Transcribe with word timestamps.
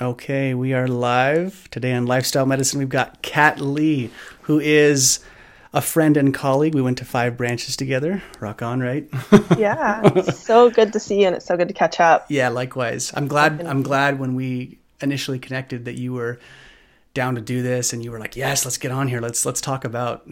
Okay, 0.00 0.54
we 0.54 0.72
are 0.72 0.88
live 0.88 1.68
today 1.70 1.92
on 1.92 2.06
Lifestyle 2.06 2.46
Medicine. 2.46 2.78
We've 2.78 2.88
got 2.88 3.20
Kat 3.20 3.60
Lee, 3.60 4.10
who 4.42 4.58
is 4.58 5.22
a 5.74 5.82
friend 5.82 6.16
and 6.16 6.32
colleague. 6.32 6.74
We 6.74 6.80
went 6.80 6.96
to 6.98 7.04
five 7.04 7.36
branches 7.36 7.76
together. 7.76 8.22
Rock 8.40 8.62
on, 8.62 8.80
right? 8.80 9.06
yeah, 9.58 10.22
so 10.22 10.70
good 10.70 10.94
to 10.94 10.98
see 10.98 11.20
you, 11.20 11.26
and 11.26 11.36
it's 11.36 11.44
so 11.44 11.58
good 11.58 11.68
to 11.68 11.74
catch 11.74 12.00
up. 12.00 12.24
Yeah, 12.30 12.48
likewise. 12.48 13.12
I'm 13.14 13.28
glad. 13.28 13.60
I'm 13.66 13.82
glad 13.82 14.18
when 14.18 14.34
we 14.34 14.78
initially 15.02 15.38
connected 15.38 15.84
that 15.84 15.98
you 15.98 16.14
were 16.14 16.40
down 17.12 17.34
to 17.34 17.42
do 17.42 17.62
this, 17.62 17.92
and 17.92 18.02
you 18.02 18.12
were 18.12 18.18
like, 18.18 18.34
"Yes, 18.34 18.64
let's 18.64 18.78
get 18.78 18.92
on 18.92 19.08
here. 19.08 19.20
Let's 19.20 19.44
let's 19.44 19.60
talk 19.60 19.84
about 19.84 20.26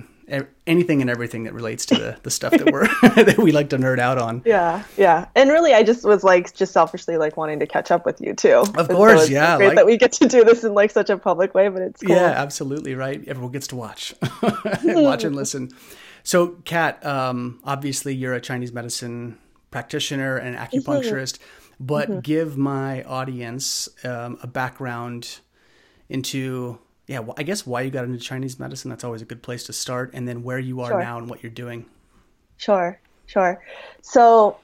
anything 0.66 1.00
and 1.00 1.10
everything 1.10 1.44
that 1.44 1.54
relates 1.54 1.86
to 1.86 1.94
the, 1.94 2.18
the 2.22 2.30
stuff 2.30 2.52
that 2.52 2.70
we're 2.70 2.86
that 3.24 3.38
we 3.38 3.52
like 3.52 3.70
to 3.70 3.78
nerd 3.78 3.98
out 3.98 4.18
on. 4.18 4.42
Yeah, 4.44 4.84
yeah, 4.96 5.28
and 5.34 5.50
really, 5.50 5.74
I 5.74 5.82
just 5.82 6.04
was 6.04 6.24
like 6.24 6.54
just 6.54 6.72
selfishly 6.72 7.16
like 7.16 7.36
wanting 7.36 7.58
to 7.60 7.66
catch 7.66 7.90
up 7.90 8.06
with 8.06 8.20
you 8.20 8.34
too. 8.34 8.64
Of 8.76 8.88
course, 8.88 9.26
so 9.26 9.32
yeah. 9.32 9.56
Great 9.56 9.68
like, 9.68 9.76
that 9.76 9.86
we 9.86 9.96
get 9.96 10.12
to 10.12 10.28
do 10.28 10.44
this 10.44 10.64
in 10.64 10.74
like 10.74 10.90
such 10.90 11.10
a 11.10 11.16
public 11.16 11.54
way, 11.54 11.68
but 11.68 11.82
it's 11.82 12.02
cool. 12.02 12.14
yeah, 12.14 12.32
absolutely 12.36 12.94
right. 12.94 13.26
Everyone 13.26 13.52
gets 13.52 13.66
to 13.68 13.76
watch, 13.76 14.14
watch 14.82 15.24
and 15.24 15.34
listen. 15.34 15.70
So, 16.22 16.48
Kat, 16.64 17.04
um, 17.04 17.60
obviously, 17.64 18.14
you're 18.14 18.34
a 18.34 18.40
Chinese 18.40 18.72
medicine 18.72 19.38
practitioner 19.70 20.36
and 20.36 20.56
acupuncturist, 20.56 21.38
but 21.78 22.08
mm-hmm. 22.08 22.20
give 22.20 22.56
my 22.56 23.02
audience 23.04 23.88
um, 24.04 24.38
a 24.42 24.46
background 24.46 25.40
into 26.08 26.78
yeah, 27.10 27.18
well, 27.18 27.34
I 27.36 27.42
guess 27.42 27.66
why 27.66 27.80
you 27.80 27.90
got 27.90 28.04
into 28.04 28.20
Chinese 28.20 28.60
medicine. 28.60 28.88
That's 28.88 29.02
always 29.02 29.20
a 29.20 29.24
good 29.24 29.42
place 29.42 29.64
to 29.64 29.72
start, 29.72 30.12
and 30.14 30.28
then 30.28 30.44
where 30.44 30.60
you 30.60 30.80
are 30.80 30.90
sure. 30.90 31.02
now 31.02 31.18
and 31.18 31.28
what 31.28 31.42
you're 31.42 31.50
doing. 31.50 31.86
Sure, 32.56 33.00
sure. 33.26 33.60
So, 34.00 34.58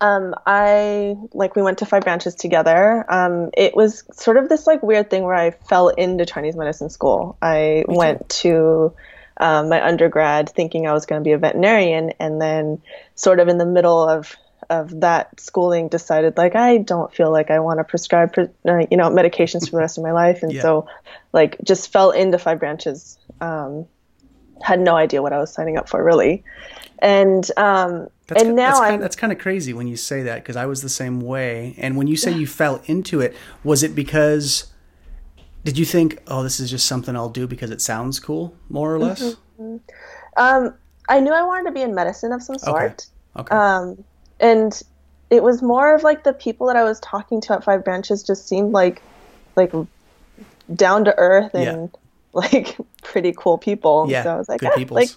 um, 0.00 0.36
I 0.46 1.16
like 1.32 1.56
we 1.56 1.62
went 1.62 1.78
to 1.78 1.86
five 1.86 2.04
branches 2.04 2.36
together. 2.36 3.04
Um, 3.12 3.50
it 3.56 3.74
was 3.74 4.04
sort 4.12 4.36
of 4.36 4.48
this 4.48 4.68
like 4.68 4.84
weird 4.84 5.10
thing 5.10 5.24
where 5.24 5.34
I 5.34 5.50
fell 5.50 5.88
into 5.88 6.24
Chinese 6.24 6.54
medicine 6.54 6.90
school. 6.90 7.36
I 7.42 7.84
went 7.88 8.28
to 8.28 8.94
um, 9.38 9.68
my 9.68 9.84
undergrad 9.84 10.50
thinking 10.50 10.86
I 10.86 10.92
was 10.92 11.06
going 11.06 11.20
to 11.20 11.24
be 11.24 11.32
a 11.32 11.38
veterinarian, 11.38 12.12
and 12.20 12.40
then 12.40 12.80
sort 13.16 13.40
of 13.40 13.48
in 13.48 13.58
the 13.58 13.66
middle 13.66 14.08
of 14.08 14.36
of 14.80 15.00
that 15.00 15.40
schooling 15.40 15.88
decided 15.88 16.36
like 16.36 16.54
I 16.54 16.78
don't 16.78 17.14
feel 17.14 17.30
like 17.30 17.50
I 17.50 17.60
want 17.60 17.78
to 17.78 17.84
prescribe 17.84 18.34
uh, 18.38 18.78
you 18.90 18.96
know 18.96 19.08
medications 19.10 19.66
for 19.66 19.72
the 19.72 19.78
rest 19.78 19.98
of 19.98 20.04
my 20.04 20.12
life 20.12 20.42
and 20.42 20.52
yeah. 20.54 20.62
so 20.62 20.88
like 21.32 21.56
just 21.62 21.92
fell 21.92 22.10
into 22.10 22.38
five 22.38 22.58
branches 22.58 23.18
um, 23.40 23.86
had 24.62 24.80
no 24.80 24.96
idea 24.96 25.22
what 25.22 25.32
I 25.32 25.38
was 25.38 25.52
signing 25.52 25.76
up 25.76 25.88
for 25.88 26.02
really 26.02 26.44
and 26.98 27.48
um, 27.56 28.08
that's, 28.26 28.42
and 28.42 28.56
now 28.56 28.68
that's 28.68 28.80
kind, 28.80 28.94
of, 28.94 29.00
that's 29.00 29.16
kind 29.16 29.32
of 29.32 29.38
crazy 29.38 29.72
when 29.72 29.86
you 29.86 29.96
say 29.96 30.22
that 30.22 30.36
because 30.36 30.56
I 30.56 30.66
was 30.66 30.82
the 30.82 30.88
same 30.88 31.20
way 31.20 31.74
and 31.78 31.96
when 31.96 32.06
you 32.06 32.16
say 32.16 32.32
yeah. 32.32 32.38
you 32.38 32.46
fell 32.46 32.82
into 32.86 33.20
it 33.20 33.36
was 33.62 33.82
it 33.82 33.94
because 33.94 34.72
did 35.64 35.78
you 35.78 35.84
think 35.84 36.20
oh 36.26 36.42
this 36.42 36.58
is 36.58 36.70
just 36.70 36.86
something 36.86 37.14
I'll 37.14 37.28
do 37.28 37.46
because 37.46 37.70
it 37.70 37.80
sounds 37.80 38.18
cool 38.18 38.56
more 38.68 38.92
or 38.92 38.98
less 38.98 39.22
mm-hmm. 39.22 39.76
um, 40.36 40.74
I 41.08 41.20
knew 41.20 41.32
I 41.32 41.42
wanted 41.42 41.64
to 41.68 41.72
be 41.72 41.82
in 41.82 41.94
medicine 41.94 42.32
of 42.32 42.42
some 42.42 42.58
sort 42.58 42.84
okay. 42.84 43.04
Okay. 43.36 43.54
Um, 43.54 44.04
and 44.40 44.82
it 45.30 45.42
was 45.42 45.62
more 45.62 45.94
of 45.94 46.02
like 46.02 46.24
the 46.24 46.32
people 46.32 46.66
that 46.68 46.76
I 46.76 46.84
was 46.84 47.00
talking 47.00 47.40
to 47.42 47.54
at 47.54 47.64
Five 47.64 47.84
Branches 47.84 48.22
just 48.22 48.46
seemed 48.46 48.72
like 48.72 49.02
like 49.56 49.72
down 50.74 51.04
to 51.04 51.14
earth 51.18 51.54
and 51.54 51.90
yeah. 51.92 52.00
like 52.32 52.76
pretty 53.02 53.32
cool 53.36 53.58
people. 53.58 54.06
Yeah, 54.08 54.22
so 54.22 54.34
I 54.34 54.36
was 54.36 54.48
like, 54.48 54.60
good 54.60 54.72
ah. 54.74 54.94
Like, 54.94 55.10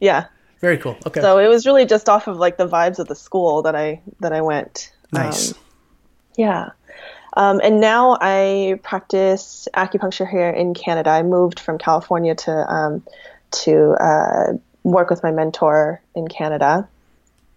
yeah. 0.00 0.26
Very 0.60 0.78
cool. 0.78 0.96
Okay. 1.06 1.20
So 1.20 1.38
it 1.38 1.48
was 1.48 1.66
really 1.66 1.84
just 1.84 2.08
off 2.08 2.28
of 2.28 2.38
like 2.38 2.56
the 2.56 2.66
vibes 2.66 2.98
of 2.98 3.08
the 3.08 3.14
school 3.14 3.62
that 3.62 3.74
I 3.74 4.00
that 4.20 4.32
I 4.32 4.40
went. 4.40 4.92
Nice. 5.12 5.52
Um, 5.52 5.58
yeah. 6.36 6.70
Um, 7.36 7.60
and 7.62 7.80
now 7.80 8.16
I 8.20 8.80
practice 8.82 9.68
acupuncture 9.74 10.28
here 10.28 10.48
in 10.48 10.72
Canada. 10.72 11.10
I 11.10 11.22
moved 11.22 11.60
from 11.60 11.76
California 11.76 12.34
to 12.34 12.72
um, 12.72 13.02
to 13.50 13.90
uh, 14.00 14.52
work 14.82 15.10
with 15.10 15.22
my 15.22 15.30
mentor 15.30 16.00
in 16.14 16.28
Canada 16.28 16.88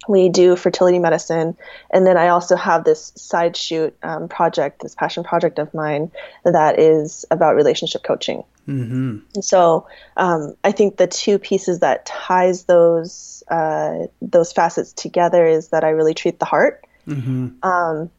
we 0.10 0.28
do 0.28 0.56
fertility 0.56 0.98
medicine. 1.00 1.56
And 1.92 2.06
then 2.06 2.18
i 2.18 2.30
also 2.30 2.56
have 2.56 2.84
this 2.84 3.14
side 3.16 3.56
shoot 3.56 3.96
um, 4.04 4.28
project 4.28 4.82
this 4.82 4.96
passion 4.96 5.24
project 5.24 5.60
of 5.60 5.74
mine 5.74 6.12
that 6.44 6.80
is 6.80 7.26
about 7.32 7.56
relationship 7.56 8.04
coaching. 8.04 8.44
Mm-hmm. 8.68 9.42
so 9.42 9.88
um, 10.16 10.56
i 10.64 10.72
think 10.72 10.98
the 10.98 11.08
two 11.08 11.40
pieces 11.40 11.80
that 11.80 12.06
ties 12.06 12.66
those 12.66 13.44
uh, 13.50 14.06
those 14.22 14.52
facets 14.52 14.94
together 14.94 15.44
is 15.44 15.70
that 15.70 15.84
i 15.84 15.90
really 15.90 16.14
treat 16.14 16.38
the 16.40 16.46
heart. 16.46 16.86
Mm-hmm. 17.08 17.48
um, 17.64 18.12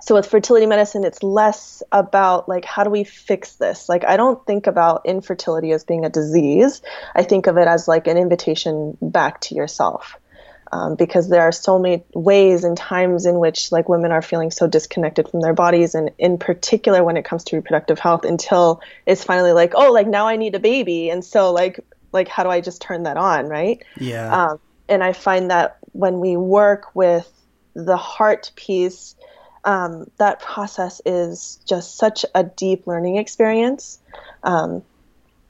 so 0.00 0.14
with 0.14 0.26
fertility 0.26 0.66
medicine 0.66 1.04
it's 1.04 1.22
less 1.22 1.82
about 1.92 2.48
like 2.48 2.64
how 2.64 2.84
do 2.84 2.90
we 2.90 3.04
fix 3.04 3.56
this? 3.56 3.88
Like 3.88 4.04
i 4.04 4.16
don't 4.16 4.44
think 4.46 4.66
about 4.66 5.06
infertility 5.06 5.72
as 5.72 5.84
being 5.84 6.04
a 6.04 6.10
disease. 6.10 6.82
I 7.14 7.22
think 7.22 7.46
of 7.46 7.56
it 7.56 7.68
as 7.68 7.88
like 7.88 8.06
an 8.06 8.18
invitation 8.18 8.96
back 9.00 9.40
to 9.42 9.54
yourself 9.54 10.18
um, 10.72 10.94
because 10.94 11.28
there 11.28 11.42
are 11.42 11.52
so 11.52 11.78
many 11.78 12.02
ways 12.14 12.64
and 12.64 12.76
times 12.76 13.26
in 13.26 13.38
which 13.38 13.70
like 13.70 13.90
women 13.90 14.10
are 14.10 14.22
feeling 14.22 14.50
so 14.50 14.66
disconnected 14.66 15.28
from 15.28 15.40
their 15.40 15.52
bodies 15.52 15.94
and 15.94 16.10
in 16.18 16.38
particular 16.38 17.04
when 17.04 17.18
it 17.18 17.24
comes 17.26 17.44
to 17.44 17.56
reproductive 17.56 17.98
health 17.98 18.24
until 18.24 18.80
it's 19.04 19.22
finally 19.22 19.52
like 19.52 19.72
oh 19.74 19.92
like 19.92 20.06
now 20.06 20.26
i 20.26 20.36
need 20.36 20.54
a 20.54 20.60
baby. 20.60 21.10
And 21.10 21.22
so 21.24 21.52
like 21.52 21.80
like 22.12 22.28
how 22.28 22.42
do 22.42 22.48
i 22.48 22.60
just 22.60 22.80
turn 22.80 23.02
that 23.02 23.18
on 23.18 23.46
right? 23.48 23.82
Yeah. 23.98 24.46
Um, 24.46 24.60
and 24.88 25.04
i 25.04 25.12
find 25.12 25.50
that 25.50 25.76
when 25.92 26.20
we 26.20 26.36
work 26.36 26.94
with 26.94 27.30
the 27.74 27.96
heart 27.96 28.50
piece 28.56 29.14
um, 29.64 30.10
that 30.16 30.40
process 30.40 31.00
is 31.06 31.60
just 31.68 31.96
such 31.96 32.24
a 32.34 32.42
deep 32.42 32.88
learning 32.88 33.18
experience. 33.18 34.00
Um, 34.42 34.82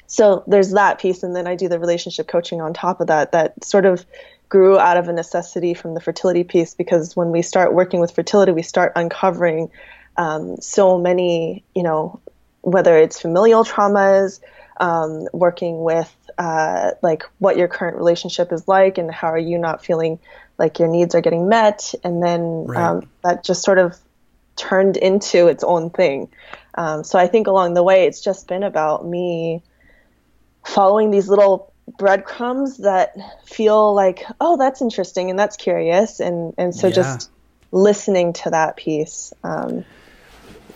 so 0.07 0.45
there's 0.47 0.73
that 0.73 0.99
piece 0.99 1.23
and 1.23 1.35
then 1.35 1.47
i 1.47 1.55
do 1.55 1.69
the 1.69 1.79
relationship 1.79 2.29
coaching 2.29 2.61
on 2.61 2.75
top 2.75 3.01
of 3.01 3.07
that 3.07 3.33
that 3.33 3.65
sort 3.65 3.87
of 3.87 4.05
grew 4.53 4.79
out 4.79 4.99
of 4.99 5.09
a 5.09 5.13
necessity 5.15 5.73
from 5.73 5.95
the 5.95 6.01
fertility 6.01 6.45
piece 6.45 6.75
because 6.75 7.17
when 7.17 7.31
we 7.31 7.41
start 7.41 7.73
working 7.73 8.01
with 8.01 8.11
fertility, 8.11 8.53
we 8.53 8.61
start 8.61 8.93
uncovering 8.97 9.71
um, 10.19 10.59
so 10.61 10.99
many, 10.99 11.65
you 11.75 11.83
know, 11.83 12.21
whether 12.61 12.99
it's 12.99 13.19
familial 13.19 13.65
traumas, 13.65 14.41
um, 14.77 15.27
working 15.33 15.83
with 15.83 16.15
uh, 16.37 16.91
like 17.01 17.23
what 17.39 17.57
your 17.57 17.67
current 17.67 17.97
relationship 17.97 18.53
is 18.53 18.69
like 18.69 18.99
and 18.99 19.11
how 19.11 19.29
are 19.29 19.39
you 19.39 19.57
not 19.57 19.83
feeling 19.83 20.19
like 20.59 20.79
your 20.79 20.89
needs 20.89 21.15
are 21.15 21.23
getting 21.23 21.49
met, 21.49 21.95
and 22.05 22.23
then 22.23 22.67
right. 22.67 22.79
um, 22.79 23.09
that 23.25 23.43
just 23.43 23.63
sort 23.63 23.79
of 23.79 23.97
turned 24.57 24.99
into 24.99 25.47
its 25.47 25.65
own 25.65 25.89
thing. 25.89 26.29
Um, 26.75 27.05
so 27.05 27.19
I 27.19 27.27
think 27.27 27.47
along 27.47 27.73
the 27.73 27.83
way, 27.83 28.05
it's 28.05 28.21
just 28.21 28.49
been 28.49 28.65
about 28.65 29.07
me 29.07 29.63
following 30.63 31.11
these 31.11 31.31
little 31.31 31.72
breadcrumbs 31.99 32.79
that 32.79 33.15
feel 33.45 33.95
like, 33.95 34.25
oh, 34.41 34.57
that's 34.57 34.83
interesting 34.83 35.31
and 35.31 35.39
that's 35.39 35.57
curious, 35.57 36.21
and 36.21 36.55
and 36.59 36.75
so 36.75 36.89
yeah. 36.89 36.95
just 36.95 37.31
listening 37.71 38.33
to 38.35 38.51
that 38.51 38.77
piece. 38.77 39.33
Um, 39.43 39.85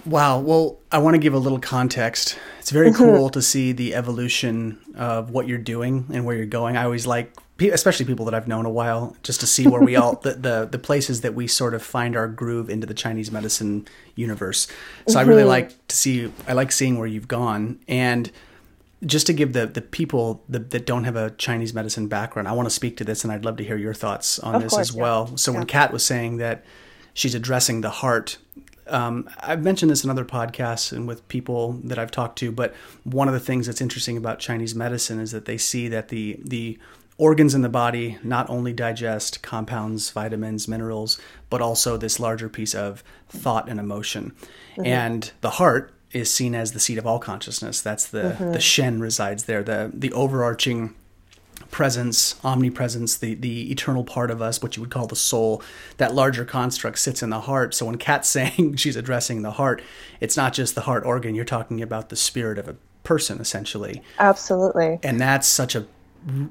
wow. 0.04 0.38
Well, 0.38 0.78
I 0.90 0.98
want 0.98 1.14
to 1.14 1.18
give 1.18 1.34
a 1.34 1.38
little 1.38 1.60
context. 1.60 2.38
It's 2.58 2.70
very 2.70 2.90
mm-hmm. 2.90 3.04
cool 3.04 3.30
to 3.30 3.42
see 3.42 3.72
the 3.72 3.94
evolution 3.94 4.78
of 4.96 5.30
what 5.30 5.46
you're 5.46 5.58
doing 5.58 6.06
and 6.12 6.24
where 6.24 6.36
you're 6.36 6.46
going. 6.46 6.76
I 6.76 6.84
always 6.84 7.06
like 7.06 7.32
especially 7.58 8.04
people 8.04 8.24
that 8.26 8.34
I've 8.34 8.48
known 8.48 8.66
a 8.66 8.70
while, 8.70 9.16
just 9.22 9.40
to 9.40 9.46
see 9.46 9.66
where 9.66 9.80
we 9.80 9.96
all 9.96 10.16
the, 10.22 10.34
the, 10.34 10.68
the 10.70 10.78
places 10.78 11.22
that 11.22 11.34
we 11.34 11.46
sort 11.46 11.74
of 11.74 11.82
find 11.82 12.16
our 12.16 12.28
groove 12.28 12.68
into 12.68 12.86
the 12.86 12.94
Chinese 12.94 13.30
medicine 13.30 13.86
universe. 14.14 14.66
So 15.06 15.12
mm-hmm. 15.12 15.18
I 15.18 15.22
really 15.22 15.40
mm-hmm. 15.40 15.48
like 15.48 15.88
to 15.88 15.96
see. 15.96 16.32
I 16.46 16.52
like 16.52 16.72
seeing 16.72 16.98
where 16.98 17.06
you've 17.06 17.28
gone, 17.28 17.78
and 17.88 18.30
just 19.04 19.26
to 19.26 19.32
give 19.32 19.52
the 19.52 19.66
the 19.66 19.82
people 19.82 20.42
the, 20.48 20.58
that 20.58 20.86
don't 20.86 21.04
have 21.04 21.16
a 21.16 21.30
Chinese 21.30 21.74
medicine 21.74 22.08
background, 22.08 22.48
I 22.48 22.52
want 22.52 22.66
to 22.66 22.74
speak 22.74 22.96
to 22.98 23.04
this, 23.04 23.24
and 23.24 23.32
I'd 23.32 23.44
love 23.44 23.56
to 23.58 23.64
hear 23.64 23.76
your 23.76 23.94
thoughts 23.94 24.38
on 24.38 24.54
of 24.54 24.62
this 24.62 24.72
course, 24.72 24.90
as 24.90 24.96
well. 24.96 25.36
So 25.36 25.52
yeah. 25.52 25.58
when 25.58 25.66
Kat 25.66 25.92
was 25.92 26.04
saying 26.04 26.38
that 26.38 26.64
she's 27.12 27.34
addressing 27.34 27.82
the 27.82 27.90
heart, 27.90 28.38
um, 28.86 29.28
I've 29.40 29.62
mentioned 29.62 29.90
this 29.90 30.04
in 30.04 30.10
other 30.10 30.24
podcasts 30.24 30.92
and 30.92 31.06
with 31.06 31.26
people 31.28 31.72
that 31.84 31.98
I've 31.98 32.10
talked 32.10 32.38
to, 32.38 32.50
but 32.50 32.74
one 33.04 33.28
of 33.28 33.34
the 33.34 33.40
things 33.40 33.66
that's 33.66 33.80
interesting 33.80 34.16
about 34.16 34.38
Chinese 34.38 34.74
medicine 34.74 35.20
is 35.20 35.30
that 35.32 35.44
they 35.44 35.58
see 35.58 35.88
that 35.88 36.08
the 36.08 36.38
the 36.42 36.78
organs 37.18 37.54
in 37.54 37.62
the 37.62 37.68
body 37.68 38.18
not 38.22 38.48
only 38.50 38.72
digest 38.72 39.42
compounds, 39.42 40.10
vitamins, 40.10 40.68
minerals, 40.68 41.18
but 41.48 41.62
also 41.62 41.96
this 41.96 42.20
larger 42.20 42.48
piece 42.48 42.74
of 42.74 43.02
thought 43.28 43.68
and 43.68 43.80
emotion. 43.80 44.32
Mm-hmm. 44.72 44.86
And 44.86 45.32
the 45.40 45.50
heart 45.50 45.94
is 46.16 46.32
seen 46.32 46.54
as 46.54 46.72
the 46.72 46.80
seat 46.80 46.98
of 46.98 47.06
all 47.06 47.18
consciousness. 47.18 47.80
That's 47.80 48.06
the 48.06 48.36
mm-hmm. 48.38 48.52
the 48.52 48.60
Shen 48.60 49.00
resides 49.00 49.44
there. 49.44 49.62
The 49.62 49.90
the 49.92 50.12
overarching 50.12 50.94
presence, 51.70 52.36
omnipresence, 52.42 53.16
the 53.16 53.34
the 53.34 53.70
eternal 53.70 54.02
part 54.02 54.30
of 54.30 54.40
us, 54.40 54.62
what 54.62 54.76
you 54.76 54.82
would 54.82 54.90
call 54.90 55.06
the 55.06 55.16
soul, 55.16 55.62
that 55.98 56.14
larger 56.14 56.44
construct 56.44 56.98
sits 56.98 57.22
in 57.22 57.30
the 57.30 57.40
heart. 57.40 57.74
So 57.74 57.86
when 57.86 57.98
Kat's 57.98 58.28
saying 58.36 58.76
she's 58.76 58.96
addressing 58.96 59.42
the 59.42 59.52
heart, 59.52 59.82
it's 60.20 60.36
not 60.36 60.54
just 60.54 60.74
the 60.74 60.82
heart 60.82 61.04
organ. 61.04 61.34
You're 61.34 61.44
talking 61.44 61.82
about 61.82 62.08
the 62.08 62.16
spirit 62.16 62.58
of 62.58 62.68
a 62.68 62.76
person, 63.04 63.38
essentially. 63.38 64.02
Absolutely. 64.18 64.98
And 65.02 65.20
that's 65.20 65.46
such 65.46 65.74
a 65.74 65.86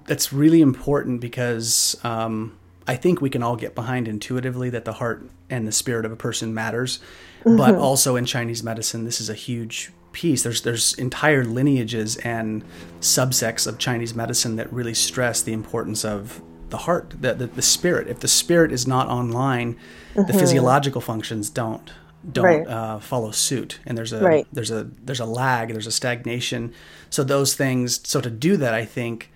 that's 0.06 0.32
really 0.32 0.62
important 0.62 1.20
because 1.20 1.98
um, 2.04 2.58
I 2.88 2.96
think 2.96 3.20
we 3.20 3.30
can 3.30 3.44
all 3.44 3.56
get 3.58 3.76
behind 3.76 4.08
intuitively 4.08 4.70
that 4.70 4.86
the 4.86 4.94
heart 4.94 5.28
and 5.50 5.68
the 5.68 5.72
spirit 5.72 6.06
of 6.06 6.12
a 6.12 6.16
person 6.16 6.54
matters 6.54 7.00
but 7.46 7.76
also 7.76 8.16
in 8.16 8.26
Chinese 8.26 8.64
medicine, 8.64 9.06
this 9.06 9.22
is 9.22 9.30
a 9.30 9.34
huge 9.34 9.92
piece. 10.12 10.44
There's 10.44 10.62
there's 10.62 10.94
entire 10.96 11.44
lineages 11.46 12.18
and 12.18 12.64
subsects 13.02 13.68
of 13.68 13.78
Chinese 13.78 14.16
medicine 14.16 14.56
that 14.56 14.72
really 14.74 14.94
stress 14.94 15.42
the 15.42 15.54
importance 15.54 16.04
of 16.06 16.42
the 16.70 16.78
heart, 16.78 17.14
the 17.22 17.34
the, 17.34 17.48
the 17.48 17.62
spirit. 17.62 18.08
If 18.08 18.20
the 18.20 18.28
spirit 18.28 18.72
is 18.72 18.88
not 18.88 19.08
online, 19.08 19.78
the 20.16 20.34
physiological 20.34 21.02
functions 21.02 21.50
don't 21.50 21.92
don't 22.32 22.46
Right. 22.46 22.68
uh, 22.68 23.00
follow 23.00 23.30
suit, 23.32 23.80
and 23.86 23.96
there's 23.98 24.12
a 24.14 24.20
Right. 24.22 24.48
there's 24.52 24.72
a 24.72 24.86
there's 25.04 25.20
a 25.20 25.26
lag, 25.26 25.72
there's 25.74 25.86
a 25.88 25.92
stagnation. 25.92 26.74
So 27.10 27.24
those 27.24 27.54
things. 27.54 28.00
So 28.08 28.20
to 28.22 28.30
do 28.32 28.58
that, 28.58 28.74
I 28.74 28.86
think 28.86 29.32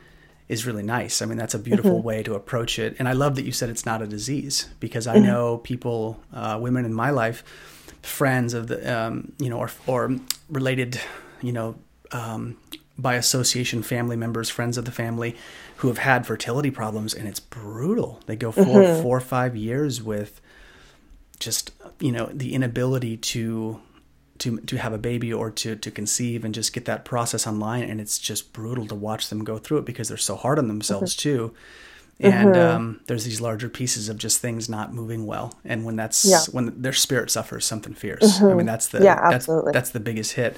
is 0.47 0.65
really 0.65 0.81
nice. 0.81 1.21
I 1.21 1.25
mean, 1.27 1.38
that's 1.38 1.53
a 1.53 1.59
beautiful 1.59 2.01
way 2.01 2.23
to 2.23 2.33
approach 2.33 2.79
it. 2.79 2.95
And 2.97 3.07
I 3.07 3.12
love 3.12 3.35
that 3.35 3.44
you 3.45 3.51
said 3.51 3.69
it's 3.69 3.85
not 3.85 4.01
a 4.01 4.07
disease 4.07 4.67
because 4.79 5.05
I 5.05 5.19
know 5.19 5.57
people, 5.59 6.19
uh, 6.33 6.57
women 6.59 6.85
in 6.85 6.94
my 6.95 7.12
life, 7.12 7.44
friends 8.09 8.53
of 8.53 8.67
the, 8.67 8.94
um, 8.94 9.31
you 9.39 9.50
know, 9.50 9.57
or, 9.57 9.69
or 9.88 10.15
related, 10.50 11.00
you 11.41 11.51
know, 11.51 11.75
um, 12.11 12.57
by 12.97 13.15
association 13.15 13.81
family 13.81 14.15
members, 14.15 14.50
friends 14.50 14.77
of 14.77 14.85
the 14.85 14.91
family 14.91 15.35
who 15.77 15.88
have 15.88 16.00
had 16.00 16.27
fertility 16.27 16.71
problems 16.71 17.13
and 17.13 17.27
it's 17.27 17.39
brutal. 17.39 18.19
They 18.25 18.35
go 18.35 18.51
4 18.51 18.65
four 19.01 19.17
or 19.17 19.21
five 19.21 19.56
years 19.56 20.03
with 20.03 20.41
just, 21.39 21.71
you 22.00 22.11
know, 22.11 22.29
the 22.33 22.53
inability 22.53 23.15
to 23.17 23.81
to 24.39 24.57
to 24.62 24.77
have 24.77 24.94
a 24.94 24.97
baby 24.97 25.31
or 25.31 25.51
to 25.51 25.75
to 25.75 25.91
conceive 25.91 26.44
and 26.44 26.53
just 26.53 26.73
get 26.73 26.85
that 26.85 27.05
process 27.05 27.45
online 27.45 27.83
and 27.83 28.01
it's 28.01 28.17
just 28.17 28.53
brutal 28.53 28.88
to 28.88 28.95
watch 28.95 29.29
them 29.29 29.44
go 29.44 29.57
through 29.57 29.77
it 29.77 29.85
because 29.85 30.07
they're 30.07 30.17
so 30.17 30.35
hard 30.35 30.57
on 30.57 30.67
themselves 30.67 31.15
too 31.15 31.53
and 32.21 32.57
um, 32.57 33.00
there's 33.07 33.24
these 33.24 33.39
larger 33.39 33.69
pieces 33.69 34.10
of 34.10 34.18
just 34.18 34.39
things 34.42 34.68
not 34.69 34.94
moving 34.94 35.25
well 35.25 35.57
and 35.63 35.86
when 35.86 35.95
that's 35.95 36.25
Yeah. 36.25 36.42
when 36.51 36.81
their 36.81 36.94
spirit 36.94 37.31
suffers 37.31 37.66
something 37.66 37.94
fierce 37.94 38.42
i 38.42 38.54
mean 38.54 38.66
that's 38.66 38.88
the 38.89 39.01
Yeah, 39.04 39.16
that's, 39.16 39.33
absolutely. 39.36 39.71
that's 39.74 39.89
the 39.92 40.00
biggest 40.01 40.33
hit 40.33 40.57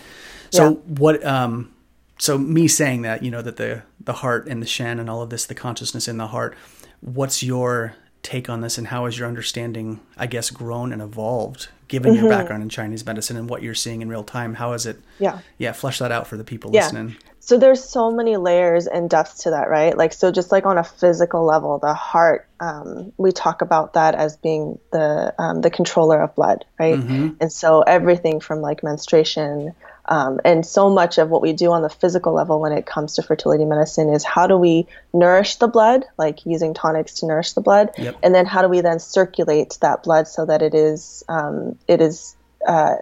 so 0.50 0.75
what 0.88 1.24
um 1.25 1.72
so 2.19 2.38
me 2.38 2.68
saying 2.68 3.04
that 3.04 3.22
you 3.24 3.31
know 3.31 3.42
that 3.42 3.58
the 3.58 3.84
the 4.00 4.13
heart 4.13 4.48
and 4.48 4.62
the 4.62 4.66
shen 4.68 5.00
and 5.00 5.10
all 5.10 5.22
of 5.22 5.30
this 5.30 5.46
the 5.46 5.56
consciousness 5.56 6.08
in 6.08 6.18
the 6.18 6.28
heart 6.28 6.56
what's 7.02 7.44
your 7.44 7.94
take 8.24 8.50
on 8.50 8.62
this 8.62 8.78
and 8.78 8.88
how 8.88 9.06
has 9.06 9.18
your 9.19 9.28
understanding 9.28 10.00
i 10.18 10.25
guess 10.28 10.50
grown 10.50 10.92
and 10.92 11.02
evolved 11.02 11.69
given 11.88 12.14
Mm-hmm. 12.14 12.22
your 12.25 12.30
background 12.31 12.64
in 12.64 12.69
chinese 12.69 13.06
medicine 13.06 13.38
and 13.38 13.50
what 13.50 13.62
you're 13.62 13.75
seeing 13.75 14.02
in 14.02 14.10
real 14.10 14.24
time 14.24 14.56
how 14.56 14.74
is 14.74 14.86
it 14.86 15.00
Yeah. 15.19 15.40
yeah 15.57 15.72
flesh 15.74 16.00
that 16.00 16.12
out 16.12 16.25
for 16.28 16.38
the 16.38 16.44
people 16.44 16.72
Yeah. 16.74 16.81
listening 16.84 17.16
So 17.44 17.58
there's 17.58 17.84
so 17.84 18.12
many 18.12 18.38
layers 18.38 18.86
and 18.86 19.10
depths 19.10 19.44
to 19.44 19.50
that, 19.50 19.68
right? 19.68 19.98
Like, 19.98 20.14
so 20.14 20.32
just 20.32 20.52
like 20.52 20.68
on 20.68 20.78
a 20.78 20.84
physical 20.84 21.44
level, 21.44 21.80
the 21.80 21.92
heart, 21.92 22.48
um, 22.60 23.12
we 23.18 23.32
talk 23.32 23.64
about 23.64 23.94
that 23.94 24.14
as 24.14 24.38
being 24.38 24.78
the 24.92 25.34
um, 25.40 25.62
the 25.62 25.72
controller 25.72 26.22
of 26.22 26.36
blood, 26.36 26.66
right? 26.80 27.00
And 27.42 27.52
so 27.52 27.82
everything 27.82 28.42
from 28.42 28.62
like 28.62 28.84
menstruation, 28.84 29.74
um, 30.06 30.40
and 30.46 30.64
so 30.64 30.92
much 30.92 31.18
of 31.18 31.30
what 31.30 31.42
we 31.42 31.54
do 31.54 31.72
on 31.72 31.82
the 31.82 31.90
physical 31.90 32.32
level 32.32 32.60
when 32.62 32.74
it 32.74 32.86
comes 32.86 33.16
to 33.16 33.24
fertility 33.24 33.66
medicine 33.66 34.10
is 34.14 34.24
how 34.24 34.46
do 34.46 34.56
we 34.56 34.86
nourish 35.12 35.56
the 35.56 35.68
blood, 35.68 36.06
like 36.20 36.46
using 36.46 36.76
tonics 36.76 37.16
to 37.22 37.26
nourish 37.26 37.54
the 37.54 37.62
blood, 37.62 37.90
Yep. 37.98 38.18
and 38.22 38.36
then 38.36 38.46
how 38.46 38.62
do 38.62 38.68
we 38.68 38.82
then 38.82 39.00
circulate 39.00 39.80
that 39.82 40.04
blood 40.04 40.28
so 40.28 40.46
that 40.46 40.62
it 40.62 40.76
is 40.76 41.24
um, 41.28 41.76
it 41.88 42.02
is 42.02 42.36
uh, 42.68 42.98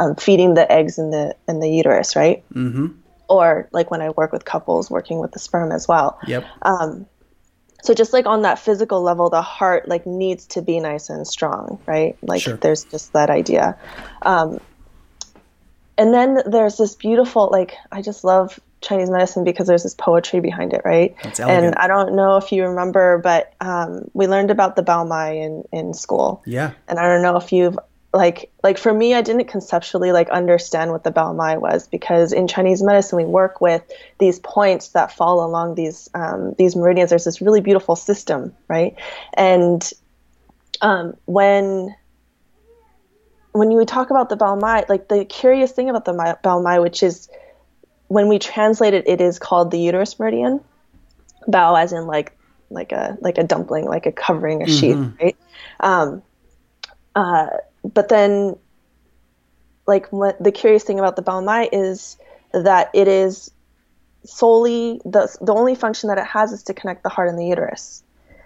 um, 0.00 0.16
feeding 0.16 0.54
the 0.54 0.70
eggs 0.70 0.98
in 0.98 1.10
the 1.12 1.36
in 1.46 1.60
the 1.60 1.70
uterus, 1.70 2.16
right? 2.16 2.42
mm-hmm 2.52 2.99
or 3.30 3.68
like 3.72 3.90
when 3.90 4.02
I 4.02 4.10
work 4.10 4.32
with 4.32 4.44
couples 4.44 4.90
working 4.90 5.20
with 5.20 5.32
the 5.32 5.38
sperm 5.38 5.72
as 5.72 5.88
well. 5.88 6.18
yep 6.26 6.44
So 7.82 7.94
just 7.94 8.12
like 8.12 8.26
on 8.26 8.42
that 8.42 8.58
physical 8.58 9.00
level, 9.02 9.30
the 9.30 9.40
heart 9.40 9.88
like 9.88 10.06
needs 10.06 10.46
to 10.48 10.62
be 10.62 10.80
nice 10.80 11.08
and 11.08 11.26
strong, 11.26 11.80
right? 11.86 12.16
Like 12.22 12.42
Sure. 12.42 12.56
there's 12.56 12.84
just 12.84 13.12
that 13.14 13.30
idea. 13.30 13.78
Um, 14.22 14.58
and 15.96 16.12
then 16.12 16.42
there's 16.46 16.76
this 16.76 16.94
beautiful 16.94 17.48
like 17.50 17.74
I 17.90 18.02
just 18.02 18.24
love 18.24 18.58
Chinese 18.82 19.10
medicine 19.10 19.44
because 19.44 19.66
there's 19.66 19.82
this 19.82 19.94
poetry 19.94 20.40
behind 20.40 20.72
it, 20.72 20.82
right? 20.84 21.14
And. 21.48 21.74
I 21.74 21.86
don't 21.86 22.16
know 22.16 22.36
if 22.36 22.52
you 22.52 22.64
remember, 22.66 23.18
but 23.18 23.54
um, 23.60 24.10
we 24.14 24.26
learned 24.26 24.50
about 24.50 24.76
the 24.76 24.82
Bao 24.82 25.06
Mai 25.06 25.32
in, 25.32 25.64
in 25.72 25.94
school 25.94 26.42
yeah 26.46 26.72
and 26.88 26.98
I 26.98 27.02
don't 27.08 27.22
know 27.22 27.36
if 27.36 27.52
you've 27.52 27.78
like 28.12 28.50
like 28.62 28.76
for 28.76 28.92
me 28.92 29.14
I 29.14 29.22
didn't 29.22 29.46
conceptually 29.46 30.10
like 30.10 30.28
understand 30.30 30.90
what 30.90 31.04
the 31.04 31.12
Bao 31.12 31.34
Mai 31.34 31.58
was 31.58 31.86
because 31.86 32.32
in 32.32 32.48
Chinese 32.48 32.82
medicine 32.82 33.16
we 33.16 33.24
work 33.24 33.60
with 33.60 33.82
these 34.18 34.40
points 34.40 34.88
that 34.88 35.12
fall 35.12 35.44
along 35.44 35.76
these 35.76 36.08
um, 36.14 36.54
these 36.58 36.74
meridians. 36.74 37.10
There's 37.10 37.24
this 37.24 37.40
really 37.40 37.60
beautiful 37.60 37.94
system, 37.94 38.52
right? 38.68 38.96
And 39.34 39.88
um, 40.80 41.14
when 41.26 41.94
when 43.52 43.70
you 43.70 43.84
talk 43.84 44.10
about 44.10 44.28
the 44.28 44.36
Bao 44.36 44.60
Mai, 44.60 44.84
like 44.88 45.08
the 45.08 45.24
curious 45.24 45.70
thing 45.70 45.88
about 45.88 46.04
the 46.04 46.12
Mai- 46.12 46.36
Bao 46.42 46.62
Mai, 46.62 46.80
which 46.80 47.02
is 47.04 47.28
when 48.08 48.26
we 48.28 48.40
translate 48.40 48.94
it, 48.94 49.06
it 49.06 49.20
is 49.20 49.38
called 49.38 49.70
the 49.70 49.78
uterus 49.78 50.18
meridian. 50.18 50.60
Bao 51.48 51.80
as 51.80 51.92
in 51.92 52.06
like 52.06 52.36
like 52.70 52.90
a 52.90 53.16
like 53.20 53.38
a 53.38 53.44
dumpling, 53.44 53.84
like 53.84 54.06
a 54.06 54.12
covering 54.12 54.62
a 54.62 54.66
sheath, 54.66 54.98
right? 55.20 55.36
Um, 55.78 56.22
uh, 57.14 57.46
but 57.84 58.08
then, 58.08 58.56
like 59.86 60.12
what 60.12 60.42
the 60.42 60.52
curious 60.52 60.84
thing 60.84 60.98
about 60.98 61.16
the 61.16 61.22
Bao 61.22 61.44
Mai 61.44 61.68
is 61.72 62.16
that 62.52 62.90
it 62.94 63.08
is 63.08 63.50
solely 64.24 65.00
the 65.04 65.34
the 65.40 65.54
only 65.54 65.74
function 65.74 66.08
that 66.08 66.18
it 66.18 66.26
has 66.26 66.52
is 66.52 66.62
to 66.64 66.74
connect 66.74 67.02
the 67.02 67.08
heart 67.08 67.28
and 67.28 67.38
the 67.38 67.46
uterus, 67.46 68.02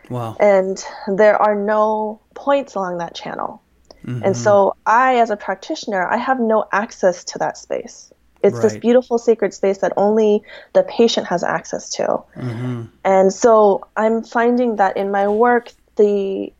wow 0.08 0.36
and 0.40 0.84
there 1.08 1.40
are 1.40 1.54
no 1.54 2.20
points 2.34 2.74
along 2.74 2.98
that 2.98 3.14
channel. 3.14 3.60
And 4.06 4.36
so 4.36 4.76
I, 4.84 5.16
as 5.16 5.30
a 5.30 5.36
practitioner, 5.36 6.06
I 6.06 6.18
have 6.18 6.38
no 6.38 6.66
access 6.70 7.24
to 7.24 7.38
that 7.38 7.56
space. 7.56 8.12
It's 8.42 8.60
this 8.60 8.76
beautiful 8.76 9.16
sacred 9.16 9.54
space 9.54 9.78
that 9.78 9.94
only 9.96 10.42
the 10.74 10.82
patient 10.82 11.26
has 11.28 11.42
access 11.42 11.88
to. 11.90 12.22
mm-hmm. 12.36 12.82
And 13.02 13.32
so 13.32 13.86
I'm 13.96 14.22
finding 14.22 14.76
that 14.76 14.98
in 14.98 15.10
my 15.10 15.28
work, 15.28 15.72
the 15.96 16.52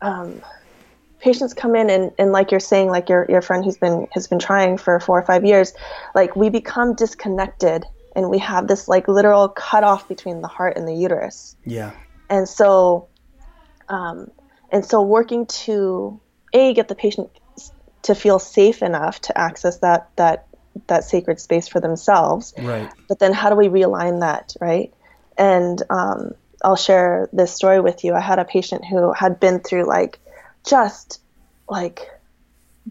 um, 0.00 0.40
patients 1.20 1.54
come 1.54 1.74
in 1.74 1.90
and, 1.90 2.12
and 2.18 2.32
like 2.32 2.50
you're 2.50 2.60
saying, 2.60 2.88
like 2.88 3.08
your, 3.08 3.26
your 3.28 3.42
friend 3.42 3.64
who's 3.64 3.76
been 3.76 4.06
has 4.12 4.26
been 4.26 4.38
trying 4.38 4.78
for 4.78 5.00
four 5.00 5.18
or 5.18 5.22
five 5.22 5.44
years, 5.44 5.72
like 6.14 6.36
we 6.36 6.48
become 6.48 6.94
disconnected 6.94 7.84
and 8.14 8.30
we 8.30 8.38
have 8.38 8.66
this 8.66 8.88
like 8.88 9.08
literal 9.08 9.48
cutoff 9.48 10.08
between 10.08 10.40
the 10.40 10.48
heart 10.48 10.76
and 10.76 10.86
the 10.86 10.94
uterus. 10.94 11.56
yeah. 11.64 11.92
And 12.30 12.46
so, 12.46 13.08
um, 13.88 14.30
and 14.70 14.84
so 14.84 15.00
working 15.00 15.46
to 15.46 16.20
a 16.52 16.74
get 16.74 16.88
the 16.88 16.94
patient 16.94 17.30
to 18.02 18.14
feel 18.14 18.38
safe 18.38 18.82
enough 18.82 19.20
to 19.22 19.38
access 19.38 19.78
that 19.78 20.10
that 20.16 20.46
that 20.88 21.04
sacred 21.04 21.40
space 21.40 21.68
for 21.68 21.80
themselves. 21.80 22.52
Right. 22.58 22.90
But 23.08 23.18
then 23.18 23.32
how 23.32 23.50
do 23.50 23.56
we 23.56 23.68
realign 23.68 24.20
that 24.20 24.54
right? 24.60 24.92
And 25.36 25.82
um, 25.90 26.32
i'll 26.62 26.76
share 26.76 27.28
this 27.32 27.54
story 27.54 27.80
with 27.80 28.04
you. 28.04 28.14
I 28.14 28.20
had 28.20 28.38
a 28.38 28.44
patient 28.44 28.84
who 28.84 29.12
had 29.12 29.40
been 29.40 29.60
through 29.60 29.84
like 29.84 30.18
just 30.64 31.20
like 31.68 32.08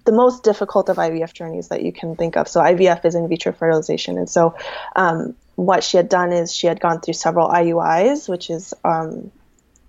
the 0.05 0.11
most 0.11 0.43
difficult 0.43 0.89
of 0.89 0.97
ivf 0.97 1.33
journeys 1.33 1.69
that 1.69 1.81
you 1.81 1.91
can 1.91 2.15
think 2.15 2.37
of. 2.37 2.47
So 2.47 2.61
ivf 2.61 3.03
is 3.05 3.15
in 3.15 3.27
vitro 3.27 3.51
fertilization. 3.51 4.17
And 4.17 4.29
so 4.29 4.55
um, 4.95 5.35
what 5.55 5.83
she 5.83 5.97
had 5.97 6.09
done 6.09 6.31
is 6.31 6.53
she 6.53 6.67
had 6.67 6.79
gone 6.79 7.01
through 7.01 7.15
several 7.15 7.49
iuis 7.49 8.29
which 8.29 8.49
is 8.49 8.73
um, 8.83 9.31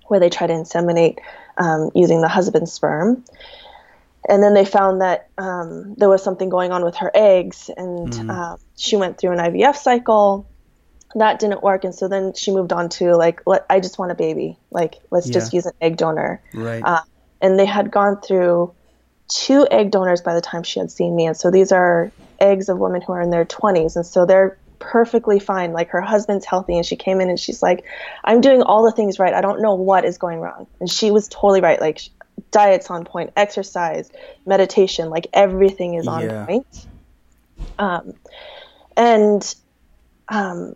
where 0.06 0.20
they 0.20 0.30
try 0.30 0.47
to 0.47 0.52
inseminate 0.52 1.18
um, 1.58 1.90
using 1.94 2.20
the 2.20 2.28
husband's 2.28 2.73
sperm. 2.73 3.25
And 4.28 4.42
then 4.42 4.54
they 4.54 4.64
found 4.64 5.00
that 5.00 5.28
um, 5.38 5.94
there 5.94 6.08
was 6.08 6.23
something 6.23 6.49
going 6.49 6.73
on 6.73 6.85
with 6.85 6.97
her 6.97 7.11
eggs, 7.14 7.70
and 7.75 8.30
um, 8.30 8.58
she 8.76 8.97
went 8.97 9.18
through 9.18 9.32
an 9.32 9.38
IVF 9.38 9.76
cycle. 9.76 10.47
That 11.14 11.38
didn't 11.38 11.62
work, 11.62 11.85
and 11.85 11.94
so 11.94 12.08
then 12.08 12.35
she 12.35 12.50
moved 12.50 12.73
on 12.73 12.90
to 12.90 13.16
like, 13.16 13.40
let, 13.47 13.64
I 13.70 13.80
just 13.80 13.99
want 13.99 14.12
a 14.12 14.14
baby. 14.14 14.58
Like, 14.70 14.97
let's 15.11 15.28
just 15.30 15.54
use 15.54 15.64
an 15.64 15.73
egg 15.80 15.97
donor. 15.97 16.42
right. 16.52 16.82
Uh, 16.85 17.00
and 17.40 17.59
they 17.59 17.66
had 17.66 17.90
gone 17.90 18.21
through 18.21 18.75
two 19.28 19.66
egg 19.71 19.90
donors 19.90 20.21
by 20.23 20.35
the 20.35 20.40
time 20.40 20.62
she 20.62 20.80
had 20.80 20.90
seen 20.90 21.14
me, 21.14 21.26
and 21.26 21.37
so 21.37 21.50
these 21.50 21.73
are 21.73 22.11
eggs 22.40 22.68
of 22.68 22.78
women 22.78 23.00
who 23.00 23.12
are 23.12 23.21
in 23.21 23.30
their 23.30 23.45
20s, 23.45 23.97
and 23.97 24.07
so 24.07 24.25
they're 24.25 24.59
perfectly 24.78 25.38
fine. 25.38 25.73
Like 25.73 25.90
her 25.90 26.00
husband's 26.00 26.45
healthy, 26.45 26.76
and 26.76 26.87
she 26.87 26.97
came 26.97 27.21
in 27.21 27.28
and 27.28 27.38
she's 27.38 27.62
like, 27.62 27.85
"I'm 28.25 28.40
doing 28.40 28.62
all 28.62 28.85
the 28.85 28.92
things 28.92 29.18
right. 29.18 29.35
I 29.35 29.40
don't 29.40 29.61
know 29.61 29.75
what 29.75 30.04
is 30.04 30.18
going 30.18 30.40
wrong." 30.40 30.66
And 30.80 30.90
she 30.90 31.11
was 31.11 31.28
totally 31.28 31.61
right. 31.61 31.80
Like 31.80 32.00
diet's 32.50 32.90
on 32.90 33.04
point, 33.04 33.33
exercise, 33.37 34.11
meditation, 34.47 35.11
like 35.11 35.26
everything 35.33 35.95
is 35.95 36.07
on 36.07 36.23
Yeah. 36.23 36.47
point. 36.47 36.87
Um, 37.78 38.14
and 38.97 39.54
um, 40.28 40.75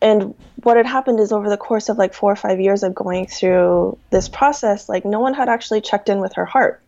and 0.00 0.34
what 0.62 0.76
had 0.76 0.86
happened 0.86 1.20
is 1.20 1.32
over 1.32 1.48
the 1.48 1.56
course 1.56 1.88
of 1.88 1.98
like 1.98 2.14
four 2.14 2.32
or 2.32 2.36
five 2.36 2.60
years 2.60 2.82
of 2.82 2.94
going 2.94 3.26
through 3.26 3.98
this 4.10 4.28
process, 4.28 4.88
like 4.88 5.04
no 5.04 5.20
one 5.20 5.34
had 5.34 5.48
actually 5.48 5.80
checked 5.80 6.08
in 6.08 6.20
with 6.20 6.34
her 6.34 6.44
heart. 6.44 6.82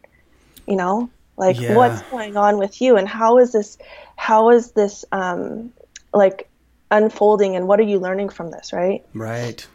You 0.66 0.76
know, 0.76 1.10
like 1.36 1.58
Yeah. 1.58 1.74
what's 1.74 2.02
going 2.02 2.36
on 2.36 2.58
with 2.58 2.80
you, 2.80 2.96
and 2.96 3.08
how 3.08 3.38
is 3.38 3.52
this, 3.52 3.78
how 4.16 4.50
is 4.50 4.72
this, 4.72 5.04
um, 5.10 5.72
like 6.12 6.48
unfolding, 6.90 7.56
and 7.56 7.66
what 7.66 7.80
are 7.80 7.84
you 7.84 7.98
learning 7.98 8.28
from 8.28 8.50
this, 8.50 8.72
right? 8.72 9.04
right 9.14 9.66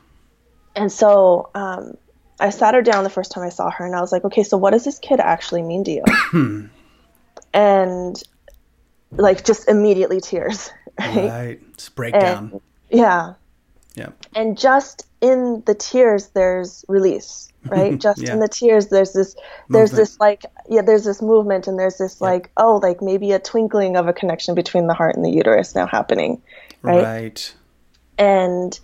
and 0.75 0.91
so 0.91 1.49
um, 1.55 1.95
I 2.39 2.49
sat 2.49 2.75
her 2.75 2.81
down 2.81 3.03
the 3.03 3.09
first 3.09 3.31
time 3.31 3.43
I 3.43 3.49
saw 3.49 3.69
her, 3.69 3.85
and 3.85 3.95
I 3.95 4.01
was 4.01 4.11
like, 4.11 4.25
okay, 4.25 4.43
so 4.43 4.57
what 4.57 4.71
does 4.71 4.83
this 4.83 4.99
kid 4.99 5.19
actually 5.19 5.61
mean 5.63 5.83
to 5.85 5.91
you? 5.91 6.69
and 7.53 8.21
like 9.11 9.45
just 9.45 9.67
immediately 9.69 10.21
tears. 10.21 10.69
Right. 10.97 11.29
Right. 11.29 11.59
It's 11.73 11.89
breakdown. 11.89 12.51
And, 12.53 12.61
yeah. 12.89 13.33
yeah. 13.95 14.09
And 14.35 14.57
just 14.57 15.07
in 15.21 15.63
the 15.65 15.73
tears, 15.75 16.27
there's 16.29 16.85
release, 16.87 17.51
right? 17.65 17.97
Just 17.97 18.21
Yeah. 18.21 18.33
in 18.33 18.39
the 18.39 18.47
tears, 18.47 18.87
there's 18.87 19.13
this, 19.13 19.35
there's 19.69 19.91
Movement. 19.91 19.95
this 19.95 20.19
like, 20.19 20.45
yeah, 20.69 20.81
there's 20.81 21.03
this 21.03 21.21
movement, 21.21 21.67
and 21.67 21.79
there's 21.79 21.97
this 21.97 22.21
like, 22.21 22.51
oh, 22.57 22.79
like 22.81 23.01
maybe 23.01 23.31
a 23.31 23.39
twinkling 23.39 23.95
of 23.97 24.07
a 24.07 24.13
connection 24.13 24.55
between 24.55 24.87
the 24.87 24.93
heart 24.93 25.15
and 25.15 25.23
the 25.25 25.31
uterus 25.31 25.73
now 25.75 25.87
happening, 25.87 26.41
right? 26.81 27.03
Right. 27.03 27.53
and 28.17 28.79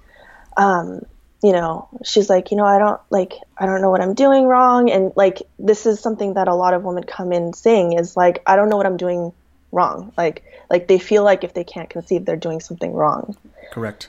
um 0.58 1.02
you 1.42 1.54
know 1.54 1.88
she's 2.04 2.30
like 2.30 2.52
you 2.52 2.58
know 2.58 2.66
i 2.66 2.78
don't 2.78 3.00
like 3.10 3.34
i 3.58 3.66
don't 3.66 3.82
know 3.82 3.90
what 3.90 4.02
i'm 4.02 4.14
doing 4.14 4.46
wrong 4.46 4.90
and 4.92 5.14
like 5.16 5.42
this 5.58 5.86
is 5.86 6.00
something 6.00 6.34
that 6.34 6.48
a 6.50 6.54
lot 6.54 6.74
of 6.74 6.84
women 6.84 7.04
come 7.04 7.32
in 7.32 7.54
saying 7.54 7.94
is 7.94 8.18
like 8.18 8.44
i 8.46 8.56
don't 8.58 8.70
know 8.70 8.76
what 8.78 8.86
i'm 8.86 8.98
doing 8.98 9.32
wrong 9.72 10.12
like 10.18 10.44
like 10.72 10.88
they 10.88 10.98
feel 10.98 11.24
like 11.24 11.44
if 11.44 11.54
they 11.54 11.66
can't 11.66 11.90
conceive 11.90 12.26
they're 12.26 12.36
doing 12.48 12.62
something 12.62 12.94
wrong. 12.94 13.36
Correct. 13.72 14.08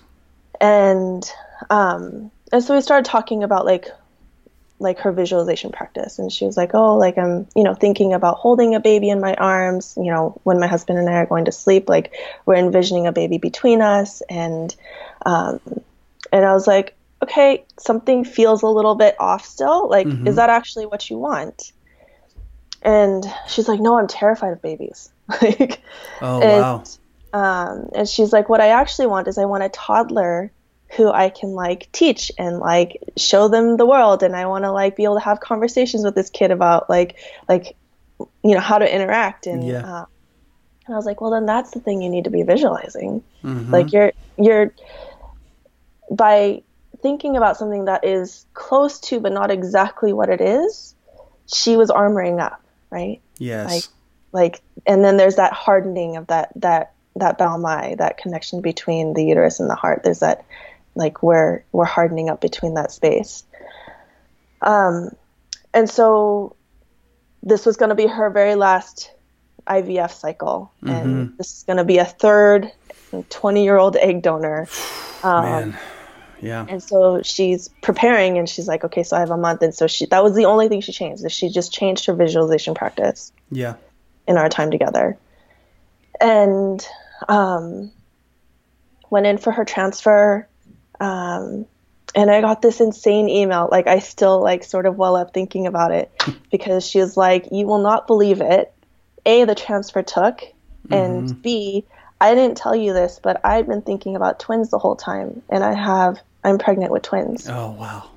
and 0.60 1.30
um 1.70 2.30
and 2.52 2.62
so 2.62 2.74
we 2.74 2.80
started 2.80 3.04
talking 3.04 3.42
about 3.42 3.66
like 3.66 3.88
like 4.78 4.98
her 4.98 5.12
visualization 5.12 5.70
practice. 5.70 6.18
And 6.18 6.32
she 6.32 6.44
was 6.44 6.56
like 6.56 6.74
oh 6.74 6.96
like 6.96 7.18
i'm 7.18 7.46
you 7.54 7.64
know 7.64 7.74
thinking 7.74 8.12
about 8.14 8.36
holding 8.38 8.74
a 8.74 8.80
baby 8.80 9.10
in 9.10 9.20
my 9.20 9.34
arms 9.34 9.94
you 9.96 10.10
know 10.10 10.40
when 10.44 10.58
my 10.58 10.66
husband 10.66 10.98
and 10.98 11.08
i 11.08 11.14
are 11.14 11.26
going 11.26 11.44
to 11.44 11.52
sleep 11.52 11.88
like 11.88 12.12
we're 12.46 12.56
envisioning 12.56 13.06
a 13.06 13.12
baby 13.12 13.38
between 13.38 13.82
us. 13.82 14.22
And 14.30 14.74
um 15.26 15.60
and 16.32 16.44
i 16.44 16.52
was 16.52 16.66
like 16.66 16.94
okay 17.22 17.64
something 17.78 18.24
feels 18.24 18.62
a 18.62 18.66
little 18.68 18.94
bit 18.94 19.16
off 19.18 19.44
still. 19.44 19.88
Like 19.88 20.06
is 20.26 20.36
that 20.36 20.50
actually 20.50 20.86
what 20.86 21.10
you 21.10 21.18
want? 21.18 21.72
And 22.82 23.24
she's 23.48 23.68
like 23.68 23.80
no 23.80 23.96
i'm 23.98 24.08
terrified 24.08 24.52
of 24.52 24.62
babies 24.62 25.11
like 25.42 25.80
Oh 26.20 26.40
and, 26.40 26.62
wow. 26.62 26.84
um, 27.32 27.88
and 27.94 28.08
she's 28.08 28.32
like, 28.32 28.48
what 28.48 28.60
I 28.60 28.68
actually 28.68 29.06
want 29.06 29.28
is 29.28 29.38
I 29.38 29.44
want 29.44 29.64
a 29.64 29.68
toddler 29.68 30.52
who 30.96 31.10
I 31.10 31.30
can 31.30 31.52
like 31.54 31.90
teach 31.92 32.30
and 32.38 32.58
like 32.58 32.98
show 33.16 33.48
them 33.48 33.76
the 33.76 33.86
world, 33.86 34.22
and 34.22 34.36
I 34.36 34.46
want 34.46 34.64
to 34.64 34.72
like 34.72 34.94
be 34.96 35.04
able 35.04 35.14
to 35.14 35.24
have 35.24 35.40
conversations 35.40 36.04
with 36.04 36.14
this 36.14 36.30
kid 36.30 36.50
about 36.50 36.90
like 36.90 37.16
like 37.48 37.76
you 38.18 38.54
know 38.54 38.60
how 38.60 38.78
to 38.78 38.94
interact 38.94 39.46
and. 39.46 39.66
Yeah. 39.66 39.84
Uh, 39.84 40.04
and 40.84 40.94
I 40.94 40.96
was 40.96 41.06
like, 41.06 41.20
well, 41.20 41.30
then 41.30 41.46
that's 41.46 41.70
the 41.70 41.78
thing 41.78 42.02
you 42.02 42.10
need 42.10 42.24
to 42.24 42.30
be 42.30 42.42
visualizing. 42.42 43.22
Mhm. 43.44 43.70
Like 43.70 43.92
you're 43.92 44.12
you're 44.36 44.74
by 46.10 46.62
thinking 47.00 47.36
about 47.36 47.56
something 47.56 47.86
that 47.86 48.04
is 48.04 48.46
close 48.54 49.00
to 49.00 49.20
but 49.20 49.32
not 49.32 49.50
exactly 49.50 50.12
what 50.12 50.28
it 50.28 50.40
is. 50.40 50.94
She 51.46 51.76
was 51.76 51.90
armoring 51.90 52.40
up, 52.40 52.62
right? 52.90 53.20
yes. 53.38 53.70
like 53.70 53.84
like 54.32 54.62
and 54.86 55.04
then 55.04 55.16
there's 55.16 55.36
that 55.36 55.52
hardening 55.52 56.16
of 56.16 56.26
that 56.28 56.50
that 56.56 56.94
that 57.16 57.38
Bao 57.38 57.60
Mai 57.60 57.94
that 57.98 58.16
connection 58.18 58.60
between 58.60 59.14
the 59.14 59.24
uterus 59.24 59.60
and 59.60 59.68
the 59.68 59.74
heart. 59.74 60.02
There's 60.02 60.20
that 60.20 60.44
like 60.94 61.22
where 61.22 61.64
we're 61.72 61.84
hardening 61.84 62.28
up 62.28 62.40
between 62.40 62.74
that 62.74 62.92
space. 62.92 63.44
Um 64.60 65.10
and 65.74 65.88
so 65.88 66.56
this 67.42 67.66
was 67.66 67.76
going 67.76 67.88
to 67.88 67.94
be 67.94 68.06
her 68.06 68.30
very 68.30 68.54
last 68.54 69.10
ivf 69.66 70.12
cycle. 70.12 70.72
And 70.82 71.36
this 71.38 71.56
is 71.56 71.62
going 71.64 71.78
to 71.78 71.84
be 71.84 71.98
a 71.98 72.04
third 72.04 72.70
20 73.30 73.64
year 73.64 73.76
old 73.76 73.96
egg 73.96 74.22
donor. 74.22 74.68
Um, 75.24 75.44
Man. 75.44 75.78
Yeah. 76.40 76.66
and 76.68 76.82
so 76.82 77.22
she's 77.22 77.68
preparing 77.80 78.38
and 78.38 78.48
she's 78.48 78.66
like 78.66 78.82
okay 78.82 79.04
so 79.04 79.16
i 79.16 79.20
have 79.20 79.30
a 79.30 79.36
month. 79.36 79.62
And 79.62 79.72
so 79.72 79.86
she 79.86 80.06
that 80.06 80.24
was 80.24 80.34
the 80.34 80.46
only 80.46 80.68
thing 80.68 80.80
she 80.80 80.90
changed 80.90 81.24
is 81.24 81.30
she 81.30 81.48
just 81.48 81.72
changed 81.72 82.06
her 82.06 82.12
visualization 82.12 82.74
practice. 82.74 83.30
Yeah. 83.52 83.74
In 84.26 84.36
our 84.36 84.48
time 84.48 84.70
together. 84.70 85.18
And 86.20 86.86
um, 87.28 87.92
went 89.10 89.26
in 89.26 89.38
for 89.38 89.52
her 89.52 89.64
transfer. 89.64 90.48
Um, 91.00 91.66
and 92.14 92.30
I 92.30 92.40
got 92.40 92.62
this 92.62 92.80
insane 92.80 93.28
email. 93.28 93.68
Like 93.70 93.86
I 93.86 93.98
still 93.98 94.42
like 94.42 94.64
sort 94.64 94.86
of 94.86 94.96
well 94.96 95.16
up 95.16 95.32
thinking 95.32 95.66
about 95.66 95.92
it 95.92 96.10
because 96.50 96.86
she 96.86 96.98
was 96.98 97.16
like, 97.16 97.46
"You 97.50 97.66
will 97.66 97.82
not 97.82 98.06
believe 98.06 98.40
it. 98.40 98.72
A, 99.24 99.44
the 99.44 99.54
transfer 99.54 100.02
took, 100.02 100.40
and 100.90 101.32
B, 101.42 101.86
I 102.20 102.34
didn't 102.34 102.56
tell 102.56 102.74
you 102.74 102.92
this, 102.92 103.20
but 103.22 103.40
I've 103.44 103.68
been 103.68 103.82
thinking 103.82 104.16
about 104.16 104.40
twins 104.40 104.70
the 104.70 104.78
whole 104.78 104.96
time, 104.96 105.42
and 105.48 105.62
I 105.62 105.74
have. 105.74 106.20
I'm 106.44 106.58
pregnant 106.58 106.92
with 106.92 107.02
twins." 107.02 107.48
Oh 107.48 107.70
wow. 107.70 108.10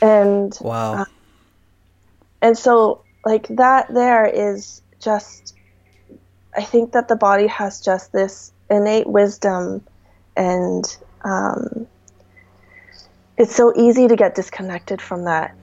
And 0.00 0.56
Wow. 0.60 1.06
and 2.42 2.58
so 2.58 3.04
like 3.24 3.46
that 3.48 3.86
there 3.94 4.26
is 4.26 4.81
just 5.02 5.54
i 6.56 6.62
think 6.62 6.92
that 6.92 7.08
the 7.08 7.16
body 7.16 7.46
has 7.46 7.80
just 7.80 8.12
this 8.12 8.52
innate 8.70 9.06
wisdom 9.06 9.86
and 10.36 10.96
um, 11.24 11.86
it's 13.36 13.54
so 13.54 13.72
easy 13.76 14.08
to 14.08 14.16
get 14.16 14.34
disconnected 14.34 15.00
from 15.02 15.24
that 15.24 15.54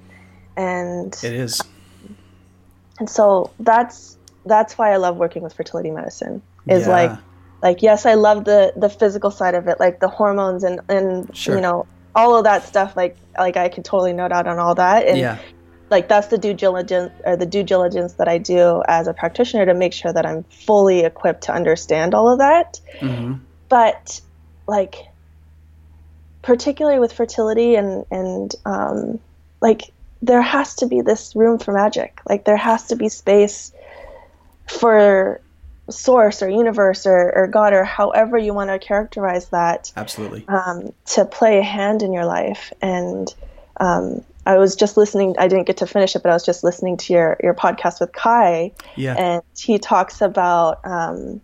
and 0.57 1.13
it 1.23 1.33
is. 1.33 1.59
and 2.99 3.09
so 3.09 3.53
that's 3.59 4.17
that's 4.45 4.77
why 4.77 4.91
i 4.93 4.97
love 4.97 5.15
working 5.17 5.41
with 5.41 5.53
fertility 5.53 5.91
medicine 5.91 6.41
is 6.67 6.83
Yeah. 6.83 6.89
like 6.89 7.19
like 7.61 7.81
yes 7.81 8.05
i 8.05 8.13
love 8.13 8.45
the 8.45 8.73
the 8.75 8.89
physical 8.89 9.31
side 9.31 9.55
of 9.55 9.67
it 9.67 9.79
like 9.79 9.99
the 9.99 10.07
hormones 10.07 10.63
and 10.63 10.79
and 10.89 11.29
Sure. 11.35 11.55
you 11.55 11.61
know 11.61 11.87
all 12.15 12.35
of 12.37 12.43
that 12.43 12.65
stuff 12.67 12.95
like 12.95 13.17
like 13.37 13.57
i 13.57 13.69
could 13.69 13.85
totally 13.85 14.13
note 14.13 14.31
out 14.31 14.47
on 14.47 14.59
all 14.59 14.75
that 14.75 15.07
and 15.07 15.17
Yeah. 15.17 15.39
Like 15.89 16.07
that's 16.07 16.27
the 16.27 16.37
due 16.37 16.53
diligence 16.53 17.11
or 17.25 17.35
the 17.35 17.45
due 17.45 17.63
diligence 17.63 18.13
that 18.13 18.27
I 18.27 18.37
do 18.37 18.83
as 18.87 19.07
a 19.07 19.13
practitioner 19.13 19.65
to 19.65 19.73
make 19.73 19.93
sure 19.93 20.13
that 20.13 20.25
I'm 20.25 20.43
fully 20.43 21.01
equipped 21.01 21.43
to 21.43 21.53
understand 21.53 22.13
all 22.13 22.31
of 22.31 22.39
that. 22.39 22.79
hmm 22.99 23.33
But 23.69 24.21
like 24.67 24.95
particularly 26.41 26.99
with 26.99 27.13
fertility 27.13 27.75
and 27.75 28.05
and 28.11 28.51
um, 28.65 29.19
like 29.61 29.93
there 30.21 30.41
has 30.41 30.75
to 30.75 30.87
be 30.87 31.01
this 31.01 31.35
room 31.35 31.59
for 31.59 31.73
magic. 31.73 32.19
Like 32.27 32.45
there 32.45 32.57
has 32.57 32.87
to 32.87 32.95
be 32.95 33.09
space 33.09 33.71
for 34.67 35.41
source 35.89 36.43
or 36.43 36.49
universe 36.49 37.05
or, 37.05 37.35
or 37.35 37.47
God 37.47 37.73
or 37.73 37.83
however 37.83 38.37
you 38.37 38.53
want 38.53 38.69
to 38.69 38.85
characterize 38.85 39.49
that 39.49 39.91
Absolutely. 39.95 40.45
um, 40.47 40.93
to 41.05 41.25
play 41.25 41.57
a 41.59 41.63
hand 41.63 42.03
in 42.03 42.13
your 42.13 42.25
life. 42.25 42.71
And 42.81 43.33
um, 43.79 44.23
I 44.45 44.57
was 44.57 44.75
just 44.75 44.97
listening. 44.97 45.35
I 45.37 45.47
didn't 45.47 45.67
get 45.67 45.77
to 45.77 45.87
finish 45.87 46.15
it, 46.15 46.23
but 46.23 46.29
I 46.31 46.33
was 46.33 46.45
just 46.45 46.63
listening 46.63 46.97
to 46.97 47.13
your 47.13 47.37
your 47.43 47.53
podcast 47.53 47.99
with 47.99 48.13
Kai, 48.13 48.71
Yeah. 48.95 49.15
and 49.15 49.41
he 49.57 49.77
talks 49.77 50.21
about 50.21 50.79
um, 50.85 51.41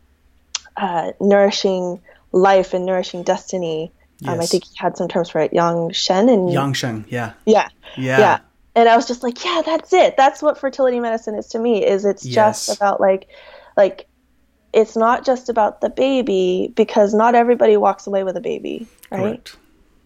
uh, 0.77 1.11
nourishing 1.19 1.99
life 2.31 2.73
and 2.73 2.85
nourishing 2.85 3.23
destiny. 3.23 3.91
Um, 4.25 4.39
I 4.39 4.45
think 4.45 4.63
he 4.63 4.71
had 4.77 4.95
some 4.97 5.07
terms 5.09 5.29
for 5.29 5.39
it, 5.39 5.53
Yang 5.53 5.91
Shen 5.91 6.29
and 6.29 6.49
Yangsheng. 6.49 7.03
Yeah. 7.09 7.33
yeah, 7.45 7.67
Yeah. 7.97 8.19
yeah. 8.19 8.37
And 8.77 8.89
I 8.89 8.95
was 8.95 9.07
just 9.07 9.23
like, 9.23 9.43
yeah, 9.43 9.61
that's 9.65 9.91
it. 9.93 10.15
That's 10.17 10.41
what 10.41 10.57
fertility 10.57 10.99
medicine 10.99 11.35
is 11.35 11.47
to 11.47 11.59
me. 11.59 11.85
Is 11.85 12.05
it's 12.05 12.25
Yes. 12.25 12.65
just 12.67 12.77
about 12.77 12.99
like, 13.01 13.27
like, 13.77 14.07
it's 14.73 14.95
not 14.97 15.25
just 15.25 15.47
about 15.49 15.81
the 15.81 15.89
baby 15.89 16.73
because 16.75 17.13
not 17.13 17.35
everybody 17.35 17.77
walks 17.77 18.07
away 18.07 18.23
with 18.23 18.35
a 18.37 18.41
baby, 18.41 18.87
right? 19.11 19.19
Correct. 19.21 19.57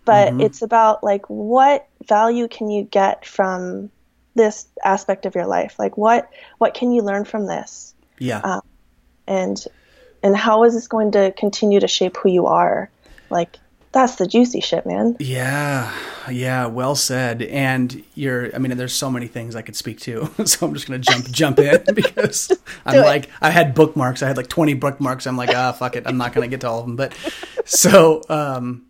But 0.06 0.30
Mhm. 0.34 0.42
it's 0.44 0.62
about 0.62 1.04
like 1.04 1.26
what 1.28 1.88
value 2.08 2.48
can 2.48 2.70
you 2.70 2.84
get 2.84 3.26
from 3.26 3.90
this 4.36 4.68
aspect 4.86 5.26
of 5.26 5.36
your 5.36 5.46
life 5.48 5.76
like 5.80 5.98
what 5.98 6.30
what 6.60 6.74
can 6.74 6.92
you 6.92 7.02
learn 7.02 7.26
from 7.26 7.46
this 7.48 7.94
Yeah. 8.20 8.42
Uh, 8.44 8.62
and 9.28 9.64
and 10.24 10.36
how 10.36 10.64
is 10.64 10.74
this 10.74 10.88
going 10.88 11.12
to 11.14 11.32
continue 11.38 11.80
to 11.80 11.88
shape 11.88 12.16
who 12.18 12.30
you 12.30 12.46
are 12.46 12.90
like 13.30 13.58
that's 13.92 14.16
the 14.18 14.28
juicy 14.28 14.62
shit 14.62 14.86
man 14.86 15.16
Yeah, 15.20 15.92
yeah, 16.30 16.68
well 16.68 16.94
said. 16.94 17.42
And 17.42 18.04
you're, 18.14 18.54
I 18.56 18.60
mean, 18.60 18.78
there's 18.78 18.94
so 18.94 19.10
many 19.10 19.26
things 19.26 19.56
I 19.56 19.64
could 19.64 19.76
speak 19.76 20.00
to, 20.02 20.30
so 20.46 20.68
I'm 20.68 20.76
just 20.76 20.86
gonna 20.86 21.00
jump 21.00 21.26
jump 21.32 21.58
in 21.58 21.84
because 21.96 22.52
I'm 22.86 23.00
it. 23.00 23.02
like, 23.02 23.30
I 23.42 23.50
had 23.50 23.74
bookmarks. 23.74 24.22
I 24.22 24.28
had 24.28 24.38
like 24.38 24.48
20 24.48 24.76
bookmarks. 24.76 25.26
I'm 25.26 25.38
like, 25.38 25.50
ah, 25.56 25.72
fuck 25.72 25.96
it, 25.96 26.04
I'm 26.06 26.18
not 26.18 26.34
gonna 26.34 26.48
get 26.48 26.62
to 26.62 26.70
all 26.70 26.82
of 26.82 26.86
them. 26.86 26.98
But 26.98 27.14
so, 27.66 28.22
um, 28.30 28.86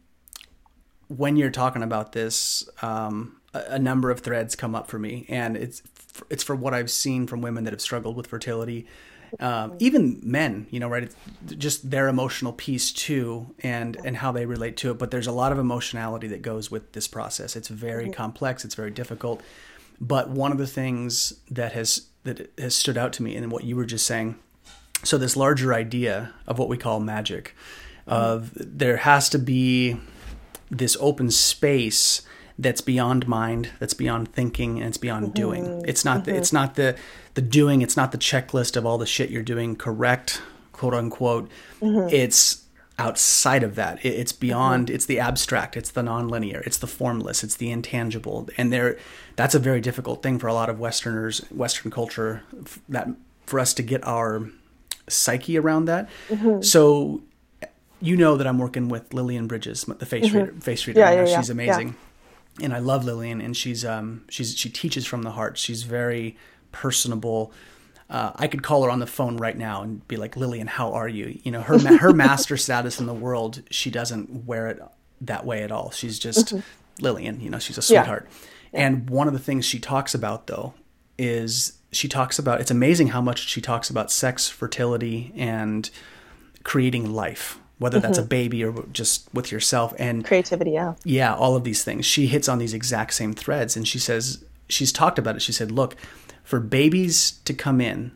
when 1.09 1.35
you're 1.35 1.51
talking 1.51 1.83
about 1.83 2.13
this, 2.13 2.67
um, 2.81 3.41
a, 3.53 3.63
a 3.71 3.79
number 3.79 4.09
of 4.09 4.21
threads 4.21 4.55
come 4.55 4.75
up 4.75 4.87
for 4.87 4.97
me, 4.97 5.25
and 5.27 5.57
it's 5.57 5.81
it's 6.29 6.43
for 6.43 6.55
what 6.55 6.73
I've 6.73 6.91
seen 6.91 7.27
from 7.27 7.41
women 7.41 7.65
that 7.65 7.73
have 7.73 7.81
struggled 7.81 8.15
with 8.15 8.27
fertility. 8.27 8.87
Um, 9.39 9.75
even 9.77 10.19
men, 10.23 10.65
you 10.71 10.79
know, 10.79 10.87
right? 10.87 11.03
It's 11.03 11.15
just 11.55 11.91
their 11.91 12.07
emotional 12.07 12.53
piece 12.53 12.91
too, 12.91 13.53
and 13.59 13.97
and 14.03 14.17
how 14.17 14.31
they 14.31 14.45
relate 14.45 14.77
to 14.77 14.91
it. 14.91 14.97
But 14.97 15.11
there's 15.11 15.27
a 15.27 15.31
lot 15.31 15.51
of 15.51 15.59
emotionality 15.59 16.27
that 16.27 16.41
goes 16.41 16.71
with 16.71 16.93
this 16.93 17.07
process. 17.07 17.55
It's 17.55 17.67
very 17.67 18.09
complex. 18.09 18.63
It's 18.63 18.75
very 18.75 18.91
difficult. 18.91 19.41
But 20.01 20.29
one 20.29 20.51
of 20.51 20.57
the 20.57 20.67
things 20.67 21.33
that 21.51 21.73
has 21.73 22.07
that 22.23 22.51
has 22.57 22.75
stood 22.75 22.97
out 22.97 23.13
to 23.13 23.23
me, 23.23 23.35
and 23.35 23.51
what 23.51 23.63
you 23.63 23.75
were 23.75 23.85
just 23.85 24.05
saying, 24.05 24.35
so 25.03 25.17
this 25.17 25.35
larger 25.35 25.73
idea 25.73 26.33
of 26.47 26.57
what 26.57 26.69
we 26.69 26.77
call 26.77 26.99
magic, 26.99 27.55
of 28.07 28.51
there 28.55 28.97
has 28.97 29.29
to 29.29 29.39
be 29.39 29.97
this 30.69 30.97
open 30.99 31.31
space 31.31 32.21
that's 32.57 32.81
beyond 32.81 33.27
mind, 33.27 33.69
that's 33.79 33.93
beyond 33.93 34.33
thinking, 34.33 34.79
and 34.79 34.87
it's 34.87 34.97
beyond 34.97 35.33
doing. 35.33 35.63
Mm-hmm. 35.63 35.89
It's 35.89 36.03
not 36.03 36.25
the, 36.25 36.35
it's 36.35 36.49
mm-hmm. 36.49 36.57
not 36.57 36.75
the 36.75 36.95
the 37.35 37.41
doing. 37.41 37.81
It's 37.81 37.95
not 37.95 38.11
the 38.11 38.17
checklist 38.17 38.75
of 38.75 38.85
all 38.85 38.97
the 38.97 39.05
shit 39.05 39.29
you're 39.29 39.43
doing 39.43 39.75
correct, 39.75 40.41
quote 40.73 40.93
unquote. 40.93 41.49
Mm-hmm. 41.81 42.13
It's 42.13 42.65
outside 42.97 43.63
of 43.63 43.75
that. 43.75 44.03
It, 44.03 44.09
it's 44.09 44.33
beyond. 44.33 44.89
It's 44.89 45.05
the 45.05 45.19
abstract. 45.19 45.77
It's 45.77 45.91
the 45.91 46.01
nonlinear. 46.01 46.65
It's 46.67 46.77
the 46.77 46.87
formless. 46.87 47.43
It's 47.43 47.55
the 47.55 47.71
intangible. 47.71 48.49
And 48.57 48.73
there, 48.73 48.97
that's 49.37 49.55
a 49.55 49.59
very 49.59 49.79
difficult 49.79 50.21
thing 50.21 50.37
for 50.37 50.47
a 50.47 50.53
lot 50.53 50.69
of 50.69 50.79
Westerners, 50.79 51.39
Western 51.49 51.91
culture, 51.91 52.43
that 52.89 53.07
for 53.45 53.59
us 53.59 53.73
to 53.75 53.83
get 53.83 54.05
our 54.05 54.49
psyche 55.07 55.57
around 55.57 55.85
that. 55.85 56.09
So 56.61 57.21
you 58.01 58.15
know 58.17 58.37
that 58.37 58.47
I'm 58.47 58.57
working 58.59 58.89
with 58.89 59.13
Lillian 59.13 59.47
Bridges, 59.47 59.83
the 59.83 60.05
face 60.05 60.31
reader. 60.31 60.53
Face 60.59 60.87
reader. 60.87 60.99
Yeah, 60.99 61.11
yeah, 61.11 61.25
yeah, 61.25 61.37
she's 61.39 61.49
amazing, 61.49 61.95
and 62.61 62.73
I 62.73 62.79
love 62.79 63.03
Lillian. 63.05 63.41
And 63.41 63.55
she's 63.55 63.83
um 63.85 64.25
she's 64.29 64.57
she 64.57 64.69
teaches 64.69 65.05
from 65.05 65.23
the 65.23 65.31
heart. 65.31 65.57
She's 65.57 65.83
very 65.83 66.37
personable. 66.71 67.51
Uh, 68.09 68.31
I 68.35 68.47
could 68.47 68.63
call 68.63 68.83
her 68.83 68.89
on 68.89 68.99
the 68.99 69.05
phone 69.05 69.37
right 69.37 69.55
now 69.55 69.83
and 69.83 70.07
be 70.07 70.17
like, 70.17 70.35
Lillian, 70.35 70.65
how 70.65 70.93
are 70.93 71.07
you? 71.07 71.39
You 71.43 71.51
know, 71.51 71.61
her 71.61 71.77
her 71.97 72.13
master 72.25 72.57
status 72.57 72.99
in 72.99 73.05
the 73.05 73.13
world, 73.13 73.61
she 73.69 73.91
doesn't 73.91 74.45
wear 74.47 74.67
it 74.67 74.81
that 75.21 75.45
way 75.45 75.61
at 75.63 75.71
all. 75.71 75.91
She's 75.91 76.17
just 76.17 76.53
Lillian. 76.99 77.39
You 77.41 77.49
know, 77.49 77.59
she's 77.59 77.77
a 77.77 77.81
Mm-hmm. 77.81 77.95
Sweetheart. 77.95 78.27
And 78.73 79.09
one 79.09 79.27
of 79.27 79.33
the 79.33 79.39
things 79.39 79.65
she 79.65 79.79
talks 79.79 80.13
about 80.15 80.47
though 80.47 80.73
is 81.17 81.73
she 81.91 82.07
talks 82.07 82.39
about 82.39 82.61
it's 82.61 82.71
amazing 82.71 83.07
how 83.09 83.21
much 83.21 83.47
she 83.47 83.61
talks 83.61 83.89
about 83.89 84.11
sex, 84.11 84.47
fertility, 84.47 85.31
and 85.35 85.89
creating 86.63 87.11
life, 87.13 87.59
whether 87.79 87.99
that's 87.99 88.17
a 88.17 88.21
mm-hmm. 88.21 88.27
baby 88.27 88.63
or 88.63 88.85
just 88.91 89.27
with 89.33 89.51
yourself. 89.51 89.93
And 89.97 90.23
Creativity, 90.23 90.71
yeah. 90.71 90.95
yeah, 91.03 91.33
all 91.33 91.55
of 91.55 91.63
these 91.63 91.83
things. 91.83 92.05
She 92.05 92.27
hits 92.27 92.47
on 92.47 92.59
these 92.59 92.73
exact 92.73 93.13
same 93.13 93.33
threads, 93.33 93.75
and 93.75 93.87
she 93.87 93.97
says 93.97 94.43
she's 94.67 94.91
talked 94.91 95.17
about 95.17 95.35
it. 95.35 95.41
She 95.41 95.53
said, 95.53 95.71
"Look, 95.71 95.95
for 96.43 96.59
babies 96.59 97.31
to 97.45 97.53
come 97.53 97.81
in, 97.81 98.11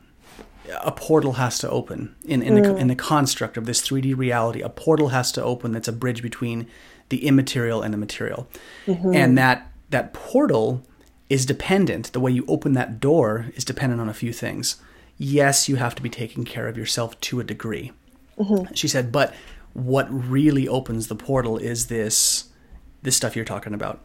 a 0.84 0.92
portal 0.92 1.34
has 1.34 1.58
to 1.60 1.70
open 1.70 2.16
in 2.26 2.42
in 2.44 2.56
the 2.56 2.62
mm. 2.62 2.78
in 2.78 2.88
the 2.88 2.96
construct 2.96 3.58
of 3.58 3.66
this 3.66 3.82
3D 3.82 4.16
reality. 4.16 4.62
A 4.62 4.70
portal 4.70 5.10
has 5.10 5.32
to 5.32 5.44
open 5.44 5.72
that's 5.72 5.88
a 5.88 5.94
bridge 5.94 6.22
between 6.22 6.68
the 7.10 7.26
immaterial 7.26 7.82
and 7.82 7.94
the 7.94 7.98
material, 7.98 8.48
mm-hmm. 8.86 9.14
and 9.14 9.38
that 9.38 9.72
that 9.90 10.14
portal 10.14 10.84
is 11.30 11.46
dependent. 11.46 12.12
The 12.12 12.20
way 12.20 12.32
you 12.32 12.46
open 12.48 12.74
that 12.74 13.00
door 13.00 13.48
is 13.56 13.64
dependent 13.64 14.02
on 14.02 14.10
a 14.10 14.14
few 14.14 14.34
things. 14.34 14.76
Yes, 15.18 15.70
you 15.70 15.78
have 15.78 15.96
to 15.96 16.02
be 16.02 16.10
taking 16.10 16.44
care 16.44 16.68
of 16.68 16.78
yourself 16.78 17.18
to 17.22 17.40
a 17.40 17.46
degree." 17.46 17.94
Mm-hmm. 18.38 18.74
She 18.74 18.88
said, 18.88 19.12
but 19.12 19.34
what 19.74 20.08
really 20.10 20.68
opens 20.68 21.08
the 21.08 21.16
portal 21.16 21.58
is 21.58 21.88
this 21.88 22.50
this 23.02 23.18
stuff 23.18 23.36
you're 23.36 23.46
talking 23.46 23.74
about. 23.74 24.02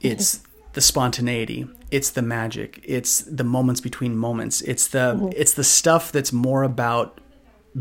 It's 0.00 0.42
the 0.72 0.80
spontaneity, 0.80 1.68
it's 1.90 2.10
the 2.10 2.22
magic, 2.22 2.80
it's 2.84 3.22
the 3.22 3.44
moments 3.44 3.80
between 3.80 4.16
moments. 4.16 4.60
It's 4.62 4.88
the 4.88 5.14
mm-hmm. 5.14 5.28
it's 5.36 5.54
the 5.54 5.64
stuff 5.64 6.12
that's 6.12 6.32
more 6.32 6.62
about 6.62 7.20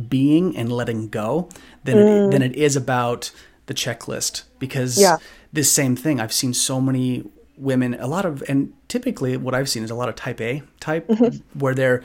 being 0.08 0.56
and 0.56 0.72
letting 0.72 1.08
go 1.08 1.50
than 1.84 1.98
it, 1.98 2.06
mm. 2.06 2.32
than 2.32 2.42
it 2.42 2.56
is 2.56 2.76
about 2.76 3.32
the 3.66 3.74
checklist. 3.74 4.44
Because 4.60 5.00
Yeah. 5.00 5.18
this 5.52 5.72
same 5.72 5.96
thing 5.96 6.20
I've 6.20 6.34
seen 6.34 6.54
so 6.54 6.80
many 6.80 7.30
women 7.58 7.94
a 7.96 8.08
lot 8.08 8.26
of 8.26 8.42
and 8.48 8.72
typically 8.88 9.36
what 9.36 9.54
I've 9.54 9.70
seen 9.70 9.84
is 9.84 9.92
a 9.92 9.96
lot 9.96 10.08
of 10.08 10.16
type 10.16 10.40
A 10.42 10.64
type 10.80 11.08
mm-hmm. 11.08 11.60
where 11.60 11.76
they're 11.76 12.04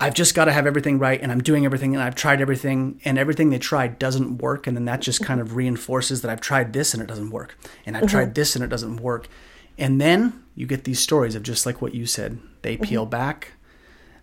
I've 0.00 0.14
just 0.14 0.34
got 0.34 0.46
to 0.46 0.52
have 0.52 0.66
everything 0.66 0.98
right 0.98 1.20
and 1.20 1.30
I'm 1.30 1.42
doing 1.42 1.64
everything 1.66 1.94
and 1.94 2.02
I've 2.02 2.14
tried 2.14 2.40
everything 2.40 3.00
and 3.04 3.18
everything 3.18 3.50
they 3.50 3.58
tried 3.58 3.98
doesn't 3.98 4.38
work 4.38 4.66
and 4.66 4.76
then 4.76 4.86
that 4.86 5.00
just 5.00 5.22
kind 5.22 5.40
of 5.40 5.48
mm-hmm. 5.48 5.56
reinforces 5.56 6.22
that 6.22 6.30
I've 6.30 6.40
tried 6.40 6.72
this 6.72 6.94
and 6.94 7.02
it 7.02 7.06
doesn't 7.06 7.30
work 7.30 7.58
and 7.84 7.96
I've 7.96 8.04
mm-hmm. 8.04 8.10
tried 8.10 8.34
this 8.34 8.56
and 8.56 8.64
it 8.64 8.68
doesn't 8.68 8.96
work. 8.96 9.28
And 9.76 10.00
then 10.00 10.42
you 10.54 10.66
get 10.66 10.84
these 10.84 11.00
stories 11.00 11.34
of 11.34 11.42
just 11.42 11.66
like 11.66 11.82
what 11.82 11.94
you 11.94 12.06
said. 12.06 12.38
They 12.62 12.74
mm-hmm. 12.76 12.84
peel 12.84 13.06
back 13.06 13.52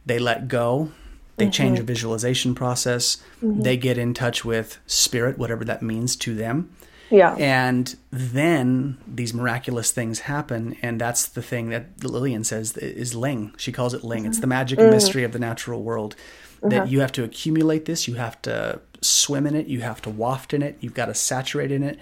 they 0.08 0.18
let 0.18 0.48
go 0.48 0.92
they 1.36 1.50
change 1.52 1.78
a 1.78 1.84
visualization 1.84 2.56
process 2.56 3.22
they 3.44 3.78
get 3.78 3.98
in 3.98 4.14
touch 4.14 4.44
with 4.44 4.80
spirit 4.88 5.38
whatever 5.38 5.64
that 5.64 5.84
means 5.84 6.16
to 6.16 6.34
them 6.34 6.74
Yeah. 7.10 7.36
and 7.36 7.96
then 8.12 8.98
these 9.08 9.34
miraculous 9.34 9.92
things 9.92 10.22
happen 10.22 10.76
and 10.82 11.00
that's 11.00 11.28
the 11.28 11.42
thing 11.42 11.70
that 11.70 12.04
lillian 12.04 12.44
says 12.44 12.76
is 12.78 13.16
ling. 13.16 13.54
She 13.58 13.72
calls 13.72 13.94
it 13.94 14.04
ling. 14.04 14.26
It's 14.26 14.40
the 14.40 14.48
magic 14.48 14.80
and 14.80 14.90
mm. 14.90 14.94
mystery 14.94 15.24
of 15.24 15.32
the 15.32 15.40
natural 15.40 15.84
world 15.84 16.16
that 16.62 16.74
uh-huh. 16.74 16.86
you 16.90 17.00
have 17.02 17.12
to 17.14 17.24
accumulate 17.24 17.86
this 17.86 18.08
you 18.08 18.16
have 18.16 18.42
to 18.42 18.82
swim 19.02 19.46
in 19.46 19.56
it 19.56 19.68
you 19.68 19.82
have 19.82 20.02
to 20.02 20.10
waft 20.10 20.54
in 20.54 20.64
it 20.64 20.76
you've 20.82 20.96
got 20.96 21.06
to 21.06 21.14
saturate 21.14 21.72
in 21.72 21.84
it 21.84 22.00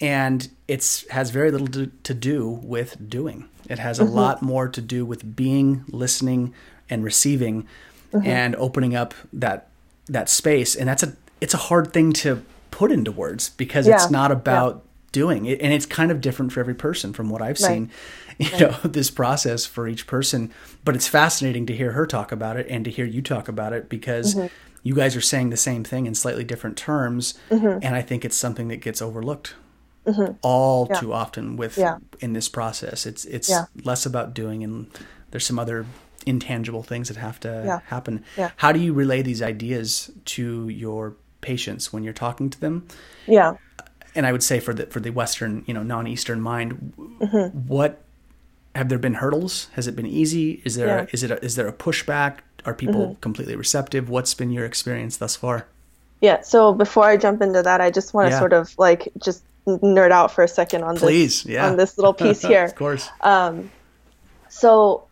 and 0.00 0.48
it 0.66 1.04
has 1.10 1.30
very 1.30 1.50
little 1.50 1.66
to, 1.68 1.86
to 2.04 2.14
do 2.14 2.48
with 2.48 3.08
doing. 3.08 3.48
It 3.68 3.78
has 3.78 3.98
a 3.98 4.04
mm-hmm. 4.04 4.14
lot 4.14 4.42
more 4.42 4.68
to 4.68 4.80
do 4.80 5.04
with 5.04 5.36
being 5.36 5.84
listening 5.88 6.54
and 6.88 7.04
receiving 7.04 7.66
mm-hmm. 8.12 8.26
and 8.26 8.54
opening 8.56 8.94
up 8.94 9.14
that 9.32 9.68
that 10.06 10.30
space 10.30 10.74
and 10.74 10.88
that's 10.88 11.02
a 11.02 11.14
it's 11.38 11.52
a 11.52 11.58
hard 11.58 11.92
thing 11.92 12.14
to 12.14 12.42
put 12.70 12.90
into 12.92 13.12
words 13.12 13.50
because 13.50 13.86
Yeah. 13.86 13.94
it's 13.94 14.10
not 14.10 14.30
about 14.32 14.84
doing 15.12 15.46
it 15.46 15.60
and 15.62 15.72
it's 15.72 15.86
kind 15.86 16.10
of 16.10 16.20
different 16.20 16.52
for 16.52 16.60
every 16.60 16.74
person 16.74 17.12
from 17.14 17.30
what 17.30 17.40
i've 17.40 17.56
seen 17.58 17.90
you 18.38 18.50
know 18.60 18.76
this 18.84 19.10
process 19.10 19.64
for 19.64 19.88
each 19.88 20.06
person 20.06 20.52
but 20.84 20.94
it's 20.94 21.08
fascinating 21.08 21.64
to 21.66 21.74
hear 21.74 21.92
her 21.92 22.06
talk 22.06 22.30
about 22.30 22.56
it 22.58 22.66
and 22.68 22.84
to 22.84 22.90
hear 22.90 23.06
you 23.06 23.22
talk 23.22 23.48
about 23.48 23.72
it 23.72 23.88
because 23.88 24.34
Mm-hmm. 24.34 24.46
you 24.82 24.94
guys 24.94 25.16
are 25.16 25.20
saying 25.22 25.48
the 25.50 25.56
same 25.56 25.82
thing 25.82 26.06
in 26.06 26.14
slightly 26.14 26.44
different 26.44 26.76
terms 26.76 27.34
Mm-hmm. 27.50 27.78
and 27.82 27.94
i 27.96 28.02
think 28.02 28.24
it's 28.24 28.36
something 28.36 28.68
that 28.68 28.76
gets 28.82 29.00
overlooked 29.00 29.54
all 30.42 30.86
too 30.86 31.12
often 31.12 31.56
with 31.56 31.76
Yeah. 31.78 31.98
in 32.20 32.32
this 32.32 32.48
process 32.48 33.06
it's 33.06 33.24
it's 33.24 33.48
Yeah. 33.48 33.64
less 33.84 34.06
about 34.06 34.34
doing 34.34 34.62
and 34.64 34.86
there's 35.30 35.46
some 35.46 35.58
other 35.58 35.86
intangible 36.26 36.82
things 36.82 37.08
that 37.08 37.16
have 37.16 37.38
to 37.40 37.62
Yeah. 37.64 37.80
happen 37.86 38.24
Yeah. 38.36 38.50
how 38.56 38.72
do 38.72 38.78
you 38.80 38.92
relay 38.92 39.22
these 39.22 39.42
ideas 39.42 40.10
to 40.36 40.68
your 40.68 41.14
patients 41.40 41.92
when 41.92 42.02
you're 42.04 42.12
talking 42.12 42.50
to 42.50 42.60
them 42.60 42.86
Yeah. 43.26 43.54
and 44.14 44.26
I 44.26 44.32
would 44.32 44.42
say 44.42 44.60
for 44.60 44.74
the 44.74 44.86
for 44.86 45.00
the 45.00 45.10
Western, 45.10 45.64
you 45.66 45.74
know, 45.74 45.82
non-Eastern 45.82 46.40
mind, 46.40 46.92
Mm-hmm. 47.20 47.58
what 47.68 48.00
have 48.74 48.88
there 48.88 48.98
been 48.98 49.14
hurdles? 49.14 49.68
Has 49.74 49.86
it 49.86 49.96
been 49.96 50.06
easy? 50.06 50.62
Is 50.64 50.74
there 50.76 50.86
Yeah. 50.88 51.00
Mm-hmm. 51.02 51.14
is 51.14 51.22
it 51.22 51.30
a, 51.30 51.44
is 51.44 51.56
there 51.56 51.68
a 51.68 51.72
pushback? 51.72 52.38
Are 52.64 52.74
people 52.74 53.16
completely 53.20 53.56
receptive? 53.56 54.08
What's 54.10 54.34
been 54.34 54.50
your 54.50 54.64
experience 54.66 55.16
thus 55.16 55.36
far? 55.36 55.66
Yeah. 56.20 56.40
So 56.42 56.74
before 56.74 57.04
I 57.04 57.16
jump 57.16 57.40
into 57.42 57.62
that, 57.62 57.80
I 57.80 57.90
just 57.90 58.12
want 58.14 58.26
to 58.28 58.30
Yeah. 58.32 58.38
sort 58.40 58.52
of 58.52 58.76
like 58.78 59.08
just 59.22 59.42
nerd 59.66 60.10
out 60.10 60.32
for 60.32 60.42
a 60.44 60.48
second 60.48 60.82
on 60.82 60.96
Please, 60.96 61.42
this 61.44 61.52
yeah. 61.52 61.66
on 61.68 61.76
this 61.76 61.96
little 61.98 62.14
piece 62.14 62.42
here. 62.52 62.64
of 62.64 62.74
course. 62.74 63.08
Um, 63.20 63.70
so 64.48 65.04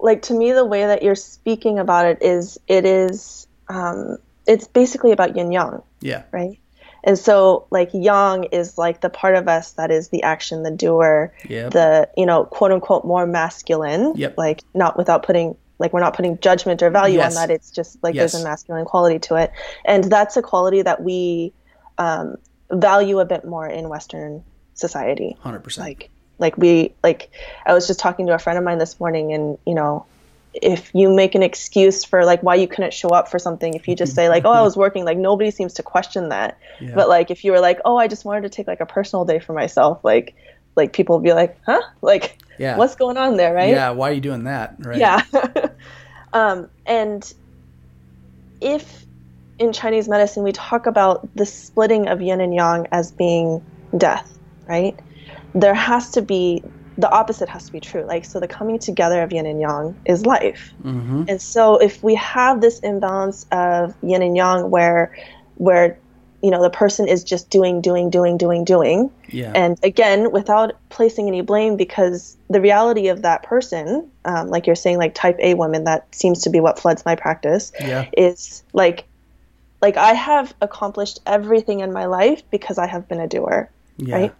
like 0.00 0.22
to 0.22 0.34
me 0.34 0.52
the 0.52 0.64
way 0.64 0.86
that 0.86 1.02
you're 1.02 1.14
speaking 1.14 1.78
about 1.78 2.06
it 2.06 2.18
is 2.22 2.58
it 2.68 2.84
is 2.84 3.46
um, 3.68 4.18
it's 4.48 4.66
basically 4.66 5.12
about 5.12 5.36
yin 5.36 5.52
yang 5.52 5.82
yeah. 6.00 6.22
right 6.32 6.58
and 7.04 7.16
so 7.18 7.66
like 7.70 7.90
yang 7.92 8.44
is 8.44 8.76
like 8.78 9.00
the 9.00 9.10
part 9.10 9.36
of 9.36 9.46
us 9.46 9.72
that 9.72 9.90
is 9.92 10.08
the 10.08 10.22
action 10.24 10.62
the 10.64 10.70
doer 10.72 11.32
Yep. 11.48 11.72
the 11.72 12.08
you 12.16 12.26
know 12.26 12.44
quote 12.44 12.72
unquote 12.72 13.04
more 13.04 13.26
masculine 13.26 14.14
Yep. 14.16 14.34
like 14.36 14.62
not 14.74 14.96
without 14.96 15.22
putting 15.22 15.56
like 15.78 15.92
we're 15.92 16.00
not 16.00 16.16
putting 16.16 16.38
judgment 16.40 16.82
or 16.82 16.90
value 16.90 17.18
Yes. 17.18 17.36
on 17.36 17.48
that 17.48 17.54
it's 17.54 17.70
just 17.70 18.02
like 18.02 18.14
Yes. 18.16 18.32
there's 18.32 18.42
a 18.42 18.44
masculine 18.48 18.84
quality 18.84 19.20
to 19.28 19.36
it 19.36 19.52
and 19.84 20.02
that's 20.04 20.36
a 20.36 20.42
quality 20.42 20.82
that 20.82 21.02
we 21.02 21.52
um, 21.98 22.36
value 22.70 23.20
a 23.20 23.24
bit 23.24 23.44
more 23.44 23.66
in 23.66 23.88
western 23.88 24.42
society 24.74 25.36
100%. 25.44 25.78
like 25.78 26.10
like 26.38 26.56
we 26.56 26.92
like 27.02 27.30
i 27.66 27.72
was 27.74 27.86
just 27.86 27.98
talking 28.00 28.26
to 28.26 28.34
a 28.34 28.38
friend 28.38 28.58
of 28.58 28.64
mine 28.64 28.78
this 28.78 28.98
morning 29.00 29.32
and 29.32 29.58
you 29.66 29.74
know 29.74 30.06
if 30.54 30.90
you 30.94 31.14
make 31.14 31.34
an 31.34 31.42
excuse 31.42 32.04
for 32.04 32.24
like 32.24 32.42
why 32.42 32.54
you 32.54 32.66
couldn't 32.66 32.94
show 32.94 33.10
up 33.10 33.28
for 33.28 33.38
something 33.38 33.74
if 33.74 33.86
you 33.86 33.94
just 33.94 34.14
say 34.14 34.28
like 34.28 34.44
oh 34.44 34.50
i 34.50 34.62
was 34.62 34.76
working 34.76 35.04
like 35.04 35.18
nobody 35.18 35.50
seems 35.50 35.74
to 35.74 35.82
question 35.82 36.30
that 36.30 36.58
Yeah. 36.80 36.94
but 36.94 37.08
like 37.08 37.30
if 37.30 37.44
you 37.44 37.52
were 37.52 37.60
like 37.60 37.80
oh 37.84 37.96
i 37.96 38.08
just 38.08 38.24
wanted 38.24 38.42
to 38.42 38.48
take 38.48 38.66
like 38.66 38.80
a 38.80 38.86
personal 38.86 39.24
day 39.24 39.38
for 39.40 39.52
myself 39.52 40.02
like 40.02 40.34
like 40.74 40.92
people 40.92 41.16
would 41.16 41.24
be 41.24 41.32
like 41.32 41.58
huh 41.66 41.82
like 42.00 42.38
Yeah. 42.58 42.76
what's 42.76 42.96
going 42.96 43.18
on 43.18 43.36
there 43.36 43.52
right 43.54 43.68
yeah, 43.70 43.90
why 43.90 44.10
are 44.10 44.14
you 44.14 44.20
doing 44.20 44.44
that? 44.44 44.76
Right. 44.78 44.98
yeah. 44.98 45.22
um, 46.32 46.68
and 46.86 47.30
if 48.60 49.06
in 49.58 49.72
Chinese 49.72 50.08
medicine 50.08 50.42
we 50.44 50.52
talk 50.52 50.86
about 50.86 51.28
the 51.34 51.46
splitting 51.46 52.08
of 52.08 52.20
yin 52.22 52.40
and 52.40 52.54
yang 52.54 52.86
as 52.92 53.12
being 53.12 53.62
death, 53.96 54.38
right? 54.68 54.98
There 55.54 55.74
has 55.74 56.10
to 56.12 56.22
be 56.22 56.62
the 56.98 57.10
opposite 57.10 57.48
has 57.48 57.64
to 57.66 57.72
be 57.72 57.80
true. 57.80 58.04
Like 58.04 58.24
so 58.24 58.40
the 58.40 58.48
coming 58.48 58.78
together 58.78 59.22
of 59.22 59.32
yin 59.32 59.46
and 59.46 59.60
yang 59.60 59.96
is 60.04 60.26
life. 60.26 60.74
Mm-hmm. 60.82 61.24
And 61.28 61.40
so 61.40 61.76
if 61.78 62.02
we 62.02 62.16
have 62.16 62.60
this 62.60 62.80
imbalance 62.80 63.46
of 63.52 63.94
yin 64.02 64.20
and 64.20 64.36
yang 64.36 64.68
where 64.70 65.16
where 65.56 65.98
you 66.42 66.50
know 66.50 66.62
the 66.62 66.70
person 66.70 67.08
is 67.08 67.24
just 67.24 67.50
doing 67.50 67.80
doing 67.80 68.10
doing 68.10 68.36
doing 68.36 68.64
doing 68.64 69.10
Yeah. 69.28 69.52
and 69.54 69.78
again 69.82 70.30
without 70.30 70.72
placing 70.88 71.26
any 71.26 71.40
blame 71.40 71.76
because 71.76 72.36
the 72.48 72.60
reality 72.60 73.08
of 73.08 73.22
that 73.22 73.42
person 73.42 74.08
um, 74.24 74.48
like 74.48 74.66
you're 74.66 74.76
saying 74.76 74.98
like 74.98 75.14
type 75.14 75.36
a 75.40 75.54
women 75.54 75.84
that 75.84 76.12
seems 76.14 76.42
to 76.42 76.50
be 76.50 76.60
what 76.60 76.78
floods 76.78 77.04
my 77.04 77.16
practice 77.16 77.72
yeah. 77.80 78.06
is 78.16 78.62
like 78.72 79.04
like 79.82 79.96
i 79.96 80.12
have 80.12 80.54
accomplished 80.60 81.18
everything 81.26 81.80
in 81.80 81.92
my 81.92 82.06
life 82.06 82.42
because 82.52 82.78
i 82.78 82.86
have 82.86 83.08
been 83.08 83.18
a 83.20 83.26
doer 83.26 83.68
Yeah. 83.96 84.14
right 84.14 84.34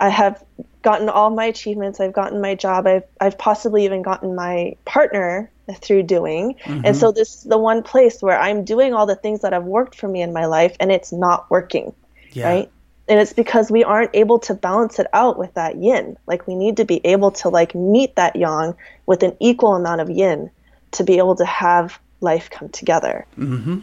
I 0.00 0.08
have 0.08 0.42
gotten 0.82 1.08
all 1.08 1.30
my 1.30 1.46
achievements. 1.46 2.00
I've 2.00 2.12
gotten 2.12 2.40
my 2.40 2.54
job. 2.54 2.86
I've 2.86 3.04
I've 3.20 3.38
possibly 3.38 3.84
even 3.84 4.02
gotten 4.02 4.34
my 4.34 4.76
partner 4.84 5.50
through 5.80 6.02
doing. 6.02 6.54
Mm-hmm. 6.64 6.82
And 6.84 6.96
so 6.96 7.10
this 7.10 7.36
is 7.36 7.42
the 7.44 7.58
one 7.58 7.82
place 7.82 8.20
where 8.20 8.38
I'm 8.38 8.64
doing 8.64 8.92
all 8.92 9.06
the 9.06 9.16
things 9.16 9.40
that 9.40 9.52
have 9.52 9.64
worked 9.64 9.94
for 9.94 10.08
me 10.08 10.20
in 10.20 10.32
my 10.32 10.46
life 10.46 10.76
and 10.78 10.92
it's 10.92 11.12
not 11.12 11.50
working. 11.50 11.94
Yeah. 12.32 12.48
Right? 12.48 12.70
And 13.08 13.20
it's 13.20 13.32
because 13.32 13.70
we 13.70 13.84
aren't 13.84 14.10
able 14.14 14.38
to 14.40 14.54
balance 14.54 14.98
it 14.98 15.06
out 15.12 15.38
with 15.38 15.54
that 15.54 15.76
yin. 15.76 16.16
Like 16.26 16.46
we 16.46 16.54
need 16.54 16.76
to 16.78 16.84
be 16.84 17.04
able 17.04 17.30
to 17.32 17.48
like 17.48 17.74
meet 17.74 18.16
that 18.16 18.36
yang 18.36 18.74
with 19.06 19.22
an 19.22 19.36
equal 19.40 19.74
amount 19.74 20.00
of 20.00 20.10
yin 20.10 20.50
to 20.92 21.04
be 21.04 21.18
able 21.18 21.36
to 21.36 21.44
have 21.44 21.98
life 22.20 22.50
come 22.50 22.68
together. 22.70 23.26
Mm-hmm. 23.38 23.80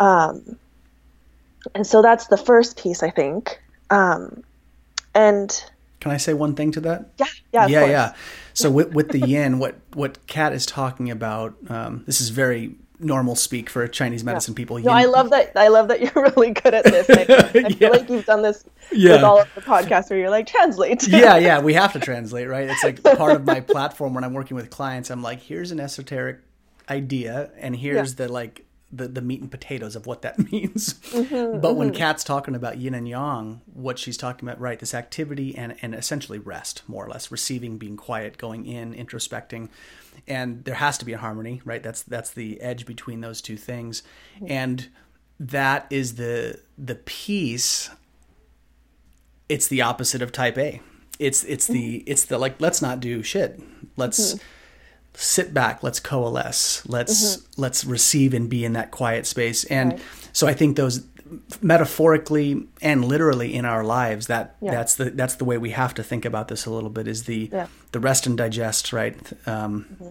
Um, 0.00 0.56
and 1.74 1.86
so 1.86 2.02
that's 2.02 2.28
the 2.28 2.36
first 2.36 2.78
piece, 2.78 3.02
I 3.02 3.10
think. 3.10 3.60
Um, 3.90 4.42
and 5.14 5.64
can 6.00 6.10
I 6.10 6.16
say 6.16 6.32
one 6.32 6.54
thing 6.54 6.72
to 6.72 6.80
that? 6.82 7.10
Yeah, 7.18 7.26
yeah, 7.52 7.66
yeah, 7.66 7.84
yeah. 7.86 8.14
So 8.54 8.70
with 8.70 8.94
with 8.94 9.08
the 9.10 9.20
yin, 9.26 9.58
what 9.58 9.76
what 9.92 10.26
Kat 10.26 10.52
is 10.52 10.66
talking 10.66 11.10
about, 11.10 11.54
um, 11.68 12.04
this 12.06 12.20
is 12.20 12.30
very 12.30 12.74
normal 13.02 13.34
speak 13.34 13.70
for 13.70 13.86
Chinese 13.88 14.22
medicine 14.22 14.52
yeah. 14.52 14.56
people. 14.56 14.78
No, 14.78 14.92
I 14.92 15.04
love 15.04 15.30
that. 15.30 15.52
I 15.56 15.68
love 15.68 15.88
that 15.88 16.00
you're 16.00 16.12
really 16.36 16.50
good 16.52 16.74
at 16.74 16.84
this. 16.84 17.08
I, 17.10 17.58
I 17.58 17.68
yeah. 17.68 17.68
feel 17.68 17.90
like 17.90 18.08
you've 18.08 18.26
done 18.26 18.42
this 18.42 18.64
yeah. 18.92 19.12
with 19.12 19.24
all 19.24 19.40
of 19.40 19.54
the 19.54 19.60
podcasts 19.60 20.10
where 20.10 20.18
you're 20.18 20.30
like 20.30 20.46
translate. 20.46 21.06
yeah, 21.08 21.36
yeah, 21.36 21.60
we 21.60 21.74
have 21.74 21.92
to 21.92 22.00
translate, 22.00 22.48
right? 22.48 22.68
It's 22.68 22.84
like 22.84 23.02
part 23.02 23.36
of 23.36 23.44
my 23.44 23.60
platform 23.60 24.14
when 24.14 24.24
I'm 24.24 24.34
working 24.34 24.56
with 24.56 24.70
clients. 24.70 25.10
I'm 25.10 25.22
like, 25.22 25.40
here's 25.40 25.70
an 25.70 25.80
esoteric 25.80 26.40
idea, 26.88 27.50
and 27.58 27.76
here's 27.76 28.14
the 28.14 28.28
like 28.28 28.64
the, 28.92 29.08
the 29.08 29.22
meat 29.22 29.40
and 29.40 29.50
potatoes 29.50 29.94
of 29.96 30.06
what 30.06 30.22
that 30.22 30.38
means. 30.52 30.94
Mm-hmm, 30.94 31.60
but 31.60 31.70
mm-hmm. 31.70 31.78
when 31.78 31.92
Kat's 31.92 32.24
talking 32.24 32.54
about 32.54 32.78
yin 32.78 32.94
and 32.94 33.08
yang, 33.08 33.60
what 33.72 33.98
she's 33.98 34.16
talking 34.16 34.48
about, 34.48 34.60
right, 34.60 34.78
this 34.78 34.94
activity 34.94 35.56
and, 35.56 35.76
and 35.82 35.94
essentially 35.94 36.38
rest, 36.38 36.82
more 36.86 37.04
or 37.04 37.08
less, 37.08 37.30
receiving, 37.30 37.78
being 37.78 37.96
quiet, 37.96 38.38
going 38.38 38.66
in, 38.66 38.94
introspecting. 38.94 39.68
And 40.26 40.64
there 40.64 40.74
has 40.74 40.98
to 40.98 41.04
be 41.04 41.12
a 41.12 41.18
harmony, 41.18 41.62
right? 41.64 41.82
That's 41.82 42.02
that's 42.02 42.30
the 42.30 42.60
edge 42.60 42.84
between 42.84 43.20
those 43.20 43.40
two 43.40 43.56
things. 43.56 44.02
Mm-hmm. 44.36 44.52
And 44.52 44.88
that 45.38 45.86
is 45.90 46.16
the 46.16 46.60
the 46.76 46.96
piece 46.96 47.90
it's 49.48 49.66
the 49.66 49.82
opposite 49.82 50.22
of 50.22 50.30
type 50.30 50.58
A. 50.58 50.80
It's 51.18 51.42
it's 51.44 51.66
the 51.66 52.00
mm-hmm. 52.00 52.10
it's 52.10 52.24
the 52.24 52.38
like 52.38 52.60
let's 52.60 52.82
not 52.82 53.00
do 53.00 53.22
shit. 53.22 53.60
Let's 53.96 54.34
mm-hmm 54.34 54.46
sit 55.20 55.52
back 55.52 55.82
let's 55.82 56.00
coalesce 56.00 56.82
let's 56.88 57.36
mm-hmm. 57.36 57.60
let's 57.60 57.84
receive 57.84 58.32
and 58.32 58.48
be 58.48 58.64
in 58.64 58.72
that 58.72 58.90
quiet 58.90 59.26
space 59.26 59.64
and 59.64 59.92
right. 59.92 60.02
so 60.32 60.46
i 60.46 60.54
think 60.54 60.76
those 60.76 61.04
metaphorically 61.60 62.66
and 62.82 63.04
literally 63.04 63.54
in 63.54 63.64
our 63.64 63.84
lives 63.84 64.26
that 64.26 64.56
yeah. 64.60 64.70
that's 64.70 64.96
the 64.96 65.10
that's 65.10 65.34
the 65.34 65.44
way 65.44 65.58
we 65.58 65.70
have 65.70 65.94
to 65.94 66.02
think 66.02 66.24
about 66.24 66.48
this 66.48 66.66
a 66.66 66.70
little 66.70 66.90
bit 66.90 67.06
is 67.06 67.24
the 67.24 67.48
yeah. 67.52 67.66
the 67.92 68.00
rest 68.00 68.26
and 68.26 68.36
digest 68.36 68.92
right 68.92 69.16
um, 69.46 69.86
mm-hmm. 69.92 70.08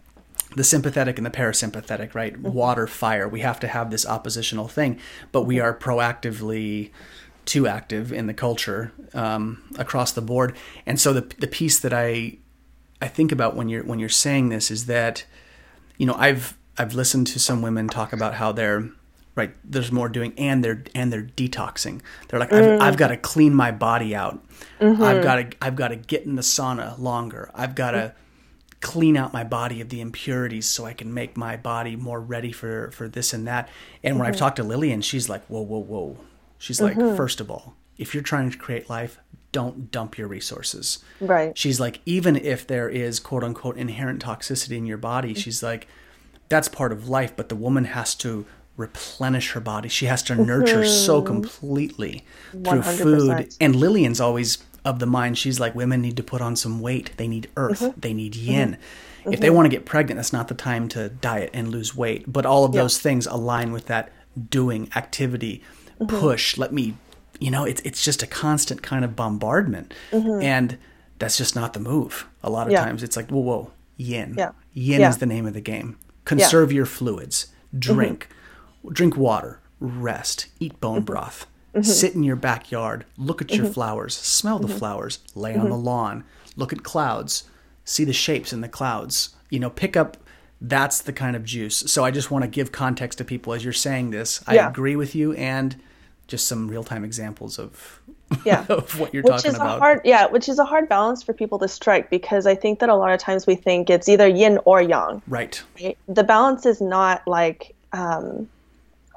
the 0.56 0.64
sympathetic 0.64 1.18
and 1.18 1.26
the 1.26 1.32
parasympathetic 1.32 2.14
right 2.14 2.34
mm-hmm. 2.34 2.54
water 2.54 2.88
fire 2.88 3.28
we 3.28 3.42
have 3.42 3.60
to 3.60 3.68
have 3.68 3.92
this 3.92 4.06
oppositional 4.06 4.68
thing 4.68 5.00
but 5.32 5.42
we 5.42 5.56
mm-hmm. 5.56 5.66
are 5.66 5.74
proactively 5.74 6.92
too 7.46 7.68
active 7.68 8.14
in 8.14 8.28
the 8.28 8.34
culture 8.34 8.92
um, 9.14 9.64
across 9.78 10.12
the 10.12 10.22
board 10.22 10.56
and 10.86 11.00
so 11.00 11.14
the 11.14 11.22
the 11.40 11.48
piece 11.48 11.80
that 11.80 11.94
i 11.94 12.38
I 13.02 13.08
think 13.08 13.32
about 13.32 13.56
when 13.56 13.70
you're 13.70 13.84
when 13.84 14.00
you're 14.00 14.10
saying 14.10 14.50
this 14.50 14.70
is 14.70 14.86
that, 14.88 15.26
you 15.98 16.06
know, 16.06 16.16
I've 16.16 16.58
I've 16.78 16.94
listened 16.94 17.28
to 17.28 17.40
some 17.40 17.62
women 17.62 17.88
talk 17.88 18.14
about 18.14 18.36
how 18.36 18.52
they're 18.52 18.90
right. 19.36 19.56
There's 19.64 19.92
more 19.92 20.10
doing, 20.10 20.34
and 20.38 20.64
they're 20.64 20.84
and 20.94 21.12
they're 21.12 21.24
detoxing. 21.24 22.02
They're 22.28 22.40
like, 22.40 22.50
mm. 22.50 22.76
I've, 22.76 22.82
I've 22.82 22.98
got 22.98 23.10
to 23.10 23.18
clean 23.18 23.54
my 23.54 23.72
body 23.72 24.16
out. 24.16 24.46
Mm-hmm. 24.80 25.02
I've 25.02 25.24
got 25.24 25.36
to 25.36 25.58
I've 25.62 25.76
got 25.76 25.90
to 25.90 25.96
get 25.96 26.26
in 26.26 26.36
the 26.36 26.42
sauna 26.42 27.00
longer. 27.00 27.52
I've 27.54 27.76
got 27.76 27.92
to 27.92 27.98
mm. 27.98 28.82
clean 28.82 29.16
out 29.16 29.34
my 29.34 29.44
body 29.44 29.82
of 29.82 29.90
the 29.90 30.02
impurities 30.02 30.68
so 30.68 30.86
I 30.86 30.94
can 30.94 31.14
make 31.14 31.38
my 31.38 31.56
body 31.56 31.96
more 31.96 32.20
ready 32.20 32.52
for 32.52 32.92
for 32.92 33.08
this 33.08 33.34
and 33.34 33.48
that. 33.48 33.70
And 34.04 34.16
when 34.16 34.26
mm-hmm. 34.26 34.34
I've 34.34 34.40
talked 34.40 34.58
to 34.58 34.64
Lillian, 34.64 35.02
she's 35.02 35.30
like, 35.30 35.46
whoa, 35.46 35.62
whoa, 35.62 35.80
whoa. 35.80 36.18
She's 36.58 36.82
like, 36.82 36.98
mm-hmm. 36.98 37.16
first 37.16 37.40
of 37.40 37.50
all, 37.50 37.76
if 37.98 38.14
you're 38.14 38.24
trying 38.24 38.52
to 38.52 38.58
create 38.58 38.90
life, 38.90 39.20
don't 39.52 39.92
dump 39.92 40.18
your 40.18 40.28
resources. 40.28 41.00
Right. 41.20 41.58
She's 41.58 41.80
like, 41.80 42.02
even 42.06 42.36
if 42.36 42.68
there 42.68 42.90
is 42.90 43.20
quote 43.20 43.44
unquote 43.44 43.78
inherent 43.78 44.24
toxicity 44.24 44.78
in 44.78 44.86
your 44.86 44.98
body, 44.98 45.30
mm-hmm. 45.30 45.40
she's 45.40 45.64
like, 45.64 45.88
that's 46.50 46.68
part 46.68 46.92
of 46.92 47.08
life, 47.08 47.36
but 47.36 47.50
the 47.50 47.56
woman 47.56 47.86
has 47.86 48.16
to 48.16 48.46
replenish 48.78 49.52
her 49.52 49.60
body. 49.60 49.90
She 49.90 50.06
has 50.06 50.24
to 50.24 50.36
nurture 50.36 50.82
mm-hmm. 50.82 51.06
so 51.06 51.22
completely 51.22 52.24
through 52.52 52.82
100%. 52.82 52.98
food. 52.98 53.56
And 53.60 53.76
Lillian's 53.76 54.22
always 54.22 54.58
of 54.86 55.00
the 55.00 55.06
mind, 55.06 55.38
she's 55.38 55.60
like, 55.60 55.76
women 55.76 56.02
need 56.02 56.18
to 56.18 56.24
put 56.24 56.42
on 56.42 56.56
some 56.56 56.80
weight. 56.80 57.12
They 57.18 57.28
need 57.28 57.50
earth. 57.58 57.82
Mm-hmm. 57.82 58.00
They 58.00 58.14
need 58.14 58.36
yin. 58.36 58.78
Mm-hmm. 59.22 59.34
If 59.34 59.42
they 59.42 59.50
want 59.50 59.66
to 59.66 59.70
get 59.70 59.86
pregnant, 59.86 60.18
that's 60.18 60.34
not 60.34 60.48
the 60.48 60.56
time 60.56 60.88
to 60.90 61.10
diet 61.10 61.52
and 61.54 61.68
lose 61.68 61.96
weight. 61.96 62.32
But 62.32 62.46
all 62.46 62.64
of 62.66 62.74
yeah. 62.74 62.82
those 62.82 63.00
things 63.00 63.28
align 63.28 63.72
with 63.72 63.88
that 63.88 64.12
doing 64.50 64.90
activity, 64.96 65.62
mm-hmm. 66.00 66.18
push. 66.18 66.58
Let 66.58 66.72
me 66.72 66.96
you 67.40 67.52
know, 67.52 67.66
it's 67.66 67.82
it's 67.82 68.04
just 68.04 68.24
a 68.24 68.28
constant 68.28 68.82
kind 68.82 69.06
of 69.06 69.16
bombardment, 69.16 69.94
mm-hmm. 70.12 70.42
and 70.42 70.78
that's 71.18 71.38
just 71.38 71.56
not 71.56 71.74
the 71.74 71.80
move. 71.80 72.28
A 72.44 72.50
lot 72.50 72.68
of 72.68 72.74
yeah. 72.74 72.84
times, 72.84 73.04
it's 73.04 73.18
like, 73.18 73.30
whoa, 73.30 73.40
whoa, 73.40 73.72
yin. 73.98 74.36
Yeah. 74.38 74.52
Yin 74.74 75.02
yeah. 75.02 75.10
is 75.10 75.18
the 75.18 75.26
name 75.26 75.46
of 75.46 75.54
the 75.54 75.62
game. 75.62 75.98
Conserve 76.26 76.72
your 76.72 76.86
fluids. 76.86 77.48
Drink, 77.78 78.28
mm-hmm. 78.84 78.94
drink 78.94 79.18
water. 79.18 79.60
Rest. 79.80 80.48
Eat 80.60 80.80
bone 80.82 80.98
mm-hmm. 80.98 81.06
broth. 81.06 81.48
Mm-hmm. 81.74 81.84
Sit 81.84 82.16
in 82.16 82.24
your 82.24 82.36
backyard. 82.36 83.06
Look 83.18 83.42
at 83.42 83.52
your 83.52 83.66
mm-hmm. 83.66 83.74
flowers. 83.74 84.16
Smell 84.16 84.60
the 84.60 84.68
mm-hmm. 84.68 84.78
flowers. 84.78 85.20
Lay 85.36 85.56
on 85.56 85.70
the 85.70 85.78
lawn. 85.78 86.24
Look 86.56 86.74
at 86.74 86.84
clouds. 86.84 87.44
See 87.86 88.04
the 88.04 88.14
shapes 88.14 88.52
in 88.52 88.62
the 88.62 88.68
clouds. 88.68 89.36
You 89.50 89.60
know, 89.60 89.70
pick 89.70 89.96
up 89.96 90.18
that's 90.62 91.02
the 91.02 91.14
kind 91.14 91.36
of 91.36 91.44
juice. 91.44 91.78
So 91.78 92.04
I 92.04 92.12
just 92.12 92.32
want 92.32 92.44
to 92.44 92.50
give 92.50 92.72
context 92.72 93.18
to 93.20 93.26
people 93.26 93.54
as 93.54 93.64
you're 93.64 93.72
saying 93.72 94.12
this. 94.12 94.44
I 94.46 94.56
yeah. 94.56 94.70
agree 94.70 94.96
with 94.96 95.16
you 95.16 95.34
and 95.34 95.76
just 96.30 96.48
some 96.48 96.68
real 96.68 96.84
time 96.84 97.04
examples 97.04 97.60
of 97.60 98.00
yeah 98.46 98.66
of 98.70 98.98
what 99.00 99.14
you're 99.14 99.24
which 99.24 99.34
talking 99.34 99.50
is 99.50 99.56
about. 99.56 99.78
A 99.78 99.80
hard, 99.80 100.02
yeah, 100.06 100.28
which 100.28 100.48
is 100.48 100.60
a 100.60 100.66
hard 100.66 100.88
balance 100.88 101.24
for 101.24 101.34
people 101.34 101.60
to 101.60 101.68
strike 101.68 102.10
because 102.10 102.46
I 102.46 102.56
think 102.56 102.80
that 102.80 102.90
a 102.90 102.96
lot 102.96 103.12
of 103.12 103.20
times 103.20 103.46
we 103.46 103.56
think 103.56 103.90
it's 103.90 104.08
either 104.08 104.28
yin 104.28 104.60
or 104.66 104.82
yang. 104.82 105.22
Right. 105.28 105.62
right? 105.82 105.98
The 106.08 106.24
balance 106.24 106.66
is 106.66 106.80
not 106.80 107.28
like 107.28 107.76
um, 107.92 108.48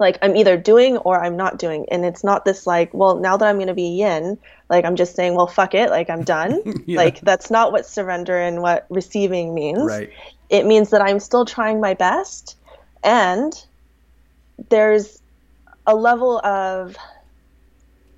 like 0.01 0.19
I'm 0.23 0.35
either 0.35 0.57
doing 0.57 0.97
or 0.99 1.23
I'm 1.23 1.37
not 1.37 1.59
doing, 1.59 1.87
and 1.91 2.05
it's 2.05 2.25
not 2.25 2.45
this 2.45 2.67
like, 2.67 2.93
well, 2.93 3.17
now 3.17 3.37
that 3.37 3.47
I'm 3.47 3.57
going 3.57 3.69
to 3.69 3.75
be 3.75 3.89
yin, 3.89 4.39
like 4.69 4.85
I'm 4.85 4.97
just 4.97 5.15
saying, 5.15 5.35
well, 5.35 5.47
fuck 5.47 5.75
it, 5.75 5.91
like 5.91 6.11
I'm 6.11 6.25
done. 6.25 6.61
yeah. 6.87 6.97
Like 6.97 7.21
that's 7.21 7.51
not 7.51 7.73
what 7.73 7.87
surrender 7.87 8.39
and 8.39 8.63
what 8.63 8.87
receiving 8.89 9.55
means. 9.55 9.85
Right. 9.85 10.11
It 10.49 10.67
means 10.67 10.91
that 10.91 11.01
I'm 11.01 11.21
still 11.21 11.45
trying 11.45 11.81
my 11.81 11.95
best, 11.95 12.57
and 13.05 13.53
there's 14.69 15.22
a 15.87 15.95
level 15.95 16.45
of 16.45 16.97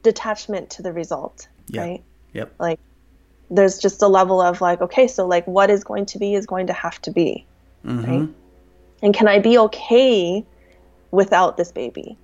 detachment 0.02 0.70
to 0.70 0.82
the 0.82 0.92
result, 0.92 1.48
yeah. 1.68 1.80
right? 1.82 2.04
Yep. 2.32 2.54
Like 2.58 2.80
there's 3.50 3.78
just 3.78 4.02
a 4.02 4.08
level 4.08 4.40
of 4.40 4.60
like, 4.60 4.80
okay, 4.80 5.08
so 5.08 5.26
like 5.26 5.46
what 5.46 5.70
is 5.70 5.84
going 5.84 6.06
to 6.06 6.18
be 6.18 6.34
is 6.34 6.46
going 6.46 6.66
to 6.68 6.72
have 6.72 7.00
to 7.02 7.10
be, 7.10 7.46
mm-hmm. 7.84 8.04
right? 8.04 8.28
And 9.02 9.14
can 9.14 9.28
I 9.28 9.38
be 9.38 9.58
okay 9.58 10.44
without 11.10 11.56
this 11.56 11.72
baby? 11.72 12.16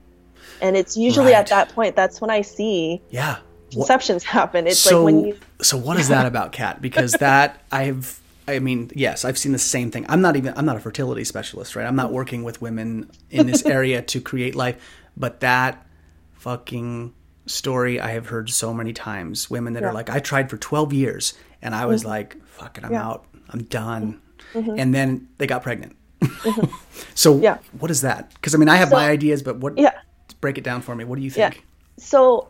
And 0.63 0.77
it's 0.77 0.97
usually 0.97 1.33
right. 1.33 1.41
at 1.41 1.47
that 1.49 1.71
point 1.71 1.97
that's 1.97 2.21
when 2.21 2.31
I 2.31 2.43
see 2.43 3.01
yeah 3.11 3.39
conceptions 3.73 4.25
what, 4.25 4.33
happen. 4.33 4.67
It's 4.67 4.79
so, 4.79 5.05
like 5.05 5.15
when 5.15 5.25
you 5.27 5.39
So 5.63 5.77
what 5.77 5.99
is 5.99 6.09
that 6.09 6.27
about 6.27 6.53
Kat? 6.53 6.83
Because 6.83 7.13
that 7.13 7.63
I've 7.73 8.21
I 8.49 8.59
mean, 8.59 8.91
yes, 8.95 9.25
I've 9.25 9.39
seen 9.39 9.53
the 9.53 9.59
same 9.59 9.91
thing. 9.91 10.05
I'm 10.09 10.21
not 10.21 10.37
even 10.37 10.55
I'm 10.57 10.65
not 10.65 10.77
a 10.77 10.81
fertility 10.81 11.25
specialist, 11.25 11.77
right? 11.77 11.87
I'm 11.87 11.97
not 11.97 12.13
working 12.13 12.43
with 12.43 12.61
women 12.61 13.11
in 13.31 13.47
this 13.47 13.65
area 13.65 14.03
to 14.03 14.21
create 14.21 14.55
life, 14.55 14.77
but 15.21 15.41
that 15.41 15.87
fucking 16.33 17.13
story 17.47 18.01
I 18.01 18.13
have 18.13 18.27
heard 18.27 18.51
so 18.51 18.73
many 18.73 18.93
times. 18.93 19.51
Women 19.51 19.75
that 19.75 19.83
yeah. 19.83 19.91
are 19.91 19.93
like, 19.93 20.09
I 20.09 20.19
tried 20.19 20.49
for 20.49 20.57
12 20.57 20.93
years 20.93 21.35
and 21.61 21.75
I 21.75 21.87
was 21.87 22.03
mm-hmm. 22.03 22.11
like, 22.11 22.45
fuck 22.47 22.79
it, 22.79 22.85
I'm 22.85 22.93
yeah. 22.93 23.07
out. 23.07 23.27
I'm 23.51 23.65
done. 23.65 24.21
Mm-hmm. 24.55 24.79
And 24.79 24.95
then 24.95 25.29
they 25.39 25.47
got 25.47 25.63
pregnant. 25.63 25.97
Mm-hmm. 26.21 26.75
so 27.15 27.39
yeah. 27.39 27.59
what 27.79 27.91
is 27.91 28.01
that? 28.01 28.33
Because 28.35 28.55
I 28.55 28.59
mean, 28.59 28.69
I 28.69 28.77
have 28.77 28.89
so, 28.89 28.97
my 28.97 29.09
ideas, 29.09 29.43
but 29.43 29.59
what, 29.59 29.77
yeah. 29.77 29.93
break 30.41 30.57
it 30.57 30.65
down 30.65 30.81
for 30.81 30.95
me. 30.95 31.05
What 31.05 31.17
do 31.17 31.23
you 31.23 31.31
think? 31.31 31.57
Yeah. 31.57 31.61
So 31.99 32.49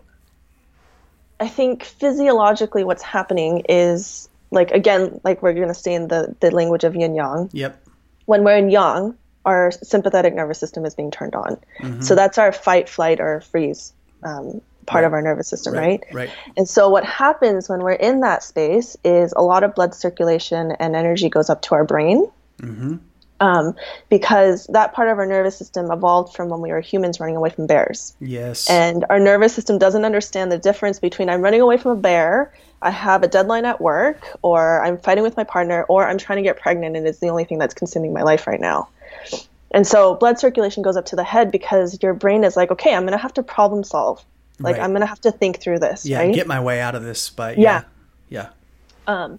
I 1.41 1.49
think 1.49 1.83
physiologically 1.85 2.85
what's 2.85 3.03
happening 3.03 3.65
is 3.69 4.29
like, 4.53 4.71
again, 4.71 5.21
like 5.25 5.43
we're 5.43 5.55
going 5.55 5.69
to 5.69 5.75
stay 5.75 5.95
in 5.95 6.09
the, 6.09 6.35
the 6.41 6.51
language 6.51 6.85
of 6.85 6.95
yin 6.95 7.15
yang. 7.15 7.51
Yep. 7.53 7.85
When 8.27 8.45
we're 8.45 8.57
in 8.57 8.71
yang, 8.71 9.17
our 9.45 9.71
sympathetic 9.71 10.35
nervous 10.35 10.59
system 10.59 10.85
is 10.85 10.95
being 10.95 11.11
turned 11.11 11.35
on. 11.35 11.59
Mm-hmm. 11.81 12.03
So 12.03 12.15
that's 12.15 12.39
our 12.39 12.53
fight, 12.53 12.89
flight, 12.89 13.21
or 13.21 13.41
freeze 13.41 13.93
um, 14.23 14.61
part 14.87 15.03
right. 15.03 15.05
of 15.05 15.13
our 15.13 15.23
nervous 15.23 15.49
system, 15.49 15.75
right, 15.75 16.03
right? 16.13 16.15
Right. 16.15 16.31
And 16.57 16.69
so 16.69 16.89
what 16.89 17.05
happens 17.05 17.69
when 17.69 17.81
we're 17.81 17.93
in 17.93 18.21
that 18.21 18.43
space 18.43 18.97
is 19.05 19.33
a 19.37 19.43
lot 19.43 19.65
of 19.65 19.75
blood 19.75 19.95
circulation 19.95 20.73
and 20.79 20.95
energy 20.95 21.29
goes 21.29 21.49
up 21.49 21.63
to 21.63 21.75
our 21.75 21.85
brain. 21.85 22.31
Mm-hmm. 22.61 22.97
Um, 23.43 23.75
because 24.11 24.67
that 24.67 24.93
part 24.93 25.09
of 25.09 25.17
our 25.17 25.25
nervous 25.25 25.57
system 25.57 25.91
evolved 25.91 26.37
from 26.37 26.51
when 26.51 26.61
we 26.61 26.73
were 26.73 26.83
humans 26.83 27.21
running 27.21 27.37
away 27.37 27.49
from 27.49 27.67
bears. 27.67 28.15
Yes. 28.21 28.69
And 28.69 29.07
our 29.09 29.19
nervous 29.19 29.55
system 29.55 29.79
doesn't 29.79 30.05
understand 30.05 30.53
the 30.53 30.59
difference 30.59 30.99
between 30.99 31.31
I'm 31.31 31.41
running 31.41 31.63
away 31.63 31.79
from 31.79 31.93
a 31.93 31.97
bear 31.97 32.53
I 32.83 32.91
have 32.91 33.23
a 33.23 33.29
deadline 33.29 33.67
at 33.67 33.81
work, 33.81 34.27
or 34.43 34.83
I'm 34.83 34.97
fighting 34.99 35.23
with 35.23 35.37
my 35.37 35.45
partner, 35.45 35.85
or 35.85 36.09
I'm 36.09 36.19
trying 36.19 36.37
to 36.37 36.43
get 36.43 36.59
pregnant 36.59 36.97
and 36.97 37.07
it's 37.07 37.19
the 37.19 37.29
only 37.29 37.45
thing 37.45 37.59
that's 37.59 37.75
consuming 37.75 38.13
my 38.13 38.23
life 38.23 38.47
right 38.47 38.61
now. 38.61 38.89
And 39.73 39.87
so 39.87 40.15
blood 40.15 40.39
circulation 40.39 40.83
goes 40.83 40.97
up 40.97 41.07
to 41.07 41.17
the 41.17 41.25
head 41.25 41.51
because 41.53 41.99
your 42.03 42.15
brain 42.15 42.43
is 42.45 42.57
like, 42.57 42.71
okay, 42.73 42.95
I'm 42.95 43.03
going 43.03 43.13
to 43.13 43.23
have 43.23 43.35
to 43.35 43.43
problem 43.43 43.85
solve. 43.85 44.25
Like, 44.59 44.77
Right. 44.77 44.83
I'm 44.83 44.91
going 44.91 45.01
to 45.01 45.07
have 45.07 45.21
to 45.23 45.31
think 45.31 45.61
through 45.61 45.79
this. 45.79 46.05
Yeah, 46.05 46.19
right? 46.19 46.35
get 46.35 46.47
my 46.47 46.61
way 46.61 46.81
out 46.81 46.95
of 46.95 47.03
this. 47.03 47.31
But 47.31 47.57
Yeah. 47.59 47.85
yeah, 48.29 48.49
yeah, 49.07 49.37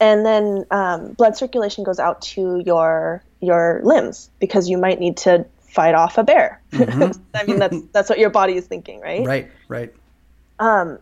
and 0.00 0.26
then 0.26 0.66
um, 0.70 1.12
blood 1.12 1.36
circulation 1.36 1.84
goes 1.84 1.98
out 1.98 2.20
to 2.22 2.62
your 2.64 3.22
your 3.40 3.80
limbs 3.84 4.30
because 4.40 4.68
you 4.68 4.78
might 4.78 4.98
need 4.98 5.16
to 5.18 5.44
fight 5.68 5.94
off 5.94 6.18
a 6.18 6.24
bear. 6.24 6.60
I 6.72 7.44
mean, 7.46 7.58
that's 7.58 7.76
that's 7.92 8.08
what 8.10 8.18
your 8.18 8.30
body 8.30 8.54
is 8.54 8.66
thinking, 8.66 9.00
right? 9.00 9.20
Mm-hmm. 9.20 9.28
right, 9.28 9.50
right. 9.68 10.98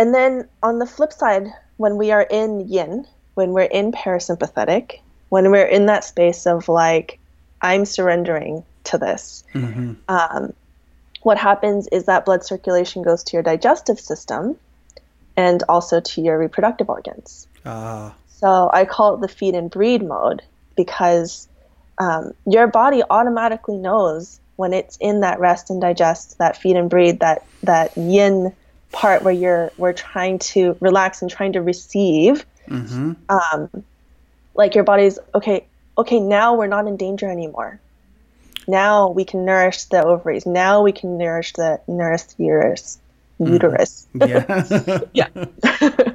And 0.00 0.14
then 0.14 0.48
on 0.62 0.78
the 0.78 0.86
flip 0.86 1.12
side, 1.12 1.48
when 1.76 1.98
we 1.98 2.10
are 2.10 2.22
in 2.30 2.60
yin, 2.68 3.06
when 3.34 3.50
we're 3.50 3.64
in 3.64 3.92
parasympathetic, 3.92 5.00
when 5.28 5.50
we're 5.50 5.66
in 5.66 5.84
that 5.86 6.04
space 6.04 6.46
of 6.46 6.70
like, 6.70 7.19
I'm 7.62 7.84
surrendering 7.84 8.64
to 8.84 8.98
this, 8.98 9.44
um, 10.08 10.52
what 11.22 11.36
happens 11.38 11.86
is 11.88 12.06
that 12.06 12.24
blood 12.24 12.44
circulation 12.44 13.02
goes 13.02 13.22
to 13.24 13.36
your 13.36 13.42
digestive 13.42 14.00
system 14.00 14.56
and 15.36 15.62
also 15.68 16.00
to 16.00 16.20
your 16.22 16.38
reproductive 16.38 16.88
organs. 16.88 17.46
Ah, 17.66 18.14
So 18.28 18.70
I 18.72 18.84
call 18.86 19.14
it 19.14 19.20
the 19.20 19.28
feed 19.28 19.54
and 19.54 19.70
breed 19.70 20.02
mode 20.02 20.42
because 20.76 21.46
um, 21.98 22.32
your 22.46 22.66
body 22.66 23.02
automatically 23.10 23.76
knows 23.76 24.40
when 24.56 24.72
it's 24.72 24.96
in 24.98 25.20
that 25.20 25.40
rest 25.40 25.70
and 25.70 25.80
digest, 25.80 26.38
that 26.38 26.56
feed 26.56 26.76
and 26.76 26.88
breathe, 26.88 27.18
that 27.20 27.44
that 27.62 27.96
yin 27.96 28.52
part 28.92 29.22
where 29.22 29.32
you're 29.34 29.70
we're 29.76 29.92
trying 29.92 30.38
to 30.38 30.76
relax 30.80 31.22
and 31.22 31.30
trying 31.30 31.52
to 31.52 31.62
receive. 31.62 32.44
Um, 33.28 33.84
like 34.54 34.74
your 34.74 34.84
body's 34.84 35.18
okay. 35.34 35.66
Okay, 36.00 36.18
now 36.18 36.54
we're 36.54 36.66
not 36.66 36.86
in 36.86 36.96
danger 36.96 37.30
anymore. 37.30 37.78
Now 38.66 39.10
we 39.10 39.24
can 39.24 39.44
nourish 39.44 39.84
the 39.84 40.02
ovaries. 40.02 40.46
Now 40.46 40.82
we 40.82 40.92
can 40.92 41.18
nourish 41.18 41.52
the 41.52 41.80
nourish 41.86 42.22
the 42.22 42.44
uterus. 42.44 42.98
Mm-hmm. 43.38 43.52
Uterus. 43.52 44.06
yeah. 44.14 45.00
Yeah. 45.12 46.12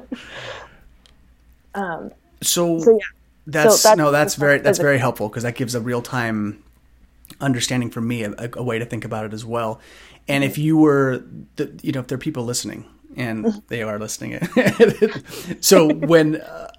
Um, 1.74 2.10
so, 2.40 2.78
So 2.78 2.92
yeah. 2.92 2.98
that's, 3.46 3.82
So 3.82 3.88
that's- 3.88 3.98
no, 3.98 4.10
that's 4.10 4.32
that's 4.32 4.34
very 4.36 4.58
that's 4.60 4.78
very 4.78 4.96
helpful 4.96 5.28
because 5.28 5.42
that 5.42 5.56
gives 5.56 5.74
a 5.74 5.80
real 5.80 6.00
time 6.00 6.64
understanding 7.38 7.90
for 7.90 8.00
me 8.00 8.22
a, 8.22 8.50
a 8.54 8.62
way 8.62 8.78
to 8.78 8.86
think 8.86 9.04
about 9.04 9.26
it 9.26 9.34
as 9.34 9.44
well. 9.44 9.78
And 10.26 10.42
if 10.42 10.56
you 10.56 10.78
were, 10.78 11.22
the, 11.56 11.78
you 11.82 11.92
know, 11.92 12.00
if 12.00 12.06
there 12.06 12.16
are 12.16 12.18
people 12.18 12.44
listening, 12.44 12.86
and 13.14 13.44
mm-hmm. 13.44 13.58
they 13.68 13.82
are 13.82 13.98
listening, 13.98 14.40
so 15.60 15.92
when 15.92 16.36
uh, 16.36 16.72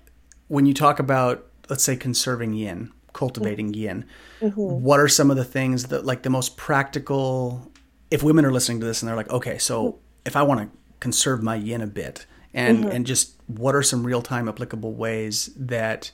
when 0.48 0.66
you 0.66 0.74
talk 0.74 0.98
about 0.98 1.46
let's 1.70 1.84
say 1.84 1.96
conserving 1.96 2.54
yin, 2.54 2.92
cultivating 3.14 3.68
mm-hmm. 3.72 3.82
yin, 3.82 4.06
mm-hmm. 4.42 4.60
what 4.60 5.00
are 5.00 5.08
some 5.08 5.32
of 5.32 5.38
the 5.38 5.46
things 5.46 5.86
that 5.86 6.06
like 6.06 6.24
the 6.24 6.30
most 6.30 6.58
practical? 6.58 7.72
If 8.10 8.24
women 8.24 8.46
are 8.46 8.52
listening 8.52 8.80
to 8.80 8.86
this 8.86 9.02
and 9.02 9.10
they're 9.10 9.16
like, 9.16 9.30
okay, 9.30 9.58
so 9.58 9.84
mm-hmm. 9.84 9.98
if 10.26 10.36
I 10.36 10.44
want 10.44 10.62
to 10.62 10.78
conserve 11.00 11.44
my 11.44 11.56
yin 11.56 11.82
a 11.82 11.88
bit, 11.88 12.26
and 12.54 12.86
and 12.86 13.06
just 13.06 13.34
what 13.48 13.76
are 13.76 13.84
some 13.84 14.06
real 14.06 14.22
time 14.22 14.48
applicable 14.50 14.94
ways 14.94 15.50
that 15.56 16.12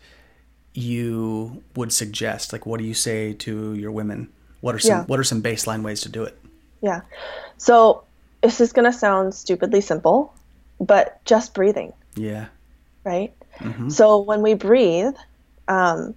you 0.73 1.63
would 1.75 1.93
suggest? 1.93 2.51
Like, 2.51 2.65
what 2.65 2.79
do 2.79 2.86
you 2.86 2.93
say 2.93 3.34
to 3.34 3.73
your 3.75 3.91
women? 3.91 4.29
What 4.62 4.75
are 4.75 4.79
some 4.79 4.99
Yeah. 4.99 5.03
what 5.06 5.19
are 5.19 5.23
some 5.23 5.41
baseline 5.41 5.84
ways 5.84 6.01
to 6.01 6.10
do 6.10 6.23
it? 6.23 6.38
Yeah. 6.82 7.01
So 7.58 8.03
this 8.41 8.60
is 8.60 8.73
going 8.73 8.91
to 8.91 8.97
sound 8.97 9.34
stupidly 9.34 9.82
simple, 9.82 10.34
but 10.79 11.23
just 11.25 11.53
breathing, 11.53 11.93
Yeah, 12.15 12.47
right? 13.06 13.34
So 13.88 14.19
when 14.19 14.41
we 14.41 14.56
breathe, 14.56 15.13
um, 15.67 16.15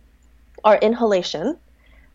our 0.67 0.77
inhalation 0.77 1.57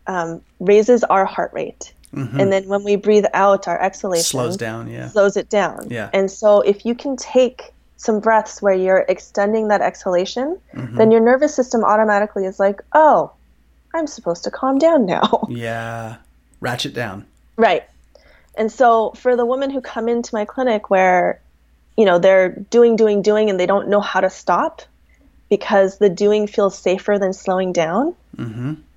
um, 0.06 0.40
raises 0.60 1.02
our 1.04 1.24
heart 1.24 1.52
rate. 1.52 1.92
And 2.14 2.52
then 2.52 2.68
when 2.68 2.84
we 2.84 2.96
breathe 2.96 3.24
out, 3.32 3.66
our 3.66 3.80
exhalation 3.80 4.22
slows 4.24 4.58
down. 4.58 4.90
Yeah, 4.90 5.08
slows 5.08 5.38
it 5.38 5.48
down. 5.48 5.88
Yeah. 5.90 6.10
And 6.12 6.30
so 6.30 6.60
if 6.60 6.84
you 6.84 6.94
can 6.94 7.16
take 7.16 7.72
some 7.96 8.20
breaths 8.20 8.60
where 8.60 8.74
you're 8.74 9.06
extending 9.08 9.68
that 9.68 9.80
exhalation, 9.80 10.58
Mm-hmm. 10.74 10.96
then 10.98 11.10
your 11.10 11.22
nervous 11.22 11.54
system 11.54 11.82
automatically 11.84 12.44
is 12.44 12.60
like, 12.60 12.82
oh, 12.92 13.32
I'm 13.94 14.06
supposed 14.06 14.44
to 14.44 14.50
calm 14.50 14.78
down 14.78 15.06
now. 15.06 15.46
yeah. 15.50 16.16
Ratchet 16.60 16.92
down. 16.92 17.24
Right. 17.56 17.84
And 18.58 18.70
so 18.70 19.12
for 19.16 19.34
the 19.34 19.46
women 19.46 19.70
who 19.70 19.80
come 19.80 20.06
into 20.06 20.34
my 20.34 20.44
clinic 20.44 20.90
where, 20.90 21.40
you 21.96 22.04
know, 22.04 22.18
they're 22.18 22.50
doing, 22.50 22.96
doing, 22.96 23.22
doing, 23.22 23.48
and 23.48 23.58
they 23.58 23.66
don't 23.66 23.88
know 23.88 24.00
how 24.02 24.20
to 24.20 24.28
stop 24.28 24.82
because 25.52 25.98
the 25.98 26.08
doing 26.08 26.46
feels 26.46 26.78
safer 26.78 27.18
than 27.18 27.34
slowing 27.34 27.74
down, 27.74 28.14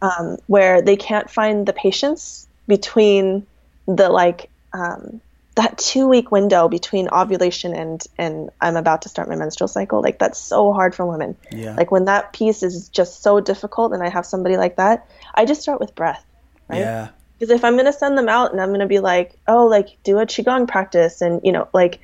um, 0.01 0.37
where 0.47 0.81
they 0.81 0.95
can't 0.95 1.29
find 1.29 1.65
the 1.65 1.73
patience 1.73 2.47
between 2.65 3.45
the 3.87 4.07
like, 4.07 4.49
um, 4.71 5.19
that 5.55 5.77
two 5.77 6.07
week 6.07 6.31
window 6.31 6.69
between 6.69 7.09
ovulation 7.09 7.75
and 7.75 8.01
and 8.17 8.51
I'm 8.61 8.77
about 8.77 9.01
to 9.01 9.09
start 9.09 9.27
my 9.27 9.35
menstrual 9.35 9.67
cycle 9.67 10.01
like 10.01 10.17
that's 10.17 10.39
so 10.39 10.71
hard 10.71 10.95
for 10.95 11.05
women. 11.05 11.35
Yeah. 11.51 11.75
Like 11.75 11.91
when 11.91 12.05
that 12.05 12.31
piece 12.31 12.63
is 12.63 12.87
just 12.87 13.21
so 13.21 13.41
difficult 13.41 13.91
and 13.91 14.01
I 14.01 14.07
have 14.07 14.25
somebody 14.25 14.55
like 14.55 14.77
that, 14.77 15.05
I 15.33 15.43
just 15.43 15.61
start 15.61 15.81
with 15.81 15.93
breath. 15.93 16.23
Right? 16.69 16.79
Yeah, 16.79 17.09
Because 17.37 17.53
if 17.53 17.65
I'm 17.65 17.73
going 17.73 17.85
to 17.85 17.93
send 17.93 18.17
them 18.17 18.29
out 18.29 18.53
and 18.53 18.61
I'm 18.61 18.69
going 18.69 18.79
to 18.79 18.85
be 18.85 18.99
like, 18.99 19.37
oh, 19.45 19.65
like 19.65 19.97
do 20.05 20.19
a 20.19 20.25
Qigong 20.25 20.69
practice, 20.69 21.21
and, 21.21 21.41
you 21.43 21.51
know, 21.51 21.67
like 21.73 21.99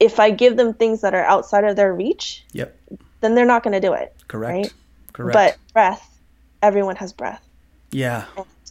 if 0.00 0.18
I 0.18 0.30
give 0.30 0.56
them 0.56 0.74
things 0.74 1.02
that 1.02 1.14
are 1.14 1.24
outside 1.24 1.64
of 1.64 1.76
their 1.76 1.92
reach, 1.92 2.44
yep. 2.52 2.76
Then 3.24 3.34
they're 3.34 3.46
not 3.46 3.62
going 3.62 3.72
to 3.72 3.80
do 3.80 3.94
it. 3.94 4.14
Correct. 4.28 4.52
Right? 4.52 4.72
Correct. 5.12 5.32
But 5.34 5.72
breath, 5.72 6.18
everyone 6.62 6.96
has 6.96 7.12
breath. 7.12 7.42
yeah, 7.90 8.24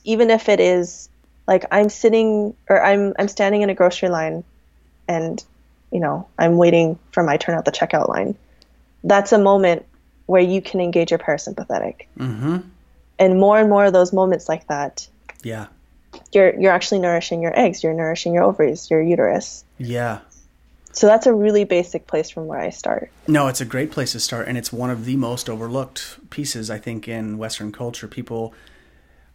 Even 0.04 0.30
if 0.30 0.48
it 0.50 0.60
is 0.60 1.10
like 1.48 1.66
I'm 1.72 1.90
sitting 1.90 2.56
or 2.70 2.84
I'm 2.84 3.14
I'm 3.18 3.28
standing 3.28 3.62
in 3.64 3.70
a 3.70 3.74
grocery 3.76 4.10
line 4.10 4.44
and 5.08 5.44
you 5.92 6.00
know, 6.00 6.28
I'm 6.40 6.58
waiting 6.58 6.98
for 7.12 7.24
my 7.24 7.38
turn 7.38 7.58
at 7.58 7.66
the 7.66 7.72
checkout 7.72 8.10
line. 8.10 8.36
That's 9.04 9.32
a 9.32 9.38
moment 9.38 9.86
where 10.26 10.42
you 10.42 10.62
can 10.62 10.80
engage 10.82 11.12
your 11.12 11.20
parasympathetic. 11.20 12.08
Mm-hmm. 12.18 12.58
And 13.20 13.40
more 13.40 13.60
and 13.60 13.70
more 13.70 13.86
of 13.86 13.94
those 13.94 14.12
moments 14.14 14.50
like 14.50 14.68
that, 14.68 15.08
yeah, 15.44 15.68
you're 16.32 16.60
you're 16.60 16.72
actually 16.72 17.00
nourishing 17.00 17.42
your 17.42 17.58
eggs, 17.58 17.84
you're 17.84 17.94
nourishing 17.94 18.34
your 18.34 18.44
ovaries, 18.44 18.90
your 18.90 19.02
uterus. 19.02 19.64
yeah. 19.78 20.20
So 20.94 21.08
that's 21.08 21.26
a 21.26 21.34
really 21.34 21.64
basic 21.64 22.06
place 22.06 22.30
from 22.30 22.46
where 22.46 22.60
I 22.60 22.70
start. 22.70 23.12
No, 23.28 23.48
it's 23.48 23.62
a 23.62 23.66
great 23.66 23.92
place 23.92 24.12
to 24.12 24.20
start, 24.20 24.48
and 24.48 24.58
it's 24.58 24.72
one 24.72 24.92
of 24.92 25.06
the 25.06 25.18
most 25.18 25.50
overlooked 25.50 26.30
pieces 26.30 26.70
I 26.70 26.78
think 26.78 27.08
in 27.08 27.40
Western 27.40 27.72
culture. 27.72 28.08
People, 28.08 28.54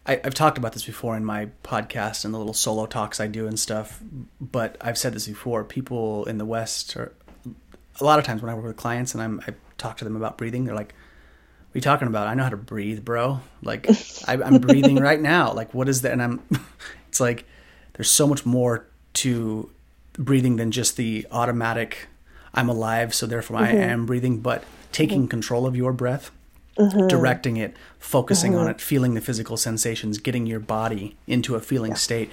I, 0.05 0.21
I've 0.23 0.33
talked 0.33 0.57
about 0.57 0.71
this 0.71 0.85
before 0.85 1.17
in 1.17 1.25
my 1.25 1.49
podcast 1.63 2.23
and 2.23 2.33
the 2.33 2.37
little 2.37 2.53
solo 2.53 2.85
talks 2.85 3.19
I 3.19 3.27
do 3.27 3.45
and 3.45 3.59
stuff. 3.59 4.01
But 4.39 4.77
I've 4.79 4.97
said 4.97 5.13
this 5.13 5.27
before. 5.27 5.65
People 5.65 6.23
in 6.25 6.37
the 6.37 6.45
West 6.45 6.95
are 6.95 7.13
a 7.99 8.03
lot 8.05 8.19
of 8.19 8.25
times 8.25 8.41
when 8.41 8.49
I 8.49 8.53
work 8.55 8.65
with 8.65 8.77
clients 8.77 9.13
and 9.13 9.21
I'm 9.21 9.41
I 9.45 9.53
talk 9.77 9.97
to 9.97 10.05
them 10.05 10.15
about 10.15 10.37
breathing, 10.37 10.63
they're 10.63 10.75
like, 10.75 10.93
"What 10.93 11.75
are 11.75 11.77
you 11.77 11.81
talking 11.81 12.07
about? 12.07 12.27
I 12.27 12.35
know 12.35 12.43
how 12.43 12.49
to 12.49 12.57
breathe, 12.57 13.03
bro. 13.03 13.41
Like 13.61 13.89
I, 14.27 14.41
I'm 14.41 14.59
breathing 14.59 14.95
right 15.01 15.19
now. 15.19 15.51
Like 15.51 15.73
what 15.73 15.89
is 15.89 16.03
that?" 16.03 16.13
And 16.13 16.23
I'm, 16.23 16.41
it's 17.09 17.19
like 17.19 17.43
there's 17.93 18.09
so 18.09 18.27
much 18.27 18.45
more 18.45 18.87
to 19.15 19.69
breathing 20.19 20.57
than 20.57 20.69
just 20.69 20.97
the 20.97 21.25
automatic 21.31 22.09
I'm 22.53 22.69
alive, 22.69 23.13
so 23.13 23.25
therefore 23.25 23.57
I 23.57 23.69
mm-hmm. 23.69 23.81
am 23.81 24.05
breathing, 24.05 24.39
but 24.39 24.63
taking 24.91 25.21
mm-hmm. 25.21 25.29
control 25.29 25.65
of 25.65 25.75
your 25.75 25.93
breath, 25.93 26.31
mm-hmm. 26.77 27.07
directing 27.07 27.57
it, 27.57 27.75
focusing 27.99 28.55
on 28.55 28.67
it, 28.67 28.81
feeling 28.81 29.13
the 29.13 29.21
physical 29.21 29.55
sensations, 29.55 30.17
getting 30.17 30.45
your 30.45 30.59
body 30.59 31.15
into 31.27 31.55
a 31.55 31.59
feeling 31.59 31.95
state. 31.95 32.29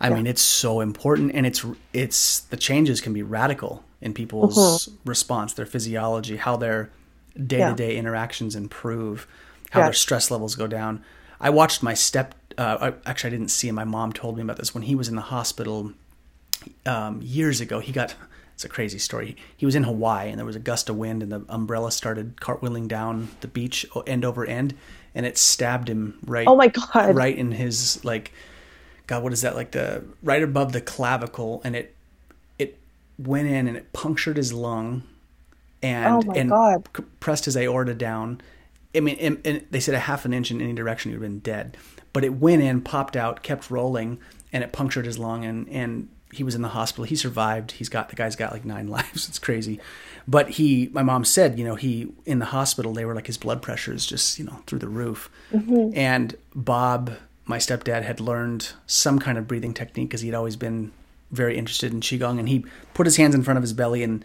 I 0.00 0.10
mean, 0.10 0.26
it's 0.26 0.42
so 0.42 0.80
important, 0.80 1.32
and 1.34 1.46
it's 1.46 1.64
it's 1.92 2.40
the 2.40 2.56
changes 2.56 3.00
can 3.00 3.12
be 3.12 3.22
radical 3.22 3.84
in 4.00 4.14
people's 4.14 4.88
response, 5.04 5.52
their 5.52 5.66
physiology, 5.66 6.36
how 6.36 6.56
their 6.56 6.90
day 7.34 7.58
to 7.58 7.74
day 7.74 7.96
interactions 7.96 8.56
improve, 8.56 9.26
how 9.70 9.80
Yeah. 9.80 9.86
their 9.86 9.92
stress 9.92 10.30
levels 10.30 10.54
go 10.54 10.66
down. 10.66 11.02
I 11.40 11.50
watched 11.50 11.82
my 11.82 11.94
step. 11.94 12.34
Uh, 12.56 12.92
I, 13.06 13.10
actually, 13.10 13.28
I 13.28 13.30
didn't 13.32 13.50
see 13.50 13.68
him. 13.68 13.74
My 13.74 13.84
mom 13.84 14.12
told 14.12 14.36
me 14.36 14.42
about 14.42 14.56
this 14.56 14.74
when 14.74 14.84
he 14.84 14.94
was 14.94 15.08
in 15.08 15.14
the 15.14 15.22
hospital 15.22 15.92
um, 16.86 17.20
years 17.22 17.60
ago. 17.60 17.80
He 17.80 17.92
got 17.92 18.14
it's 18.54 18.64
a 18.64 18.68
crazy 18.68 18.98
story. 18.98 19.36
He 19.56 19.66
was 19.66 19.76
in 19.76 19.84
Hawaii 19.84 20.30
and 20.30 20.36
there 20.36 20.44
was 20.44 20.56
a 20.56 20.60
gust 20.60 20.88
of 20.88 20.96
wind 20.96 21.22
and 21.22 21.30
the 21.30 21.44
umbrella 21.48 21.92
started 21.92 22.36
cartwheeling 22.38 22.88
down 22.88 23.28
the 23.40 23.46
beach 23.46 23.86
end 24.04 24.24
over 24.24 24.44
end 24.44 24.74
and 25.14 25.24
it 25.24 25.38
stabbed 25.38 25.88
him 25.88 26.18
right. 26.26 26.46
Oh 26.48 26.56
my 26.56 26.66
God. 26.66 27.14
Right 27.14 27.36
in 27.38 27.52
his 27.52 28.04
like, 28.04 28.32
God, 29.06 29.22
what 29.22 29.32
is 29.32 29.42
that 29.42 29.54
like 29.54 29.70
the 29.70 30.02
right 30.24 30.42
above 30.42 30.72
the 30.72 30.80
clavicle 30.80 31.60
and 31.62 31.76
it 31.76 31.94
it 32.58 32.78
went 33.16 33.46
in 33.46 33.68
and 33.68 33.76
it 33.76 33.92
punctured 33.92 34.36
his 34.36 34.52
lung 34.52 35.04
and 35.80 36.14
Oh 36.14 36.22
my 36.26 36.34
and 36.34 36.50
God. 36.50 36.88
pressed 37.20 37.44
his 37.44 37.56
aorta 37.56 37.94
down. 37.94 38.40
I 38.92 38.98
mean, 38.98 39.18
and, 39.20 39.40
and 39.44 39.64
they 39.70 39.78
said 39.78 39.94
a 39.94 40.00
half 40.00 40.24
an 40.24 40.32
inch 40.32 40.50
in 40.50 40.60
any 40.60 40.72
direction, 40.72 41.12
he 41.12 41.16
would 41.16 41.22
have 41.22 41.30
been 41.30 41.38
dead. 41.40 41.76
But 42.12 42.24
it 42.24 42.34
went 42.34 42.62
in, 42.62 42.80
popped 42.80 43.16
out, 43.16 43.44
kept 43.44 43.70
rolling, 43.70 44.18
and 44.52 44.64
it 44.64 44.72
punctured 44.72 45.04
his 45.04 45.18
lung. 45.18 45.44
And, 45.44 45.68
and 45.68 46.08
he 46.32 46.44
was 46.44 46.54
in 46.54 46.62
the 46.62 46.68
hospital. 46.68 47.04
He 47.04 47.16
survived. 47.16 47.72
He's 47.72 47.88
got 47.88 48.10
the 48.10 48.16
guy's 48.16 48.36
got 48.36 48.52
like 48.52 48.64
nine 48.64 48.88
lives. 48.98 49.28
It's 49.28 49.38
crazy. 49.38 49.80
But 50.26 50.50
he, 50.50 50.90
my 50.92 51.02
mom 51.02 51.24
said, 51.24 51.58
you 51.58 51.64
know, 51.64 51.74
he 51.74 52.12
in 52.26 52.38
the 52.38 52.46
hospital. 52.46 52.92
They 52.92 53.04
were 53.04 53.14
like 53.14 53.26
his 53.26 53.38
blood 53.38 53.62
pressure 53.62 53.92
is 53.92 54.06
just 54.06 54.38
you 54.38 54.44
know 54.44 54.62
through 54.66 54.80
the 54.80 54.88
roof. 54.88 55.30
Mm-hmm. 55.52 55.96
And 55.96 56.36
Bob, 56.54 57.12
my 57.46 57.58
stepdad, 57.58 58.02
had 58.02 58.20
learned 58.20 58.72
some 58.86 59.18
kind 59.18 59.38
of 59.38 59.48
breathing 59.48 59.74
technique 59.74 60.10
because 60.10 60.20
he'd 60.20 60.34
always 60.34 60.56
been 60.56 60.92
very 61.30 61.56
interested 61.56 61.92
in 61.92 62.00
qigong. 62.00 62.38
And 62.38 62.48
he 62.48 62.64
put 62.94 63.06
his 63.06 63.16
hands 63.16 63.34
in 63.34 63.42
front 63.42 63.56
of 63.56 63.62
his 63.62 63.72
belly 63.72 64.02
and 64.02 64.24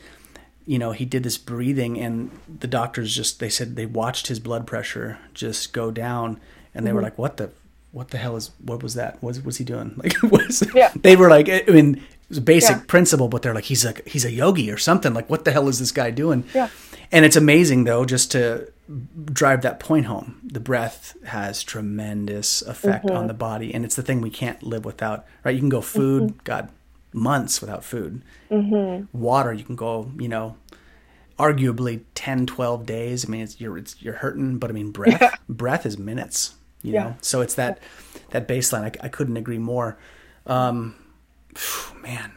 you 0.66 0.80
know 0.80 0.92
he 0.92 1.04
did 1.04 1.24
this 1.24 1.38
breathing 1.38 2.00
and 2.00 2.32
the 2.60 2.68
doctors 2.68 3.14
just 3.14 3.42
they 3.42 3.50
said 3.50 3.76
they 3.76 3.86
watched 3.86 4.28
his 4.28 4.40
blood 4.40 4.66
pressure 4.66 5.20
just 5.34 5.74
go 5.74 5.92
down 5.92 6.40
and 6.74 6.86
they 6.86 6.90
mm-hmm. 6.90 6.96
were 6.96 7.02
like 7.02 7.18
what 7.18 7.36
the 7.36 7.52
what 7.94 8.10
the 8.10 8.18
hell 8.18 8.36
is 8.36 8.52
what 8.62 8.84
was 8.84 8.96
that 8.96 9.22
what 9.24 9.44
was 9.46 9.58
he 9.58 9.64
doing 9.64 9.94
like 10.04 10.22
was 10.24 10.64
yeah. 10.76 10.92
they 10.96 11.16
were 11.16 11.30
like 11.30 11.48
i 11.48 11.64
mean 11.68 11.96
it 11.96 12.30
was 12.30 12.38
a 12.38 12.42
basic 12.42 12.76
yeah. 12.76 12.84
principle 12.88 13.30
but 13.30 13.42
they're 13.42 13.56
like 13.56 13.66
he's 13.66 13.86
a 13.86 13.94
he's 14.06 14.26
a 14.26 14.32
yogi 14.32 14.70
or 14.70 14.78
something 14.78 15.14
like 15.14 15.30
what 15.30 15.46
the 15.46 15.52
hell 15.52 15.70
is 15.70 15.80
this 15.80 15.92
guy 15.92 16.12
doing 16.12 16.44
yeah 16.54 16.70
and 17.12 17.24
it's 17.24 17.36
amazing 17.36 17.86
though 17.86 18.04
just 18.04 18.32
to 18.32 18.70
drive 19.26 19.62
that 19.62 19.80
point 19.80 20.08
home 20.08 20.42
the 20.44 20.60
breath 20.60 21.16
has 21.28 21.64
tremendous 21.64 22.62
effect 22.64 23.06
mm-hmm. 23.06 23.16
on 23.16 23.28
the 23.28 23.34
body 23.34 23.74
and 23.74 23.86
it's 23.86 23.96
the 23.96 24.04
thing 24.04 24.20
we 24.20 24.30
can't 24.30 24.62
live 24.62 24.84
without 24.84 25.26
right 25.46 25.56
you 25.56 25.62
can 25.62 25.70
go 25.70 25.82
food 25.82 26.24
mm-hmm. 26.24 26.40
god 26.44 26.70
months 27.14 27.62
without 27.62 27.84
food. 27.84 28.22
Mm-hmm. 28.52 29.18
Water, 29.18 29.54
you 29.54 29.64
can 29.64 29.76
go, 29.76 30.12
you 30.20 30.28
know, 30.28 30.58
arguably 31.38 32.02
10, 32.16 32.46
12 32.46 32.86
days. 32.86 33.26
I 33.26 33.30
mean, 33.30 33.42
it's, 33.42 33.62
you're, 33.62 33.78
it's, 33.78 34.02
you're 34.02 34.16
hurting, 34.16 34.58
but 34.58 34.70
I 34.70 34.74
mean, 34.74 34.92
breath, 34.92 35.22
yeah. 35.22 35.36
breath 35.48 35.86
is 35.86 35.98
minutes, 35.98 36.56
you 36.84 36.94
yeah. 36.94 37.04
know? 37.04 37.16
So 37.22 37.42
it's 37.42 37.56
that, 37.56 37.80
that 38.30 38.48
baseline. 38.48 38.84
I, 38.84 39.06
I 39.06 39.10
couldn't 39.10 39.38
agree 39.38 39.58
more. 39.58 39.98
Um, 40.46 40.96
man. 42.02 42.32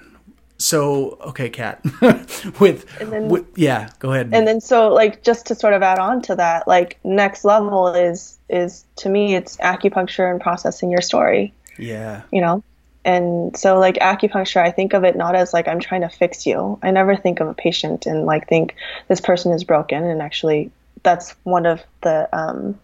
So, 0.58 1.18
okay, 1.20 1.50
Kat, 1.50 1.84
with, 2.60 2.86
then, 2.98 3.28
with, 3.28 3.46
yeah, 3.58 3.90
go 3.98 4.12
ahead. 4.12 4.30
And 4.32 4.48
then, 4.48 4.62
so 4.62 4.88
like, 4.88 5.22
just 5.22 5.44
to 5.46 5.54
sort 5.54 5.74
of 5.74 5.82
add 5.82 5.98
on 5.98 6.22
to 6.22 6.36
that, 6.36 6.66
like 6.66 6.98
next 7.04 7.44
level 7.44 7.88
is, 7.88 8.38
is 8.48 8.86
to 8.96 9.10
me, 9.10 9.34
it's 9.34 9.58
acupuncture 9.58 10.30
and 10.30 10.40
processing 10.40 10.90
your 10.90 11.02
story. 11.02 11.52
Yeah. 11.78 12.22
You 12.32 12.40
know, 12.40 12.62
and 13.04 13.56
so 13.56 13.78
like 13.78 13.94
acupuncture 13.96 14.60
i 14.60 14.70
think 14.70 14.92
of 14.92 15.04
it 15.04 15.16
not 15.16 15.36
as 15.36 15.54
like 15.54 15.68
i'm 15.68 15.78
trying 15.78 16.00
to 16.00 16.08
fix 16.08 16.44
you 16.44 16.76
i 16.82 16.90
never 16.90 17.14
think 17.14 17.38
of 17.38 17.46
a 17.46 17.54
patient 17.54 18.04
and 18.04 18.26
like 18.26 18.48
think 18.48 18.74
this 19.06 19.20
person 19.20 19.52
is 19.52 19.62
broken 19.62 20.02
and 20.02 20.20
actually 20.20 20.72
that's 21.06 21.30
one 21.44 21.66
of 21.66 21.82
the 22.02 22.28
um, 22.36 22.78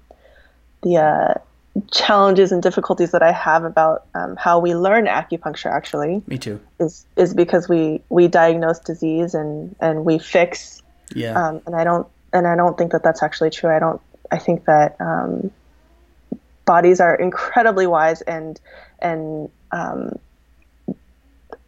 the 0.83 0.97
uh, 0.97 1.35
challenges 1.91 2.53
and 2.53 2.63
difficulties 2.63 3.13
that 3.13 3.23
i 3.23 3.33
have 3.33 3.65
about 3.65 4.07
um, 4.15 4.37
how 4.37 4.59
we 4.59 4.75
learn 4.75 5.07
acupuncture 5.07 5.73
actually 5.73 6.23
me 6.27 6.37
too 6.37 6.61
is 6.79 7.07
is 7.17 7.33
because 7.33 7.69
we 7.69 8.01
we 8.11 8.29
diagnose 8.29 8.79
disease 8.79 9.35
and 9.35 9.75
and 9.81 10.05
we 10.05 10.19
fix 10.19 10.83
yeah 11.15 11.33
um, 11.33 11.63
and 11.67 11.75
i 11.75 11.83
don't 11.83 12.07
and 12.33 12.47
i 12.47 12.55
don't 12.55 12.77
think 12.77 12.93
that 12.93 13.03
that's 13.03 13.23
actually 13.23 13.49
true 13.49 13.71
i 13.71 13.79
don't 13.79 14.01
i 14.31 14.39
think 14.39 14.65
that 14.67 14.97
um, 15.01 15.51
bodies 16.65 17.01
are 17.01 17.15
incredibly 17.15 17.87
wise 17.87 18.21
and 18.23 18.61
and 19.01 19.51
um, 19.73 20.19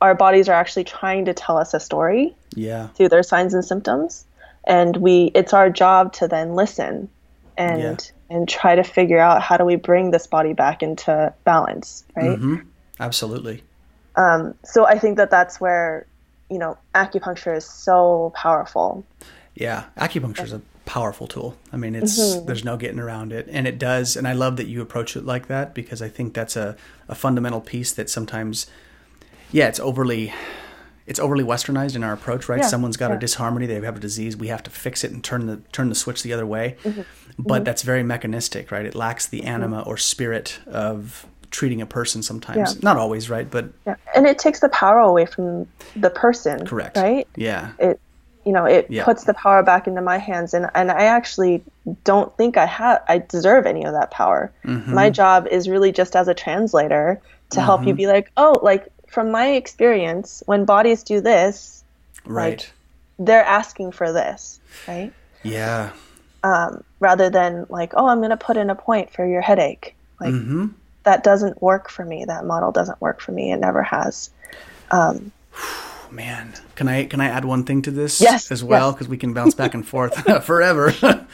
our 0.00 0.14
bodies 0.14 0.48
are 0.48 0.54
actually 0.54 0.84
trying 0.84 1.24
to 1.24 1.34
tell 1.34 1.56
us 1.56 1.72
a 1.72 1.80
story 1.80 2.34
yeah. 2.54 2.88
through 2.88 3.08
their 3.08 3.22
signs 3.22 3.54
and 3.54 3.64
symptoms 3.64 4.26
and 4.66 4.96
we 4.96 5.30
it's 5.34 5.52
our 5.52 5.70
job 5.70 6.12
to 6.12 6.28
then 6.28 6.54
listen 6.54 7.08
and 7.56 7.80
yeah. 7.80 8.13
And 8.30 8.48
try 8.48 8.74
to 8.74 8.82
figure 8.82 9.18
out 9.18 9.42
how 9.42 9.56
do 9.56 9.64
we 9.64 9.76
bring 9.76 10.10
this 10.10 10.26
body 10.26 10.52
back 10.52 10.82
into 10.82 11.32
balance 11.44 12.04
right 12.16 12.38
mm-hmm. 12.38 12.56
absolutely 13.00 13.62
um, 14.16 14.54
so 14.64 14.86
i 14.86 14.98
think 14.98 15.16
that 15.16 15.30
that's 15.30 15.60
where 15.60 16.06
you 16.50 16.58
know 16.58 16.76
acupuncture 16.94 17.56
is 17.56 17.64
so 17.64 18.32
powerful 18.34 19.04
yeah 19.54 19.84
acupuncture 19.96 20.44
is 20.44 20.52
a 20.52 20.62
powerful 20.86 21.26
tool. 21.26 21.56
I 21.72 21.76
mean, 21.76 21.94
it's 21.94 22.18
mm-hmm. 22.18 22.46
there's 22.46 22.64
no 22.64 22.76
getting 22.76 22.98
around 22.98 23.32
it, 23.32 23.48
and 23.50 23.66
it 23.66 23.78
does. 23.78 24.16
And 24.16 24.28
I 24.28 24.32
love 24.32 24.56
that 24.56 24.66
you 24.66 24.80
approach 24.80 25.16
it 25.16 25.24
like 25.24 25.48
that 25.48 25.74
because 25.74 26.02
I 26.02 26.08
think 26.08 26.34
that's 26.34 26.56
a, 26.56 26.76
a 27.08 27.14
fundamental 27.14 27.60
piece 27.60 27.92
that 27.92 28.10
sometimes, 28.10 28.66
yeah, 29.52 29.68
it's 29.68 29.80
overly. 29.80 30.32
It's 31.06 31.20
overly 31.20 31.44
westernized 31.44 31.96
in 31.96 32.02
our 32.02 32.12
approach, 32.12 32.48
right? 32.48 32.60
Yeah, 32.60 32.66
Someone's 32.66 32.96
got 32.96 33.10
yeah. 33.10 33.16
a 33.16 33.20
disharmony; 33.20 33.66
they 33.66 33.74
have 33.80 33.96
a 33.96 34.00
disease. 34.00 34.36
We 34.36 34.48
have 34.48 34.62
to 34.62 34.70
fix 34.70 35.04
it 35.04 35.10
and 35.12 35.22
turn 35.22 35.46
the 35.46 35.58
turn 35.72 35.88
the 35.88 35.94
switch 35.94 36.22
the 36.22 36.32
other 36.32 36.46
way. 36.46 36.76
Mm-hmm. 36.82 37.02
But 37.38 37.54
mm-hmm. 37.54 37.64
that's 37.64 37.82
very 37.82 38.02
mechanistic, 38.02 38.70
right? 38.70 38.86
It 38.86 38.94
lacks 38.94 39.26
the 39.26 39.44
anima 39.44 39.82
or 39.82 39.96
spirit 39.96 40.58
of 40.66 41.26
treating 41.50 41.80
a 41.80 41.86
person 41.86 42.22
sometimes. 42.22 42.74
Yeah. 42.74 42.80
Not 42.82 42.96
always, 42.96 43.30
right? 43.30 43.48
But 43.50 43.66
yeah, 43.86 43.96
and 44.14 44.26
it 44.26 44.38
takes 44.38 44.60
the 44.60 44.68
power 44.70 44.98
away 44.98 45.26
from 45.26 45.66
the 45.94 46.10
person. 46.10 46.66
Correct. 46.66 46.96
Right. 46.96 47.28
Yeah. 47.36 47.72
It 47.78 48.00
you 48.44 48.52
know 48.52 48.64
it 48.66 48.90
puts 49.04 49.24
the 49.24 49.34
power 49.34 49.62
back 49.62 49.86
into 49.86 50.02
my 50.02 50.18
hands 50.18 50.52
and 50.52 50.68
and 50.74 50.90
I 50.90 51.04
actually 51.04 51.62
don't 52.04 52.36
think 52.36 52.56
I 52.56 52.66
have 52.66 53.02
I 53.08 53.18
deserve 53.18 53.66
any 53.66 53.84
of 53.84 53.92
that 53.92 54.10
power. 54.10 54.52
Mm-hmm. 54.64 54.94
My 54.94 55.10
job 55.10 55.46
is 55.46 55.68
really 55.68 55.92
just 55.92 56.14
as 56.16 56.28
a 56.28 56.34
translator 56.34 57.20
to 57.50 57.56
mm-hmm. 57.56 57.64
help 57.64 57.80
you 57.82 57.88
mm-hmm. 57.88 57.96
be 57.96 58.06
like, 58.06 58.30
"Oh, 58.36 58.58
like 58.62 58.88
from 59.14 59.30
my 59.30 59.52
experience, 59.52 60.42
when 60.46 60.64
bodies 60.64 61.04
do 61.04 61.20
this, 61.20 61.84
right. 62.26 62.58
Like, 62.58 62.72
they're 63.18 63.44
asking 63.44 63.92
for 63.92 64.12
this, 64.12 64.58
right? 64.88 65.12
Yeah. 65.44 65.92
Um, 66.42 66.82
rather 66.98 67.30
than 67.30 67.64
like, 67.68 67.92
"Oh, 67.94 68.08
I'm 68.08 68.18
going 68.18 68.30
to 68.30 68.36
put 68.36 68.56
in 68.56 68.70
a 68.70 68.74
point 68.74 69.12
for 69.12 69.24
your 69.24 69.40
headache." 69.40 69.94
Like 70.20 70.34
mm-hmm. 70.34 70.66
that 71.04 71.22
doesn't 71.22 71.62
work 71.62 71.88
for 71.88 72.04
me. 72.04 72.24
That 72.24 72.44
model 72.44 72.72
doesn't 72.72 73.00
work 73.00 73.20
for 73.20 73.30
me. 73.30 73.52
It 73.52 73.60
never 73.60 73.82
has. 73.84 74.30
Um, 74.90 75.30
man, 76.10 76.52
can 76.74 76.88
I 76.88 77.04
can 77.04 77.20
I 77.20 77.26
add 77.26 77.44
one 77.44 77.62
thing 77.62 77.82
to 77.82 77.92
this 77.92 78.20
yes, 78.20 78.50
as 78.50 78.64
well 78.64 78.92
because 78.92 79.06
yes. 79.06 79.10
we 79.10 79.16
can 79.16 79.32
bounce 79.32 79.54
back 79.54 79.74
and 79.74 79.86
forth 79.86 80.44
forever. 80.44 80.92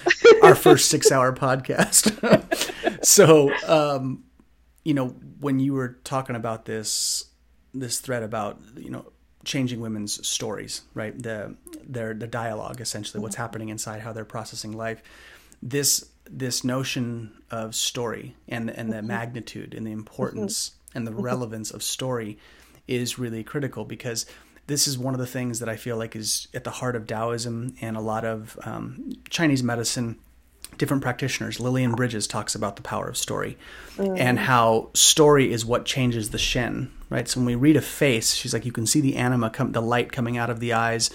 Our 0.42 0.54
first 0.54 0.90
six 0.90 1.10
hour 1.10 1.32
podcast. 1.32 2.12
so, 3.04 3.50
um, 3.66 4.24
you 4.84 4.92
know, 4.92 5.08
when 5.40 5.60
you 5.60 5.72
were 5.72 5.98
talking 6.04 6.36
about 6.36 6.66
this 6.66 7.29
this 7.74 8.00
thread 8.00 8.22
about 8.22 8.59
you 8.76 8.90
know 8.90 9.06
changing 9.44 9.80
women's 9.80 10.26
stories, 10.26 10.83
right? 10.94 11.20
The 11.20 11.54
their 11.85 12.14
the 12.14 12.26
dialogue 12.26 12.80
essentially, 12.80 13.22
what's 13.22 13.37
happening 13.37 13.68
inside, 13.68 14.00
how 14.00 14.12
they're 14.12 14.24
processing 14.24 14.72
life. 14.72 15.02
This 15.62 16.11
this 16.28 16.62
notion 16.64 17.33
of 17.50 17.74
story 17.74 18.37
and 18.48 18.70
and 18.70 18.92
the 18.92 18.98
mm-hmm. 18.98 19.06
magnitude 19.09 19.74
and 19.74 19.87
the 19.87 19.92
importance 19.92 20.70
mm-hmm. 20.70 20.98
and 20.98 21.06
the 21.06 21.12
relevance 21.12 21.70
of 21.70 21.83
story 21.83 22.38
is 22.87 23.18
really 23.18 23.44
critical 23.44 23.85
because 23.85 24.26
this 24.66 24.87
is 24.87 24.96
one 24.96 25.14
of 25.14 25.20
the 25.20 25.26
things 25.26 25.59
that 25.59 25.68
I 25.68 25.76
feel 25.76 25.96
like 25.96 26.14
is 26.14 26.46
at 26.54 26.64
the 26.64 26.70
heart 26.70 26.94
of 26.94 27.06
Taoism 27.06 27.74
and 27.80 27.96
a 27.96 28.00
lot 28.00 28.24
of 28.24 28.59
um, 28.64 29.11
Chinese 29.28 29.62
medicine. 29.62 30.16
Different 30.80 31.02
practitioners. 31.02 31.60
Lillian 31.60 31.92
Bridges 31.92 32.26
talks 32.26 32.54
about 32.54 32.76
the 32.76 32.82
power 32.82 33.06
of 33.06 33.18
story 33.18 33.58
mm. 33.98 34.18
and 34.18 34.38
how 34.38 34.88
story 34.94 35.52
is 35.52 35.62
what 35.62 35.84
changes 35.84 36.30
the 36.30 36.38
Shen, 36.38 36.90
right? 37.10 37.28
So 37.28 37.40
when 37.40 37.44
we 37.44 37.54
read 37.54 37.76
a 37.76 37.82
face, 37.82 38.32
she's 38.32 38.54
like, 38.54 38.64
you 38.64 38.72
can 38.72 38.86
see 38.86 39.02
the 39.02 39.16
anima, 39.16 39.50
come, 39.50 39.72
the 39.72 39.82
light 39.82 40.10
coming 40.10 40.38
out 40.38 40.48
of 40.48 40.58
the 40.58 40.72
eyes, 40.72 41.10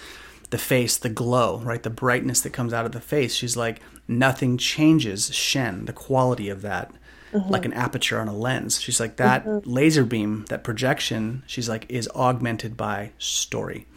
the 0.52 0.60
face, 0.60 0.98
the 0.98 1.10
glow, 1.10 1.58
right? 1.58 1.82
The 1.82 1.90
brightness 1.90 2.42
that 2.42 2.54
comes 2.54 2.74
out 2.74 2.86
of 2.86 2.92
the 2.92 3.02
face. 3.02 3.34
She's 3.34 3.58
like, 3.58 3.82
nothing 4.08 4.60
changes 4.60 5.34
Shen, 5.34 5.86
the 5.86 5.94
quality 5.94 6.48
of 6.48 6.62
that 6.62 6.92
mm-hmm. 7.36 7.52
like 7.52 7.66
an 7.66 7.74
aperture 7.74 8.20
on 8.20 8.28
a 8.28 8.36
lens. 8.36 8.80
She's 8.80 9.00
like 9.00 9.18
that 9.18 9.46
mm-hmm. 9.46 9.70
laser 9.70 10.04
beam, 10.04 10.46
that 10.50 10.64
projection. 10.64 11.44
She's 11.48 11.70
like 11.70 11.86
is 11.90 12.08
augmented 12.16 12.78
by 12.78 13.12
story. 13.18 13.88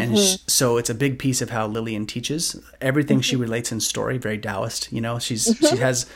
And 0.00 0.18
sh- 0.18 0.20
mm-hmm. 0.20 0.48
so 0.48 0.76
it's 0.76 0.90
a 0.90 0.94
big 0.94 1.18
piece 1.18 1.42
of 1.42 1.50
how 1.50 1.66
Lillian 1.66 2.06
teaches. 2.06 2.60
Everything 2.80 3.20
she 3.20 3.34
mm-hmm. 3.34 3.42
relates 3.42 3.72
in 3.72 3.80
story, 3.80 4.18
very 4.18 4.38
Taoist. 4.38 4.92
You 4.92 5.00
know, 5.00 5.18
she's 5.18 5.44
she 5.44 5.52
mm-hmm. 5.52 5.76
has. 5.76 6.06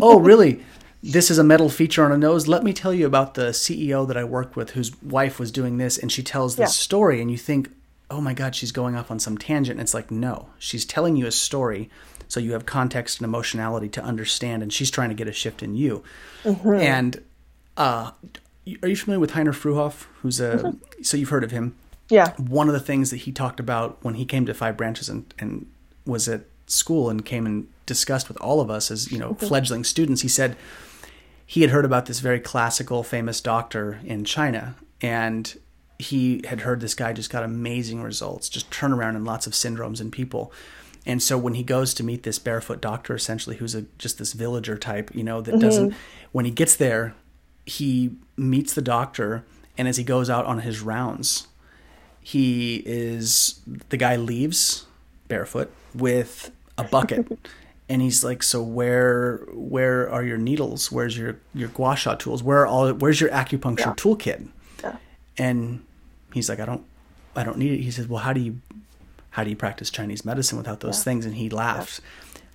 Oh, 0.00 0.20
really? 0.20 0.62
this 1.02 1.30
is 1.30 1.38
a 1.38 1.44
metal 1.44 1.68
feature 1.68 2.04
on 2.04 2.10
a 2.10 2.18
nose. 2.18 2.48
Let 2.48 2.64
me 2.64 2.72
tell 2.72 2.92
you 2.92 3.06
about 3.06 3.34
the 3.34 3.50
CEO 3.50 4.08
that 4.08 4.16
I 4.16 4.24
worked 4.24 4.56
with 4.56 4.70
whose 4.70 5.00
wife 5.02 5.38
was 5.38 5.52
doing 5.52 5.78
this, 5.78 5.98
and 5.98 6.10
she 6.10 6.22
tells 6.22 6.56
this 6.56 6.70
yeah. 6.70 6.82
story, 6.82 7.20
and 7.20 7.30
you 7.30 7.36
think, 7.36 7.70
oh 8.10 8.20
my 8.20 8.34
God, 8.34 8.56
she's 8.56 8.72
going 8.72 8.96
off 8.96 9.10
on 9.10 9.20
some 9.20 9.38
tangent. 9.38 9.78
And 9.78 9.80
it's 9.82 9.94
like, 9.94 10.10
no, 10.10 10.48
she's 10.58 10.84
telling 10.84 11.16
you 11.16 11.26
a 11.26 11.32
story 11.32 11.90
so 12.28 12.40
you 12.40 12.52
have 12.52 12.66
context 12.66 13.20
and 13.20 13.24
emotionality 13.24 13.88
to 13.88 14.02
understand 14.02 14.62
and 14.62 14.72
she's 14.72 14.90
trying 14.90 15.08
to 15.08 15.14
get 15.14 15.28
a 15.28 15.32
shift 15.32 15.62
in 15.62 15.74
you 15.74 16.02
mm-hmm. 16.44 16.74
and 16.74 17.22
uh, 17.76 18.10
are 18.82 18.88
you 18.88 18.96
familiar 18.96 19.20
with 19.20 19.32
heiner 19.32 19.54
fruehauf 19.54 20.06
who's 20.22 20.40
a 20.40 20.56
mm-hmm. 20.56 21.02
so 21.02 21.16
you've 21.16 21.28
heard 21.28 21.44
of 21.44 21.50
him 21.50 21.76
yeah 22.08 22.34
one 22.36 22.68
of 22.68 22.74
the 22.74 22.80
things 22.80 23.10
that 23.10 23.18
he 23.18 23.32
talked 23.32 23.60
about 23.60 23.98
when 24.02 24.14
he 24.14 24.24
came 24.24 24.46
to 24.46 24.54
five 24.54 24.76
branches 24.76 25.08
and, 25.08 25.32
and 25.38 25.66
was 26.04 26.28
at 26.28 26.42
school 26.66 27.10
and 27.10 27.24
came 27.24 27.46
and 27.46 27.68
discussed 27.86 28.28
with 28.28 28.40
all 28.40 28.60
of 28.60 28.70
us 28.70 28.90
as 28.90 29.10
you 29.10 29.18
know 29.18 29.30
mm-hmm. 29.30 29.46
fledgling 29.46 29.84
students 29.84 30.22
he 30.22 30.28
said 30.28 30.56
he 31.44 31.62
had 31.62 31.70
heard 31.70 31.84
about 31.84 32.06
this 32.06 32.20
very 32.20 32.40
classical 32.40 33.02
famous 33.02 33.40
doctor 33.40 34.00
in 34.04 34.24
china 34.24 34.74
and 35.00 35.58
he 35.98 36.42
had 36.48 36.60
heard 36.60 36.80
this 36.80 36.94
guy 36.94 37.12
just 37.12 37.30
got 37.30 37.42
amazing 37.42 38.02
results 38.02 38.48
just 38.48 38.70
turnaround 38.70 39.16
in 39.16 39.24
lots 39.24 39.46
of 39.46 39.52
syndromes 39.52 40.00
in 40.00 40.10
people 40.10 40.52
and 41.06 41.22
so 41.22 41.38
when 41.38 41.54
he 41.54 41.62
goes 41.62 41.94
to 41.94 42.02
meet 42.02 42.24
this 42.24 42.40
barefoot 42.40 42.80
doctor, 42.80 43.14
essentially, 43.14 43.56
who's 43.56 43.76
a 43.76 43.82
just 43.96 44.18
this 44.18 44.32
villager 44.32 44.76
type, 44.76 45.14
you 45.14 45.22
know, 45.22 45.40
that 45.40 45.52
mm-hmm. 45.52 45.60
doesn't, 45.60 45.94
when 46.32 46.44
he 46.44 46.50
gets 46.50 46.74
there, 46.74 47.14
he 47.64 48.16
meets 48.36 48.74
the 48.74 48.82
doctor 48.82 49.44
and 49.78 49.86
as 49.86 49.96
he 49.96 50.04
goes 50.04 50.28
out 50.28 50.44
on 50.46 50.60
his 50.60 50.80
rounds, 50.80 51.46
he 52.26 52.82
is 52.84 53.60
the 53.90 53.96
guy 53.96 54.16
leaves 54.16 54.84
barefoot 55.28 55.70
with 55.94 56.50
a 56.76 56.82
bucket. 56.82 57.38
and 57.88 58.02
he's 58.02 58.24
like, 58.24 58.42
"So 58.42 58.60
where 58.64 59.46
where 59.52 60.10
are 60.10 60.24
your 60.24 60.36
needles? 60.38 60.90
Where's 60.90 61.16
your 61.16 61.36
your 61.54 61.68
gua 61.68 61.94
sha 61.94 62.16
tools? 62.16 62.42
Where 62.42 62.58
are 62.62 62.66
all 62.66 62.92
where's 62.94 63.20
your 63.20 63.30
acupuncture 63.30 63.78
Yeah. 63.78 63.94
toolkit?" 63.94 64.48
Yeah. 64.82 64.96
And 65.38 65.84
he's 66.34 66.48
like, 66.48 66.58
"I 66.58 66.64
don't 66.66 66.84
I 67.36 67.44
don't 67.44 67.58
need 67.58 67.70
it." 67.78 67.82
He 67.84 67.92
says, 67.92 68.08
"Well, 68.08 68.22
how 68.24 68.32
do 68.32 68.40
you 68.40 68.60
how 69.30 69.44
do 69.44 69.50
you 69.50 69.56
practice 69.56 69.88
Chinese 69.88 70.24
medicine 70.24 70.58
without 70.58 70.80
those 70.80 70.98
Yeah. 70.98 71.04
things?" 71.04 71.26
And 71.26 71.36
he 71.36 71.48
laughs. 71.48 72.00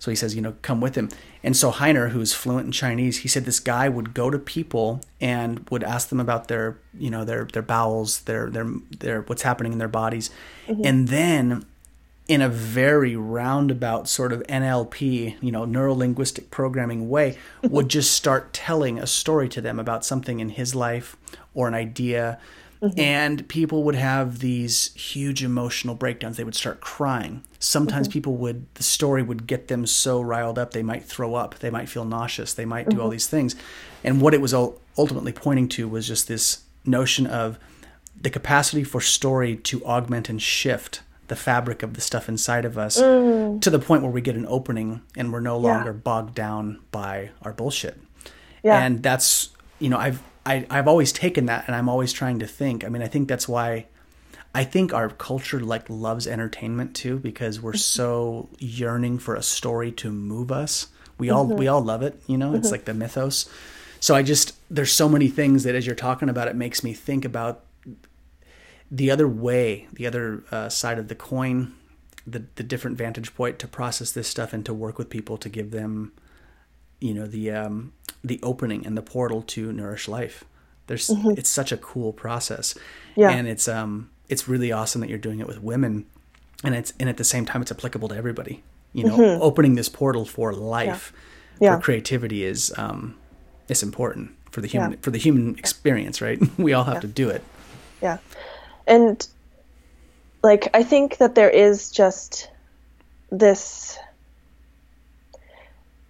So 0.02 0.10
he 0.10 0.16
says, 0.16 0.36
"You 0.36 0.41
know, 0.41 0.56
come 0.64 0.82
with 0.82 0.95
him." 0.95 1.10
And 1.43 1.56
so 1.56 1.72
Heiner, 1.72 2.10
who's 2.10 2.34
fluent 2.34 2.66
in 2.66 2.72
Chinese, 2.72 3.20
he 3.20 3.28
said 3.28 3.45
this 3.45 3.60
guy 3.60 3.88
would 3.88 4.16
go 4.16 4.32
to 4.32 4.39
people 4.39 5.02
and 5.22 5.64
would 5.70 5.84
ask 5.84 6.10
them 6.10 6.20
about 6.20 6.47
their, 6.47 6.80
you 6.97 7.12
know, 7.12 7.24
their 7.24 7.45
their 7.45 7.62
bowels, 7.62 8.22
their 8.22 8.49
their 8.49 8.68
their 8.97 9.22
what's 9.22 9.43
happening 9.43 9.74
in 9.74 9.78
their 9.78 9.88
bodies, 9.88 10.32
mm-hmm. 10.68 10.82
and 10.84 11.08
then 11.10 11.66
in 12.28 12.41
a 12.41 12.49
very 12.49 13.16
roundabout 13.16 14.08
sort 14.08 14.34
of 14.34 14.41
NLP, 14.49 15.36
you 15.39 15.52
know, 15.52 15.66
neuro 15.66 15.93
linguistic 15.93 16.49
programming 16.49 17.08
way, 17.08 17.38
would 17.62 17.88
just 17.88 18.12
start 18.12 18.54
telling 18.54 18.97
a 18.97 19.06
story 19.06 19.47
to 19.49 19.62
them 19.62 19.80
about 19.80 20.04
something 20.04 20.39
in 20.39 20.49
his 20.49 20.74
life 20.74 21.16
or 21.54 21.68
an 21.68 21.76
idea. 21.76 22.39
Mm-hmm. 22.82 23.00
And 23.00 23.48
people 23.48 23.84
would 23.84 23.96
have 23.96 24.40
these 24.40 24.94
huge 24.96 25.44
emotional 25.44 25.94
breakdowns. 25.94 26.38
They 26.38 26.44
would 26.44 26.56
start 26.56 26.82
crying. 26.82 27.44
Sometimes 27.60 28.08
mm-hmm. 28.08 28.14
people 28.14 28.36
would, 28.38 28.74
the 28.74 28.84
story 28.84 29.22
would 29.22 29.46
get 29.46 29.68
them 29.68 29.86
so 29.86 30.20
riled 30.20 30.58
up, 30.58 30.72
they 30.72 30.82
might 30.82 31.06
throw 31.06 31.36
up, 31.36 31.60
they 31.60 31.70
might 31.70 31.90
feel 31.90 32.06
nauseous, 32.06 32.54
they 32.56 32.66
might 32.66 32.90
do 32.90 32.98
all 32.98 33.04
mm-hmm. 33.04 33.12
these 33.12 33.28
things. 33.28 33.56
And 34.04 34.20
what 34.20 34.34
it 34.34 34.42
was 34.42 34.52
ul- 34.52 34.82
ultimately 34.98 35.32
pointing 35.32 35.68
to 35.70 35.88
was 35.88 36.08
just 36.08 36.28
this 36.28 36.64
notion 36.84 37.28
of 37.28 37.60
the 38.20 38.30
capacity 38.30 38.84
for 38.84 39.00
story 39.00 39.56
to 39.56 39.86
augment 39.86 40.30
and 40.30 40.42
shift 40.42 41.02
the 41.28 41.36
fabric 41.36 41.82
of 41.82 41.94
the 41.94 42.02
stuff 42.02 42.28
inside 42.28 42.66
of 42.66 42.78
us 42.78 43.00
mm. 43.00 43.62
to 43.62 43.70
the 43.70 43.80
point 43.80 44.02
where 44.04 44.12
we 44.12 44.22
get 44.22 44.36
an 44.36 44.46
opening 44.48 45.02
and 45.16 45.32
we're 45.32 45.40
no 45.40 45.56
Yeah. 45.62 45.76
longer 45.76 45.94
bogged 45.94 46.36
down 46.36 46.80
by 46.92 47.30
our 47.42 47.54
bullshit. 47.54 48.00
Yeah. 48.64 48.84
And 48.84 49.02
that's 49.02 49.50
you 49.80 49.90
know 49.90 49.98
I've 49.98 50.22
I, 50.52 50.66
I've 50.70 50.88
always 50.88 51.12
taken 51.12 51.45
that 51.45 51.66
and 51.68 51.76
I'm 51.76 51.88
always 51.88 52.12
trying 52.12 52.39
to 52.39 52.47
think. 52.47 52.84
I 52.84 52.89
mean 52.89 53.02
I 53.02 53.08
think 53.08 53.28
that's 53.28 53.47
why 53.47 53.86
I 54.54 54.64
think 54.64 54.93
our 54.93 55.10
culture 55.10 55.60
like 55.60 55.89
loves 55.89 56.28
entertainment 56.28 56.95
too 56.95 57.18
because 57.20 57.62
we're 57.62 57.72
mm-hmm. 57.72 57.78
so 57.78 58.49
yearning 58.60 59.20
for 59.20 59.36
a 59.36 59.43
story 59.43 59.91
to 59.93 60.12
move 60.12 60.52
us. 60.52 60.88
We 61.18 61.30
all 61.30 61.45
mm-hmm. 61.45 61.58
we 61.58 61.68
all 61.68 61.82
love 61.82 62.02
it, 62.02 62.22
you 62.28 62.38
know. 62.38 62.54
It's 62.54 62.68
mm-hmm. 62.68 62.72
like 62.72 62.86
the 62.86 62.93
mythos. 62.93 63.49
So 63.99 64.16
I 64.16 64.24
just 64.24 64.56
there's 64.70 64.91
so 64.91 65.08
many 65.08 65.30
things 65.30 65.64
that 65.64 65.76
as 65.76 65.86
you're 65.86 65.95
talking 65.95 66.28
about 66.28 66.47
it 66.47 66.56
makes 66.56 66.84
me 66.84 66.93
think 66.93 67.24
about 67.24 67.64
the 68.89 69.10
other 69.10 69.28
way, 69.28 69.88
the 69.93 70.06
other 70.06 70.43
uh, 70.52 70.68
side 70.68 70.99
of 70.99 71.08
the 71.08 71.16
coin, 71.16 71.74
the 72.28 72.43
the 72.56 72.64
different 72.64 72.97
vantage 72.97 73.34
point 73.36 73.58
to 73.60 73.68
process 73.68 74.12
this 74.12 74.28
stuff 74.28 74.52
and 74.52 74.66
to 74.66 74.74
work 74.74 74.97
with 74.97 75.10
people 75.10 75.38
to 75.38 75.47
give 75.47 75.72
them, 75.72 76.12
you 77.02 77.14
know, 77.14 77.26
the 77.28 77.52
um, 77.52 77.91
the 78.24 78.39
opening 78.43 78.86
and 78.86 78.95
the 78.97 79.02
portal 79.02 79.41
to 79.41 79.74
nourish 79.74 80.08
life. 80.08 80.45
There's 80.88 81.10
it's 81.38 81.49
such 81.49 81.72
a 81.74 81.78
cool 81.78 82.14
process, 82.14 82.76
Yeah. 83.16 83.32
and 83.32 83.47
it's 83.47 83.68
um 83.68 84.10
it's 84.30 84.47
really 84.47 84.72
awesome 84.72 85.02
that 85.02 85.10
you're 85.10 85.18
doing 85.20 85.39
it 85.41 85.47
with 85.47 85.62
women, 85.62 86.06
and 86.64 86.74
it's 86.76 86.93
and 86.99 87.10
at 87.10 87.18
the 87.18 87.24
same 87.24 87.45
time 87.45 87.62
it's 87.62 87.72
applicable 87.72 88.08
to 88.10 88.16
everybody. 88.16 88.64
You 88.93 89.06
know, 89.06 89.39
opening 89.41 89.76
this 89.76 89.89
portal 89.89 90.26
for 90.26 90.54
life, 90.54 91.14
Yeah. 91.60 91.76
for 91.76 91.82
creativity 91.82 92.43
is 92.43 92.74
um 92.78 93.16
it's 93.70 93.84
important 93.84 94.32
for 94.52 94.62
the 94.62 94.68
human 94.68 94.91
Yeah. 94.91 94.97
for 95.02 95.12
the 95.12 95.18
human 95.20 95.58
experience, 95.58 96.22
right? 96.22 96.39
we 96.58 96.74
all 96.74 96.84
have 96.86 97.02
to 97.02 97.08
do 97.08 97.30
it. 97.30 97.41
yeah 98.02 98.18
and 98.88 99.28
like 100.43 100.68
i 100.74 100.84
think 100.84 101.18
that 101.18 101.36
there 101.36 101.49
is 101.52 101.91
just 101.91 102.49
this 103.30 103.95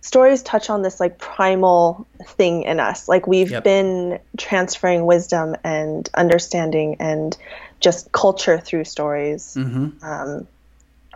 stories 0.02 0.42
touch 0.44 0.70
on 0.70 0.82
this 0.82 1.00
like 1.00 1.18
primal 1.20 2.08
thing 2.26 2.64
in 2.64 2.80
us 2.80 3.08
like 3.08 3.28
we've 3.28 3.52
Yep. 3.52 3.64
been 3.64 4.20
transferring 4.38 5.06
wisdom 5.06 5.56
and 5.64 6.10
understanding 6.16 6.98
and 7.00 7.38
just 7.80 8.12
culture 8.12 8.60
through 8.60 8.84
stories 8.84 9.56
Mm-hmm. 9.58 10.04
um, 10.06 10.48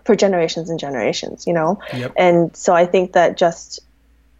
for 0.05 0.15
generations 0.15 0.69
and 0.69 0.79
generations 0.79 1.47
you 1.47 1.53
know 1.53 1.79
Yep. 1.93 2.13
and 2.15 2.55
so 2.55 2.73
i 2.75 2.85
think 2.85 3.13
that 3.13 3.37
just 3.37 3.79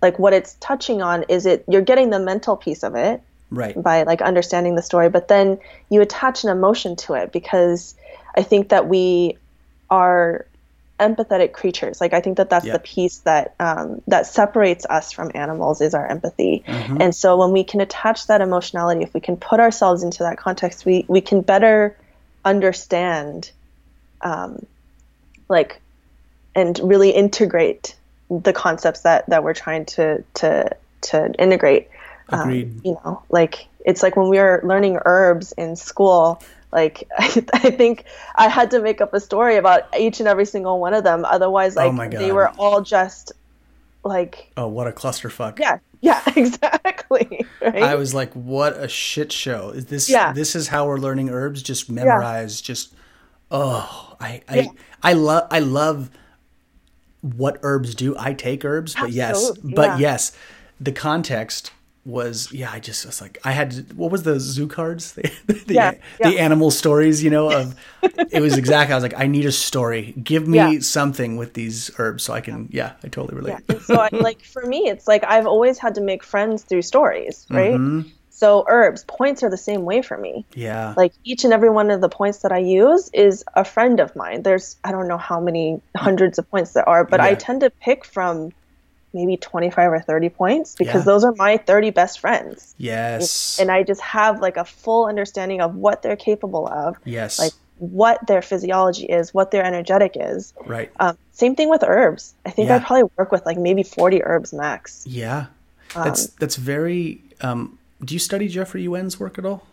like 0.02 0.20
what 0.20 0.34
it's 0.34 0.56
touching 0.60 1.02
on 1.02 1.24
is 1.30 1.46
it 1.48 1.66
you're 1.68 1.82
getting 1.82 2.12
the 2.12 2.20
mental 2.20 2.56
piece 2.56 2.84
of 2.84 2.96
it 2.96 3.22
Right. 3.52 3.80
by 3.82 4.04
like 4.04 4.22
understanding 4.22 4.76
the 4.76 4.82
story 4.82 5.10
but 5.10 5.28
then 5.28 5.58
you 5.90 6.02
attach 6.02 6.44
an 6.44 6.50
emotion 6.52 6.96
to 6.98 7.14
it 7.14 7.32
because 7.32 7.96
i 8.36 8.44
think 8.44 8.70
that 8.70 8.88
we 8.88 9.38
are 9.90 10.46
empathetic 11.00 11.52
creatures 11.52 12.00
like 12.00 12.14
i 12.14 12.22
think 12.22 12.38
that 12.38 12.50
that's 12.50 12.66
Yeah. 12.66 12.74
the 12.74 12.80
piece 12.80 13.20
that 13.20 13.54
um, 13.60 14.02
that 14.08 14.28
separates 14.28 14.86
us 14.86 15.12
from 15.12 15.30
animals 15.36 15.82
is 15.82 15.94
our 15.94 16.08
empathy 16.08 16.64
Mhm. 16.66 17.02
and 17.02 17.14
so 17.14 17.36
when 17.38 17.52
we 17.52 17.64
can 17.66 17.82
attach 17.82 18.28
that 18.28 18.40
emotionality 18.42 19.02
if 19.04 19.14
we 19.14 19.20
can 19.20 19.36
put 19.36 19.60
ourselves 19.60 20.04
into 20.04 20.24
that 20.24 20.38
context 20.38 20.86
we 20.86 21.06
we 21.10 21.20
can 21.20 21.42
better 21.42 21.98
understand 22.46 23.52
um, 24.22 24.66
like 25.50 25.82
and 26.56 26.80
really 26.82 27.10
integrate 27.10 27.96
the 28.30 28.54
concepts 28.54 29.02
that 29.02 29.28
that 29.30 29.44
we're 29.44 29.54
trying 29.54 29.86
to 29.86 30.24
to 30.36 30.70
to 31.02 31.32
integrate 31.38 31.90
um, 32.30 32.40
Agreed. 32.50 32.82
you 32.86 32.94
know 33.04 33.22
like 33.30 33.68
it's 33.86 34.02
like 34.02 34.16
when 34.16 34.30
we 34.30 34.38
were 34.38 34.62
learning 34.64 34.98
herbs 35.06 35.52
in 35.58 35.76
school 35.76 36.42
like 36.76 37.08
I, 37.18 37.44
I 37.54 37.72
think 37.72 38.04
i 38.36 38.48
had 38.48 38.70
to 38.72 38.80
make 38.82 39.02
up 39.02 39.14
a 39.14 39.20
story 39.20 39.56
about 39.56 39.84
each 39.98 40.20
and 40.20 40.30
every 40.30 40.46
single 40.46 40.80
one 40.80 40.94
of 40.94 41.04
them 41.04 41.26
otherwise 41.26 41.76
oh 41.78 41.80
like 41.82 41.90
Oh 41.90 41.92
my 41.94 42.08
they 42.10 42.32
were 42.32 42.50
all 42.60 42.82
just 42.82 43.32
like 44.04 44.52
Oh, 44.56 44.68
what 44.68 44.86
a 44.88 44.92
clusterfuck. 44.92 45.58
yeah 45.58 45.80
yeah 46.02 46.22
exactly 46.36 47.46
right 47.62 47.82
I 47.82 47.96
was 47.96 48.14
like, 48.14 48.32
what 48.34 48.78
a 48.78 48.88
shit 48.88 49.32
show. 49.32 49.70
Is 49.70 49.86
this 49.88 50.08
Yeah. 50.08 50.34
this 50.34 50.56
is 50.56 50.68
how 50.68 50.86
we're 50.86 51.00
learning 51.00 51.30
herbs? 51.32 51.64
Just 51.64 51.90
memorize, 51.90 52.62
just 52.62 52.94
oh 53.50 54.16
I 54.20 54.42
I 54.48 54.70
I 55.02 55.14
love 55.14 55.48
I 55.50 55.60
love 55.60 56.12
what 57.22 57.58
herbs 57.64 57.96
do. 57.96 58.16
I 58.20 58.34
take 58.34 58.64
herbs, 58.64 58.94
but 58.94 59.12
yes. 59.12 59.52
But 59.64 59.92
yeah. 59.92 59.98
yes, 59.98 60.38
the 60.80 60.92
context 60.92 61.72
was 62.06 62.52
yeah, 62.52 62.70
I 62.72 62.80
just 62.80 63.06
was 63.06 63.20
like 63.20 63.40
I 63.44 63.52
had 63.52 63.72
to, 63.72 63.82
what 63.96 64.12
was 64.12 64.24
the 64.24 64.40
zoo 64.40 64.68
cards? 64.68 65.14
The 65.48 65.54
the, 65.66 65.74
Yeah, 65.74 65.92
the 66.20 66.40
animal 66.40 66.70
stories, 66.72 67.24
you 67.24 67.32
know, 67.32 67.50
of 67.52 67.76
it 68.32 68.42
was 68.42 68.58
exactly 68.58 68.94
I 68.94 68.96
was 68.96 69.04
like, 69.04 69.20
I 69.20 69.26
need 69.26 69.46
a 69.46 69.52
story. 69.52 70.14
Give 70.24 70.48
me 70.48 70.58
Yeah. 70.58 70.80
something 70.82 71.36
with 71.38 71.54
these 71.56 71.90
herbs 71.98 72.24
so 72.24 72.34
I 72.34 72.42
can 72.42 72.70
yeah, 72.72 72.94
I 73.04 73.08
totally 73.08 73.36
relate. 73.36 73.58
Yeah. 73.68 73.80
So, 73.80 73.96
I, 74.00 74.10
like 74.12 74.44
for 74.44 74.64
me, 74.66 74.88
it's 74.88 75.08
like 75.08 75.24
I've 75.24 75.48
always 75.48 75.80
had 75.80 75.96
to 75.96 76.02
make 76.02 76.24
friends 76.24 76.64
through 76.64 76.84
stories, 76.84 77.48
right? 77.50 77.74
Mhm. 77.74 78.12
So 78.30 78.66
herbs 78.68 79.04
points 79.08 79.42
are 79.44 79.50
the 79.50 79.58
same 79.58 79.84
way 79.86 80.02
for 80.02 80.18
me. 80.18 80.46
Yeah. 80.54 80.94
Like 80.98 81.14
each 81.24 81.44
and 81.46 81.54
every 81.54 81.70
one 81.70 81.90
of 81.90 82.02
the 82.02 82.10
points 82.10 82.40
that 82.40 82.52
I 82.52 82.58
use 82.60 83.10
is 83.14 83.44
a 83.56 83.64
friend 83.66 84.00
of 84.00 84.16
mine. 84.16 84.44
There's 84.44 84.76
I 84.84 84.92
don't 84.92 85.08
know 85.08 85.18
how 85.18 85.40
many 85.40 85.82
hundreds 85.98 86.38
of 86.38 86.50
points 86.52 86.74
there 86.74 86.88
are, 86.88 87.04
but 87.06 87.20
I 87.22 87.34
tend 87.36 87.62
to 87.62 87.70
pick 87.72 88.06
from 88.06 88.52
maybe 89.16 89.38
25 89.38 89.92
or 89.92 90.00
30 90.00 90.30
points 90.30 90.76
because 90.76 91.02
Yeah. 91.02 91.06
those 91.12 91.24
are 91.24 91.34
my 91.38 91.58
30 91.58 91.90
best 91.90 92.20
friends. 92.20 92.76
yes. 92.78 93.58
And 93.60 93.72
I 93.72 93.82
just 93.82 94.02
have 94.02 94.42
like 94.42 94.58
a 94.58 94.66
full 94.66 95.08
understanding 95.08 95.62
of 95.62 95.76
what 95.76 96.02
they're 96.04 96.16
capable 96.18 96.68
of, 96.68 96.98
yes. 97.06 97.40
like 97.40 97.54
what 97.80 98.28
their 98.28 98.42
physiology 98.42 99.06
is, 99.06 99.34
what 99.34 99.52
their 99.52 99.64
energetic 99.64 100.14
is. 100.16 100.54
right. 100.66 100.92
Um, 101.00 101.18
same 101.32 101.56
thing 101.56 101.70
with 101.70 101.84
herbs. 101.84 102.34
I 102.46 102.52
think 102.52 102.70
I 102.70 102.80
probably 102.80 103.10
work 103.18 103.32
with 103.32 103.46
like 103.46 103.58
maybe 103.58 103.84
40 103.84 104.24
herbs 104.24 104.54
max. 104.54 105.04
Yeah, 105.08 105.48
that's 105.94 106.28
that's 106.40 106.56
very. 106.56 107.22
Um, 107.42 107.78
do 108.04 108.14
you 108.14 108.20
study 108.20 108.48
Jeffrey 108.48 108.84
Yuen's 108.84 109.20
work 109.20 109.38
at 109.38 109.46
all? 109.46 109.66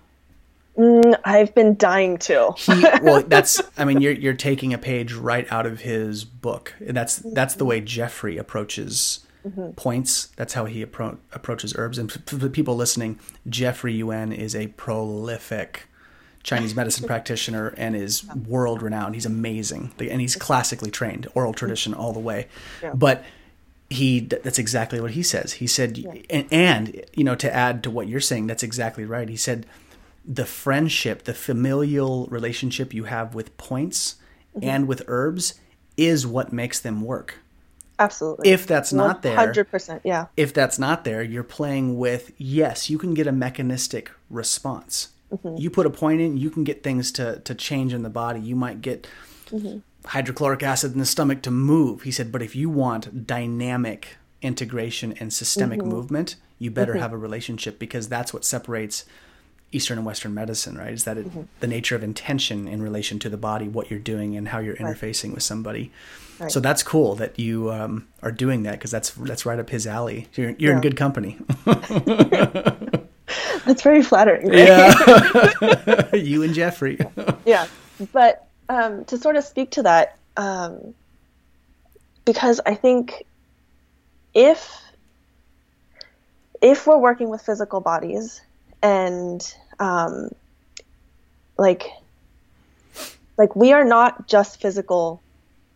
Mm, 0.76 1.14
I've 1.24 1.55
been 1.55 1.76
dying 1.76 2.16
to. 2.18 2.53
He, 2.57 2.82
well, 3.03 3.22
that's. 3.26 3.61
I 3.78 3.84
mean, 3.84 4.01
you're 4.01 4.12
you're 4.12 4.32
taking 4.34 4.72
a 4.74 4.78
page 4.78 5.12
right 5.12 5.47
out 5.53 5.66
of 5.66 5.82
his 5.82 6.24
book. 6.24 6.74
And 6.84 6.97
that's 6.97 7.16
that's 7.18 7.55
the 7.55 7.64
way 7.64 7.80
Jeffrey 7.80 8.36
approaches 8.38 9.20
Mm-hmm. 9.47 9.72
points. 9.72 10.26
That's 10.36 10.53
how 10.55 10.66
he 10.66 10.84
appro- 10.84 11.18
approaches 11.32 11.74
herbs. 11.76 11.99
And 11.99 12.12
for 12.12 12.36
the 12.36 12.49
people 12.49 12.76
listening, 12.76 13.18
Jeffrey 13.49 13.93
Yuen 13.93 14.32
is 14.32 14.55
a 14.55 14.68
prolific 14.68 15.88
Chinese 16.43 16.74
medicine 16.74 17.07
practitioner 17.09 17.74
and 17.76 17.97
is 17.97 18.24
world 18.47 18.82
renowned. 18.82 19.14
He's 19.14 19.26
amazing, 19.26 19.93
and 19.99 20.20
he's 20.20 20.36
classically 20.36 20.90
trained, 20.90 21.26
oral 21.34 21.53
tradition 21.53 21.93
all 21.95 22.12
the 22.12 22.20
way. 22.20 22.47
But 22.95 23.24
he 23.90 24.20
that's 24.20 24.59
exactly 24.59 25.01
what 25.01 25.12
he 25.12 25.22
says. 25.22 25.55
He 25.55 25.66
said, 25.66 26.24
and, 26.30 26.47
and 26.51 27.05
you 27.14 27.24
know, 27.24 27.34
to 27.36 27.53
add 27.53 27.82
to 27.84 27.90
what 27.90 28.09
you're 28.09 28.20
saying, 28.20 28.47
that's 28.47 28.62
exactly 28.62 29.05
right. 29.05 29.28
He 29.28 29.36
said 29.36 29.66
the 30.24 30.47
friendship, 30.47 31.24
the 31.24 31.34
familial 31.34 32.26
relationship 32.26 32.95
you 32.95 33.05
have 33.05 33.34
with 33.34 33.57
points 33.57 34.16
mm-hmm. 34.57 34.68
and 34.68 34.88
with 34.88 35.03
herbs 35.07 35.55
is 35.97 36.26
what 36.26 36.53
makes 36.53 36.80
them 36.80 37.03
work. 37.03 37.38
Absolutely. 38.03 38.50
If 38.50 38.66
that's 38.66 38.92
not 38.92 39.22
there, 39.22 39.36
100%. 39.36 40.00
Yeah. 40.05 40.26
if 40.36 40.53
that's 40.53 40.78
not 40.78 41.05
there, 41.05 41.22
you're 41.22 41.44
playing 41.44 41.98
with 41.98 42.32
yes, 42.36 42.90
you 42.90 42.98
can 42.98 43.14
get 43.14 43.26
a 43.26 43.32
mechanistic 43.32 44.11
response. 44.28 45.09
You 45.57 45.70
put 45.70 45.86
a 45.86 45.90
point 45.90 46.20
in, 46.20 46.36
you 46.36 46.50
can 46.50 46.62
get 46.62 46.82
things 46.82 47.11
to 47.12 47.40
to 47.40 47.55
change 47.55 47.94
in 47.94 48.03
the 48.03 48.11
body. 48.11 48.40
You 48.40 48.55
might 48.55 48.82
get 48.82 49.07
hydrochloric 50.05 50.62
acid 50.62 50.92
in 50.92 50.98
the 50.98 51.07
stomach 51.07 51.42
to 51.42 51.50
move. 51.50 52.03
He 52.03 52.11
said, 52.11 52.32
but 52.32 52.42
if 52.42 52.55
you 52.55 52.68
want 52.68 53.26
dynamic 53.26 54.16
integration 54.42 55.12
and 55.20 55.32
systemic 55.32 55.82
movement, 55.84 56.36
you 56.59 56.70
better 56.70 56.96
have 56.96 57.12
a 57.12 57.16
relationship 57.16 57.78
because 57.78 58.09
that's 58.09 58.34
what 58.34 58.44
separates 58.44 59.05
Eastern 59.72 59.98
and 59.98 60.06
Western 60.06 60.34
medicine, 60.34 60.76
right? 60.76 60.92
Is 60.92 61.04
that 61.04 61.18
it, 61.18 61.60
the 61.60 61.66
nature 61.66 61.96
of 61.96 62.02
intention 62.02 62.68
in 62.68 62.82
relation 62.82 63.18
to 63.20 63.28
the 63.28 63.36
body, 63.36 63.68
what 63.68 63.90
you're 63.90 64.00
doing, 64.00 64.36
and 64.36 64.48
how 64.48 64.58
you're 64.58 64.76
interfacing 64.76 65.34
with 65.34 65.42
somebody. 65.42 65.90
So 66.48 66.58
that's 66.58 66.82
cool 66.82 67.14
that 67.16 67.38
you 67.38 67.70
um, 67.70 68.08
are 68.20 68.32
doing 68.32 68.64
that 68.64 68.72
because 68.72 68.90
that's 68.90 69.10
that's 69.10 69.46
right 69.46 69.60
up 69.60 69.70
his 69.70 69.86
alley. 69.86 70.26
You're, 70.34 70.50
you're 70.58 70.72
in 70.72 70.80
good 70.80 70.96
company. 70.96 71.38
That's 73.64 73.82
very 73.82 74.02
flattering. 74.02 74.48
Right? 74.48 74.58
yeah, 74.58 76.14
you 76.14 76.42
and 76.42 76.52
Jeffrey. 76.52 76.98
yeah 77.46 77.66
but 78.12 78.46
um, 78.68 79.04
to 79.06 79.18
sort 79.18 79.36
of 79.36 79.44
speak 79.44 79.70
to 79.72 79.82
that 79.82 80.16
um, 80.36 80.94
because 82.24 82.60
i 82.66 82.74
think 82.74 83.24
if 84.34 84.80
if 86.60 86.86
we're 86.86 86.98
working 86.98 87.28
with 87.28 87.42
physical 87.42 87.80
bodies 87.80 88.40
and 88.82 89.54
um, 89.83 90.30
like 91.59 91.83
like 93.37 93.55
we 93.57 93.72
are 93.72 93.85
not 93.85 94.28
just 94.28 94.61
physical 94.61 95.20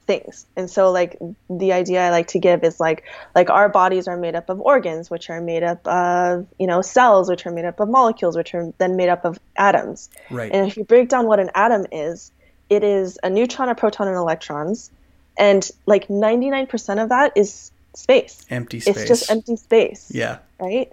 things 0.06 0.46
and 0.56 0.70
so 0.70 0.92
like 0.92 1.18
the 1.50 1.72
idea 1.72 2.06
i 2.06 2.10
like 2.10 2.28
to 2.28 2.38
give 2.38 2.62
is 2.62 2.78
like 2.78 3.02
like 3.34 3.50
our 3.50 3.68
bodies 3.68 4.06
are 4.06 4.16
made 4.16 4.36
up 4.36 4.48
of 4.48 4.60
organs 4.60 5.10
which 5.10 5.28
are 5.30 5.40
made 5.40 5.64
up 5.64 5.84
of 5.88 6.46
you 6.60 6.66
know 6.68 6.80
cells 6.80 7.28
which 7.28 7.44
are 7.44 7.50
made 7.50 7.64
up 7.64 7.80
of 7.80 7.88
molecules 7.88 8.36
which 8.36 8.54
are 8.54 8.72
then 8.78 8.94
made 8.94 9.08
up 9.08 9.24
of 9.24 9.36
atoms 9.56 10.08
Right. 10.30 10.52
and 10.52 10.68
if 10.68 10.76
you 10.76 10.84
break 10.84 11.08
down 11.08 11.26
what 11.26 11.40
an 11.40 11.50
atom 11.56 11.86
is, 11.90 12.30
it 12.70 12.82
is 12.84 13.18
a 13.22 13.30
neutron, 13.30 13.68
a 13.68 13.74
proton, 13.74 14.08
and 14.08 14.16
electrons. 14.16 14.90
And 15.38 15.68
like 15.86 16.08
99% 16.08 17.02
of 17.02 17.08
that 17.10 17.32
is 17.36 17.70
space. 17.94 18.44
Empty 18.50 18.80
space. 18.80 18.96
It's 18.96 19.08
just 19.08 19.30
empty 19.30 19.56
space. 19.56 20.10
Yeah. 20.12 20.38
Right? 20.58 20.92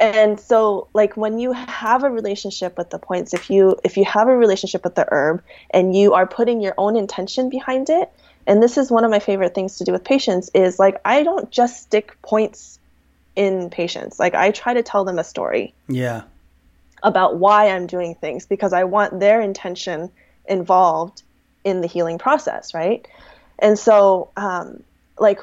And 0.00 0.40
so 0.40 0.88
like 0.94 1.16
when 1.16 1.38
you 1.38 1.52
have 1.52 2.02
a 2.04 2.10
relationship 2.10 2.78
with 2.78 2.88
the 2.90 2.98
points, 2.98 3.34
if 3.34 3.50
you 3.50 3.76
if 3.84 3.98
you 3.98 4.04
have 4.06 4.28
a 4.28 4.36
relationship 4.36 4.82
with 4.82 4.94
the 4.94 5.06
herb 5.10 5.42
and 5.70 5.94
you 5.94 6.14
are 6.14 6.26
putting 6.26 6.60
your 6.62 6.74
own 6.78 6.96
intention 6.96 7.50
behind 7.50 7.90
it, 7.90 8.10
and 8.46 8.62
this 8.62 8.78
is 8.78 8.90
one 8.90 9.04
of 9.04 9.10
my 9.10 9.18
favorite 9.18 9.54
things 9.54 9.76
to 9.76 9.84
do 9.84 9.92
with 9.92 10.02
patients 10.02 10.50
is 10.54 10.78
like 10.78 10.96
I 11.04 11.22
don't 11.22 11.50
just 11.50 11.82
stick 11.82 12.16
points 12.22 12.78
in 13.36 13.68
patients. 13.70 14.18
Like 14.18 14.34
I 14.34 14.50
try 14.50 14.74
to 14.74 14.82
tell 14.82 15.04
them 15.04 15.18
a 15.18 15.24
story 15.24 15.74
Yeah. 15.86 16.22
about 17.02 17.36
why 17.38 17.68
I'm 17.68 17.86
doing 17.86 18.14
things 18.14 18.46
because 18.46 18.72
I 18.72 18.84
want 18.84 19.20
their 19.20 19.40
intention 19.40 20.10
involved 20.46 21.22
in 21.62 21.82
the 21.82 21.86
healing 21.86 22.18
process, 22.18 22.72
right? 22.74 23.06
And 23.58 23.78
so, 23.78 24.30
um, 24.36 24.82
like, 25.18 25.40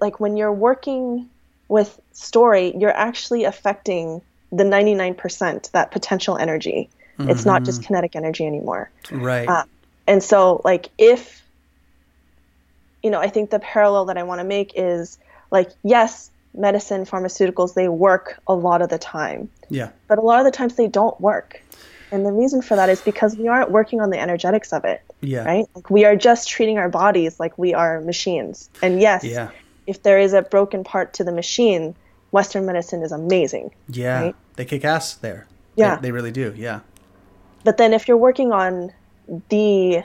like 0.00 0.20
when 0.20 0.36
you're 0.36 0.52
working 0.52 1.30
with 1.68 1.98
story, 2.12 2.74
you're 2.76 2.96
actually 2.96 3.44
affecting 3.44 4.22
the 4.52 4.64
99% 4.64 5.70
that 5.72 5.90
potential 5.90 6.36
energy. 6.38 6.88
It's 7.18 7.46
not 7.46 7.62
just 7.64 7.82
kinetic 7.82 8.14
energy 8.14 8.46
anymore. 8.46 8.90
Right. 9.10 9.48
Uh, 9.48 9.64
And 10.06 10.22
so, 10.22 10.60
like, 10.64 10.90
if 10.98 11.42
you 13.02 13.10
know, 13.10 13.20
I 13.20 13.28
think 13.28 13.50
the 13.50 13.58
parallel 13.58 14.06
that 14.06 14.18
I 14.18 14.22
want 14.24 14.40
to 14.40 14.44
make 14.44 14.72
is 14.76 15.18
like, 15.50 15.70
yes, 15.82 16.30
medicine, 16.54 17.04
pharmaceuticals, 17.06 17.74
they 17.74 17.88
work 17.88 18.38
a 18.46 18.54
lot 18.54 18.82
of 18.82 18.88
the 18.88 18.98
time 18.98 19.48
yeah. 19.68 19.90
but 20.08 20.18
a 20.18 20.20
lot 20.22 20.38
of 20.38 20.44
the 20.44 20.50
times 20.50 20.74
they 20.76 20.88
don't 20.88 21.18
work. 21.20 21.62
And 22.12 22.24
the 22.24 22.30
reason 22.32 22.62
for 22.62 22.76
that 22.76 22.88
is 22.88 23.00
because 23.00 23.36
we 23.36 23.48
aren't 23.48 23.70
working 23.70 24.00
on 24.00 24.10
the 24.10 24.18
energetics 24.18 24.72
of 24.72 24.84
it, 24.84 25.02
Yeah. 25.20 25.44
right? 25.44 25.66
Like 25.74 25.90
we 25.90 26.04
are 26.04 26.16
just 26.16 26.48
treating 26.48 26.78
our 26.78 26.88
bodies 26.88 27.40
like 27.40 27.58
we 27.58 27.74
are 27.74 28.00
machines. 28.00 28.70
And 28.80 29.00
yes, 29.00 29.24
Yeah. 29.24 29.50
If 29.86 30.02
there 30.02 30.18
is 30.18 30.32
a 30.32 30.42
broken 30.42 30.84
part 30.84 31.14
to 31.14 31.24
the 31.24 31.32
machine, 31.32 31.94
Western 32.30 32.66
medicine 32.66 33.02
is 33.02 33.12
amazing. 33.12 33.72
Yeah. 33.88 34.20
Right? 34.22 34.34
They 34.56 34.64
kick 34.64 34.84
ass 34.84 35.14
there. 35.14 35.46
Yeah. 35.76 35.96
They, 35.96 36.02
they 36.08 36.12
really 36.12 36.32
do. 36.32 36.52
Yeah. 36.56 36.80
But 37.64 37.76
then 37.76 37.92
if 37.92 38.08
you're 38.08 38.16
working 38.16 38.52
on 38.52 38.92
the 39.48 40.02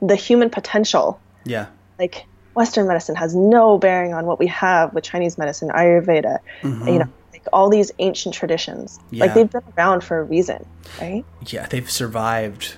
the 0.00 0.14
human 0.14 0.48
potential, 0.50 1.18
Yeah. 1.44 1.66
like 1.98 2.24
Western 2.54 2.86
medicine 2.86 3.16
has 3.16 3.34
no 3.34 3.78
bearing 3.78 4.14
on 4.14 4.26
what 4.26 4.38
we 4.38 4.46
have 4.46 4.92
with 4.94 5.04
Chinese 5.04 5.36
medicine, 5.38 5.70
Ayurveda, 5.70 6.38
you 6.62 6.70
know, 7.00 7.08
like 7.32 7.42
all 7.52 7.68
these 7.68 7.90
ancient 7.98 8.34
traditions. 8.34 8.98
Mm-hmm. 8.98 9.14
Yeah. 9.14 9.24
Like 9.24 9.34
they've 9.34 9.50
been 9.50 9.62
around 9.76 10.04
for 10.04 10.20
a 10.20 10.24
reason, 10.24 10.64
right? 11.00 11.24
Yeah. 11.46 11.66
They've 11.66 11.90
survived 11.90 12.76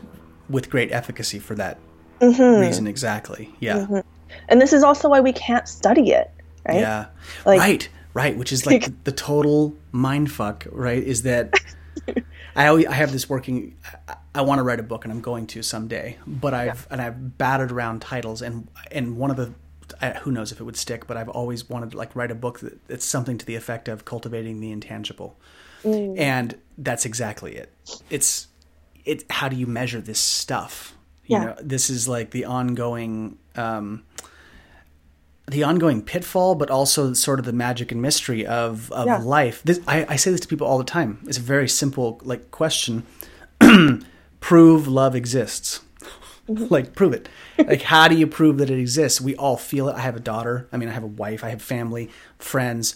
with 0.49 0.71
great 0.71 0.91
efficacy 0.93 1.39
for 1.39 1.55
that 1.57 1.79
Mm-hmm. 2.21 2.61
reason. 2.61 2.87
Exactly. 2.87 3.51
Yeah. 3.61 4.03
And 4.49 4.61
this 4.61 4.73
is 4.75 4.83
also 4.83 5.09
why 5.09 5.21
we 5.21 5.33
can't 5.33 5.67
study 5.67 6.11
it, 6.13 6.31
right? 6.75 6.81
Yeah. 6.81 7.07
Like- 7.45 7.61
right. 7.61 7.89
Right. 8.13 8.37
Which 8.37 8.53
is 8.53 8.67
like 8.67 8.93
the, 9.05 9.13
total 9.13 9.75
mind 9.93 10.33
fuck, 10.33 10.67
right? 10.73 11.03
Is 11.03 11.23
that 11.23 11.55
I 12.57 12.67
always, 12.67 12.87
I 12.87 12.95
have 12.95 13.13
this 13.13 13.29
working. 13.29 13.77
I, 14.09 14.17
I 14.35 14.43
want 14.43 14.59
to 14.59 14.63
write 14.65 14.81
a 14.81 14.83
book, 14.83 15.05
and 15.05 15.13
I'm 15.13 15.21
going 15.21 15.47
to 15.49 15.63
someday. 15.63 16.19
But 16.27 16.53
I've 16.55 16.89
and 16.91 17.01
I've 17.01 17.39
battered 17.39 17.71
around 17.71 18.01
titles, 18.03 18.43
and 18.43 18.67
and 18.91 19.17
one 19.17 19.31
of 19.31 19.37
the 19.37 19.53
I, 20.01 20.11
who 20.11 20.33
knows 20.33 20.51
if 20.53 20.61
it 20.61 20.65
would 20.65 20.77
stick, 20.77 21.07
but 21.07 21.17
I've 21.17 21.29
always 21.29 21.69
wanted 21.69 21.93
to 21.93 21.97
like 21.99 22.15
write 22.17 22.31
a 22.33 22.35
book 22.35 22.61
that, 22.61 22.85
that's 22.89 23.05
something 23.05 23.39
to 23.39 23.47
the 23.47 23.55
effect 23.55 23.87
of 23.89 24.05
cultivating 24.05 24.61
the 24.61 24.73
intangible, 24.73 25.37
and 25.85 26.57
that's 26.79 27.05
exactly 27.07 27.55
it. 27.57 27.73
It's 28.09 28.49
it. 29.05 29.25
How 29.31 29.49
do 29.49 29.55
you 29.57 29.67
measure 29.69 30.01
this 30.01 30.19
stuff? 30.19 30.97
You 31.27 31.37
Yeah. 31.37 31.45
know, 31.45 31.57
this 31.63 31.91
is 31.91 32.09
like 32.09 32.31
the 32.33 32.45
ongoing. 32.47 33.39
Um, 33.57 34.05
the 35.51 35.63
ongoing 35.65 36.03
pitfall, 36.03 36.55
but 36.55 36.71
also 36.71 37.13
sort 37.13 37.39
of 37.39 37.45
the 37.45 37.53
magic 37.53 37.91
and 37.93 38.01
mystery 38.01 38.47
of, 38.47 38.91
of 38.93 39.07
Yeah. 39.07 39.19
life. 39.19 39.63
This, 39.65 39.81
I, 39.87 40.07
I 40.09 40.17
say 40.17 40.31
this 40.31 40.41
to 40.41 40.49
people 40.49 40.67
all 40.67 40.79
the 40.79 40.85
time. 40.85 41.19
It's 41.27 41.39
a 41.39 41.43
very 41.43 41.69
simple 41.69 42.21
like 42.25 42.51
question. 42.51 43.05
prove 44.41 44.89
love 44.89 45.15
exists. 45.15 45.81
like 46.49 46.95
prove 46.95 47.13
it. 47.13 47.29
Like 47.59 47.83
how 47.83 48.09
do 48.09 48.17
you 48.17 48.27
prove 48.27 48.59
that 48.59 48.71
it 48.71 48.79
exists? 48.79 49.21
We 49.21 49.37
all 49.37 49.57
feel 49.57 49.89
it. 49.89 49.95
I 49.97 50.01
have 50.01 50.17
a 50.17 50.21
daughter. 50.21 50.69
I 50.73 50.77
mean, 50.77 50.89
I 50.89 50.93
have 50.93 51.03
a 51.05 51.09
wife. 51.09 51.45
I 51.45 51.51
have 51.51 51.63
family, 51.63 52.11
friends. 52.39 52.95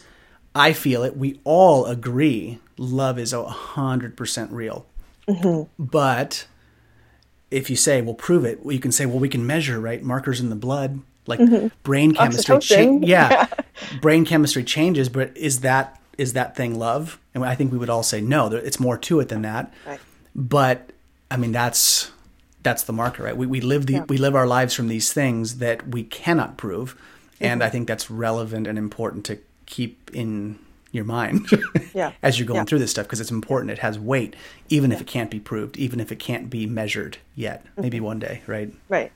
I 0.54 0.72
feel 0.72 1.02
it. 1.02 1.16
We 1.16 1.40
all 1.44 1.86
agree 1.86 2.60
love 2.76 3.18
is 3.18 3.32
a 3.32 3.44
hundred 3.44 4.16
percent 4.16 4.50
real. 4.52 4.86
Mm-hmm. 5.28 5.70
But 5.82 6.46
if 7.50 7.70
you 7.70 7.76
say, 7.76 8.02
"Well, 8.02 8.14
prove 8.14 8.44
it," 8.44 8.64
well, 8.64 8.72
you 8.72 8.80
can 8.80 8.92
say, 8.92 9.06
"Well, 9.06 9.18
we 9.18 9.28
can 9.28 9.46
measure 9.46 9.80
right 9.80 10.02
markers 10.02 10.40
in 10.40 10.50
the 10.50 10.56
blood, 10.56 11.00
like 11.26 11.40
brain 11.82 12.14
chemistry." 12.14 12.56
Oxytocin. 12.56 13.00
yeah, 13.06 13.46
brain 14.00 14.24
chemistry 14.24 14.64
changes, 14.64 15.08
but 15.08 15.36
is 15.36 15.60
that 15.60 16.00
is 16.18 16.32
that 16.34 16.56
thing 16.56 16.78
love? 16.78 17.18
And 17.34 17.44
I 17.44 17.54
think 17.54 17.72
we 17.72 17.78
would 17.78 17.90
all 17.90 18.02
say 18.04 18.20
no. 18.20 18.48
there- 18.48 18.60
It's 18.60 18.78
more 18.78 18.96
to 18.98 19.20
it 19.20 19.28
than 19.28 19.42
that. 19.42 19.72
Right. 19.86 20.00
But 20.34 20.90
I 21.30 21.36
mean, 21.36 21.52
that's 21.52 22.10
that's 22.62 22.84
the 22.84 22.92
marker, 22.92 23.22
right? 23.24 23.36
We 23.36 23.46
we 23.46 23.60
live 23.60 23.86
the 23.86 24.00
we 24.08 24.16
live 24.18 24.34
our 24.34 24.46
lives 24.46 24.74
from 24.74 24.88
these 24.88 25.12
things 25.12 25.58
that 25.58 25.88
we 25.88 26.02
cannot 26.04 26.56
prove, 26.56 26.94
and 27.40 27.60
Mm-hmm. 27.60 27.66
I 27.66 27.70
think 27.70 27.88
that's 27.88 28.10
relevant 28.10 28.66
and 28.66 28.78
important 28.78 29.24
to 29.26 29.38
keep 29.66 30.10
in 30.14 30.58
your 30.92 31.04
mind 31.04 31.48
Yeah. 31.94 32.12
as 32.22 32.38
you're 32.38 32.46
going 32.46 32.58
Yeah. 32.58 32.64
through 32.66 32.78
this 32.78 32.92
stuff 32.92 33.06
because 33.06 33.20
it's 33.20 33.32
important. 33.32 33.72
It 33.72 33.80
has 33.80 33.98
weight, 33.98 34.36
even 34.68 34.92
if 34.92 35.00
it 35.00 35.08
can't 35.08 35.28
be 35.30 35.40
proved, 35.40 35.76
even 35.76 35.98
if 35.98 36.12
it 36.12 36.20
can't 36.20 36.48
be 36.48 36.66
measured 36.66 37.18
yet. 37.34 37.64
Maybe 37.76 37.96
Mm-hmm. 37.96 38.06
one 38.06 38.18
day, 38.20 38.42
right? 38.46 38.72
Right. 38.88 39.10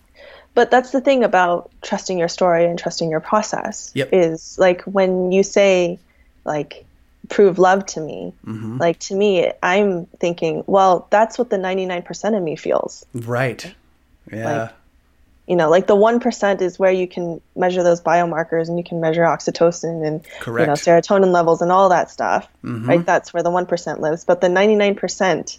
But 0.58 0.72
that's 0.72 0.90
the 0.90 1.00
thing 1.00 1.22
about 1.22 1.70
trusting 1.82 2.18
your 2.18 2.26
story 2.26 2.64
and 2.64 2.76
trusting 2.76 3.08
your 3.10 3.20
process 3.20 3.92
Yep. 3.94 4.08
is 4.12 4.58
like 4.58 4.82
when 4.82 5.30
you 5.30 5.44
say 5.44 6.00
like 6.44 6.84
prove 7.28 7.60
love 7.60 7.86
to 7.94 8.00
me, 8.00 8.32
Mm-hmm. 8.44 8.78
like 8.78 8.98
to 9.06 9.14
me 9.14 9.52
I'm 9.62 10.06
thinking, 10.18 10.64
well, 10.66 11.06
that's 11.10 11.38
what 11.38 11.48
the 11.48 11.58
99% 11.58 12.36
of 12.36 12.42
me 12.42 12.56
feels. 12.56 13.06
Right. 13.14 13.72
Yeah. 14.32 14.44
Like, 14.62 14.72
You 15.46 15.54
know, 15.54 15.70
like 15.70 15.86
the 15.86 15.94
1% 15.94 16.60
is 16.60 16.76
where 16.76 16.90
you 16.90 17.06
can 17.06 17.40
measure 17.54 17.84
those 17.84 18.00
biomarkers 18.00 18.68
and 18.68 18.76
you 18.78 18.84
can 18.84 19.00
measure 19.00 19.22
oxytocin 19.22 20.04
and 20.04 20.26
you 20.62 20.66
know 20.66 20.72
serotonin 20.74 21.30
levels 21.30 21.62
and 21.62 21.70
all 21.70 21.88
that 21.90 22.10
stuff. 22.10 22.48
Right? 22.64 23.06
That's 23.06 23.32
where 23.32 23.44
the 23.44 23.50
1% 23.50 24.00
lives, 24.00 24.24
but 24.24 24.40
the 24.40 24.48
99% 24.48 25.58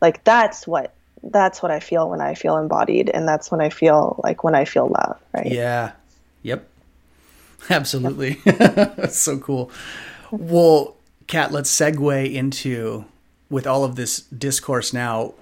like 0.00 0.22
that's 0.22 0.68
what 0.68 0.92
that's 1.30 1.62
what 1.62 1.70
I 1.70 1.80
feel 1.80 2.08
when 2.10 2.20
I 2.20 2.34
feel 2.34 2.56
embodied 2.58 3.10
and 3.12 3.26
that's 3.28 3.50
when 3.50 3.60
I 3.60 3.68
feel 3.70 4.20
like 4.24 4.44
when 4.44 4.54
I 4.54 4.64
feel 4.64 4.86
love, 4.88 5.18
right? 5.34 5.46
Yeah. 5.46 5.92
Yep. 6.42 6.66
Absolutely. 7.70 8.34
That's 8.44 9.18
so 9.18 9.38
cool. 9.38 9.70
Well, 10.30 10.94
Kat, 11.26 11.50
let's 11.50 11.74
segue 11.74 12.32
into 12.32 13.04
with 13.50 13.66
all 13.66 13.82
of 13.84 13.96
this 13.96 14.20
discourse 14.20 14.92
now, 14.92 15.34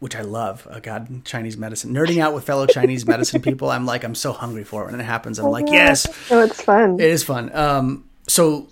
which 0.00 0.16
I 0.16 0.22
love. 0.22 0.66
Oh 0.70 0.80
God, 0.80 1.24
Chinese 1.24 1.56
medicine. 1.56 1.92
Nerding 1.92 2.18
out 2.20 2.34
with 2.34 2.42
fellow 2.44 2.66
Chinese 2.66 3.06
medicine 3.06 3.40
people. 3.48 3.70
I'm 3.70 3.86
like, 3.86 4.02
I'm 4.02 4.14
so 4.16 4.32
hungry 4.32 4.64
for 4.64 4.82
it 4.82 4.90
when 4.90 5.00
it 5.00 5.04
happens. 5.04 5.38
I'm 5.38 5.46
like, 5.50 5.66
yes, 5.68 6.06
Oh, 6.30 6.40
it's 6.42 6.60
fun. 6.62 6.94
it 6.98 7.08
is 7.08 7.22
fun. 7.22 7.54
Um, 7.54 8.04
so 8.26 8.66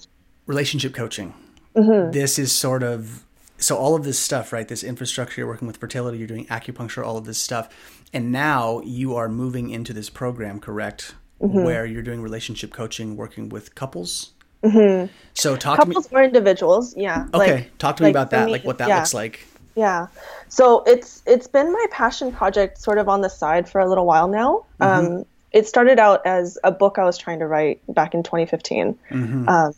relationship 0.47 0.93
coaching. 0.95 1.33
Mm-hmm. 1.77 2.11
This 2.11 2.39
is 2.41 2.51
sort 2.51 2.83
of 2.83 3.25
so 3.61 3.77
all 3.77 3.95
of 3.95 4.05
this 4.05 4.19
stuff, 4.19 4.53
right? 4.53 4.67
This 4.67 4.83
infrastructure, 4.83 5.41
you're 5.41 5.49
working 5.49 5.69
with 5.69 5.77
fertility, 5.77 6.19
you're 6.19 6.27
doing 6.27 6.47
acupuncture, 6.47 7.05
all 7.05 7.17
of 7.17 7.25
this 7.25 7.39
stuff, 7.39 7.69
and 8.13 8.33
now 8.33 8.81
you 8.81 9.15
are 9.15 9.29
moving 9.29 9.71
into 9.71 9.93
this 9.93 10.11
program, 10.11 10.61
correct? 10.61 11.15
Mm-hmm. 11.41 11.63
Where 11.63 11.87
you're 11.87 12.03
doing 12.03 12.21
relationship 12.21 12.73
coaching, 12.73 13.17
working 13.17 13.49
with 13.49 13.75
couples. 13.75 14.33
Mm-hmm. 14.63 15.11
So 15.35 15.57
talk 15.57 15.79
couples 15.79 16.07
to 16.09 16.15
me. 16.15 16.21
or 16.21 16.25
individuals, 16.25 16.95
yeah. 16.97 17.27
Okay, 17.33 17.55
like, 17.55 17.79
talk 17.79 17.97
to 17.97 18.03
me 18.03 18.09
like 18.09 18.15
about 18.15 18.31
that, 18.31 18.47
me, 18.47 18.53
like 18.53 18.65
what 18.65 18.79
that 18.79 18.89
yeah. 18.89 18.97
looks 18.97 19.15
like. 19.15 19.47
Yeah. 19.75 20.09
So 20.49 20.83
it's 20.85 21.23
it's 21.27 21.47
been 21.47 21.73
my 21.73 21.87
passion 21.91 22.33
project, 22.33 22.79
sort 22.79 22.99
of 22.99 23.09
on 23.09 23.23
the 23.23 23.31
side 23.31 23.69
for 23.69 23.81
a 23.81 23.89
little 23.89 24.05
while 24.05 24.29
now. 24.29 24.65
Mm-hmm. 24.81 25.15
Um, 25.17 25.25
it 25.53 25.67
started 25.67 25.99
out 25.99 26.25
as 26.27 26.59
a 26.63 26.71
book 26.71 26.99
I 26.99 27.05
was 27.05 27.17
trying 27.17 27.39
to 27.39 27.47
write 27.47 27.81
back 27.89 28.15
in 28.15 28.23
2015. 28.23 28.99
Mm-hmm. 29.11 29.49
Um, 29.49 29.73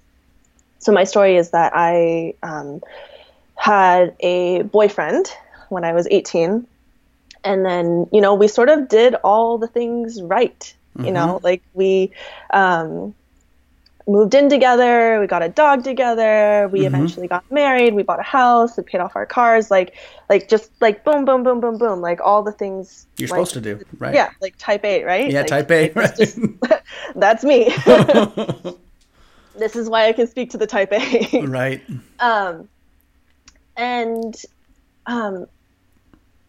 so 0.78 0.92
my 0.92 1.04
story 1.04 1.36
is 1.36 1.50
that 1.50 1.72
I 1.74 2.34
um, 2.42 2.82
had 3.62 4.16
a 4.18 4.62
boyfriend 4.62 5.24
when 5.68 5.84
I 5.84 5.92
was 5.92 6.08
18. 6.10 6.66
And 7.44 7.64
then, 7.64 8.06
you 8.12 8.20
know, 8.20 8.34
we 8.34 8.48
sort 8.48 8.68
of 8.68 8.88
did 8.88 9.14
all 9.22 9.56
the 9.58 9.68
things 9.68 10.20
right. 10.20 10.74
You 10.96 11.04
Mm-hmm. 11.04 11.14
know, 11.14 11.40
like 11.44 11.62
we 11.72 12.10
um, 12.52 13.14
moved 14.08 14.34
in 14.34 14.48
together, 14.48 15.20
we 15.20 15.28
got 15.28 15.44
a 15.44 15.48
dog 15.48 15.84
together, 15.84 16.68
we 16.72 16.80
Mhm. 16.80 16.86
eventually 16.88 17.28
got 17.28 17.44
married, 17.52 17.94
we 17.94 18.02
bought 18.02 18.18
a 18.18 18.24
house, 18.24 18.76
we 18.76 18.82
paid 18.82 19.00
off 19.00 19.14
our 19.14 19.26
cars, 19.26 19.70
like, 19.70 19.94
like 20.28 20.48
just 20.48 20.70
like 20.80 21.04
boom, 21.04 21.24
boom, 21.24 21.44
boom, 21.44 21.60
boom, 21.60 21.78
boom, 21.78 22.00
like 22.00 22.20
all 22.20 22.42
the 22.42 22.50
things 22.52 23.06
You're 23.16 23.28
like, 23.28 23.36
supposed 23.38 23.54
to 23.54 23.60
do, 23.60 23.80
right? 23.98 24.14
Yeah, 24.14 24.30
like 24.40 24.56
type 24.58 24.84
A, 24.84 25.04
right? 25.04 25.30
Yeah, 25.30 25.42
Like, 25.42 25.48
type 25.48 25.70
A, 25.70 25.92
right? 25.92 26.16
just- 26.16 26.38
that's 27.14 27.44
me. 27.44 27.72
this 29.56 29.76
is 29.76 29.88
why 29.88 30.08
I 30.08 30.12
can 30.12 30.26
speak 30.26 30.50
to 30.50 30.58
the 30.58 30.66
type 30.66 30.92
A. 30.92 31.46
right. 31.46 31.80
um, 32.18 32.68
and 33.76 34.34
um, 35.06 35.46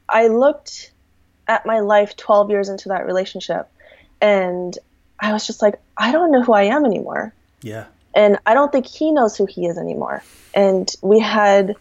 I 0.10 0.28
looked 0.28 0.92
at 1.48 1.66
my 1.66 1.80
life 1.80 2.16
12 2.16 2.50
years 2.50 2.70
into 2.70 2.90
that 2.90 3.06
relationship, 3.06 3.70
and 4.22 4.78
I 5.20 5.34
was 5.34 5.46
just 5.48 5.62
like, 5.62 5.80
I 5.98 6.12
don't 6.12 6.32
know 6.32 6.44
who 6.44 6.54
I 6.54 6.64
am 6.64 6.86
anymore. 6.86 7.34
Yeah. 7.62 7.86
And 8.16 8.38
I 8.46 8.54
don't 8.54 8.72
think 8.72 8.86
he 8.86 9.12
knows 9.12 9.36
who 9.36 9.46
he 9.46 9.66
is 9.66 9.78
anymore. 9.78 10.24
And 10.54 10.90
we 11.02 11.20
had 11.20 11.76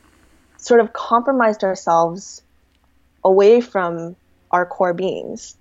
sort 0.56 0.80
of 0.80 0.92
compromised 0.92 1.64
ourselves 1.64 2.42
away 3.24 3.60
from 3.60 4.16
our 4.50 4.64
core 4.64 4.94
beings. 4.94 5.56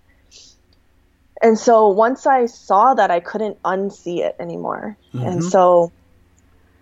And 1.42 1.58
so 1.58 1.90
once 1.90 2.28
I 2.28 2.46
saw 2.46 2.94
that, 2.94 3.10
I 3.10 3.20
couldn't 3.20 3.62
unsee 3.64 4.20
it 4.20 4.36
anymore. 4.40 4.96
And 5.14 5.42
Mhm. 5.42 5.50
so, 5.50 5.92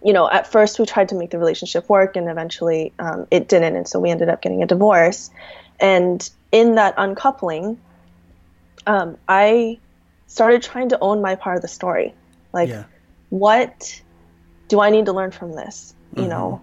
you 0.04 0.14
know, 0.14 0.30
at 0.30 0.52
first 0.52 0.80
we 0.80 0.86
tried 0.86 1.10
to 1.10 1.16
make 1.16 1.32
the 1.32 1.40
relationship 1.40 1.90
work, 1.90 2.16
and 2.16 2.30
eventually 2.30 2.94
um, 3.00 3.28
it 3.32 3.48
didn't. 3.48 3.76
And 3.76 3.88
so 3.88 4.00
we 4.00 4.10
ended 4.10 4.30
up 4.30 4.42
getting 4.42 4.64
a 4.64 4.66
divorce. 4.66 5.30
And 5.80 6.28
in 6.52 6.76
that 6.76 6.96
uncoupling, 6.98 7.80
um, 8.88 9.18
I 9.28 9.80
started 10.28 10.62
trying 10.62 10.90
to 10.90 11.00
own 11.00 11.22
my 11.22 11.36
part 11.36 11.58
of 11.58 11.62
the 11.62 11.68
story. 11.68 12.14
Like, 12.54 12.70
yeah. 12.70 12.86
what 13.30 14.02
do 14.68 14.80
I 14.80 14.90
need 14.90 15.06
to 15.06 15.14
learn 15.14 15.32
from 15.32 15.54
this? 15.54 15.94
You 16.16 16.28
know, 16.28 16.62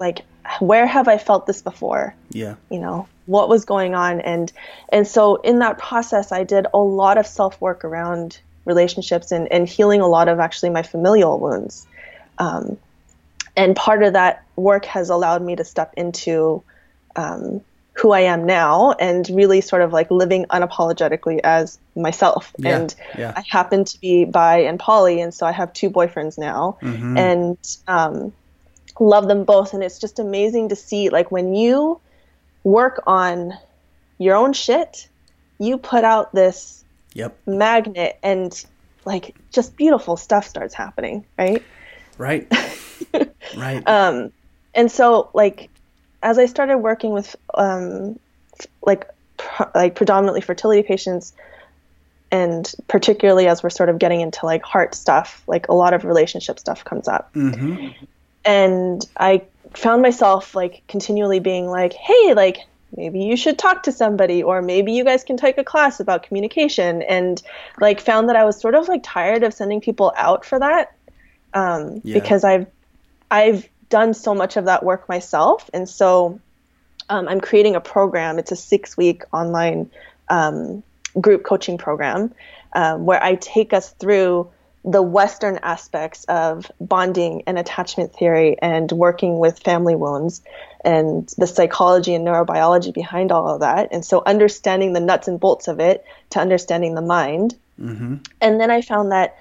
like 0.00 0.24
where 0.60 0.86
have 0.86 1.08
I 1.08 1.18
felt 1.18 1.46
this 1.46 1.62
before? 1.62 2.14
Yeah. 2.30 2.56
You 2.70 2.80
know, 2.80 3.08
what 3.26 3.48
was 3.48 3.64
going 3.64 3.94
on? 3.94 4.20
And 4.20 4.52
and 4.88 5.06
so 5.06 5.36
in 5.36 5.60
that 5.60 5.78
process, 5.78 6.32
I 6.32 6.44
did 6.44 6.66
a 6.72 6.78
lot 6.78 7.18
of 7.18 7.26
self 7.26 7.60
work 7.60 7.84
around 7.84 8.40
relationships 8.64 9.30
and 9.30 9.50
and 9.52 9.68
healing 9.68 10.00
a 10.00 10.08
lot 10.08 10.28
of 10.28 10.40
actually 10.40 10.70
my 10.70 10.82
familial 10.82 11.38
wounds. 11.38 11.86
Um, 12.38 12.78
and 13.56 13.74
part 13.74 14.02
of 14.02 14.12
that 14.12 14.44
work 14.56 14.84
has 14.86 15.10
allowed 15.10 15.42
me 15.42 15.56
to 15.56 15.64
step 15.64 15.92
into 15.96 16.62
um, 17.16 17.60
who 17.96 18.12
I 18.12 18.20
am 18.20 18.46
now 18.46 18.92
and 18.92 19.28
really 19.30 19.60
sort 19.60 19.82
of 19.82 19.92
like 19.92 20.10
living 20.10 20.46
unapologetically 20.50 21.40
as 21.42 21.78
myself. 21.96 22.52
Yeah. 22.58 22.76
And 22.76 22.94
Yeah. 23.18 23.32
I 23.36 23.42
happen 23.50 23.84
to 23.84 23.98
be 24.00 24.24
bi 24.24 24.58
and 24.58 24.78
poly, 24.78 25.20
and 25.20 25.34
so 25.34 25.46
I 25.46 25.52
have 25.52 25.72
two 25.72 25.90
boyfriends 25.90 26.38
now, 26.38 26.78
Mhm. 26.80 27.18
and 27.18 27.58
um, 27.88 28.32
love 29.00 29.26
them 29.26 29.44
both. 29.44 29.74
And 29.74 29.82
it's 29.82 29.98
just 29.98 30.20
amazing 30.20 30.68
to 30.68 30.76
see, 30.76 31.10
like, 31.10 31.32
when 31.32 31.54
you 31.54 32.00
work 32.62 33.02
on 33.06 33.52
your 34.18 34.36
own 34.36 34.52
shit, 34.52 35.08
you 35.58 35.78
put 35.78 36.04
out 36.04 36.32
this 36.32 36.84
Yep. 37.14 37.36
magnet, 37.46 38.18
and 38.22 38.64
like, 39.04 39.34
just 39.52 39.76
beautiful 39.76 40.16
stuff 40.16 40.46
starts 40.46 40.74
happening, 40.74 41.24
right? 41.36 41.64
Right. 42.18 42.52
right. 43.56 43.88
Um, 43.88 44.32
and 44.74 44.90
so, 44.90 45.30
like, 45.32 45.70
as 46.22 46.38
I 46.38 46.46
started 46.46 46.78
working 46.78 47.12
with, 47.12 47.34
um, 47.54 48.18
like, 48.82 49.08
pr- 49.36 49.70
like 49.74 49.94
predominantly 49.94 50.40
fertility 50.40 50.82
patients, 50.82 51.32
and 52.30 52.70
particularly 52.88 53.46
as 53.46 53.62
we're 53.62 53.70
sort 53.70 53.88
of 53.88 53.98
getting 53.98 54.20
into 54.20 54.44
like 54.44 54.62
heart 54.62 54.94
stuff, 54.94 55.42
like 55.46 55.68
a 55.68 55.74
lot 55.74 55.94
of 55.94 56.04
relationship 56.04 56.58
stuff 56.58 56.84
comes 56.84 57.08
up, 57.08 57.30
hmm 57.32 57.88
and 58.44 59.06
I 59.16 59.42
found 59.74 60.02
myself 60.02 60.54
like 60.54 60.82
continually 60.88 61.40
being 61.40 61.66
like, 61.66 61.94
hey, 61.94 62.34
like. 62.34 62.58
Maybe 62.96 63.20
you 63.20 63.36
should 63.36 63.58
talk 63.58 63.82
to 63.82 63.92
somebody, 63.92 64.42
or 64.42 64.62
maybe 64.62 64.92
you 64.92 65.04
guys 65.04 65.22
can 65.22 65.36
take 65.36 65.58
a 65.58 65.62
class 65.62 66.00
about 66.00 66.22
communication. 66.22 67.02
And 67.02 67.42
like, 67.82 68.00
found 68.00 68.30
that 68.30 68.34
I 68.36 68.46
was 68.46 68.58
sort 68.58 68.74
of 68.74 68.88
like 68.88 69.02
tired 69.04 69.42
of 69.42 69.52
sending 69.52 69.82
people 69.82 70.10
out 70.16 70.42
for 70.42 70.58
that, 70.58 70.96
um, 71.54 72.00
Yeah. 72.04 72.14
because 72.14 72.44
I've 72.44 72.66
I've 73.30 73.68
done 73.88 74.14
so 74.14 74.34
much 74.34 74.56
of 74.56 74.66
that 74.66 74.84
work 74.84 75.08
myself, 75.08 75.68
and 75.72 75.88
so 75.88 76.40
um, 77.08 77.28
I'm 77.28 77.40
creating 77.40 77.74
a 77.74 77.80
program. 77.80 78.38
It's 78.38 78.52
a 78.52 78.56
six 78.56 78.96
week 78.96 79.22
online 79.32 79.90
um, 80.28 80.82
group 81.20 81.44
coaching 81.44 81.78
program 81.78 82.34
um, 82.74 83.06
where 83.06 83.22
I 83.22 83.34
take 83.36 83.72
us 83.72 83.90
through 83.92 84.50
the 84.84 85.02
Western 85.02 85.58
aspects 85.62 86.24
of 86.24 86.70
bonding 86.80 87.42
and 87.46 87.58
attachment 87.58 88.14
theory 88.14 88.56
and 88.62 88.90
working 88.92 89.38
with 89.38 89.58
family 89.58 89.96
wounds 89.96 90.40
and 90.84 91.28
the 91.36 91.46
psychology 91.46 92.14
and 92.14 92.26
neurobiology 92.26 92.94
behind 92.94 93.32
all 93.32 93.48
of 93.48 93.60
that. 93.60 93.88
And 93.90 94.04
so 94.04 94.22
understanding 94.24 94.92
the 94.92 95.00
nuts 95.00 95.28
and 95.28 95.40
bolts 95.40 95.68
of 95.68 95.80
it 95.80 96.04
to 96.30 96.40
understanding 96.40 96.94
the 96.94 97.02
mind. 97.02 97.56
hmm 97.78 98.16
And 98.40 98.60
then 98.60 98.70
I 98.70 98.80
found 98.82 99.12
that 99.12 99.36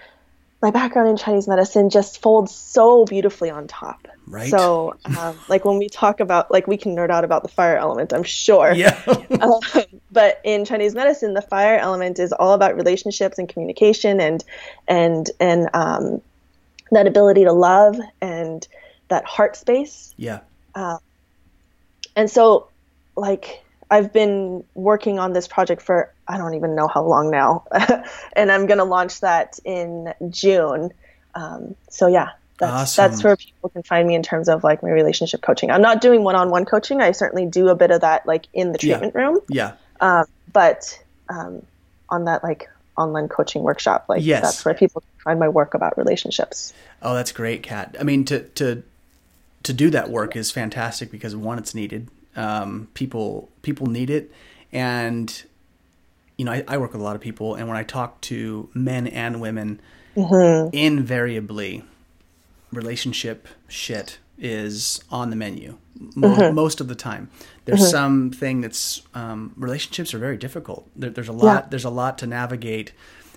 my 0.62 0.72
background 0.72 1.10
in 1.10 1.18
Chinese 1.18 1.48
medicine 1.48 1.90
just 1.90 2.22
folds 2.22 2.54
so 2.54 3.06
beautifully 3.06 3.50
on 3.50 3.68
top. 3.68 4.08
Right. 4.26 4.50
So, 4.50 4.96
um, 5.18 5.40
like 5.48 5.64
when 5.64 5.78
we 5.78 5.88
talk 5.88 6.20
about, 6.20 6.52
like 6.52 6.68
we 6.68 6.78
can 6.78 6.96
nerd 6.96 7.10
out 7.10 7.24
about 7.24 7.44
the 7.44 7.50
fire 7.50 7.78
element, 7.78 8.12
I'm 8.12 8.24
sure. 8.24 8.74
Yeah. 8.74 9.00
Um, 9.40 9.60
but 10.12 10.42
in 10.44 10.66
Chinese 10.66 10.96
medicine, 10.96 11.36
the 11.36 11.44
fire 11.44 11.78
element 11.78 12.18
is 12.18 12.34
all 12.34 12.54
about 12.54 12.76
relationships 12.76 13.38
and 13.38 13.48
communication 13.48 14.20
and 14.20 14.44
and 14.88 15.30
and 15.40 15.70
um, 15.76 16.22
that 16.92 17.06
ability 17.06 17.44
to 17.44 17.52
love 17.54 18.00
and 18.20 18.68
that 19.10 19.26
heart 19.26 19.56
space. 19.56 20.16
yeah. 20.18 20.40
And 22.18 22.30
so, 22.32 22.68
like, 23.16 23.64
I've 23.90 24.12
been 24.12 24.64
working 24.76 25.18
on 25.20 25.34
this 25.34 25.48
project 25.48 25.82
for 25.82 26.12
I 26.28 26.38
don't 26.38 26.54
even 26.56 26.76
know 26.76 26.88
how 26.88 27.04
long 27.04 27.32
now, 27.32 27.64
and 28.34 28.52
I'm 28.52 28.66
gonna 28.66 28.84
launch 28.86 29.22
that 29.22 29.60
in 29.64 30.14
June. 30.30 30.92
Um, 31.36 31.76
so 31.90 32.08
yeah, 32.08 32.32
that's 32.58 32.96
that's 32.96 33.24
where 33.24 33.36
people 33.38 33.70
can 33.70 33.84
find 33.84 34.08
me 34.08 34.16
in 34.16 34.24
terms 34.24 34.50
of 34.50 34.64
like 34.64 34.84
my 34.84 34.90
relationship 34.90 35.42
coaching. 35.42 35.72
I'm 35.72 35.82
not 35.82 36.02
doing 36.02 36.24
one-on-one 36.24 36.66
coaching. 36.66 37.02
I 37.02 37.12
certainly 37.12 37.46
do 37.46 37.70
a 37.70 37.76
bit 37.76 37.92
of 37.92 38.02
that 38.02 38.26
like 38.26 38.48
in 38.54 38.72
the 38.74 38.80
Yeah. 38.82 38.98
treatment 38.98 39.16
room, 39.16 39.40
Yeah. 39.48 39.74
um, 40.02 40.26
but 40.52 41.00
um, 41.30 41.62
on 42.10 42.26
that 42.26 42.44
like 42.44 42.70
online 42.98 43.30
coaching 43.30 43.62
workshop, 43.64 44.06
like 44.10 44.24
Yes. 44.24 44.42
that's 44.42 44.66
where 44.66 44.74
people 44.74 45.02
can 45.02 45.20
find 45.24 45.40
my 45.40 45.48
work 45.50 45.76
about 45.76 45.98
relationships. 45.98 46.74
Oh, 47.02 47.14
that's 47.14 47.32
great, 47.32 47.64
Kat. 47.64 47.96
I 48.00 48.04
mean, 48.04 48.26
to 48.26 48.42
to 48.42 48.84
to 49.64 49.74
do 49.74 49.90
that 49.92 50.10
work 50.10 50.36
is 50.36 50.52
fantastic 50.52 51.12
because 51.12 51.36
one, 51.36 51.58
it's 51.58 51.74
needed. 51.76 52.10
Um, 52.38 52.88
people 52.94 53.50
people 53.64 53.88
need 53.88 54.10
it, 54.10 54.32
and 54.72 55.44
you 56.38 56.46
know, 56.46 56.52
I, 56.52 56.64
I 56.68 56.78
work 56.78 56.94
with 56.94 57.02
a 57.02 57.04
lot 57.04 57.16
of 57.16 57.22
people, 57.22 57.56
and 57.56 57.68
when 57.68 57.76
I 57.78 57.84
talk 57.84 58.22
to 58.22 58.70
men 58.74 59.08
and 59.08 59.42
women, 59.42 59.80
invariably, 60.72 61.84
relationship 62.72 63.48
shit 63.68 64.20
is 64.38 65.04
on 65.10 65.32
the 65.32 65.36
menu 65.36 65.78
mo- 66.16 66.52
most 66.52 66.80
of 66.80 66.88
the 66.88 66.96
time. 66.96 67.30
There's 67.66 67.82
something 67.90 68.62
that's 68.62 69.02
um, 69.16 69.54
relationships 69.58 70.14
are 70.14 70.20
very 70.20 70.38
difficult. 70.38 70.88
There, 70.96 71.10
there's 71.10 71.28
a 71.28 71.34
lot. 71.34 71.64
Yeah. 71.64 71.68
There's 71.72 71.86
a 71.86 71.90
lot 71.90 72.18
to 72.20 72.28
navigate, 72.28 72.94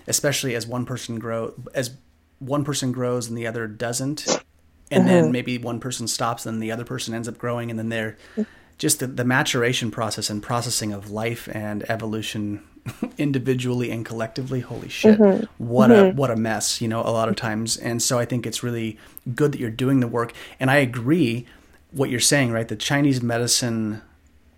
especially 0.07 0.55
as 0.55 0.67
one 0.67 0.85
person 0.85 1.17
grow 1.19 1.53
as 1.73 1.91
one 2.39 2.63
person 2.63 2.91
grows 2.91 3.27
and 3.29 3.37
the 3.37 3.47
other 3.47 3.67
doesn't, 3.67 4.27
and 4.91 5.07
then 5.07 5.31
maybe 5.31 5.57
one 5.57 5.79
person 5.79 6.07
stops 6.07 6.45
and 6.45 6.61
the 6.61 6.71
other 6.71 6.85
person 6.85 7.13
ends 7.13 7.27
up 7.27 7.37
growing, 7.37 7.69
and 7.69 7.79
then 7.79 7.89
they're 7.89 8.17
just 8.81 8.99
the, 8.99 9.07
the 9.07 9.23
maturation 9.23 9.91
process 9.91 10.29
and 10.29 10.41
processing 10.41 10.91
of 10.91 11.11
life 11.11 11.47
and 11.53 11.87
evolution 11.89 12.63
individually 13.17 13.91
and 13.91 14.05
collectively 14.05 14.59
holy 14.59 14.89
shit 14.89 15.19
what 15.59 15.91
a 15.91 16.09
what 16.11 16.31
a 16.31 16.35
mess 16.35 16.81
you 16.81 16.87
know 16.87 17.01
a 17.01 17.13
lot 17.13 17.29
of 17.29 17.35
times 17.35 17.77
and 17.77 18.01
so 18.01 18.17
i 18.17 18.25
think 18.25 18.47
it's 18.47 18.63
really 18.63 18.97
good 19.35 19.51
that 19.51 19.59
you're 19.59 19.69
doing 19.69 19.99
the 19.99 20.07
work 20.07 20.33
and 20.59 20.71
i 20.71 20.77
agree 20.77 21.45
what 21.91 22.09
you're 22.09 22.19
saying, 22.19 22.51
right? 22.51 22.67
The 22.67 22.75
Chinese 22.75 23.21
medicine, 23.21 24.01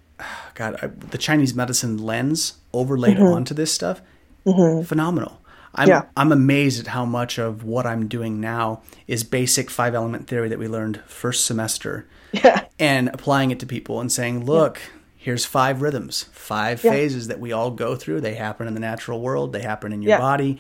God, 0.54 0.78
I, 0.82 0.88
the 0.88 1.18
Chinese 1.18 1.54
medicine 1.54 1.98
lens 1.98 2.56
overlaid 2.72 3.18
mm-hmm. 3.18 3.34
onto 3.34 3.54
this 3.54 3.74
stuff, 3.74 4.02
mm-hmm. 4.46 4.84
phenomenal. 4.84 5.40
I'm 5.76 5.88
yeah. 5.90 6.04
I'm 6.16 6.32
amazed 6.32 6.82
at 6.82 6.88
how 6.88 7.04
much 7.04 7.40
of 7.40 7.64
what 7.64 7.88
I'm 7.88 8.08
doing 8.08 8.40
now 8.40 8.84
is 9.08 9.24
basic 9.24 9.72
five 9.72 9.96
element 9.96 10.28
theory 10.28 10.48
that 10.50 10.60
we 10.60 10.68
learned 10.68 11.02
first 11.08 11.48
semester. 11.48 12.06
Yeah. 12.34 12.66
And 12.80 13.10
applying 13.10 13.52
it 13.52 13.60
to 13.62 13.66
people 13.66 14.00
and 14.00 14.12
saying, 14.12 14.46
look, 14.46 14.78
yeah. 14.78 15.02
here's 15.18 15.46
five 15.46 15.82
rhythms, 15.82 16.24
five 16.32 16.84
yeah. 16.84 16.92
phases 16.92 17.28
that 17.28 17.40
we 17.40 17.52
all 17.52 17.72
go 17.72 17.96
through. 17.96 18.22
They 18.22 18.36
happen 18.36 18.68
in 18.68 18.74
the 18.74 18.80
natural 18.80 19.22
world, 19.22 19.54
they 19.54 19.62
happen 19.62 19.94
in 19.94 20.02
your 20.02 20.18
body. 20.18 20.60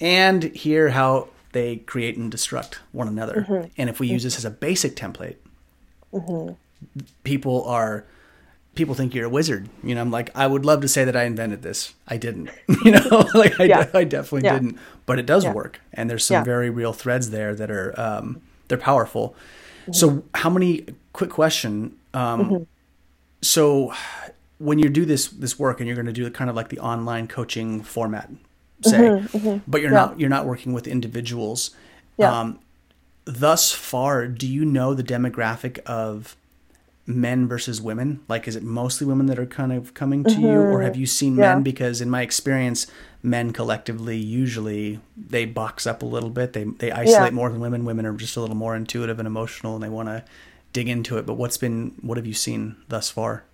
And 0.00 0.42
hear 0.42 0.90
how 0.90 1.28
they 1.52 1.76
create 1.76 2.16
and 2.16 2.32
destruct 2.32 2.74
one 2.92 3.08
another. 3.08 3.46
Mm-hmm. 3.48 3.68
And 3.78 3.88
if 3.88 4.00
we 4.00 4.08
use 4.08 4.24
this 4.24 4.36
as 4.36 4.44
a 4.44 4.50
basic 4.50 4.96
template, 4.96 5.36
mm-hmm. 6.12 6.54
people 7.22 7.64
are 7.64 8.04
people 8.74 8.94
think 8.94 9.14
you're 9.14 9.26
a 9.26 9.30
wizard. 9.30 9.68
You 9.82 9.94
know, 9.94 10.00
I'm 10.00 10.10
like, 10.10 10.30
I 10.36 10.46
would 10.46 10.64
love 10.64 10.80
to 10.82 10.88
say 10.88 11.04
that 11.04 11.16
I 11.16 11.24
invented 11.24 11.62
this. 11.62 11.94
I 12.08 12.16
didn't. 12.16 12.50
you 12.84 12.90
know, 12.90 13.28
like 13.34 13.58
I, 13.60 13.64
yeah. 13.64 13.90
I 13.94 14.04
definitely 14.04 14.46
yeah. 14.46 14.54
didn't. 14.54 14.78
But 15.06 15.18
it 15.18 15.26
does 15.26 15.44
yeah. 15.44 15.52
work, 15.52 15.80
and 15.92 16.10
there's 16.10 16.24
some 16.24 16.44
very 16.44 16.70
real 16.70 16.92
threads 16.92 17.30
there 17.30 17.54
that 17.54 17.70
are 17.70 17.98
um, 17.98 18.42
they're 18.68 18.78
powerful. 18.78 19.34
Mm-hmm. 19.82 19.92
So, 19.92 20.24
how 20.34 20.50
many? 20.50 20.86
Quick 21.14 21.30
question. 21.30 21.96
Um, 22.12 22.44
mm-hmm. 22.44 22.62
So, 23.40 23.94
when 24.58 24.78
you 24.78 24.90
do 24.90 25.04
this 25.04 25.28
this 25.28 25.58
work, 25.58 25.80
and 25.80 25.86
you're 25.86 25.96
going 25.96 26.06
to 26.06 26.12
do 26.12 26.26
it 26.26 26.34
kind 26.34 26.50
of 26.50 26.56
like 26.56 26.68
the 26.68 26.80
online 26.80 27.28
coaching 27.28 27.82
format, 27.82 28.28
say, 28.82 28.98
mm-hmm, 28.98 29.36
mm-hmm. 29.36 29.70
but 29.70 29.80
you're 29.80 29.92
not 29.92 30.18
you're 30.18 30.28
not 30.28 30.44
working 30.44 30.72
with 30.72 30.86
individuals. 30.86 31.70
Yeah. 32.16 32.40
Um, 32.40 32.58
thus 33.24 33.72
far, 33.72 34.26
do 34.26 34.46
you 34.46 34.64
know 34.64 34.92
the 34.92 35.04
demographic 35.04 35.78
of 35.80 36.36
men 37.06 37.46
versus 37.46 37.80
women? 37.80 38.20
Like, 38.28 38.48
is 38.48 38.56
it 38.56 38.64
mostly 38.64 39.06
women 39.06 39.26
that 39.26 39.38
are 39.38 39.46
kind 39.46 39.72
of 39.72 39.94
coming 39.94 40.24
to 40.24 40.30
mm-hmm. 40.30 40.42
you, 40.42 40.58
or 40.58 40.82
have 40.82 40.96
you 40.96 41.06
seen 41.06 41.36
yeah. 41.36 41.54
men? 41.54 41.62
Because 41.62 42.00
in 42.00 42.10
my 42.10 42.22
experience, 42.22 42.88
men 43.22 43.52
collectively 43.52 44.16
usually 44.16 44.98
they 45.16 45.44
box 45.44 45.86
up 45.86 46.02
a 46.02 46.06
little 46.06 46.30
bit. 46.30 46.54
They 46.54 46.64
they 46.64 46.90
isolate 46.90 47.32
yeah. 47.32 47.36
more 47.36 47.50
than 47.50 47.60
women. 47.60 47.84
Women 47.84 48.04
are 48.04 48.14
just 48.14 48.36
a 48.36 48.40
little 48.40 48.56
more 48.56 48.74
intuitive 48.74 49.20
and 49.20 49.28
emotional, 49.28 49.74
and 49.74 49.82
they 49.84 49.88
want 49.88 50.08
to 50.08 50.24
dig 50.74 50.88
into 50.88 51.16
it. 51.16 51.24
But 51.24 51.34
what's 51.34 51.56
been 51.56 51.94
what 52.02 52.18
have 52.18 52.26
you 52.26 52.34
seen 52.34 52.76
thus 52.88 53.08
far? 53.08 53.44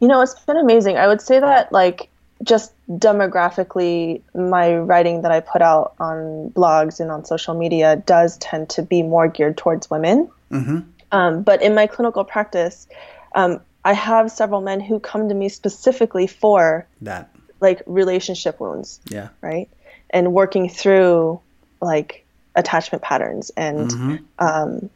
You 0.00 0.08
know, 0.08 0.20
it's 0.20 0.38
been 0.40 0.58
amazing. 0.58 0.98
I 0.98 1.06
would 1.06 1.22
say 1.22 1.40
that 1.40 1.72
like 1.72 2.10
just 2.42 2.72
demographically, 2.90 4.20
my 4.34 4.76
writing 4.76 5.22
that 5.22 5.32
I 5.32 5.40
put 5.40 5.62
out 5.62 5.94
on 5.98 6.50
blogs 6.50 7.00
and 7.00 7.10
on 7.10 7.24
social 7.24 7.54
media 7.54 7.96
does 7.96 8.36
tend 8.38 8.68
to 8.70 8.82
be 8.82 9.02
more 9.02 9.28
geared 9.28 9.56
towards 9.56 9.90
women. 9.90 10.30
Mm-hmm. 10.52 10.80
Um, 11.10 11.42
but 11.42 11.62
in 11.62 11.74
my 11.74 11.86
clinical 11.86 12.24
practice, 12.24 12.86
um, 13.34 13.60
I 13.84 13.94
have 13.94 14.30
several 14.30 14.60
men 14.60 14.80
who 14.80 15.00
come 15.00 15.28
to 15.28 15.34
me 15.34 15.48
specifically 15.48 16.26
for 16.26 16.86
that, 17.00 17.30
like 17.60 17.82
relationship 17.86 18.60
wounds. 18.60 19.00
Yeah. 19.08 19.28
Right. 19.40 19.68
And 20.10 20.32
working 20.32 20.68
through 20.68 21.40
like 21.80 22.24
attachment 22.54 23.02
patterns 23.02 23.50
and, 23.56 23.90
mm-hmm. 23.90 24.16
um, 24.38 24.90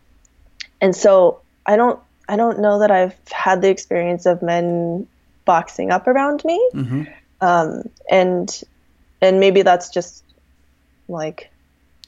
and 0.81 0.95
so 0.95 1.41
I 1.67 1.77
don't, 1.77 2.01
I 2.29 2.37
don't 2.37 2.61
know 2.61 2.81
that 2.81 2.91
I've 2.91 3.17
had 3.31 3.63
the 3.63 3.69
experience 3.69 4.27
of 4.27 4.43
men 4.43 5.07
boxing 5.45 5.91
up 5.91 6.07
around 6.07 6.45
me. 6.45 6.71
Mm-hmm. 6.75 7.03
Um, 7.41 7.83
and, 8.11 8.63
and 9.21 9.41
maybe 9.41 9.63
that's 9.63 9.91
just 9.91 10.25
like, 11.09 11.51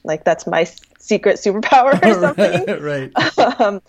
like 0.05 0.25
that's 0.25 0.47
my 0.47 0.65
secret 0.99 1.37
superpower 1.37 2.01
or 2.03 2.15
something. 2.21 2.83
right. 2.83 3.13
Um, 3.61 3.83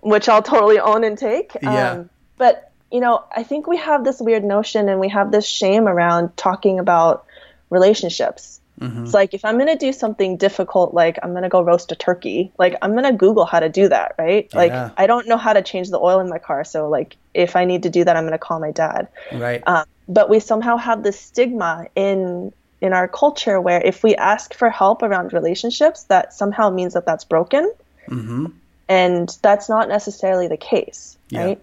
which 0.00 0.28
I'll 0.28 0.42
totally 0.42 0.78
own 0.78 1.02
and 1.02 1.18
take. 1.18 1.52
Yeah. 1.60 1.90
Um, 1.90 2.10
but, 2.38 2.70
you 2.92 3.00
know, 3.00 3.24
I 3.34 3.42
think 3.42 3.66
we 3.66 3.76
have 3.78 4.04
this 4.04 4.20
weird 4.20 4.44
notion 4.44 4.88
and 4.88 5.00
we 5.00 5.08
have 5.08 5.32
this 5.32 5.46
shame 5.46 5.88
around 5.88 6.36
talking 6.36 6.78
about 6.78 7.26
relationships. 7.68 8.60
Mm-hmm. 8.80 9.04
It's 9.04 9.14
like 9.14 9.32
if 9.32 9.44
I'm 9.44 9.56
going 9.56 9.68
to 9.68 9.76
do 9.76 9.92
something 9.92 10.36
difficult, 10.36 10.92
like 10.92 11.18
I'm 11.22 11.30
going 11.30 11.44
to 11.44 11.48
go 11.48 11.62
roast 11.62 11.92
a 11.92 11.96
turkey, 11.96 12.52
like 12.58 12.76
I'm 12.82 12.92
going 12.92 13.04
to 13.04 13.12
Google 13.12 13.46
how 13.46 13.60
to 13.60 13.68
do 13.68 13.88
that, 13.88 14.14
right? 14.18 14.48
Yeah. 14.52 14.58
Like 14.58 14.92
I 14.96 15.06
don't 15.06 15.26
know 15.26 15.38
how 15.38 15.52
to 15.52 15.62
change 15.62 15.90
the 15.90 15.98
oil 15.98 16.20
in 16.20 16.28
my 16.28 16.38
car. 16.38 16.62
So, 16.64 16.88
like, 16.88 17.16
if 17.32 17.56
I 17.56 17.64
need 17.64 17.82
to 17.84 17.90
do 17.90 18.04
that, 18.04 18.16
I'm 18.16 18.24
going 18.24 18.32
to 18.32 18.38
call 18.38 18.60
my 18.60 18.72
dad. 18.72 19.08
Right. 19.32 19.62
Um, 19.66 19.86
but 20.08 20.28
we 20.28 20.40
somehow 20.40 20.76
have 20.76 21.02
this 21.02 21.18
stigma 21.18 21.86
in 21.94 22.52
in 22.80 22.92
our 22.92 23.08
culture 23.08 23.60
where 23.60 23.80
if 23.80 24.02
we 24.02 24.14
ask 24.14 24.52
for 24.52 24.68
help 24.68 25.02
around 25.02 25.32
relationships, 25.32 26.04
that 26.04 26.34
somehow 26.34 26.68
means 26.70 26.92
that 26.94 27.06
that's 27.06 27.24
broken. 27.24 27.72
Mm-hmm. 28.08 28.46
And 28.88 29.36
that's 29.42 29.68
not 29.68 29.88
necessarily 29.88 30.46
the 30.48 30.56
case, 30.56 31.16
yeah. 31.30 31.44
right? 31.44 31.62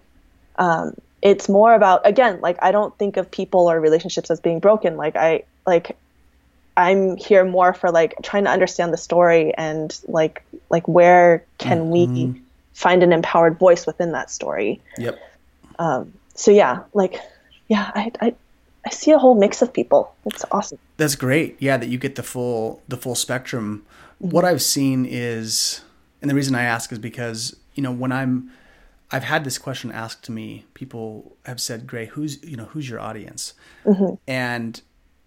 Um, 0.56 0.94
it's 1.22 1.48
more 1.48 1.74
about 1.74 2.06
again, 2.06 2.40
like 2.40 2.58
I 2.60 2.72
don't 2.72 2.96
think 2.98 3.16
of 3.16 3.30
people 3.30 3.70
or 3.70 3.80
relationships 3.80 4.30
as 4.30 4.40
being 4.40 4.60
broken. 4.60 4.96
Like 4.96 5.16
I 5.16 5.44
like 5.66 5.96
I'm 6.76 7.16
here 7.16 7.44
more 7.44 7.72
for 7.72 7.90
like 7.90 8.14
trying 8.22 8.44
to 8.44 8.50
understand 8.50 8.92
the 8.92 8.96
story 8.96 9.54
and 9.54 9.98
like 10.08 10.42
like 10.70 10.86
where 10.88 11.44
can 11.58 11.90
mm-hmm. 11.90 12.32
we 12.32 12.42
find 12.72 13.02
an 13.02 13.12
empowered 13.12 13.58
voice 13.58 13.86
within 13.86 14.12
that 14.12 14.30
story. 14.30 14.80
Yep. 14.98 15.18
Um, 15.78 16.12
so 16.34 16.50
yeah, 16.50 16.82
like 16.92 17.20
yeah, 17.68 17.90
I, 17.94 18.10
I 18.20 18.34
I 18.86 18.90
see 18.90 19.12
a 19.12 19.18
whole 19.18 19.34
mix 19.34 19.62
of 19.62 19.72
people. 19.72 20.14
It's 20.26 20.44
awesome. 20.50 20.78
That's 20.96 21.14
great. 21.14 21.56
Yeah, 21.60 21.76
that 21.76 21.88
you 21.88 21.98
get 21.98 22.16
the 22.16 22.22
full 22.22 22.82
the 22.88 22.96
full 22.96 23.14
spectrum. 23.14 23.84
Mm-hmm. 24.22 24.30
What 24.30 24.44
I've 24.44 24.62
seen 24.62 25.06
is 25.08 25.82
and 26.20 26.30
the 26.30 26.34
reason 26.34 26.54
I 26.54 26.62
ask 26.62 26.90
is 26.90 26.98
because, 26.98 27.54
you 27.74 27.82
know, 27.82 27.92
when 27.92 28.10
I'm 28.10 28.50
I've 29.14 29.24
had 29.24 29.44
this 29.44 29.58
question 29.58 29.92
asked 29.92 30.24
to 30.24 30.32
me. 30.32 30.64
People 30.74 31.36
have 31.46 31.60
said, 31.60 31.86
"Gray, 31.86 32.06
who's, 32.06 32.42
you 32.42 32.56
know, 32.56 32.64
who's 32.64 32.88
your 32.88 32.98
audience?" 32.98 33.54
Mm-hmm. 33.84 34.14
And 34.26 34.80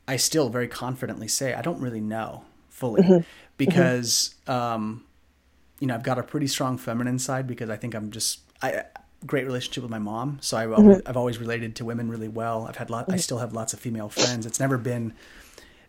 I 0.08 0.18
still 0.18 0.50
very 0.50 0.68
confidently 0.68 1.28
say, 1.28 1.54
I 1.54 1.62
don't 1.62 1.82
really 1.82 2.02
know 2.02 2.46
fully 2.70 3.02
mm-hmm. 3.02 3.24
because 3.58 4.36
um, 4.48 5.04
you 5.80 5.88
know, 5.88 5.96
I've 5.96 6.04
got 6.04 6.18
a 6.18 6.24
pretty 6.24 6.48
strong 6.48 6.78
feminine 6.78 7.20
side 7.20 7.48
because 7.48 7.70
I 7.70 7.76
think 7.76 7.94
I'm 7.94 8.12
just 8.12 8.40
I 8.62 8.84
great 9.26 9.46
relationship 9.46 9.84
with 9.84 9.92
my 9.92 10.00
mom. 10.00 10.38
So 10.42 10.58
I've 10.58 10.72
always, 10.72 10.98
mm-hmm. 10.98 11.08
I've 11.08 11.18
always 11.18 11.38
related 11.38 11.76
to 11.78 11.86
women 11.86 12.10
really 12.10 12.28
well. 12.28 12.68
I've 12.68 12.78
had 12.78 12.90
lot, 12.90 13.06
I 13.08 13.14
mm-hmm. 13.14 13.20
still 13.20 13.40
have 13.40 13.54
lots 13.54 13.74
of 13.74 13.80
female 13.80 14.10
friends. 14.10 14.46
It's 14.46 14.60
never 14.60 14.78
been 14.78 15.14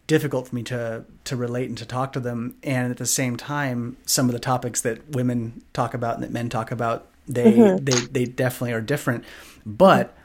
difficult 0.06 0.48
for 0.48 0.54
me 0.54 0.62
to 0.64 1.04
to 1.24 1.36
relate 1.36 1.68
and 1.68 1.78
to 1.78 1.86
talk 1.86 2.12
to 2.14 2.20
them. 2.20 2.56
And 2.62 2.90
at 2.90 2.96
the 2.96 3.06
same 3.06 3.36
time, 3.36 3.96
some 4.06 4.26
of 4.26 4.32
the 4.32 4.40
topics 4.40 4.80
that 4.82 5.10
women 5.10 5.62
talk 5.72 5.94
about 5.94 6.14
and 6.14 6.22
that 6.22 6.32
men 6.32 6.48
talk 6.48 6.70
about, 6.70 7.06
they 7.26 7.52
mm-hmm. 7.52 7.84
they 7.84 7.92
they 7.92 8.24
definitely 8.24 8.72
are 8.72 8.80
different. 8.80 9.24
But 9.64 10.16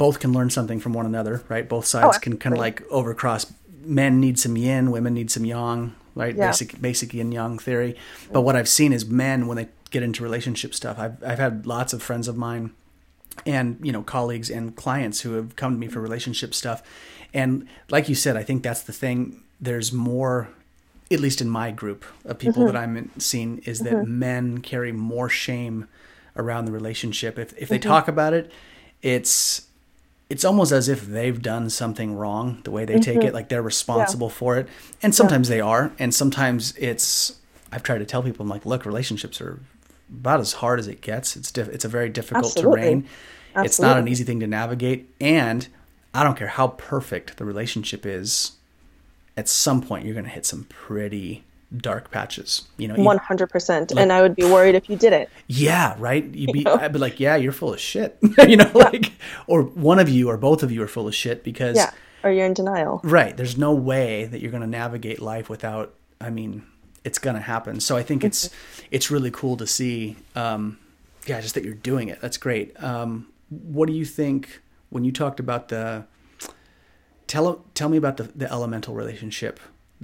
both 0.00 0.18
can 0.18 0.32
learn 0.32 0.48
something 0.48 0.80
from 0.80 0.94
one 0.94 1.04
another, 1.04 1.44
right? 1.50 1.68
Both 1.68 1.84
sides 1.84 2.16
oh, 2.16 2.20
can 2.20 2.38
kind 2.38 2.54
of 2.54 2.58
like 2.58 2.82
overcross. 2.88 3.52
Men 3.84 4.18
need 4.18 4.38
some 4.38 4.56
yin, 4.56 4.90
women 4.90 5.12
need 5.12 5.30
some 5.30 5.44
yang, 5.44 5.94
right? 6.14 6.34
Yeah. 6.34 6.46
Basic 6.46 6.80
basic 6.80 7.12
yin 7.12 7.32
yang 7.32 7.58
theory. 7.58 7.96
But 8.32 8.40
what 8.40 8.56
I've 8.56 8.68
seen 8.68 8.94
is 8.94 9.04
men 9.04 9.46
when 9.46 9.58
they 9.58 9.68
get 9.90 10.02
into 10.02 10.22
relationship 10.22 10.74
stuff. 10.74 10.98
I've 10.98 11.22
I've 11.22 11.38
had 11.38 11.66
lots 11.66 11.92
of 11.92 12.02
friends 12.02 12.28
of 12.28 12.36
mine 12.38 12.70
and 13.44 13.78
you 13.82 13.92
know 13.92 14.02
colleagues 14.02 14.48
and 14.48 14.74
clients 14.74 15.20
who 15.20 15.34
have 15.34 15.54
come 15.54 15.74
to 15.74 15.78
me 15.78 15.86
for 15.86 16.00
relationship 16.00 16.54
stuff 16.54 16.82
and 17.32 17.66
like 17.88 18.08
you 18.08 18.14
said 18.14 18.36
i 18.36 18.42
think 18.42 18.62
that's 18.62 18.82
the 18.82 18.92
thing 18.92 19.40
there's 19.60 19.92
more 19.92 20.48
at 21.10 21.20
least 21.20 21.40
in 21.40 21.48
my 21.48 21.70
group 21.70 22.04
of 22.24 22.38
people 22.38 22.64
mm-hmm. 22.64 22.74
that 22.74 22.82
i'm 22.82 23.10
seeing 23.18 23.58
is 23.58 23.80
that 23.80 23.94
mm-hmm. 23.94 24.18
men 24.18 24.58
carry 24.60 24.92
more 24.92 25.28
shame 25.28 25.86
around 26.36 26.64
the 26.64 26.72
relationship 26.72 27.38
if 27.38 27.56
if 27.56 27.68
they 27.68 27.78
mm-hmm. 27.78 27.88
talk 27.88 28.08
about 28.08 28.34
it 28.34 28.50
it's 29.00 29.69
it's 30.30 30.44
almost 30.44 30.72
as 30.72 30.88
if 30.88 31.06
they've 31.06 31.42
done 31.42 31.68
something 31.68 32.14
wrong 32.14 32.60
the 32.64 32.70
way 32.70 32.84
they 32.84 32.98
take 32.98 33.18
mm-hmm. 33.18 33.28
it 33.28 33.34
like 33.34 33.48
they're 33.48 33.60
responsible 33.60 34.28
yeah. 34.28 34.34
for 34.34 34.56
it 34.56 34.68
and 35.02 35.14
sometimes 35.14 35.50
yeah. 35.50 35.56
they 35.56 35.60
are 35.60 35.92
and 35.98 36.14
sometimes 36.14 36.74
it's 36.78 37.38
i've 37.72 37.82
tried 37.82 37.98
to 37.98 38.06
tell 38.06 38.22
people 38.22 38.42
i'm 38.44 38.48
like 38.48 38.64
look 38.64 38.86
relationships 38.86 39.40
are 39.40 39.60
about 40.10 40.40
as 40.40 40.54
hard 40.54 40.78
as 40.78 40.88
it 40.88 41.00
gets. 41.00 41.36
It's 41.36 41.50
diff- 41.50 41.68
it's 41.68 41.84
a 41.84 41.88
very 41.88 42.08
difficult 42.08 42.46
Absolutely. 42.46 42.80
terrain. 42.80 43.08
Absolutely. 43.50 43.66
It's 43.66 43.80
not 43.80 43.98
an 43.98 44.08
easy 44.08 44.24
thing 44.24 44.40
to 44.40 44.46
navigate, 44.46 45.12
and 45.20 45.66
I 46.14 46.22
don't 46.22 46.36
care 46.36 46.48
how 46.48 46.68
perfect 46.68 47.36
the 47.36 47.44
relationship 47.44 48.06
is. 48.06 48.52
At 49.36 49.48
some 49.48 49.82
point, 49.82 50.04
you're 50.04 50.14
going 50.14 50.24
to 50.24 50.30
hit 50.30 50.46
some 50.46 50.64
pretty 50.64 51.44
dark 51.76 52.10
patches. 52.10 52.68
You 52.76 52.88
know, 52.88 52.94
one 52.96 53.18
hundred 53.18 53.48
percent. 53.48 53.92
And 53.92 54.12
I 54.12 54.22
would 54.22 54.36
be 54.36 54.44
worried 54.44 54.74
if 54.74 54.88
you 54.88 54.96
didn't. 54.96 55.28
Yeah, 55.46 55.94
right. 55.98 56.24
You'd 56.34 56.52
be. 56.52 56.60
You 56.60 56.64
know? 56.64 56.76
I'd 56.76 56.92
be 56.92 56.98
like, 56.98 57.20
yeah, 57.20 57.36
you're 57.36 57.52
full 57.52 57.72
of 57.72 57.80
shit. 57.80 58.18
you 58.22 58.56
know, 58.56 58.70
yeah. 58.74 58.84
like, 58.84 59.12
or 59.46 59.62
one 59.62 59.98
of 59.98 60.08
you 60.08 60.28
or 60.28 60.36
both 60.36 60.62
of 60.62 60.72
you 60.72 60.82
are 60.82 60.88
full 60.88 61.08
of 61.08 61.14
shit 61.14 61.44
because. 61.44 61.76
Yeah. 61.76 61.90
Or 62.22 62.30
you're 62.30 62.44
in 62.44 62.52
denial. 62.52 63.00
Right. 63.02 63.34
There's 63.34 63.56
no 63.56 63.72
way 63.72 64.26
that 64.26 64.42
you're 64.42 64.50
going 64.50 64.60
to 64.62 64.66
navigate 64.66 65.22
life 65.22 65.48
without. 65.48 65.94
I 66.20 66.28
mean, 66.28 66.66
it's 67.02 67.18
going 67.18 67.36
to 67.36 67.40
happen. 67.42 67.80
So 67.80 67.96
I 67.96 68.02
think 68.02 68.24
it's 68.24 68.48
mm-hmm. 68.48 68.86
it's 68.90 69.10
really 69.10 69.30
cool 69.30 69.56
to 69.56 69.66
see. 69.66 70.16
Um, 70.34 70.78
yeah, 71.26 71.40
just 71.40 71.54
that 71.54 71.64
you're 71.64 71.74
doing 71.74 72.08
it. 72.08 72.20
That's 72.20 72.36
great. 72.36 72.82
Um, 72.82 73.28
what 73.48 73.86
do 73.86 73.94
you 73.94 74.04
think 74.04 74.60
when 74.90 75.04
you 75.04 75.12
talked 75.12 75.40
about 75.40 75.68
the? 75.68 76.04
Tell 77.26 77.64
tell 77.74 77.88
me 77.88 77.96
about 77.96 78.16
the 78.16 78.24
the 78.24 78.50
elemental 78.50 78.94
relationship. 78.94 79.60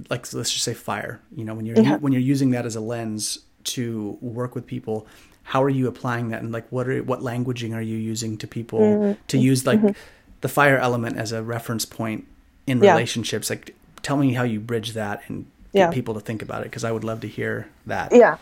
Like 0.09 0.31
let's 0.33 0.51
just 0.51 0.63
say 0.63 0.73
fire. 0.73 1.21
You 1.35 1.45
know, 1.45 1.53
when 1.53 1.65
you're 1.65 1.79
yeah. 1.79 1.97
when 1.97 2.13
you're 2.13 2.21
using 2.21 2.51
that 2.51 2.65
as 2.65 2.75
a 2.75 2.81
lens 2.81 3.39
to 3.65 4.17
work 4.21 4.55
with 4.55 4.65
people, 4.65 5.07
how 5.47 5.63
are 5.63 5.69
you 5.69 5.87
applying 5.87 6.29
that 6.29 6.41
and 6.41 6.51
like 6.51 6.69
what 6.71 6.89
are 6.89 7.01
what 7.03 7.21
languaging 7.21 7.73
are 7.73 7.81
you 7.81 7.97
using 7.97 8.37
to 8.37 8.45
people 8.45 8.79
mm-hmm. 8.79 9.21
to 9.27 9.37
use 9.37 9.65
like 9.65 9.79
mm-hmm. 9.79 9.97
the 10.41 10.49
fire 10.49 10.77
element 10.77 11.17
as 11.17 11.31
a 11.31 11.41
reference 11.41 11.85
point 11.85 12.27
in 12.67 12.83
yeah. 12.83 12.91
relationships 12.91 13.49
like 13.49 13.73
tell 14.03 14.17
me 14.17 14.33
how 14.33 14.43
you 14.43 14.59
bridge 14.59 14.91
that 14.91 15.21
and 15.27 15.45
get 15.73 15.79
yeah. 15.79 15.89
people 15.89 16.13
to 16.13 16.19
think 16.19 16.41
about 16.41 16.61
it 16.61 16.65
because 16.65 16.83
i 16.83 16.91
would 16.91 17.05
love 17.05 17.21
to 17.21 17.29
hear 17.29 17.69
that 17.85 18.11
yeah 18.11 18.37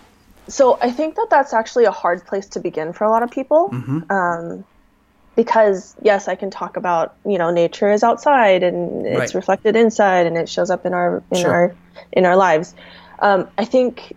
so 0.48 0.80
i 0.82 0.90
think 0.90 1.16
that 1.16 1.28
that's 1.30 1.54
actually 1.54 1.86
a 1.86 1.92
hard 1.92 2.26
place 2.26 2.48
to 2.48 2.60
begin 2.60 2.92
for 2.92 3.04
a 3.04 3.10
lot 3.10 3.22
of 3.22 3.30
people 3.30 3.70
mm-hmm. 3.70 4.12
um, 4.12 4.66
because 5.36 5.96
yes 6.02 6.28
i 6.28 6.36
can 6.36 6.50
talk 6.50 6.78
about 6.78 7.16
you 7.26 7.38
know 7.38 7.52
nature 7.52 7.92
is 7.92 8.04
outside 8.04 8.64
and 8.64 9.06
it's 9.06 9.18
right. 9.18 9.34
reflected 9.34 9.76
inside 9.76 10.26
and 10.26 10.38
it 10.38 10.50
shows 10.50 10.70
up 10.70 10.86
in 10.86 10.94
our 10.94 11.24
in 11.32 11.42
sure. 11.42 11.52
our 11.52 11.76
in 12.12 12.26
our 12.26 12.36
lives 12.36 12.74
um, 13.20 13.48
i 13.58 13.66
think 13.66 14.16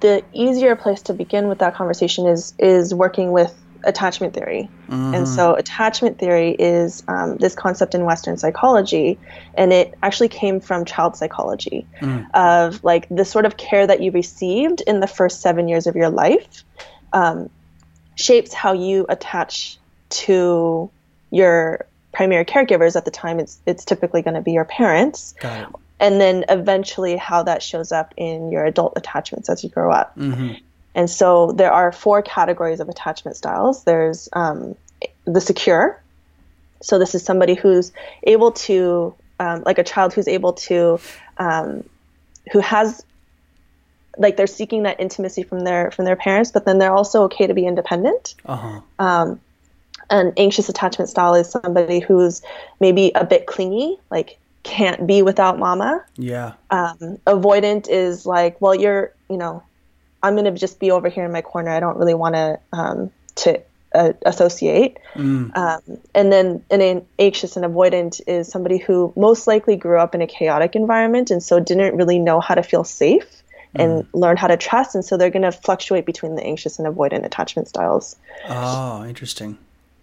the 0.00 0.24
easier 0.32 0.76
place 0.76 1.02
to 1.02 1.12
begin 1.12 1.48
with 1.48 1.58
that 1.58 1.74
conversation 1.74 2.26
is 2.26 2.54
is 2.58 2.94
working 2.94 3.32
with 3.32 3.54
attachment 3.84 4.34
theory. 4.34 4.68
Mm-hmm. 4.88 5.14
And 5.14 5.28
so, 5.28 5.54
attachment 5.54 6.18
theory 6.18 6.56
is 6.58 7.02
um, 7.08 7.36
this 7.36 7.54
concept 7.54 7.94
in 7.94 8.04
Western 8.04 8.36
psychology, 8.36 9.18
and 9.54 9.72
it 9.72 9.94
actually 10.02 10.28
came 10.28 10.60
from 10.60 10.84
child 10.84 11.16
psychology 11.16 11.86
mm. 12.00 12.26
of 12.34 12.82
like 12.82 13.08
the 13.08 13.24
sort 13.24 13.46
of 13.46 13.56
care 13.56 13.86
that 13.86 14.02
you 14.02 14.10
received 14.10 14.82
in 14.86 15.00
the 15.00 15.06
first 15.06 15.40
seven 15.40 15.68
years 15.68 15.86
of 15.86 15.96
your 15.96 16.10
life 16.10 16.64
um, 17.12 17.50
shapes 18.16 18.52
how 18.52 18.72
you 18.72 19.06
attach 19.08 19.78
to 20.10 20.90
your 21.30 21.86
primary 22.12 22.44
caregivers. 22.44 22.96
At 22.96 23.04
the 23.04 23.10
time, 23.10 23.40
it's 23.40 23.58
it's 23.66 23.84
typically 23.84 24.22
going 24.22 24.34
to 24.34 24.40
be 24.42 24.52
your 24.52 24.64
parents 24.64 25.34
and 26.00 26.20
then 26.20 26.44
eventually 26.48 27.16
how 27.16 27.42
that 27.44 27.62
shows 27.62 27.92
up 27.92 28.14
in 28.16 28.50
your 28.50 28.64
adult 28.64 28.94
attachments 28.96 29.48
as 29.48 29.64
you 29.64 29.70
grow 29.70 29.90
up. 29.90 30.16
Mm-hmm. 30.16 30.54
And 30.94 31.10
so 31.10 31.52
there 31.52 31.72
are 31.72 31.92
four 31.92 32.22
categories 32.22 32.80
of 32.80 32.88
attachment 32.88 33.36
styles. 33.36 33.84
There's 33.84 34.28
um, 34.32 34.74
the 35.24 35.40
secure. 35.40 36.00
So 36.82 36.98
this 36.98 37.14
is 37.14 37.24
somebody 37.24 37.54
who's 37.54 37.92
able 38.22 38.52
to, 38.52 39.14
um, 39.40 39.62
like 39.66 39.78
a 39.78 39.84
child 39.84 40.14
who's 40.14 40.28
able 40.28 40.54
to, 40.54 41.00
um, 41.38 41.84
who 42.52 42.60
has, 42.60 43.04
like 44.16 44.36
they're 44.36 44.46
seeking 44.46 44.84
that 44.84 45.00
intimacy 45.00 45.42
from 45.42 45.60
their 45.60 45.90
from 45.92 46.04
their 46.04 46.16
parents, 46.16 46.50
but 46.50 46.64
then 46.64 46.78
they're 46.78 46.94
also 46.94 47.24
okay 47.24 47.46
to 47.46 47.54
be 47.54 47.66
independent. 47.66 48.34
Uh-huh. 48.44 48.80
Um, 48.98 49.40
an 50.10 50.32
anxious 50.36 50.68
attachment 50.68 51.10
style 51.10 51.34
is 51.34 51.50
somebody 51.50 52.00
who's 52.00 52.42
maybe 52.80 53.12
a 53.14 53.24
bit 53.24 53.46
clingy, 53.46 53.98
like 54.10 54.38
can't 54.62 55.06
be 55.06 55.22
without 55.22 55.58
mama. 55.58 56.04
Yeah. 56.16 56.54
Um, 56.70 57.18
avoidant 57.26 57.88
is 57.88 58.26
like, 58.26 58.60
well, 58.60 58.74
you're, 58.74 59.12
you 59.30 59.36
know, 59.36 59.62
I'm 60.22 60.34
gonna 60.34 60.52
just 60.52 60.80
be 60.80 60.90
over 60.90 61.08
here 61.08 61.24
in 61.24 61.32
my 61.32 61.42
corner. 61.42 61.70
I 61.70 61.80
don't 61.80 61.96
really 61.96 62.14
want 62.14 62.34
to 62.34 62.58
um, 62.72 63.10
to 63.36 63.62
uh, 63.94 64.12
associate. 64.26 64.98
Mm. 65.14 65.56
Um, 65.56 65.98
and 66.14 66.32
then 66.32 66.64
an 66.70 67.06
anxious 67.18 67.56
and 67.56 67.64
avoidant 67.64 68.20
is 68.26 68.48
somebody 68.48 68.78
who 68.78 69.12
most 69.16 69.46
likely 69.46 69.76
grew 69.76 69.98
up 69.98 70.14
in 70.14 70.22
a 70.22 70.26
chaotic 70.26 70.76
environment 70.76 71.30
and 71.30 71.42
so 71.42 71.60
didn't 71.60 71.96
really 71.96 72.18
know 72.18 72.40
how 72.40 72.54
to 72.54 72.62
feel 72.62 72.84
safe 72.84 73.42
and 73.74 74.04
mm. 74.04 74.06
learn 74.12 74.36
how 74.36 74.46
to 74.48 74.56
trust. 74.56 74.94
And 74.94 75.04
so 75.04 75.16
they're 75.16 75.30
going 75.30 75.42
to 75.42 75.52
fluctuate 75.52 76.06
between 76.06 76.34
the 76.34 76.42
anxious 76.42 76.78
and 76.78 76.86
avoidant 76.86 77.24
attachment 77.24 77.68
styles. 77.68 78.16
Oh, 78.48 79.04
interesting. 79.06 79.58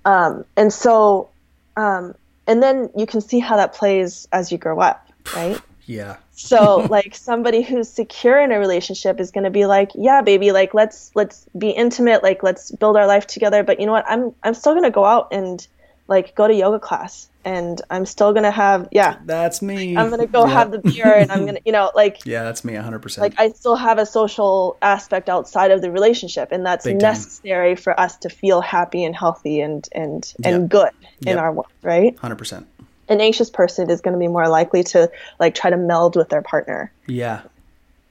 Um, 0.05 0.45
and 0.55 0.71
so 0.71 1.29
um, 1.75 2.15
and 2.47 2.61
then 2.61 2.89
you 2.95 3.05
can 3.05 3.21
see 3.21 3.39
how 3.39 3.57
that 3.57 3.73
plays 3.73 4.27
as 4.31 4.51
you 4.51 4.57
grow 4.57 4.79
up, 4.79 5.07
right? 5.35 5.59
yeah. 5.85 6.17
so 6.31 6.77
like 6.89 7.15
somebody 7.15 7.61
who's 7.61 7.89
secure 7.89 8.39
in 8.39 8.51
a 8.51 8.59
relationship 8.59 9.19
is 9.19 9.31
going 9.31 9.43
to 9.43 9.49
be 9.49 9.65
like, 9.65 9.91
yeah, 9.95 10.21
baby, 10.21 10.51
like 10.51 10.73
let's 10.73 11.11
let's 11.15 11.45
be 11.57 11.69
intimate, 11.71 12.23
like 12.23 12.43
let's 12.43 12.71
build 12.71 12.97
our 12.97 13.07
life 13.07 13.27
together, 13.27 13.63
but 13.63 13.79
you 13.79 13.85
know 13.85 13.91
what? 13.91 14.05
I'm 14.07 14.33
I'm 14.43 14.53
still 14.53 14.73
going 14.73 14.83
to 14.83 14.91
go 14.91 15.05
out 15.05 15.29
and 15.31 15.65
like 16.07 16.35
go 16.35 16.47
to 16.47 16.53
yoga 16.53 16.79
class 16.79 17.29
and 17.45 17.79
I'm 17.91 18.05
still 18.05 18.33
gonna 18.33 18.51
have 18.51 18.89
yeah. 18.91 19.17
That's 19.25 19.61
me. 19.61 19.95
I'm 19.95 20.09
gonna 20.09 20.25
go 20.25 20.45
have 20.45 20.71
the 20.71 20.79
beer 20.79 21.13
and 21.13 21.31
I'm 21.31 21.45
gonna 21.45 21.59
you 21.63 21.71
know 21.71 21.91
like 21.95 22.21
yeah, 22.25 22.43
that's 22.43 22.65
me 22.65 22.73
100. 22.73 22.99
percent 22.99 23.21
Like 23.21 23.39
I 23.39 23.49
still 23.49 23.75
have 23.75 23.99
a 23.99 24.05
social 24.05 24.77
aspect 24.81 25.29
outside 25.29 25.71
of 25.71 25.81
the 25.81 25.91
relationship, 25.91 26.51
and 26.51 26.65
that's 26.65 26.85
Big 26.85 26.99
necessary 26.99 27.75
time. 27.75 27.83
for 27.83 27.99
us 27.99 28.17
to 28.17 28.29
feel 28.29 28.61
happy 28.61 29.03
and 29.03 29.15
healthy 29.15 29.61
and 29.61 29.87
and 29.91 30.33
and 30.43 30.63
yep. 30.63 30.69
good 30.69 30.89
in 31.21 31.27
yep. 31.33 31.37
our 31.37 31.51
world, 31.51 31.71
right? 31.83 32.13
100. 32.13 32.35
percent 32.35 32.67
An 33.09 33.21
anxious 33.21 33.51
person 33.51 33.89
is 33.89 34.01
going 34.01 34.13
to 34.13 34.19
be 34.19 34.27
more 34.27 34.47
likely 34.47 34.83
to 34.85 35.11
like 35.39 35.53
try 35.53 35.69
to 35.69 35.77
meld 35.77 36.15
with 36.15 36.29
their 36.29 36.41
partner. 36.41 36.91
Yeah. 37.05 37.41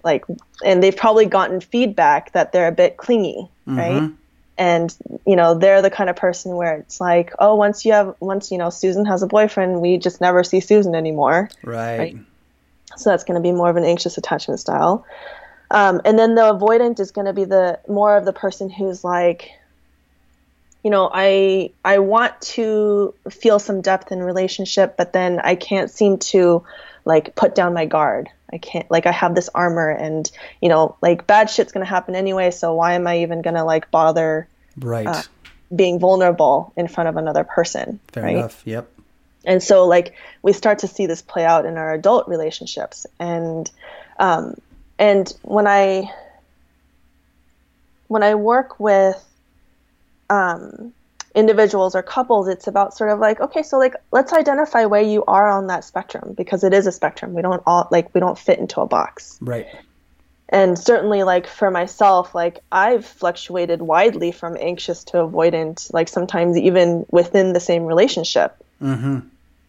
Like, 0.04 0.26
and 0.62 0.82
they've 0.82 0.94
probably 0.94 1.24
gotten 1.24 1.62
feedback 1.62 2.32
that 2.32 2.52
they're 2.52 2.68
a 2.68 2.72
bit 2.72 2.98
clingy, 2.98 3.48
mm-hmm. 3.66 3.78
right? 3.78 4.12
And 4.56 4.94
you 5.26 5.36
know 5.36 5.54
they're 5.54 5.82
the 5.82 5.90
kind 5.90 6.08
of 6.08 6.16
person 6.16 6.54
where 6.54 6.76
it's 6.76 7.00
like 7.00 7.32
oh 7.38 7.56
once 7.56 7.84
you 7.84 7.92
have 7.92 8.14
once 8.20 8.52
you 8.52 8.58
know 8.58 8.70
susan 8.70 9.04
has 9.04 9.22
a 9.22 9.26
boyfriend 9.26 9.80
we 9.80 9.96
just 9.96 10.20
never 10.20 10.44
see 10.44 10.60
susan 10.60 10.94
anymore. 10.94 11.48
Right, 11.62 11.98
right? 11.98 12.16
so 12.96 13.10
that's 13.10 13.24
going 13.24 13.36
to 13.36 13.42
be 13.42 13.52
more 13.52 13.68
of 13.68 13.76
an 13.76 13.84
anxious 13.84 14.18
attachment 14.18 14.60
style. 14.60 15.04
Um, 15.70 16.00
and 16.04 16.18
then 16.18 16.34
the 16.34 16.42
avoidant 16.42 17.00
is 17.00 17.10
going 17.10 17.26
to 17.26 17.32
be 17.32 17.44
the 17.44 17.80
more 17.88 18.16
of 18.16 18.24
the 18.24 18.32
person 18.32 18.70
who's 18.70 19.02
like 19.02 19.50
you 20.84 20.90
know 20.90 21.10
i 21.12 21.70
i 21.84 21.98
want 21.98 22.38
to 22.42 23.14
feel 23.30 23.58
some 23.58 23.80
depth 23.80 24.12
in 24.12 24.22
relationship 24.22 24.96
but 24.96 25.12
then 25.12 25.40
i 25.40 25.54
can't 25.54 25.90
seem 25.90 26.18
to 26.18 26.62
like 27.04 27.34
put 27.34 27.54
down 27.54 27.74
my 27.74 27.86
guard 27.86 28.28
I 28.52 28.58
can't 28.58 28.90
like 28.90 29.06
I 29.06 29.12
have 29.12 29.34
this 29.34 29.48
armor 29.54 29.90
and 29.90 30.30
you 30.60 30.68
know 30.68 30.96
like 31.00 31.26
bad 31.26 31.50
shit's 31.50 31.72
gonna 31.72 31.84
happen 31.84 32.14
anyway. 32.14 32.50
So 32.50 32.74
why 32.74 32.94
am 32.94 33.06
I 33.06 33.18
even 33.20 33.42
gonna 33.42 33.64
like 33.64 33.90
bother 33.90 34.48
right 34.78 35.06
uh, 35.06 35.22
being 35.74 35.98
vulnerable 35.98 36.72
in 36.76 36.88
front 36.88 37.08
of 37.08 37.16
another 37.16 37.44
person? 37.44 38.00
Fair 38.12 38.24
right? 38.24 38.36
enough. 38.36 38.62
Yep. 38.64 38.90
And 39.46 39.62
so 39.62 39.86
like 39.86 40.14
we 40.42 40.52
start 40.52 40.80
to 40.80 40.88
see 40.88 41.06
this 41.06 41.22
play 41.22 41.44
out 41.44 41.66
in 41.66 41.76
our 41.76 41.92
adult 41.92 42.28
relationships 42.28 43.06
and 43.18 43.70
um, 44.18 44.54
and 44.98 45.32
when 45.42 45.66
I 45.66 46.10
when 48.08 48.22
I 48.22 48.34
work 48.34 48.78
with 48.78 49.22
um, 50.30 50.92
individuals 51.34 51.94
or 51.94 52.02
couples 52.02 52.46
it's 52.46 52.66
about 52.66 52.96
sort 52.96 53.10
of 53.10 53.18
like 53.18 53.40
okay 53.40 53.62
so 53.62 53.76
like 53.78 53.94
let's 54.12 54.32
identify 54.32 54.84
where 54.84 55.02
you 55.02 55.24
are 55.26 55.50
on 55.50 55.66
that 55.66 55.84
spectrum 55.84 56.32
because 56.34 56.62
it 56.62 56.72
is 56.72 56.86
a 56.86 56.92
spectrum 56.92 57.34
we 57.34 57.42
don't 57.42 57.62
all 57.66 57.88
like 57.90 58.12
we 58.14 58.20
don't 58.20 58.38
fit 58.38 58.58
into 58.58 58.80
a 58.80 58.86
box 58.86 59.36
right 59.40 59.66
and 60.48 60.78
certainly 60.78 61.24
like 61.24 61.48
for 61.48 61.70
myself 61.70 62.34
like 62.34 62.60
i've 62.70 63.04
fluctuated 63.04 63.82
widely 63.82 64.30
from 64.30 64.56
anxious 64.60 65.02
to 65.02 65.16
avoidant 65.16 65.92
like 65.92 66.08
sometimes 66.08 66.56
even 66.56 67.04
within 67.10 67.52
the 67.52 67.60
same 67.60 67.84
relationship 67.84 68.56
mm-hmm. 68.80 69.18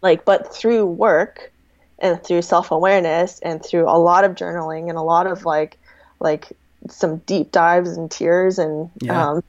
like 0.02 0.24
but 0.24 0.54
through 0.54 0.86
work 0.86 1.52
and 1.98 2.22
through 2.22 2.42
self-awareness 2.42 3.40
and 3.40 3.64
through 3.64 3.88
a 3.88 3.98
lot 3.98 4.22
of 4.22 4.36
journaling 4.36 4.88
and 4.88 4.98
a 4.98 5.02
lot 5.02 5.26
of 5.26 5.44
like 5.44 5.76
like 6.20 6.52
some 6.88 7.16
deep 7.18 7.50
dives 7.50 7.96
and 7.96 8.10
tears 8.10 8.58
and 8.58 8.90
yeah. 9.00 9.30
um, 9.30 9.44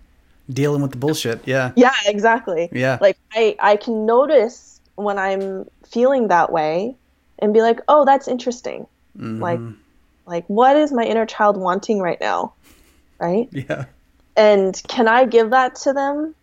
dealing 0.50 0.82
with 0.82 0.92
the 0.92 0.98
bullshit. 0.98 1.48
Yeah. 1.48 1.72
Yeah, 1.76 1.94
exactly. 2.06 2.70
Yeah. 2.72 2.98
Like 3.02 3.18
I 3.34 3.56
I 3.60 3.76
can 3.76 4.06
notice 4.06 4.80
when 4.96 5.20
I'm 5.20 5.70
feeling 5.86 6.28
that 6.30 6.52
way 6.52 6.96
and 7.40 7.54
be 7.54 7.62
like, 7.62 7.80
"Oh, 7.88 8.06
that's 8.06 8.28
interesting." 8.28 8.88
Mm-hmm. 9.18 9.42
Like 9.42 9.60
like 10.26 10.46
what 10.48 10.76
is 10.76 10.92
my 10.92 11.04
inner 11.04 11.26
child 11.26 11.58
wanting 11.58 12.00
right 12.00 12.20
now? 12.20 12.54
Right? 13.20 13.50
Yeah. 13.52 13.86
And 14.36 14.82
can 14.88 15.08
I 15.08 15.26
give 15.26 15.50
that 15.50 15.76
to 15.76 15.94
them? 15.94 16.36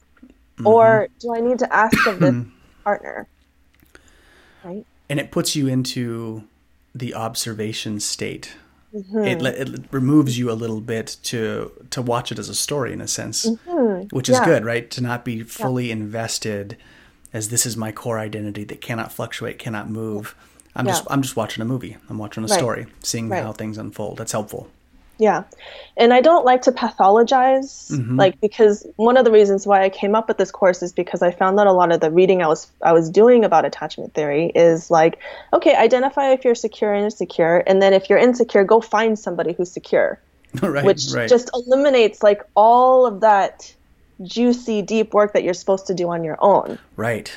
Mm-hmm. 0.57 0.67
Or 0.67 1.09
do 1.21 1.35
I 1.35 1.41
need 1.41 1.59
to 1.61 1.73
ask 1.73 2.07
of 2.07 2.19
this 2.21 2.35
partner? 2.85 3.29
Right? 4.65 4.85
And 5.09 5.21
it 5.21 5.31
puts 5.31 5.55
you 5.55 5.69
into 5.69 6.45
the 6.95 7.15
observation 7.15 8.01
state 8.01 8.57
Mm-hmm. 8.95 9.25
It, 9.25 9.43
it 9.43 9.85
removes 9.91 10.39
you 10.39 10.51
a 10.51 10.55
little 10.55 10.81
bit 10.81 11.17
to 11.25 11.73
to 11.91 12.01
watch 12.01 12.31
it 12.31 12.39
as 12.39 12.49
a 12.49 12.55
story 12.55 12.93
in 12.93 13.01
a 13.01 13.09
sense, 13.09 13.45
mm-hmm. 13.47 14.15
which 14.17 14.29
is 14.29 14.39
yeah. 14.39 14.45
good, 14.45 14.65
right? 14.65 14.89
To 14.93 15.01
not 15.01 15.25
be 15.25 15.43
fully 15.43 15.87
yeah. 15.87 15.95
invested 15.95 16.77
as 17.33 17.49
this 17.49 17.67
is 17.67 17.77
my 17.77 17.91
core 17.91 18.19
identity 18.21 18.63
that 18.65 18.81
cannot 18.81 19.13
fluctuate, 19.13 19.59
cannot 19.59 19.91
move. 19.91 20.37
I'm 20.77 20.87
yeah. 20.87 20.93
just 20.93 21.07
I'm 21.11 21.23
just 21.23 21.37
watching 21.37 21.63
a 21.63 21.65
movie. 21.65 21.97
I'm 22.09 22.19
watching 22.19 22.45
a 22.45 22.47
right. 22.47 22.59
story, 22.59 22.87
seeing 23.03 23.29
right. 23.29 23.43
how 23.43 23.53
things 23.53 23.79
unfold. 23.79 24.19
That's 24.19 24.33
helpful. 24.33 24.71
Yeah. 25.19 25.45
And 25.97 26.13
I 26.13 26.21
don't 26.21 26.45
like 26.45 26.63
to 26.63 26.73
pathologize 26.73 27.93
mm-hmm. 27.93 28.17
like 28.17 28.41
because 28.41 28.87
one 28.97 29.17
of 29.17 29.25
the 29.25 29.31
reasons 29.31 29.67
why 29.67 29.85
I 29.85 29.89
came 29.89 30.15
up 30.15 30.27
with 30.29 30.39
this 30.39 30.51
course 30.51 30.83
is 30.83 30.93
because 30.93 31.23
I 31.23 31.31
found 31.31 31.59
that 31.59 31.67
a 31.67 31.73
lot 31.73 31.93
of 31.93 32.01
the 32.01 32.11
reading 32.11 32.43
I 32.43 32.49
was 32.49 32.71
I 32.83 32.93
was 32.93 33.11
doing 33.11 33.45
about 33.45 33.65
attachment 33.65 34.15
theory 34.15 34.51
is 34.55 34.91
like 34.91 35.21
okay, 35.53 35.77
identify 35.77 36.33
if 36.33 36.45
you're 36.45 36.55
secure 36.55 36.93
and 36.93 37.05
insecure 37.05 37.59
and 37.67 37.81
then 37.81 37.93
if 37.93 38.11
you're 38.11 38.19
insecure, 38.19 38.65
go 38.65 38.81
find 38.81 39.19
somebody 39.19 39.53
who's 39.53 39.71
secure. 39.71 40.21
right, 40.63 40.85
which 40.85 41.07
right. 41.13 41.29
just 41.29 41.51
eliminates 41.53 42.23
like 42.23 42.41
all 42.55 43.07
of 43.07 43.21
that 43.21 43.75
juicy 44.23 44.83
deep 44.83 45.13
work 45.13 45.33
that 45.33 45.43
you're 45.43 45.55
supposed 45.55 45.87
to 45.89 45.95
do 45.95 46.09
on 46.11 46.23
your 46.23 46.37
own. 46.41 46.79
Right. 46.97 47.37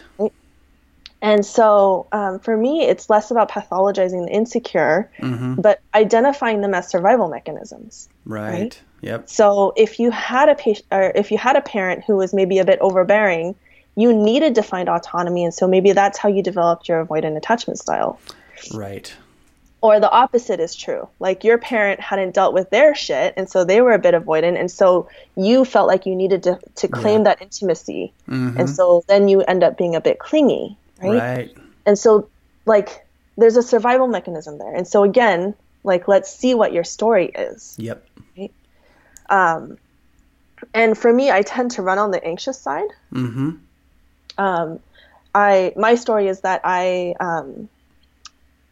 And 1.22 1.46
so 1.46 2.08
um, 2.12 2.40
for 2.40 2.56
me, 2.56 2.84
it's 2.84 3.10
less 3.10 3.32
about 3.32 3.50
pathologizing 3.50 4.26
the 4.28 4.32
insecure, 4.32 5.10
Mm-hmm. 5.20 5.62
but 5.62 5.82
identifying 5.96 6.62
them 6.62 6.74
as 6.74 6.88
survival 6.88 7.28
mechanisms. 7.28 8.08
Right. 8.26 8.52
Right. 8.52 8.82
Yep. 9.02 9.30
So 9.30 9.74
if 9.76 10.00
you 10.00 10.12
had 10.12 10.50
a 10.50 10.56
patient, 10.56 10.86
or 10.92 11.12
if 11.16 11.32
you 11.32 11.38
had 11.38 11.56
a 11.56 11.62
parent 11.62 12.04
who 12.06 12.16
was 12.18 12.34
maybe 12.34 12.60
a 12.60 12.66
bit 12.66 12.80
overbearing, 12.82 13.56
you 13.96 14.14
needed 14.14 14.56
to 14.56 14.64
find 14.64 14.90
autonomy, 14.90 15.44
and 15.44 15.54
so 15.54 15.68
maybe 15.68 15.92
that's 15.92 16.18
how 16.20 16.30
you 16.30 16.44
developed 16.44 16.88
your 16.88 17.04
avoidant 17.06 17.36
attachment 17.38 17.80
style. 17.80 18.20
Right. 18.74 19.12
Or 19.82 20.00
the 20.00 20.10
opposite 20.10 20.60
is 20.60 20.76
true. 20.76 21.08
Like 21.20 21.44
your 21.44 21.58
parent 21.60 22.00
hadn't 22.00 22.34
dealt 22.34 22.54
with 22.54 22.70
their 22.72 22.96
shit, 22.96 23.34
and 23.38 23.48
so 23.50 23.64
they 23.64 23.82
were 23.82 23.94
a 23.94 24.00
bit 24.00 24.16
avoidant, 24.16 24.60
and 24.60 24.70
so 24.70 25.08
you 25.36 25.66
felt 25.66 25.88
like 25.88 26.06
you 26.06 26.16
needed 26.16 26.44
to 26.44 26.60
to 26.76 26.88
claim 26.88 27.24
that 27.24 27.42
intimacy, 27.42 28.14
and 28.28 28.68
so 28.70 29.04
then 29.08 29.28
you 29.28 29.42
end 29.42 29.64
up 29.64 29.78
being 29.78 29.96
a 29.96 30.02
bit 30.02 30.18
clingy, 30.20 30.76
right? 31.02 31.38
Right. 31.38 31.58
And 31.86 31.98
so, 31.98 32.30
like, 32.66 33.06
there's 33.38 33.58
a 33.58 33.64
survival 33.64 34.08
mechanism 34.08 34.58
there, 34.58 34.74
and 34.74 34.88
so 34.88 35.04
again, 35.04 35.56
like, 35.84 36.08
let's 36.08 36.34
see 36.34 36.54
what 36.56 36.74
your 36.74 36.84
story 36.84 37.28
is. 37.28 37.76
Yep. 37.78 38.06
right? 38.38 38.52
um 39.30 39.78
and 40.74 40.98
for 40.98 41.12
me, 41.12 41.32
I 41.32 41.42
tend 41.42 41.72
to 41.72 41.82
run 41.82 41.98
on 41.98 42.12
the 42.12 42.24
anxious 42.24 42.60
side. 42.60 42.90
Mm-hmm. 43.14 43.52
Um, 44.38 44.80
I 45.34 45.74
my 45.76 45.96
story 45.96 46.28
is 46.28 46.42
that 46.42 46.62
I 46.64 47.16
um, 47.20 47.70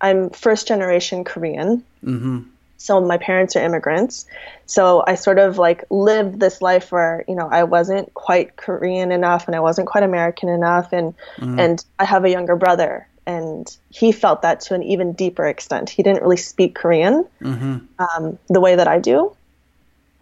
I'm 0.02 0.30
first 0.32 0.68
generation 0.68 1.24
Korean. 1.24 1.84
Mm-hmm. 2.04 2.42
So 2.86 3.02
my 3.02 3.18
parents 3.18 3.56
are 3.56 3.64
immigrants. 3.64 4.28
So 4.68 5.04
I 5.06 5.16
sort 5.16 5.40
of 5.40 5.58
like 5.58 5.86
lived 5.90 6.40
this 6.40 6.62
life 6.62 6.92
where 6.92 7.26
you 7.28 7.34
know 7.34 7.50
I 7.50 7.64
wasn't 7.64 8.14
quite 8.14 8.56
Korean 8.56 9.12
enough 9.12 9.48
and 9.48 9.56
I 9.56 9.60
wasn't 9.60 9.88
quite 9.88 10.04
American 10.04 10.50
enough, 10.50 10.94
and 10.94 11.16
and 11.60 11.84
I 11.98 12.06
have 12.06 12.26
a 12.26 12.30
younger 12.30 12.56
brother. 12.56 13.08
And 13.28 13.76
he 13.90 14.12
felt 14.12 14.44
that 14.44 14.62
to 14.62 14.76
an 14.76 14.84
even 14.84 15.14
deeper 15.14 15.48
extent. 15.48 15.90
He 15.90 16.04
didn't 16.04 16.22
really 16.22 16.38
speak 16.38 16.76
Korean 16.76 17.26
um, 17.98 18.38
the 18.48 18.62
way 18.62 18.76
that 18.76 18.88
I 18.88 19.00
do. 19.00 19.36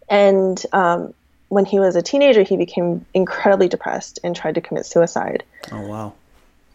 And 0.07 0.65
um, 0.71 1.13
when 1.49 1.65
he 1.65 1.81
was 1.81 1.97
a 1.97 2.01
teenager, 2.01 2.43
he 2.43 2.55
became 2.55 3.05
incredibly 3.13 3.67
depressed 3.67 4.19
and 4.23 4.33
tried 4.33 4.55
to 4.55 4.61
commit 4.61 4.85
suicide. 4.85 5.43
Oh 5.69 5.81
wow. 5.81 6.13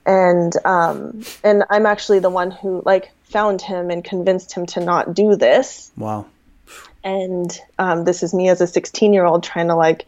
And 0.08 0.52
um, 0.64 1.22
and 1.44 1.62
I'm 1.70 1.86
actually 1.86 2.18
the 2.18 2.30
one 2.30 2.50
who 2.50 2.82
like 2.84 3.12
found 3.24 3.60
him 3.62 3.90
and 3.90 4.02
convinced 4.02 4.52
him 4.52 4.64
to 4.66 4.80
not 4.80 5.12
do 5.14 5.36
this. 5.36 5.92
Wow. 5.96 6.24
And 7.04 7.56
um, 7.78 8.04
this 8.04 8.22
is 8.22 8.32
me 8.34 8.48
as 8.48 8.60
a 8.60 8.66
16 8.66 9.12
year 9.12 9.24
old 9.24 9.42
trying 9.44 9.68
to 9.68 9.76
like 9.76 10.06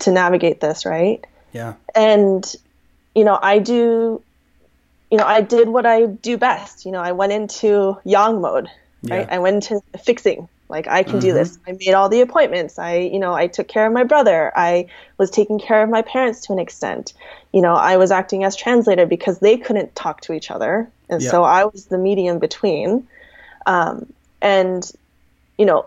to 0.00 0.10
navigate 0.10 0.60
this, 0.60 0.84
right? 0.86 1.24
Yeah. 1.52 1.74
and 1.94 2.42
you 3.14 3.22
know 3.22 3.38
i 3.40 3.60
do 3.60 4.20
you 5.08 5.18
know 5.18 5.24
i 5.24 5.40
did 5.40 5.68
what 5.68 5.86
i 5.86 6.06
do 6.06 6.36
best 6.36 6.84
you 6.84 6.90
know 6.90 6.98
i 7.00 7.12
went 7.12 7.30
into 7.30 7.96
yang 8.04 8.40
mode 8.40 8.66
right 9.04 9.20
Yeah. 9.28 9.36
i 9.36 9.38
went 9.38 9.70
into 9.70 9.80
fixing 10.02 10.48
like 10.68 10.86
i 10.88 11.02
can 11.02 11.18
do 11.18 11.32
this. 11.32 11.58
I 11.66 11.72
made 11.72 11.94
all 11.94 12.08
the 12.08 12.20
appointments. 12.20 12.78
I 12.78 12.96
you 12.96 13.18
know 13.18 13.34
i 13.34 13.46
took 13.46 13.68
care 13.68 13.86
of 13.86 13.92
my 13.92 14.04
brother. 14.04 14.52
I 14.56 14.86
was 15.18 15.30
taking 15.30 15.58
care 15.58 15.82
of 15.82 15.90
my 15.90 16.02
parents 16.02 16.46
to 16.46 16.52
an 16.52 16.58
extent. 16.58 17.12
You 17.52 17.62
know 17.62 17.74
i 17.74 17.96
was 17.96 18.10
acting 18.10 18.44
as 18.44 18.56
translator 18.56 19.06
because 19.06 19.38
they 19.40 19.56
couldn't 19.56 19.94
talk 19.94 20.20
to 20.22 20.32
each 20.32 20.50
other. 20.50 20.90
And 21.08 21.22
Yeah. 21.22 21.30
so 21.30 21.44
i 21.44 21.64
was 21.64 21.86
the 21.86 21.98
medium 21.98 22.38
between. 22.38 23.06
Um, 23.66 24.12
and 24.42 24.90
you 25.58 25.64
know 25.66 25.86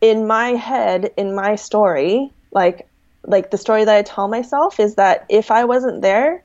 in 0.00 0.26
my 0.26 0.50
head 0.50 1.10
in 1.16 1.34
my 1.34 1.56
story 1.56 2.30
like 2.52 2.86
like 3.26 3.50
the 3.50 3.58
story 3.58 3.84
that 3.84 3.96
i 3.96 4.02
tell 4.02 4.28
myself 4.28 4.78
is 4.80 4.94
that 4.94 5.26
if 5.28 5.50
i 5.50 5.64
wasn't 5.64 6.00
there 6.02 6.42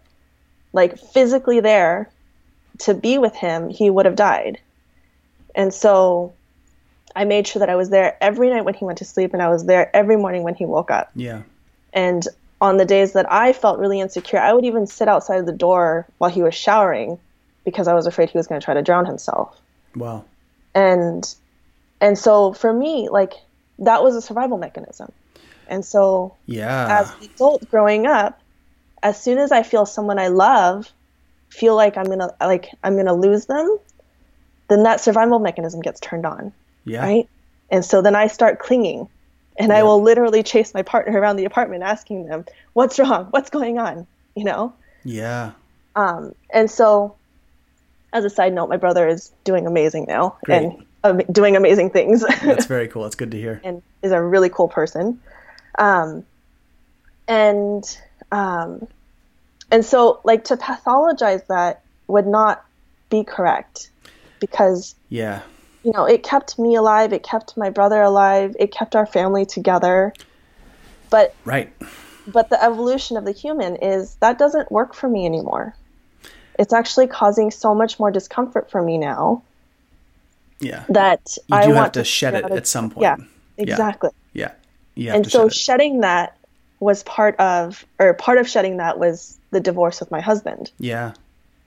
like 0.73 0.97
physically 0.97 1.59
there 1.59 2.09
to 2.79 2.93
be 2.93 3.17
with 3.17 3.35
him 3.35 3.69
he 3.69 3.89
would 3.89 4.05
have 4.05 4.15
died. 4.15 4.59
And 5.55 5.73
so 5.73 6.33
i 7.15 7.23
made 7.25 7.47
sure 7.47 7.59
that 7.59 7.69
i 7.69 7.75
was 7.75 7.89
there 7.89 8.17
every 8.21 8.49
night 8.49 8.65
when 8.65 8.73
he 8.73 8.85
went 8.85 8.97
to 8.99 9.05
sleep 9.05 9.33
and 9.33 9.41
i 9.41 9.49
was 9.49 9.65
there 9.65 9.95
every 9.95 10.17
morning 10.17 10.43
when 10.43 10.55
he 10.55 10.65
woke 10.65 10.91
up 10.91 11.09
Yeah. 11.15 11.43
and 11.93 12.27
on 12.61 12.77
the 12.77 12.85
days 12.85 13.13
that 13.13 13.31
i 13.31 13.53
felt 13.53 13.79
really 13.79 13.99
insecure 13.99 14.39
i 14.39 14.51
would 14.53 14.65
even 14.65 14.87
sit 14.87 15.07
outside 15.07 15.45
the 15.45 15.51
door 15.51 16.07
while 16.17 16.29
he 16.31 16.41
was 16.43 16.55
showering 16.55 17.19
because 17.63 17.87
i 17.87 17.93
was 17.93 18.05
afraid 18.07 18.29
he 18.29 18.37
was 18.37 18.47
going 18.47 18.59
to 18.59 18.65
try 18.65 18.73
to 18.73 18.81
drown 18.81 19.05
himself 19.05 19.59
Wow. 19.95 20.25
and 20.73 21.23
and 22.01 22.17
so 22.17 22.53
for 22.53 22.71
me 22.73 23.07
like 23.09 23.33
that 23.79 24.03
was 24.03 24.15
a 24.15 24.21
survival 24.21 24.57
mechanism 24.57 25.11
and 25.67 25.83
so 25.85 26.35
Yeah. 26.45 27.01
as 27.01 27.11
an 27.11 27.29
adult 27.33 27.67
growing 27.69 28.05
up 28.05 28.41
as 29.03 29.21
soon 29.21 29.37
as 29.37 29.51
i 29.51 29.63
feel 29.63 29.85
someone 29.85 30.19
i 30.19 30.27
love 30.27 30.91
feel 31.51 31.75
like 31.75 31.97
i'm 31.97 32.05
gonna 32.05 32.33
like 32.41 32.67
i'm 32.83 32.95
gonna 32.97 33.13
lose 33.13 33.45
them 33.45 33.77
then 34.67 34.83
that 34.83 34.99
survival 34.99 35.39
mechanism 35.39 35.79
gets 35.81 35.99
turned 35.99 36.25
on 36.25 36.51
yeah. 36.85 37.01
right 37.01 37.29
and 37.69 37.83
so 37.83 38.01
then 38.01 38.15
i 38.15 38.27
start 38.27 38.59
clinging 38.59 39.07
and 39.57 39.71
i 39.73 39.83
will 39.83 40.01
literally 40.01 40.43
chase 40.43 40.73
my 40.73 40.81
partner 40.81 41.19
around 41.19 41.35
the 41.37 41.45
apartment 41.45 41.83
asking 41.83 42.25
them 42.27 42.45
what's 42.73 42.97
wrong 42.99 43.25
what's 43.31 43.49
going 43.49 43.77
on 43.79 44.05
you 44.35 44.43
know 44.43 44.73
Yeah. 45.03 45.51
um, 45.95 46.33
and 46.49 46.69
so, 46.69 47.15
as 48.13 48.23
a 48.25 48.29
side 48.29 48.53
note, 48.53 48.69
my 48.69 48.77
brother 48.77 49.07
is 49.07 49.31
doing 49.43 49.67
amazing 49.67 50.05
now 50.07 50.37
Great. 50.45 50.63
and 50.63 50.85
um, 51.03 51.17
doing 51.31 51.55
amazing 51.55 51.89
things 51.89 52.23
That's 52.43 52.65
very 52.65 52.87
cool. 52.87 53.03
That's 53.03 53.15
good 53.15 53.31
to 53.31 53.37
hear. 53.37 53.59
and 53.63 53.81
is 54.01 54.11
a 54.11 54.21
really 54.21 54.49
cool 54.49 54.67
person. 54.69 55.19
Um, 55.77 56.25
and 57.27 57.83
um, 58.31 58.87
and 59.71 59.83
so, 59.85 60.19
like 60.23 60.45
to 60.45 60.57
pathologize 60.57 61.45
that 61.47 61.81
would 62.07 62.27
not 62.27 62.63
be 63.09 63.23
correct 63.23 63.89
because 64.39 64.95
Yeah. 65.09 65.41
You 65.85 65.91
know 65.93 66.05
it 66.05 66.23
kept 66.23 66.57
me 66.59 66.75
alive, 66.75 67.13
it 67.13 67.23
kept 67.23 67.55
my 67.55 67.69
brother 67.69 68.01
alive, 68.01 68.55
it 68.59 68.71
kept 68.71 68.95
our 68.95 69.05
family 69.05 69.45
together. 69.45 70.13
But 71.09 71.35
Right. 71.45 71.71
but 72.27 72.49
the 72.49 72.61
evolution 72.61 73.15
of 73.17 73.23
the 73.25 73.31
human 73.31 73.75
is 73.77 74.15
that 74.15 74.39
doesn't 74.39 74.71
work 74.71 74.93
for 74.95 75.07
me 75.07 75.25
anymore. 75.25 75.75
It's 76.57 76.73
actually 76.73 77.07
causing 77.07 77.51
so 77.51 77.75
much 77.75 77.99
more 77.99 78.11
discomfort 78.11 78.71
for 78.71 78.81
me 78.81 78.97
now 78.97 79.43
Yeah. 80.59 80.83
that 80.89 81.37
You 81.47 81.57
I 81.57 81.61
do 81.67 81.73
want 81.73 81.83
have 81.83 81.91
to 81.93 82.03
shed 82.03 82.33
it 82.33 82.49
at 82.51 82.65
some 82.65 82.89
point. 82.89 83.03
Yeah, 83.03 83.17
exactly. 83.57 84.09
Yeah. 84.33 84.51
You 84.95 85.07
have 85.09 85.15
And 85.17 85.25
to 85.25 85.29
so 85.29 85.49
shed 85.49 85.53
shedding 85.57 86.01
that 86.01 86.37
was 86.79 87.03
part 87.03 87.35
of, 87.39 87.85
or 87.99 88.13
part 88.13 88.37
of 88.37 88.47
shedding 88.49 88.77
that 88.77 88.97
was 88.99 89.37
the 89.51 89.59
divorce 89.59 89.99
with 89.99 90.09
my 90.11 90.21
husband. 90.21 90.71
yeah. 90.79 91.13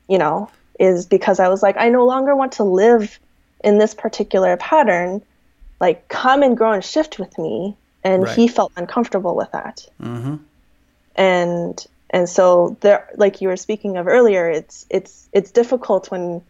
You 0.09 0.17
know, 0.19 0.51
is 0.81 1.05
because 1.05 1.39
I 1.39 1.49
was 1.49 1.63
like, 1.63 1.77
I 1.79 1.91
no 1.91 2.07
longer 2.07 2.35
want 2.35 2.53
to 2.53 2.65
live 2.65 3.19
in 3.65 3.79
this 3.79 3.95
particular 3.95 4.57
pattern. 4.57 5.23
Like, 5.81 6.09
come 6.09 6.43
and 6.43 6.57
grow 6.57 6.73
and 6.73 6.85
shift 6.85 7.19
with 7.19 7.39
me. 7.39 7.77
And 8.05 8.23
Right. 8.25 8.37
he 8.37 8.49
felt 8.49 8.73
uncomfortable 8.77 9.35
with 9.37 9.51
that. 9.53 9.87
Mm-hmm. 10.03 10.37
and 11.17 11.87
and 12.11 12.29
so 12.29 12.77
there 12.81 13.09
like 13.17 13.41
you 13.41 13.49
were 13.49 13.57
speaking 13.57 13.97
of 13.97 14.07
earlier 14.07 14.49
it's 14.49 14.87
it's 14.89 15.29
it's 15.33 15.51
difficult 15.51 16.11
when 16.11 16.41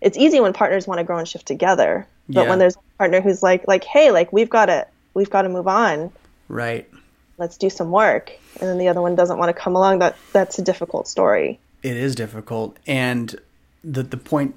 it's 0.00 0.16
easy 0.18 0.38
when 0.40 0.52
partners 0.52 0.86
want 0.86 0.98
to 0.98 1.04
grow 1.04 1.18
and 1.18 1.26
shift 1.26 1.46
together 1.46 2.06
but 2.28 2.42
Yeah. 2.42 2.48
when 2.50 2.58
there's 2.58 2.76
a 2.76 2.98
partner 2.98 3.20
who's 3.20 3.42
like 3.42 3.66
like 3.66 3.84
hey 3.84 4.10
like 4.10 4.32
we've 4.32 4.50
got 4.50 4.66
to 4.66 4.86
we've 5.14 5.30
got 5.30 5.42
to 5.42 5.48
move 5.48 5.66
on 5.66 6.10
Right. 6.48 6.88
let's 7.38 7.56
do 7.56 7.70
some 7.70 7.90
work 7.90 8.32
and 8.60 8.68
then 8.68 8.78
the 8.78 8.88
other 8.88 9.00
one 9.00 9.14
doesn't 9.16 9.38
want 9.38 9.48
to 9.48 9.60
come 9.60 9.74
along 9.76 10.00
that 10.00 10.14
that's 10.32 10.58
a 10.58 10.62
difficult 10.62 11.08
story 11.08 11.58
It 11.82 11.96
is 11.96 12.14
difficult, 12.14 12.76
and 12.86 13.34
the 13.82 14.02
the 14.02 14.16
point 14.18 14.54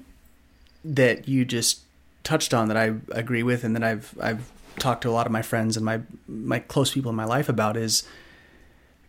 that 0.84 1.28
you 1.28 1.44
just 1.44 1.80
touched 2.24 2.54
on 2.54 2.68
that 2.68 2.76
I 2.76 2.94
agree 3.10 3.42
with, 3.42 3.64
and 3.64 3.74
that 3.76 3.84
I've 3.84 4.16
I've 4.20 4.50
talked 4.78 5.02
to 5.02 5.08
a 5.08 5.12
lot 5.12 5.26
of 5.26 5.32
my 5.32 5.42
friends 5.42 5.76
and 5.76 5.84
my 5.84 6.00
my 6.26 6.58
close 6.58 6.92
people 6.92 7.10
in 7.10 7.16
my 7.16 7.24
life 7.24 7.48
about 7.48 7.76
is 7.76 8.04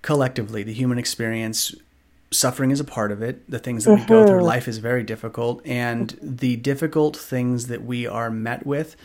collectively 0.01 0.63
the 0.63 0.73
human 0.73 0.97
experience. 0.97 1.75
Suffering 2.31 2.71
is 2.71 2.79
a 2.79 2.83
part 2.83 3.11
of 3.11 3.21
it. 3.21 3.49
The 3.49 3.59
things 3.59 3.85
that 3.85 3.93
we 3.93 3.99
go 4.05 4.25
through, 4.25 4.37
mm-hmm. 4.37 4.45
life 4.45 4.67
is 4.67 4.79
very 4.79 5.03
difficult, 5.03 5.61
and 5.65 6.17
the 6.21 6.55
difficult 6.55 7.15
things 7.15 7.67
that 7.67 7.85
we 7.85 8.07
are 8.07 8.31
met 8.31 8.65
with 8.65 8.95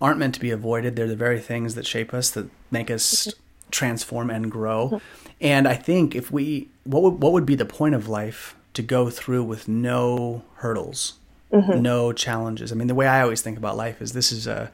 aren't 0.00 0.18
meant 0.18 0.34
to 0.34 0.40
be 0.40 0.50
avoided. 0.50 0.94
They're 0.94 1.06
the 1.06 1.16
very 1.16 1.40
things 1.40 1.74
that 1.74 1.86
shape 1.86 2.12
us, 2.12 2.30
that 2.30 2.50
make 2.70 2.90
us 2.90 3.26
mm-hmm. 3.26 3.40
transform 3.70 4.30
and 4.30 4.50
grow. 4.50 4.88
Mm-hmm. 4.88 5.28
And 5.40 5.66
I 5.66 5.74
think 5.74 6.14
if 6.14 6.30
we, 6.30 6.68
what 6.84 7.02
would, 7.02 7.22
what 7.22 7.32
would 7.32 7.46
be 7.46 7.54
the 7.54 7.64
point 7.64 7.94
of 7.94 8.08
life 8.08 8.54
to 8.74 8.82
go 8.82 9.08
through 9.08 9.44
with 9.44 9.66
no 9.66 10.44
hurdles, 10.56 11.14
Mm-hmm. 11.52 11.80
no 11.80 12.12
challenges? 12.12 12.72
I 12.72 12.74
mean, 12.74 12.88
the 12.88 12.94
way 12.94 13.06
I 13.06 13.22
always 13.22 13.42
think 13.42 13.58
about 13.58 13.76
life 13.76 14.02
is 14.02 14.12
this 14.12 14.32
is 14.32 14.46
a 14.46 14.70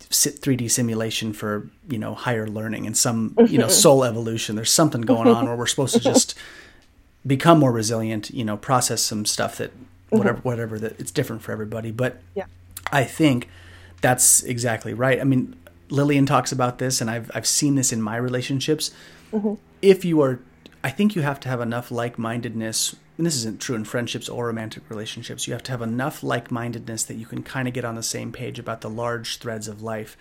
3D 0.00 0.70
simulation 0.70 1.32
for 1.32 1.68
you 1.88 1.98
know 1.98 2.14
higher 2.14 2.46
learning 2.46 2.86
and 2.86 2.96
some 2.96 3.34
you 3.48 3.58
know 3.58 3.66
mm-hmm. 3.66 3.72
soul 3.72 4.04
evolution. 4.04 4.56
There's 4.56 4.72
something 4.72 5.02
going 5.02 5.28
on 5.28 5.46
where 5.46 5.56
we're 5.56 5.66
supposed 5.66 5.94
to 5.94 6.00
mm-hmm. 6.00 6.12
just 6.12 6.36
become 7.26 7.58
more 7.58 7.72
resilient. 7.72 8.30
You 8.30 8.44
know, 8.44 8.56
process 8.56 9.02
some 9.02 9.24
stuff 9.24 9.56
that 9.58 9.72
whatever 10.08 10.38
whatever 10.38 10.78
that 10.78 10.98
it's 11.00 11.10
different 11.10 11.42
for 11.42 11.52
everybody. 11.52 11.90
But 11.90 12.20
yeah 12.34 12.46
I 12.92 13.04
think 13.04 13.48
that's 14.00 14.42
exactly 14.42 14.94
right. 14.94 15.20
I 15.20 15.24
mean, 15.24 15.56
Lillian 15.88 16.26
talks 16.26 16.52
about 16.52 16.78
this, 16.78 17.00
and 17.00 17.10
I've 17.10 17.30
I've 17.34 17.46
seen 17.46 17.74
this 17.74 17.92
in 17.92 18.02
my 18.02 18.16
relationships. 18.16 18.90
If 19.82 20.04
you 20.04 20.20
are, 20.22 20.40
I 20.82 20.90
think 20.90 21.14
you 21.14 21.22
have 21.22 21.40
to 21.40 21.48
have 21.48 21.60
enough 21.60 21.90
like 21.90 22.18
mindedness 22.18 22.96
and 23.20 23.26
this 23.26 23.36
isn't 23.36 23.60
true 23.60 23.76
in 23.76 23.84
friendships 23.84 24.30
or 24.30 24.46
romantic 24.46 24.82
relationships, 24.88 25.46
you 25.46 25.52
have 25.52 25.62
to 25.64 25.72
have 25.72 25.82
enough 25.82 26.22
like 26.22 26.50
mindedness 26.50 27.04
that 27.04 27.16
you 27.16 27.26
can 27.26 27.42
kind 27.42 27.68
of 27.68 27.74
get 27.74 27.84
on 27.84 27.94
the 27.94 28.02
same 28.02 28.32
page 28.32 28.58
about 28.58 28.80
the 28.80 28.88
large 28.88 29.36
threads 29.36 29.68
of 29.68 29.82
life. 29.82 30.16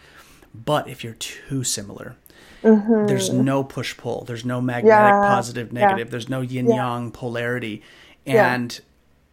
But 0.54 0.89
if 0.89 1.02
you're 1.02 1.14
too 1.14 1.64
similar, 1.64 2.18
mm-hmm. 2.62 3.06
there's 3.06 3.30
no 3.30 3.64
push 3.64 3.95
pull, 3.95 4.26
there's 4.26 4.43
no 4.43 4.60
magnetic 4.60 4.89
yeah. 4.89 5.22
positive, 5.22 5.72
negative, 5.72 6.08
yeah. 6.08 6.12
there's 6.12 6.28
no 6.28 6.41
yin 6.41 6.68
yang 6.68 7.06
yeah. 7.06 7.12
polarity. 7.14 7.82
And 8.26 8.78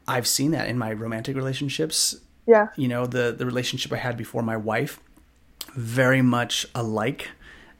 I've 0.06 0.28
seen 0.28 0.52
that 0.52 0.68
in 0.68 0.78
my 0.78 0.92
romantic 0.92 1.34
relationships. 1.34 2.14
Yeah. 2.46 2.68
You 2.76 2.86
know, 2.86 3.04
the, 3.04 3.34
the 3.36 3.46
relationship 3.46 3.92
I 3.92 3.96
had 3.96 4.16
before 4.16 4.42
my 4.42 4.56
wife, 4.56 5.00
very 5.74 6.22
much 6.22 6.66
alike. 6.72 7.30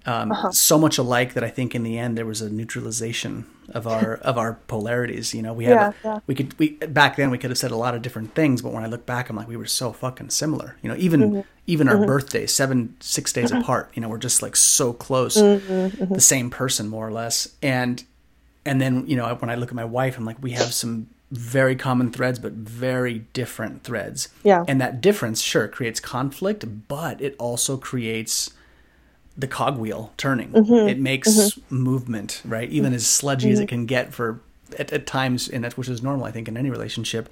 Um, 0.05 0.33
uh-huh. 0.33 0.51
so 0.51 0.79
much 0.79 0.99
alike 0.99 1.35
that 1.35 1.45
I 1.45 1.49
think 1.49 1.77
in 1.77 1.85
the 1.85 1.97
end 1.97 2.19
there 2.19 2.27
was 2.27 2.41
a 2.41 2.51
neutralization 2.51 3.47
of 3.71 3.87
our 3.87 4.15
of 4.23 4.39
our 4.39 4.55
polarities. 4.69 5.35
You 5.35 5.43
know, 5.43 5.53
we 5.53 5.65
had 5.65 5.75
yeah, 5.75 5.93
yeah. 6.05 6.19
we 6.27 6.35
could 6.35 6.59
we 6.59 6.71
back 6.71 7.17
then 7.17 7.31
we 7.31 7.39
could 7.39 7.51
have 7.51 7.59
said 7.59 7.71
a 7.71 7.77
lot 7.77 7.95
of 7.95 8.03
different 8.03 8.35
things, 8.35 8.63
but 8.63 8.73
when 8.73 8.85
I 8.85 8.87
look 8.87 9.07
back, 9.07 9.29
I'm 9.29 9.37
like 9.37 9.49
we 9.49 9.57
were 9.57 9.67
so 9.67 9.93
fucking 9.93 10.31
similar. 10.31 10.77
You 10.83 10.91
know, 10.91 10.97
even 10.97 11.21
mm-hmm. 11.21 11.41
even 11.67 11.89
our 11.89 11.97
mm-hmm. 11.97 12.07
birthdays, 12.07 12.53
seven 12.53 12.97
six 13.01 13.33
days 13.33 13.51
mm-hmm. 13.51 13.63
apart. 13.63 13.91
You 13.95 14.03
know, 14.03 14.09
we're 14.09 14.19
just 14.19 14.43
like 14.43 14.57
so 14.57 14.93
close, 14.93 15.37
mm-hmm, 15.37 15.73
mm-hmm. 15.73 16.15
the 16.15 16.21
same 16.21 16.51
person 16.51 16.89
more 16.89 17.07
or 17.07 17.13
less. 17.13 17.55
And 17.63 18.03
and 18.65 18.81
then 18.81 19.07
you 19.07 19.17
know 19.17 19.35
when 19.37 19.51
I 19.51 19.55
look 19.55 19.71
at 19.71 19.77
my 19.77 19.85
wife, 19.85 20.19
I'm 20.19 20.25
like 20.25 20.43
we 20.43 20.53
have 20.53 20.73
some 20.73 21.09
very 21.31 21.75
common 21.75 22.13
threads, 22.13 22.39
but 22.39 22.53
very 22.53 23.21
different 23.33 23.83
threads. 23.83 24.29
Yeah. 24.45 24.65
And 24.69 24.81
that 24.81 25.01
difference, 25.01 25.41
sure, 25.41 25.67
creates 25.67 25.99
conflict, 25.99 26.65
but 26.89 27.21
it 27.21 27.35
also 27.39 27.77
creates 27.77 28.53
the 29.37 29.47
cogwheel 29.47 30.13
turning. 30.17 30.51
Mm-hmm. 30.51 30.89
It 30.89 30.99
makes 30.99 31.31
mm-hmm. 31.31 31.77
movement, 31.77 32.43
right? 32.45 32.69
Even 32.71 32.95
as 32.95 33.07
sludgy 33.07 33.49
mm-hmm. 33.49 33.53
as 33.53 33.61
it 33.61 33.69
can 33.69 33.87
get 33.87 34.15
for 34.15 34.41
at, 34.79 34.93
at 34.93 35.07
times, 35.07 35.49
and 35.49 35.65
that 35.65 35.77
which 35.77 35.89
is 35.89 36.03
normal, 36.03 36.27
I 36.27 36.33
think, 36.33 36.49
in 36.49 36.57
any 36.57 36.71
relationship. 36.71 37.29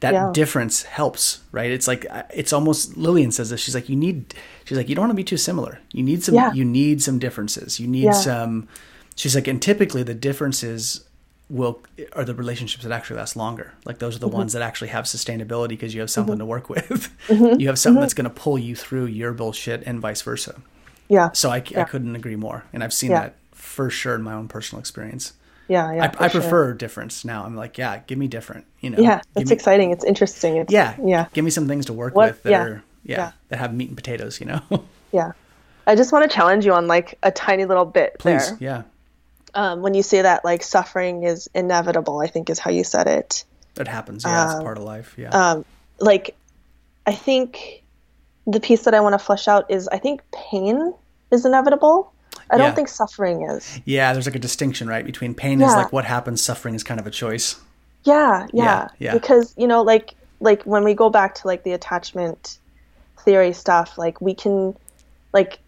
That 0.00 0.14
yeah. 0.14 0.30
difference 0.32 0.82
helps, 0.82 1.42
right? 1.52 1.70
It's 1.70 1.86
like 1.86 2.06
it's 2.34 2.52
almost 2.52 2.96
Lillian 2.96 3.30
says 3.30 3.50
this. 3.50 3.60
She's 3.60 3.74
like, 3.74 3.88
you 3.88 3.94
need. 3.94 4.34
She's 4.64 4.76
like, 4.76 4.88
you 4.88 4.96
don't 4.96 5.04
want 5.04 5.12
to 5.12 5.16
be 5.16 5.22
too 5.22 5.36
similar. 5.36 5.78
You 5.92 6.02
need 6.02 6.24
some. 6.24 6.34
Yeah. 6.34 6.52
You 6.52 6.64
need 6.64 7.02
some 7.02 7.20
differences. 7.20 7.78
You 7.78 7.86
need 7.86 8.04
yeah. 8.04 8.12
some. 8.12 8.68
She's 9.14 9.36
like, 9.36 9.46
and 9.46 9.62
typically 9.62 10.02
the 10.02 10.14
differences 10.14 11.04
will 11.48 11.82
are 12.14 12.24
the 12.24 12.34
relationships 12.34 12.82
that 12.82 12.92
actually 12.92 13.16
last 13.16 13.36
longer. 13.36 13.74
Like 13.84 13.98
those 13.98 14.16
are 14.16 14.18
the 14.18 14.26
mm-hmm. 14.26 14.38
ones 14.38 14.54
that 14.54 14.62
actually 14.62 14.88
have 14.88 15.04
sustainability 15.04 15.68
because 15.68 15.94
you 15.94 16.00
have 16.00 16.10
something 16.10 16.32
mm-hmm. 16.32 16.40
to 16.40 16.46
work 16.46 16.68
with. 16.68 17.14
Mm-hmm. 17.28 17.60
you 17.60 17.68
have 17.68 17.78
something 17.78 17.96
mm-hmm. 17.96 18.02
that's 18.02 18.14
going 18.14 18.24
to 18.24 18.30
pull 18.30 18.58
you 18.58 18.74
through 18.74 19.06
your 19.06 19.32
bullshit 19.32 19.82
and 19.86 20.00
vice 20.00 20.22
versa. 20.22 20.60
Yeah. 21.12 21.30
So 21.32 21.50
I, 21.50 21.62
yeah. 21.68 21.82
I 21.82 21.84
couldn't 21.84 22.16
agree 22.16 22.36
more, 22.36 22.64
and 22.72 22.82
I've 22.82 22.94
seen 22.94 23.10
yeah. 23.10 23.20
that 23.20 23.34
for 23.52 23.90
sure 23.90 24.14
in 24.14 24.22
my 24.22 24.32
own 24.32 24.48
personal 24.48 24.80
experience. 24.80 25.34
Yeah, 25.68 25.92
yeah. 25.92 26.04
I, 26.04 26.24
I 26.24 26.28
prefer 26.28 26.68
sure. 26.68 26.72
difference 26.72 27.22
now. 27.22 27.44
I'm 27.44 27.54
like, 27.54 27.76
yeah, 27.76 27.98
give 28.06 28.16
me 28.16 28.28
different. 28.28 28.64
You 28.80 28.90
know. 28.90 28.98
Yeah, 28.98 29.20
it's 29.36 29.50
me, 29.50 29.54
exciting. 29.54 29.90
It's 29.90 30.04
interesting. 30.04 30.56
It's, 30.56 30.72
yeah, 30.72 30.96
yeah. 31.04 31.26
Give 31.34 31.44
me 31.44 31.50
some 31.50 31.68
things 31.68 31.84
to 31.86 31.92
work 31.92 32.14
what, 32.14 32.30
with 32.30 32.42
that 32.44 32.50
yeah, 32.50 32.62
are 32.62 32.84
yeah, 33.04 33.32
that 33.50 33.58
have 33.58 33.74
meat 33.74 33.88
and 33.88 33.96
potatoes. 33.96 34.40
You 34.40 34.46
know. 34.46 34.62
yeah, 35.12 35.32
I 35.86 35.96
just 35.96 36.12
want 36.12 36.30
to 36.30 36.34
challenge 36.34 36.64
you 36.64 36.72
on 36.72 36.86
like 36.86 37.18
a 37.22 37.30
tiny 37.30 37.66
little 37.66 37.84
bit 37.84 38.16
Please, 38.18 38.48
there. 38.48 38.58
Yeah. 38.58 38.82
Um, 39.54 39.82
when 39.82 39.92
you 39.92 40.02
say 40.02 40.22
that 40.22 40.46
like 40.46 40.62
suffering 40.62 41.24
is 41.24 41.46
inevitable, 41.54 42.20
I 42.20 42.26
think 42.26 42.48
is 42.48 42.58
how 42.58 42.70
you 42.70 42.84
said 42.84 43.06
it. 43.06 43.44
It 43.78 43.86
happens. 43.86 44.24
Yeah, 44.24 44.44
um, 44.44 44.50
it's 44.50 44.62
part 44.62 44.78
of 44.78 44.84
life. 44.84 45.14
Yeah. 45.18 45.28
Um, 45.28 45.66
like, 45.98 46.34
I 47.06 47.12
think 47.12 47.82
the 48.46 48.60
piece 48.60 48.84
that 48.84 48.94
I 48.94 49.00
want 49.00 49.12
to 49.12 49.18
flesh 49.18 49.46
out 49.46 49.70
is 49.70 49.88
I 49.88 49.98
think 49.98 50.22
pain 50.32 50.94
is 51.32 51.44
inevitable. 51.44 52.12
I 52.50 52.58
don't 52.58 52.74
think 52.74 52.88
suffering 52.88 53.42
is. 53.42 53.80
Yeah, 53.84 54.12
there's 54.12 54.26
like 54.26 54.36
a 54.36 54.40
distinction, 54.40 54.86
right? 54.86 55.04
Between 55.04 55.34
pain 55.34 55.60
yeah. 55.60 55.68
is 55.68 55.74
like 55.74 55.92
what 55.92 56.04
happens, 56.04 56.42
suffering 56.42 56.74
is 56.74 56.84
kind 56.84 57.00
of 57.00 57.06
a 57.06 57.10
choice. 57.10 57.58
Yeah, 58.04 58.46
yeah, 58.52 58.64
yeah, 58.64 58.88
yeah. 58.98 59.14
Because, 59.14 59.54
you 59.56 59.66
know, 59.66 59.82
like 59.82 60.14
like 60.40 60.62
when 60.64 60.84
we 60.84 60.94
go 60.94 61.08
back 61.08 61.36
to 61.36 61.46
like 61.46 61.62
the 61.62 61.72
attachment 61.72 62.58
theory 63.20 63.52
stuff, 63.52 63.96
like 63.96 64.20
we 64.20 64.34
can 64.34 64.76
like 65.32 65.60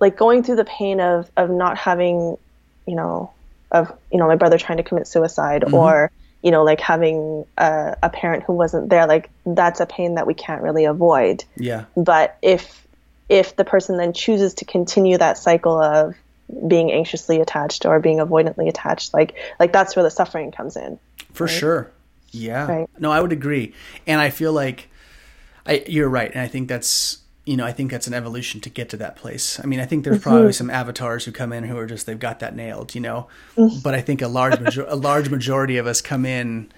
like 0.00 0.16
going 0.16 0.42
through 0.42 0.56
the 0.56 0.64
pain 0.64 1.00
of 1.00 1.30
of 1.36 1.50
not 1.50 1.76
having, 1.76 2.38
you 2.86 2.94
know, 2.94 3.30
of 3.70 3.92
you 4.10 4.18
know, 4.18 4.26
my 4.26 4.36
brother 4.36 4.58
trying 4.58 4.78
to 4.78 4.84
commit 4.84 5.06
suicide 5.06 5.62
mm-hmm. 5.62 5.74
or 5.74 6.10
you 6.42 6.50
know, 6.50 6.64
like 6.64 6.80
having 6.80 7.44
a, 7.56 7.96
a 8.02 8.10
parent 8.10 8.42
who 8.44 8.52
wasn't 8.52 8.88
there, 8.88 9.06
like 9.06 9.30
that's 9.46 9.80
a 9.80 9.86
pain 9.86 10.16
that 10.16 10.26
we 10.26 10.34
can't 10.34 10.62
really 10.62 10.84
avoid. 10.84 11.44
Yeah. 11.56 11.84
But 11.96 12.36
if 12.42 12.81
if 13.32 13.56
the 13.56 13.64
person 13.64 13.96
then 13.96 14.12
chooses 14.12 14.52
to 14.52 14.66
continue 14.66 15.16
that 15.16 15.38
cycle 15.38 15.80
of 15.80 16.14
being 16.68 16.92
anxiously 16.92 17.40
attached 17.40 17.86
or 17.86 17.98
being 17.98 18.18
avoidantly 18.18 18.68
attached 18.68 19.14
like 19.14 19.34
like 19.58 19.72
that's 19.72 19.96
where 19.96 20.02
the 20.02 20.10
suffering 20.10 20.52
comes 20.52 20.76
in 20.76 20.98
for 21.32 21.44
right? 21.44 21.52
sure 21.52 21.90
yeah 22.30 22.66
right. 22.66 22.90
no 22.98 23.10
i 23.10 23.18
would 23.18 23.32
agree 23.32 23.72
and 24.06 24.20
i 24.20 24.28
feel 24.28 24.52
like 24.52 24.88
I, 25.64 25.82
you're 25.86 26.10
right 26.10 26.30
and 26.30 26.40
i 26.40 26.46
think 26.46 26.68
that's 26.68 27.18
you 27.46 27.56
know 27.56 27.64
i 27.64 27.72
think 27.72 27.90
that's 27.90 28.06
an 28.06 28.12
evolution 28.12 28.60
to 28.60 28.68
get 28.68 28.90
to 28.90 28.98
that 28.98 29.16
place 29.16 29.58
i 29.60 29.66
mean 29.66 29.80
i 29.80 29.86
think 29.86 30.04
there's 30.04 30.18
mm-hmm. 30.18 30.28
probably 30.28 30.52
some 30.52 30.68
avatars 30.68 31.24
who 31.24 31.32
come 31.32 31.54
in 31.54 31.64
who 31.64 31.78
are 31.78 31.86
just 31.86 32.04
they've 32.04 32.18
got 32.18 32.40
that 32.40 32.54
nailed 32.54 32.94
you 32.94 33.00
know 33.00 33.28
mm-hmm. 33.56 33.78
but 33.82 33.94
i 33.94 34.02
think 34.02 34.20
a 34.20 34.28
large 34.28 34.60
major- 34.60 34.86
a 34.88 34.96
large 34.96 35.30
majority 35.30 35.78
of 35.78 35.86
us 35.86 36.02
come 36.02 36.26
in 36.26 36.70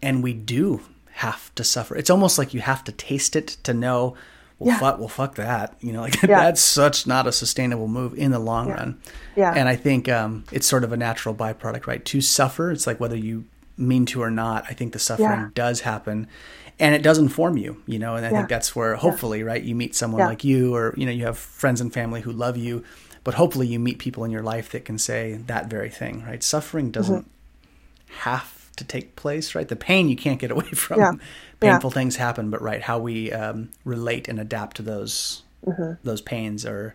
and 0.00 0.22
we 0.22 0.32
do 0.32 0.80
have 1.12 1.54
to 1.56 1.62
suffer 1.62 1.94
it's 1.94 2.08
almost 2.08 2.38
like 2.38 2.54
you 2.54 2.60
have 2.60 2.82
to 2.84 2.92
taste 2.92 3.36
it 3.36 3.48
to 3.62 3.74
know 3.74 4.16
well, 4.60 4.68
yeah. 4.68 4.78
fuck, 4.78 4.98
well, 4.98 5.08
fuck 5.08 5.34
that. 5.36 5.74
You 5.80 5.92
know, 5.92 6.00
like 6.02 6.22
yeah. 6.22 6.44
that's 6.44 6.60
such 6.60 7.06
not 7.06 7.26
a 7.26 7.32
sustainable 7.32 7.88
move 7.88 8.14
in 8.14 8.30
the 8.30 8.38
long 8.38 8.68
yeah. 8.68 8.74
run. 8.74 9.00
Yeah. 9.34 9.52
And 9.56 9.68
I 9.68 9.74
think 9.74 10.08
um, 10.08 10.44
it's 10.52 10.66
sort 10.66 10.84
of 10.84 10.92
a 10.92 10.96
natural 10.96 11.34
byproduct, 11.34 11.86
right? 11.86 12.04
To 12.04 12.20
suffer, 12.20 12.70
it's 12.70 12.86
like 12.86 13.00
whether 13.00 13.16
you 13.16 13.46
mean 13.76 14.06
to 14.06 14.22
or 14.22 14.30
not, 14.30 14.64
I 14.68 14.74
think 14.74 14.92
the 14.92 14.98
suffering 14.98 15.50
does 15.54 15.80
happen 15.80 16.28
and 16.80 16.94
it 16.94 17.02
does 17.02 17.18
inform 17.18 17.58
you, 17.58 17.82
you 17.86 17.98
know, 17.98 18.16
and 18.16 18.24
I 18.24 18.30
think 18.30 18.48
that's 18.48 18.74
where 18.74 18.96
hopefully, 18.96 19.42
right, 19.42 19.62
you 19.62 19.74
meet 19.74 19.94
someone 19.94 20.22
like 20.22 20.44
you 20.44 20.74
or, 20.74 20.94
you 20.96 21.04
know, 21.04 21.12
you 21.12 21.26
have 21.26 21.36
friends 21.38 21.80
and 21.80 21.92
family 21.92 22.22
who 22.22 22.32
love 22.32 22.56
you, 22.56 22.84
but 23.22 23.34
hopefully 23.34 23.66
you 23.66 23.78
meet 23.78 23.98
people 23.98 24.24
in 24.24 24.30
your 24.30 24.42
life 24.42 24.70
that 24.70 24.86
can 24.86 24.96
say 24.96 25.34
that 25.46 25.66
very 25.66 25.90
thing, 25.90 26.24
right? 26.24 26.42
Suffering 26.42 26.90
doesn't 26.90 27.26
mm-hmm. 27.26 28.14
have 28.20 28.70
to 28.76 28.84
take 28.84 29.14
place, 29.14 29.54
right? 29.54 29.68
The 29.68 29.76
pain 29.76 30.08
you 30.08 30.16
can't 30.16 30.40
get 30.40 30.50
away 30.56 30.70
from. 30.70 31.00
Yeah. 31.00 31.12
Painful 31.60 31.90
yeah. 31.90 31.94
things 31.94 32.16
happen, 32.16 32.50
but 32.50 32.62
right, 32.62 32.82
how 32.82 32.98
we 32.98 33.32
um, 33.32 33.70
relate 33.84 34.28
and 34.28 34.40
adapt 34.40 34.76
to 34.76 34.82
those 34.82 35.42
mm-hmm. 35.66 35.92
those 36.02 36.20
pains 36.20 36.64
are, 36.64 36.94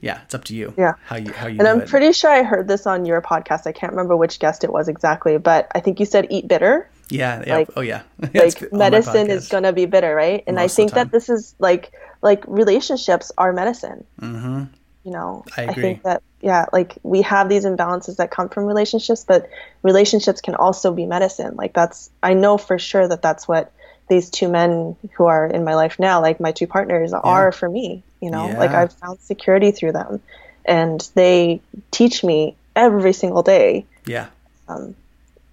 yeah, 0.00 0.22
it's 0.24 0.34
up 0.34 0.44
to 0.44 0.54
you. 0.54 0.74
Yeah, 0.76 0.94
how 1.04 1.16
you 1.16 1.32
how 1.32 1.46
you. 1.46 1.58
And 1.58 1.68
I'm 1.68 1.82
it. 1.82 1.88
pretty 1.88 2.12
sure 2.12 2.30
I 2.30 2.42
heard 2.42 2.66
this 2.66 2.86
on 2.86 3.04
your 3.04 3.22
podcast. 3.22 3.66
I 3.66 3.72
can't 3.72 3.92
remember 3.92 4.16
which 4.16 4.38
guest 4.38 4.64
it 4.64 4.72
was 4.72 4.88
exactly, 4.88 5.38
but 5.38 5.70
I 5.74 5.80
think 5.80 6.00
you 6.00 6.06
said 6.06 6.26
eat 6.30 6.48
bitter. 6.48 6.88
Yeah. 7.08 7.42
yeah. 7.46 7.54
Like, 7.56 7.68
oh 7.76 7.80
yeah. 7.80 8.02
like 8.34 8.72
medicine 8.72 9.30
is 9.30 9.48
gonna 9.48 9.72
be 9.72 9.86
bitter, 9.86 10.14
right? 10.14 10.42
And 10.46 10.56
Most 10.56 10.72
I 10.72 10.74
think 10.74 10.92
that 10.92 11.12
this 11.12 11.28
is 11.28 11.54
like 11.58 11.92
like 12.22 12.44
relationships 12.46 13.32
are 13.36 13.52
medicine. 13.52 14.04
Mm-hmm. 14.20 14.64
You 15.04 15.12
know, 15.12 15.44
I, 15.56 15.64
I 15.64 15.72
think 15.72 16.02
that 16.02 16.22
yeah, 16.40 16.66
like 16.72 16.98
we 17.02 17.22
have 17.22 17.48
these 17.48 17.64
imbalances 17.64 18.16
that 18.16 18.30
come 18.30 18.48
from 18.48 18.64
relationships, 18.64 19.24
but 19.26 19.48
relationships 19.82 20.40
can 20.40 20.54
also 20.54 20.92
be 20.92 21.06
medicine. 21.06 21.56
Like 21.56 21.74
that's 21.74 22.10
I 22.22 22.34
know 22.34 22.58
for 22.58 22.78
sure 22.78 23.06
that 23.06 23.22
that's 23.22 23.48
what 23.48 23.72
these 24.10 24.28
two 24.28 24.48
men 24.48 24.96
who 25.14 25.24
are 25.24 25.46
in 25.46 25.64
my 25.64 25.74
life 25.74 25.98
now, 25.98 26.20
like 26.20 26.40
my 26.40 26.52
two 26.52 26.66
partners, 26.66 27.12
yeah. 27.12 27.20
are 27.20 27.52
for 27.52 27.70
me. 27.70 28.02
You 28.20 28.30
know, 28.30 28.48
yeah. 28.48 28.58
like 28.58 28.72
I've 28.72 28.92
found 28.92 29.20
security 29.20 29.70
through 29.70 29.92
them, 29.92 30.20
and 30.66 31.08
they 31.14 31.62
teach 31.90 32.22
me 32.22 32.56
every 32.76 33.14
single 33.14 33.42
day. 33.42 33.86
Yeah. 34.04 34.26
Um, 34.68 34.94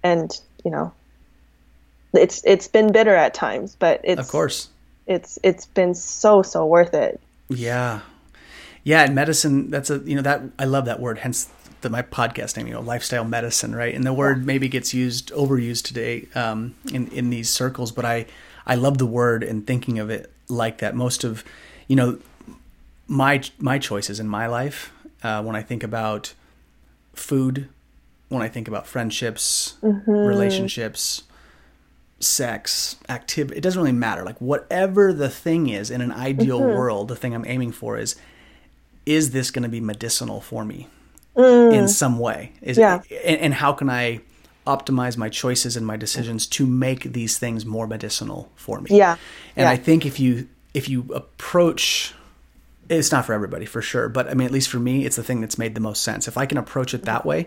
and 0.02 0.38
you 0.64 0.70
know, 0.70 0.92
it's 2.12 2.42
it's 2.44 2.68
been 2.68 2.92
bitter 2.92 3.14
at 3.14 3.32
times, 3.32 3.76
but 3.78 4.02
it's 4.04 4.20
of 4.20 4.28
course 4.28 4.68
it's 5.06 5.38
it's 5.42 5.64
been 5.64 5.94
so 5.94 6.42
so 6.42 6.66
worth 6.66 6.92
it. 6.92 7.20
Yeah, 7.48 8.00
yeah, 8.84 9.04
and 9.04 9.14
medicine. 9.14 9.70
That's 9.70 9.88
a 9.88 9.98
you 9.98 10.16
know 10.16 10.22
that 10.22 10.42
I 10.58 10.64
love 10.64 10.84
that 10.84 11.00
word. 11.00 11.18
Hence 11.18 11.48
the, 11.80 11.90
my 11.90 12.02
podcast 12.02 12.56
name. 12.56 12.66
You 12.66 12.74
know, 12.74 12.80
lifestyle 12.80 13.24
medicine, 13.24 13.74
right? 13.74 13.94
And 13.94 14.04
the 14.04 14.12
word 14.12 14.44
maybe 14.44 14.68
gets 14.68 14.92
used 14.92 15.30
overused 15.30 15.84
today 15.84 16.26
um, 16.34 16.74
in 16.92 17.08
in 17.08 17.30
these 17.30 17.48
circles, 17.48 17.92
but 17.92 18.04
I 18.04 18.26
I 18.68 18.74
love 18.74 18.98
the 18.98 19.06
word 19.06 19.42
and 19.42 19.66
thinking 19.66 19.98
of 19.98 20.10
it 20.10 20.30
like 20.48 20.78
that. 20.78 20.94
Most 20.94 21.24
of 21.24 21.42
you 21.88 21.96
know 21.96 22.18
my 23.08 23.42
my 23.58 23.78
choices 23.78 24.20
in 24.20 24.28
my 24.28 24.46
life 24.46 24.92
uh, 25.22 25.42
when 25.42 25.56
I 25.56 25.62
think 25.62 25.82
about 25.82 26.34
food, 27.14 27.68
when 28.28 28.42
I 28.42 28.48
think 28.48 28.68
about 28.68 28.86
friendships, 28.86 29.76
mm-hmm. 29.82 30.10
relationships, 30.10 31.22
sex, 32.20 32.96
activity, 33.08 33.58
it 33.58 33.62
doesn't 33.62 33.80
really 33.80 33.92
matter. 33.92 34.24
Like 34.24 34.40
whatever 34.40 35.12
the 35.12 35.30
thing 35.30 35.68
is 35.68 35.90
in 35.90 36.00
an 36.00 36.12
ideal 36.12 36.60
mm-hmm. 36.60 36.76
world, 36.76 37.08
the 37.08 37.16
thing 37.16 37.34
I'm 37.34 37.46
aiming 37.46 37.72
for 37.72 37.96
is 37.96 38.14
is 39.06 39.30
this 39.30 39.50
going 39.50 39.62
to 39.62 39.70
be 39.70 39.80
medicinal 39.80 40.38
for 40.38 40.66
me 40.66 40.86
mm. 41.34 41.72
in 41.72 41.88
some 41.88 42.18
way? 42.18 42.52
Is 42.60 42.76
yeah. 42.76 43.00
It, 43.08 43.22
and, 43.24 43.40
and 43.40 43.54
how 43.54 43.72
can 43.72 43.88
I 43.88 44.20
optimize 44.76 45.16
my 45.16 45.28
choices 45.42 45.76
and 45.76 45.84
my 45.86 45.96
decisions 45.96 46.46
to 46.56 46.66
make 46.66 47.02
these 47.12 47.38
things 47.38 47.64
more 47.64 47.86
medicinal 47.86 48.40
for 48.54 48.80
me? 48.80 48.90
Yeah. 48.96 49.16
And 49.56 49.64
yeah. 49.64 49.70
I 49.70 49.76
think 49.76 50.04
if 50.06 50.20
you 50.20 50.32
if 50.74 50.88
you 50.88 51.00
approach 51.14 52.14
it's 52.90 53.12
not 53.12 53.26
for 53.26 53.34
everybody 53.34 53.66
for 53.66 53.82
sure, 53.82 54.08
but 54.08 54.28
I 54.30 54.34
mean 54.34 54.46
at 54.46 54.52
least 54.52 54.68
for 54.70 54.78
me 54.78 55.04
it's 55.06 55.16
the 55.16 55.22
thing 55.22 55.40
that's 55.42 55.58
made 55.58 55.74
the 55.74 55.80
most 55.80 56.02
sense. 56.02 56.28
If 56.28 56.36
I 56.38 56.46
can 56.46 56.58
approach 56.58 56.94
it 56.94 57.02
that 57.04 57.24
way 57.26 57.46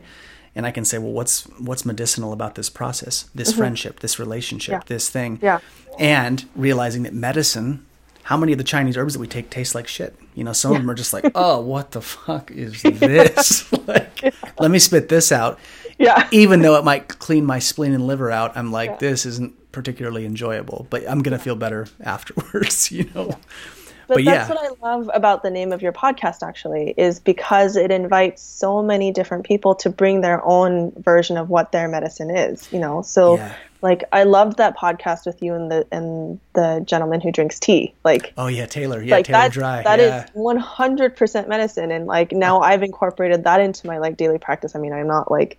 and 0.55 0.65
I 0.65 0.71
can 0.71 0.85
say, 0.85 0.97
well, 0.97 1.13
what's 1.13 1.43
what's 1.59 1.85
medicinal 1.85 2.31
about 2.33 2.55
this 2.55 2.69
process, 2.69 3.29
this 3.33 3.53
friendship, 3.53 3.99
this 4.01 4.19
relationship, 4.19 4.73
Mm-hmm. 4.81 4.91
Yeah. 4.91 4.95
this 4.95 5.09
thing, 5.09 5.39
Yeah. 5.41 5.59
and 5.99 6.45
realizing 6.55 7.03
that 7.03 7.13
medicine. 7.13 7.85
How 8.23 8.37
many 8.37 8.51
of 8.51 8.59
the 8.59 8.63
Chinese 8.63 8.97
herbs 8.97 9.13
that 9.13 9.19
we 9.19 9.27
take 9.27 9.49
taste 9.49 9.73
like 9.73 9.87
shit? 9.87 10.15
You 10.35 10.43
know, 10.43 10.53
some 10.53 10.71
of 10.73 10.77
them 10.77 10.89
are 10.91 10.93
just 11.03 11.11
like, 11.11 11.25
oh, 11.33 11.59
what 11.59 11.91
the 11.91 12.01
fuck 12.01 12.51
is 12.51 12.81
this? 12.83 13.71
like, 13.87 14.21
let 14.59 14.69
me 14.69 14.77
spit 14.77 15.09
this 15.09 15.31
out. 15.31 15.57
Yeah. 16.07 16.27
Even 16.31 16.61
though 16.61 16.75
it 16.77 16.83
might 16.83 17.07
clean 17.07 17.45
my 17.45 17.59
spleen 17.59 17.93
and 17.93 18.07
liver 18.07 18.31
out, 18.31 18.57
I'm 18.57 18.71
like, 18.71 18.99
this 18.99 19.25
isn't 19.25 19.71
particularly 19.71 20.25
enjoyable, 20.25 20.87
but 20.89 21.07
I'm 21.09 21.21
gonna 21.21 21.39
feel 21.39 21.55
better 21.55 21.87
afterwards. 22.01 22.91
You 22.97 23.05
know. 23.15 23.37
But, 24.07 24.15
But 24.17 24.25
that's 24.25 24.49
yeah. 24.49 24.55
what 24.55 24.59
I 24.83 24.89
love 24.95 25.09
about 25.13 25.41
the 25.41 25.49
name 25.49 25.71
of 25.71 25.81
your 25.81 25.93
podcast, 25.93 26.45
actually, 26.45 26.93
is 26.97 27.19
because 27.21 27.77
it 27.77 27.91
invites 27.91 28.41
so 28.41 28.83
many 28.83 29.09
different 29.11 29.45
people 29.45 29.73
to 29.75 29.89
bring 29.89 30.19
their 30.19 30.43
own 30.45 30.91
version 30.97 31.37
of 31.37 31.49
what 31.49 31.71
their 31.71 31.87
medicine 31.87 32.29
is. 32.29 32.67
You 32.73 32.79
know, 32.79 33.01
so 33.03 33.37
Yeah. 33.37 33.53
like 33.81 34.03
I 34.11 34.23
loved 34.23 34.57
that 34.57 34.75
podcast 34.77 35.25
with 35.25 35.41
you 35.41 35.53
and 35.53 35.71
the 35.71 35.87
and 35.93 36.41
the 36.53 36.81
gentleman 36.85 37.21
who 37.21 37.31
drinks 37.31 37.57
tea. 37.57 37.93
Like, 38.03 38.33
Oh 38.37 38.47
yeah, 38.47 38.65
Taylor. 38.65 39.01
Yeah, 39.01 39.15
like 39.15 39.27
Taylor 39.27 39.39
that 39.39 39.51
Dry. 39.53 39.83
that 39.83 39.99
is 40.01 40.09
yeah. 40.11 40.25
100% 40.35 41.47
medicine, 41.47 41.91
and 41.91 42.05
like 42.05 42.33
now 42.33 42.59
I've 42.59 42.83
incorporated 42.83 43.45
that 43.45 43.61
into 43.61 43.87
my 43.87 43.97
like 43.99 44.17
daily 44.17 44.39
practice. 44.39 44.75
I 44.75 44.79
mean, 44.79 44.91
I'm 44.91 45.07
not 45.07 45.31
like 45.31 45.57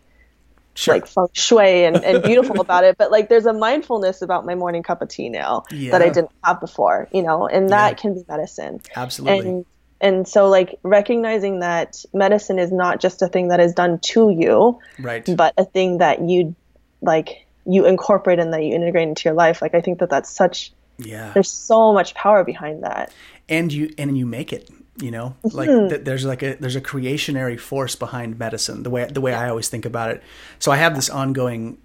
sure. 0.74 0.94
like 0.94 1.06
feng 1.06 1.28
shui 1.32 1.84
and, 1.84 1.96
and 2.04 2.22
beautiful 2.22 2.60
about 2.66 2.84
it, 2.84 2.96
but 2.98 3.10
like 3.10 3.28
there's 3.28 3.46
a 3.46 3.52
mindfulness 3.52 4.22
about 4.22 4.44
my 4.46 4.54
morning 4.54 4.82
cup 4.82 5.02
of 5.02 5.08
tea 5.08 5.28
now 5.28 5.64
that 5.70 6.02
I 6.02 6.08
didn't 6.08 6.30
have 6.44 6.60
before, 6.60 7.08
you 7.12 7.22
know, 7.22 7.46
and 7.46 7.70
that 7.70 7.92
Yeah. 7.92 7.94
can 7.96 8.14
be 8.14 8.24
medicine. 8.28 8.80
Absolutely. 8.96 9.48
And 9.48 9.66
and 10.00 10.26
so 10.26 10.48
like 10.48 10.78
recognizing 10.82 11.60
that 11.60 12.04
medicine 12.12 12.58
is 12.58 12.72
not 12.72 13.00
just 13.00 13.22
a 13.22 13.28
thing 13.28 13.48
that 13.48 13.60
is 13.60 13.72
done 13.72 14.00
to 14.00 14.30
you, 14.30 14.80
right. 14.98 15.24
but 15.36 15.54
a 15.56 15.64
thing 15.64 15.98
that 15.98 16.20
you 16.28 16.56
like 17.00 17.46
you 17.64 17.86
incorporate 17.86 18.40
and 18.40 18.52
that 18.52 18.64
you 18.64 18.74
integrate 18.74 19.06
into 19.08 19.28
your 19.28 19.34
life. 19.34 19.62
Like 19.62 19.74
I 19.74 19.80
think 19.80 20.00
that 20.00 20.10
that's 20.10 20.28
such 20.30 20.72
yeah. 20.98 21.30
there's 21.34 21.50
so 21.50 21.92
much 21.92 22.14
power 22.14 22.42
behind 22.44 22.82
that. 22.82 23.12
and 23.48 23.72
you 23.72 23.94
and 23.98 24.16
you 24.18 24.26
make 24.26 24.52
it 24.52 24.68
you 24.98 25.10
know 25.10 25.34
like 25.42 25.68
th- 25.68 26.04
there's 26.04 26.24
like 26.24 26.42
a 26.42 26.54
there's 26.56 26.76
a 26.76 26.80
creationary 26.80 27.58
force 27.58 27.96
behind 27.96 28.38
medicine 28.38 28.82
the 28.82 28.90
way 28.90 29.06
the 29.06 29.20
way 29.22 29.32
i 29.32 29.48
always 29.48 29.68
think 29.68 29.84
about 29.86 30.10
it. 30.10 30.22
So 30.58 30.70
i 30.70 30.76
have 30.76 30.94
this 30.94 31.08
ongoing 31.08 31.78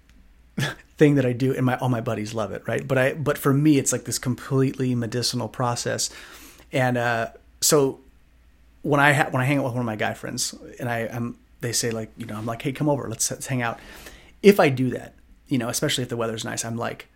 thing 0.98 1.14
that 1.14 1.24
i 1.24 1.32
do 1.32 1.54
and 1.54 1.64
my 1.64 1.76
all 1.78 1.88
my 1.88 2.00
buddies 2.02 2.34
love 2.34 2.52
it 2.52 2.62
right? 2.66 2.86
But 2.86 2.98
i 2.98 3.14
but 3.14 3.38
for 3.38 3.54
me 3.54 3.78
it's 3.78 3.92
like 3.92 4.04
this 4.04 4.18
completely 4.18 4.94
medicinal 4.94 5.48
process. 5.48 6.10
And 6.72 6.98
uh 6.98 7.28
so 7.60 8.00
when 8.82 9.00
i 9.00 9.12
ha- 9.12 9.28
when 9.30 9.40
i 9.40 9.44
hang 9.44 9.58
out 9.58 9.64
with 9.64 9.72
one 9.72 9.80
of 9.80 9.86
my 9.86 9.96
guy 9.96 10.14
friends 10.14 10.54
and 10.78 10.88
i 10.88 11.00
am 11.00 11.38
they 11.60 11.72
say 11.72 11.90
like 11.90 12.10
you 12.16 12.26
know 12.26 12.36
i'm 12.36 12.46
like 12.46 12.62
hey 12.62 12.72
come 12.72 12.88
over 12.88 13.08
let's, 13.08 13.30
let's 13.30 13.46
hang 13.46 13.62
out. 13.62 13.80
If 14.42 14.60
i 14.60 14.68
do 14.68 14.90
that 14.90 15.14
you 15.48 15.56
know 15.58 15.68
especially 15.68 16.02
if 16.02 16.10
the 16.10 16.16
weather's 16.16 16.44
nice 16.44 16.64
i'm 16.64 16.76
like 16.76 17.08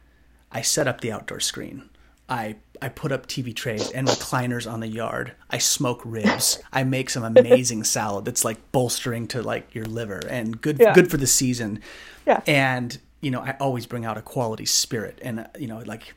I 0.55 0.61
set 0.61 0.87
up 0.87 1.01
the 1.01 1.11
outdoor 1.11 1.41
screen. 1.41 1.89
I 2.29 2.57
I 2.81 2.89
put 2.89 3.13
up 3.13 3.27
TV 3.27 3.55
trays 3.55 3.91
and 3.91 4.09
recliners 4.09 4.71
on 4.71 4.81
the 4.81 4.89
yard. 4.89 5.33
I 5.51 5.59
smoke 5.59 6.03
ribs. 6.05 6.59
I 6.73 6.85
make 6.85 7.11
some 7.11 7.25
amazing 7.25 7.85
salad 7.97 8.25
that's 8.25 8.45
like 8.45 8.73
bolstering 8.73 9.27
to 9.29 9.43
like 9.43 9.75
your 9.75 9.85
liver 9.85 10.21
and 10.29 10.61
good 10.61 10.79
Yeah. 10.81 10.95
good 10.95 11.11
for 11.11 11.17
the 11.17 11.27
season. 11.27 11.81
Yeah. 12.27 12.41
And 12.47 12.99
you 13.21 13.31
know, 13.31 13.41
I 13.41 13.57
always 13.61 13.87
bring 13.87 14.05
out 14.05 14.17
a 14.19 14.23
quality 14.23 14.65
spirit 14.67 15.19
and 15.23 15.41
uh, 15.41 15.47
you 15.59 15.69
know, 15.69 15.79
like 15.87 16.15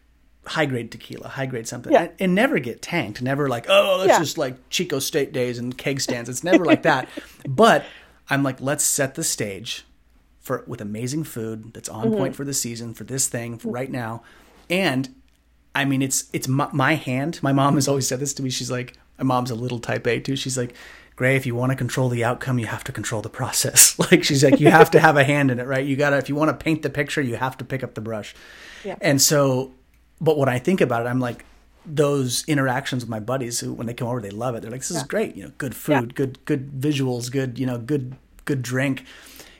high 0.47 0.65
grade 0.65 0.91
tequila, 0.91 1.27
high 1.27 1.45
grade 1.47 1.67
something, 1.67 1.91
Yeah. 1.91 2.03
and, 2.03 2.11
and 2.19 2.35
never 2.35 2.59
get 2.59 2.81
tanked. 2.81 3.21
Never 3.21 3.49
like, 3.49 3.65
oh, 3.67 3.97
that's 3.99 4.09
Yeah. 4.09 4.19
just 4.19 4.37
like 4.37 4.69
Chico 4.69 4.99
State 4.99 5.33
days 5.33 5.57
and 5.59 5.75
keg 5.77 5.99
stands. 6.01 6.29
It's 6.29 6.43
never 6.43 6.63
like 6.65 6.83
that. 6.83 7.09
But 7.49 7.83
I'm 8.29 8.41
like, 8.43 8.59
let's 8.61 8.83
set 8.83 9.15
the 9.15 9.23
stage 9.23 9.85
for 10.39 10.63
with 10.67 10.81
amazing 10.81 11.23
food 11.25 11.73
that's 11.73 11.89
on 11.89 12.07
Mm-hmm. 12.07 12.17
point 12.17 12.35
for 12.35 12.45
the 12.45 12.53
season 12.53 12.93
for 12.93 13.03
this 13.03 13.27
thing 13.27 13.57
for 13.57 13.69
right 13.69 13.91
now 13.91 14.23
and 14.69 15.13
i 15.75 15.85
mean 15.85 16.01
it's 16.01 16.29
it's 16.33 16.47
my, 16.47 16.67
my 16.71 16.95
hand. 16.95 17.39
My 17.43 17.53
mom 17.53 17.75
has 17.75 17.87
always 17.87 18.07
said 18.07 18.19
this 18.19 18.33
to 18.35 18.43
me. 18.43 18.49
She's 18.49 18.71
like 18.71 18.93
my 19.19 19.23
mom's 19.23 19.51
a 19.51 19.55
little 19.55 19.79
type 19.79 20.07
a 20.07 20.19
too. 20.19 20.35
She's 20.35 20.57
like 20.57 20.73
gray 21.15 21.35
if 21.35 21.45
you 21.45 21.55
want 21.55 21.71
to 21.71 21.75
control 21.77 22.09
the 22.09 22.23
outcome 22.23 22.59
you 22.59 22.65
have 22.65 22.83
to 22.85 22.91
control 22.91 23.21
the 23.21 23.29
process. 23.29 23.97
Like 24.11 24.23
she's 24.23 24.43
like 24.43 24.59
you 24.59 24.69
have 24.69 24.91
to 24.91 24.99
have 24.99 25.17
a 25.17 25.23
hand 25.23 25.51
in 25.51 25.59
it 25.59 25.67
right? 25.67 25.85
You 25.85 25.95
gotta 25.95 26.17
if 26.17 26.29
you 26.29 26.35
want 26.35 26.49
to 26.49 26.63
paint 26.63 26.81
the 26.81 26.89
picture 26.89 27.21
you 27.21 27.35
have 27.35 27.57
to 27.57 27.65
pick 27.65 27.83
up 27.83 27.93
the 27.93 28.01
brush. 28.01 28.33
Yeah. 28.83 28.95
and 29.01 29.19
so 29.21 29.73
but 30.21 30.37
when 30.37 30.47
i 30.47 30.59
think 30.59 30.79
about 30.79 31.03
it 31.03 31.09
i'm 31.09 31.19
like 31.19 31.43
those 31.87 32.43
interactions 32.47 33.03
with 33.03 33.09
my 33.09 33.19
buddies 33.19 33.59
who 33.59 33.73
when 33.73 33.87
they 33.87 33.93
come 33.93 34.07
over 34.07 34.21
they 34.21 34.29
love 34.31 34.55
it. 34.55 34.61
They're 34.61 34.71
like 34.71 34.81
this 34.81 34.91
is 34.91 35.03
great 35.03 35.35
you 35.35 35.43
know 35.43 35.51
good 35.57 35.75
food 35.75 36.15
good 36.15 36.43
good 36.45 36.71
visuals 36.71 37.31
good 37.31 37.57
you 37.59 37.65
know 37.65 37.77
good 37.77 38.15
good 38.45 38.61
drink. 38.61 39.05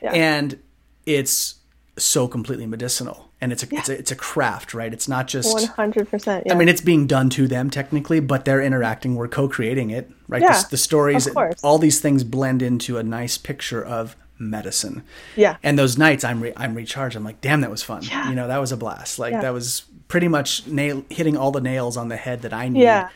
Yeah. 0.02 0.12
and 0.12 0.58
it's 1.06 1.56
so 1.96 2.28
completely 2.28 2.66
medicinal 2.66 3.25
and 3.40 3.52
it's 3.52 3.62
a 3.62 3.66
it's 3.74 3.88
a 3.88 3.98
it's 3.98 4.10
a 4.10 4.16
craft 4.16 4.72
right 4.72 4.92
it's 4.92 5.08
not 5.08 5.28
just 5.28 5.52
One 5.52 5.64
hundred 5.66 6.08
percent. 6.10 6.44
Yeah. 6.46 6.54
I 6.54 6.56
mean, 6.56 6.68
it's 6.68 6.80
being 6.80 7.06
done 7.06 7.28
to 7.30 7.46
them 7.46 7.70
technically, 7.70 8.20
but 8.20 8.44
they're 8.44 8.62
interacting. 8.62 9.14
We're 9.14 9.28
co-creating 9.28 9.90
it, 9.90 10.10
right? 10.28 10.42
Yeah, 10.42 10.62
the, 10.62 10.68
the 10.70 10.76
stories, 10.76 11.26
of 11.26 11.34
course. 11.34 11.62
all 11.62 11.78
these 11.78 12.00
things 12.00 12.24
blend 12.24 12.62
into 12.62 12.96
a 12.98 13.02
nice 13.02 13.36
picture 13.38 13.84
of 13.84 14.16
medicine. 14.38 15.02
Yeah. 15.34 15.56
And 15.62 15.78
those 15.78 15.96
nights, 15.98 16.24
I'm 16.24 16.42
re- 16.42 16.52
I'm 16.56 16.74
recharged. 16.74 17.16
I'm 17.16 17.24
like, 17.24 17.40
damn, 17.40 17.60
that 17.62 17.70
was 17.70 17.82
fun. 17.82 18.02
Yeah. 18.04 18.28
You 18.28 18.34
know, 18.34 18.48
that 18.48 18.58
was 18.58 18.72
a 18.72 18.76
blast. 18.76 19.18
Like 19.18 19.32
Yeah. 19.32 19.42
that 19.42 19.52
was 19.52 19.84
pretty 20.08 20.28
much 20.28 20.66
nail 20.66 21.04
hitting 21.10 21.36
all 21.36 21.50
the 21.50 21.60
nails 21.60 21.96
on 21.96 22.08
the 22.08 22.16
head 22.16 22.42
that 22.42 22.52
I 22.52 22.68
need 22.68 22.82
Yeah. 22.82 23.08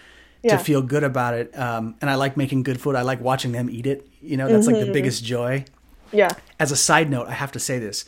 Yeah. 0.43 0.57
to 0.57 0.65
feel 0.65 0.81
good 0.83 1.05
about 1.05 1.35
it. 1.35 1.57
Um, 1.59 1.95
and 2.01 2.09
I 2.11 2.15
like 2.15 2.37
making 2.37 2.63
good 2.63 2.81
food. 2.81 2.95
I 2.97 3.03
like 3.03 3.21
watching 3.21 3.53
them 3.53 3.69
eat 3.71 3.87
it. 3.87 4.07
You 4.23 4.37
know, 4.39 4.49
that's 4.49 4.67
Mm-hmm. 4.67 4.77
like 4.77 4.87
the 4.87 4.93
biggest 4.93 5.23
joy 5.25 5.65
yeah. 6.13 6.31
as 6.59 6.73
a 6.73 6.77
side 6.77 7.11
note, 7.11 7.29
I 7.29 7.33
have 7.33 7.53
to 7.53 7.59
say 7.61 7.79
this. 7.79 8.05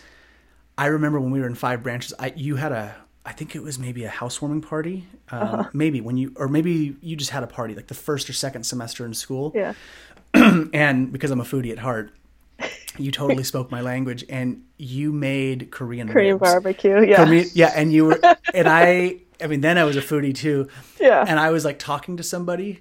I 0.78 0.86
remember 0.86 1.20
when 1.20 1.30
we 1.30 1.40
were 1.40 1.46
in 1.46 1.54
Five 1.54 1.82
Branches, 1.82 2.14
I 2.18 2.32
you 2.36 2.56
had 2.56 2.72
a 2.72 2.94
I 3.24 3.32
think 3.32 3.54
it 3.54 3.62
was 3.62 3.78
maybe 3.78 4.02
a 4.04 4.08
housewarming 4.08 4.62
party, 4.62 5.06
um, 5.30 5.42
Uh-huh. 5.42 5.70
maybe 5.72 6.00
when 6.00 6.16
you 6.16 6.32
or 6.36 6.48
maybe 6.48 6.96
you 7.00 7.14
just 7.16 7.30
had 7.30 7.42
a 7.42 7.46
party 7.46 7.74
like 7.74 7.86
the 7.86 7.94
first 7.94 8.28
or 8.28 8.32
second 8.32 8.64
semester 8.64 9.04
in 9.06 9.14
school. 9.14 9.52
Yeah. 9.54 9.74
And 10.72 11.12
because 11.12 11.30
I'm 11.30 11.40
a 11.40 11.44
foodie 11.44 11.72
at 11.72 11.78
heart, 11.78 12.12
you 12.98 13.10
totally 13.10 13.44
spoke 13.44 13.70
my 13.70 13.80
language 13.80 14.24
and 14.28 14.62
you 14.78 15.12
made 15.12 15.70
Korean 15.70 16.08
Korean 16.08 16.38
ribs. 16.38 16.50
barbecue. 16.52 17.00
Yeah. 17.06 17.24
Korean- 17.24 17.48
yeah, 17.54 17.72
and 17.76 17.92
you 17.92 18.06
were 18.06 18.20
and 18.54 18.68
I 18.82 19.18
I 19.42 19.46
mean 19.46 19.60
then 19.60 19.76
I 19.78 19.84
was 19.84 19.96
a 19.96 20.00
foodie 20.02 20.34
too. 20.34 20.68
Yeah. 21.00 21.24
And 21.26 21.38
I 21.38 21.50
was 21.50 21.64
like 21.64 21.78
talking 21.78 22.16
to 22.16 22.22
somebody. 22.22 22.80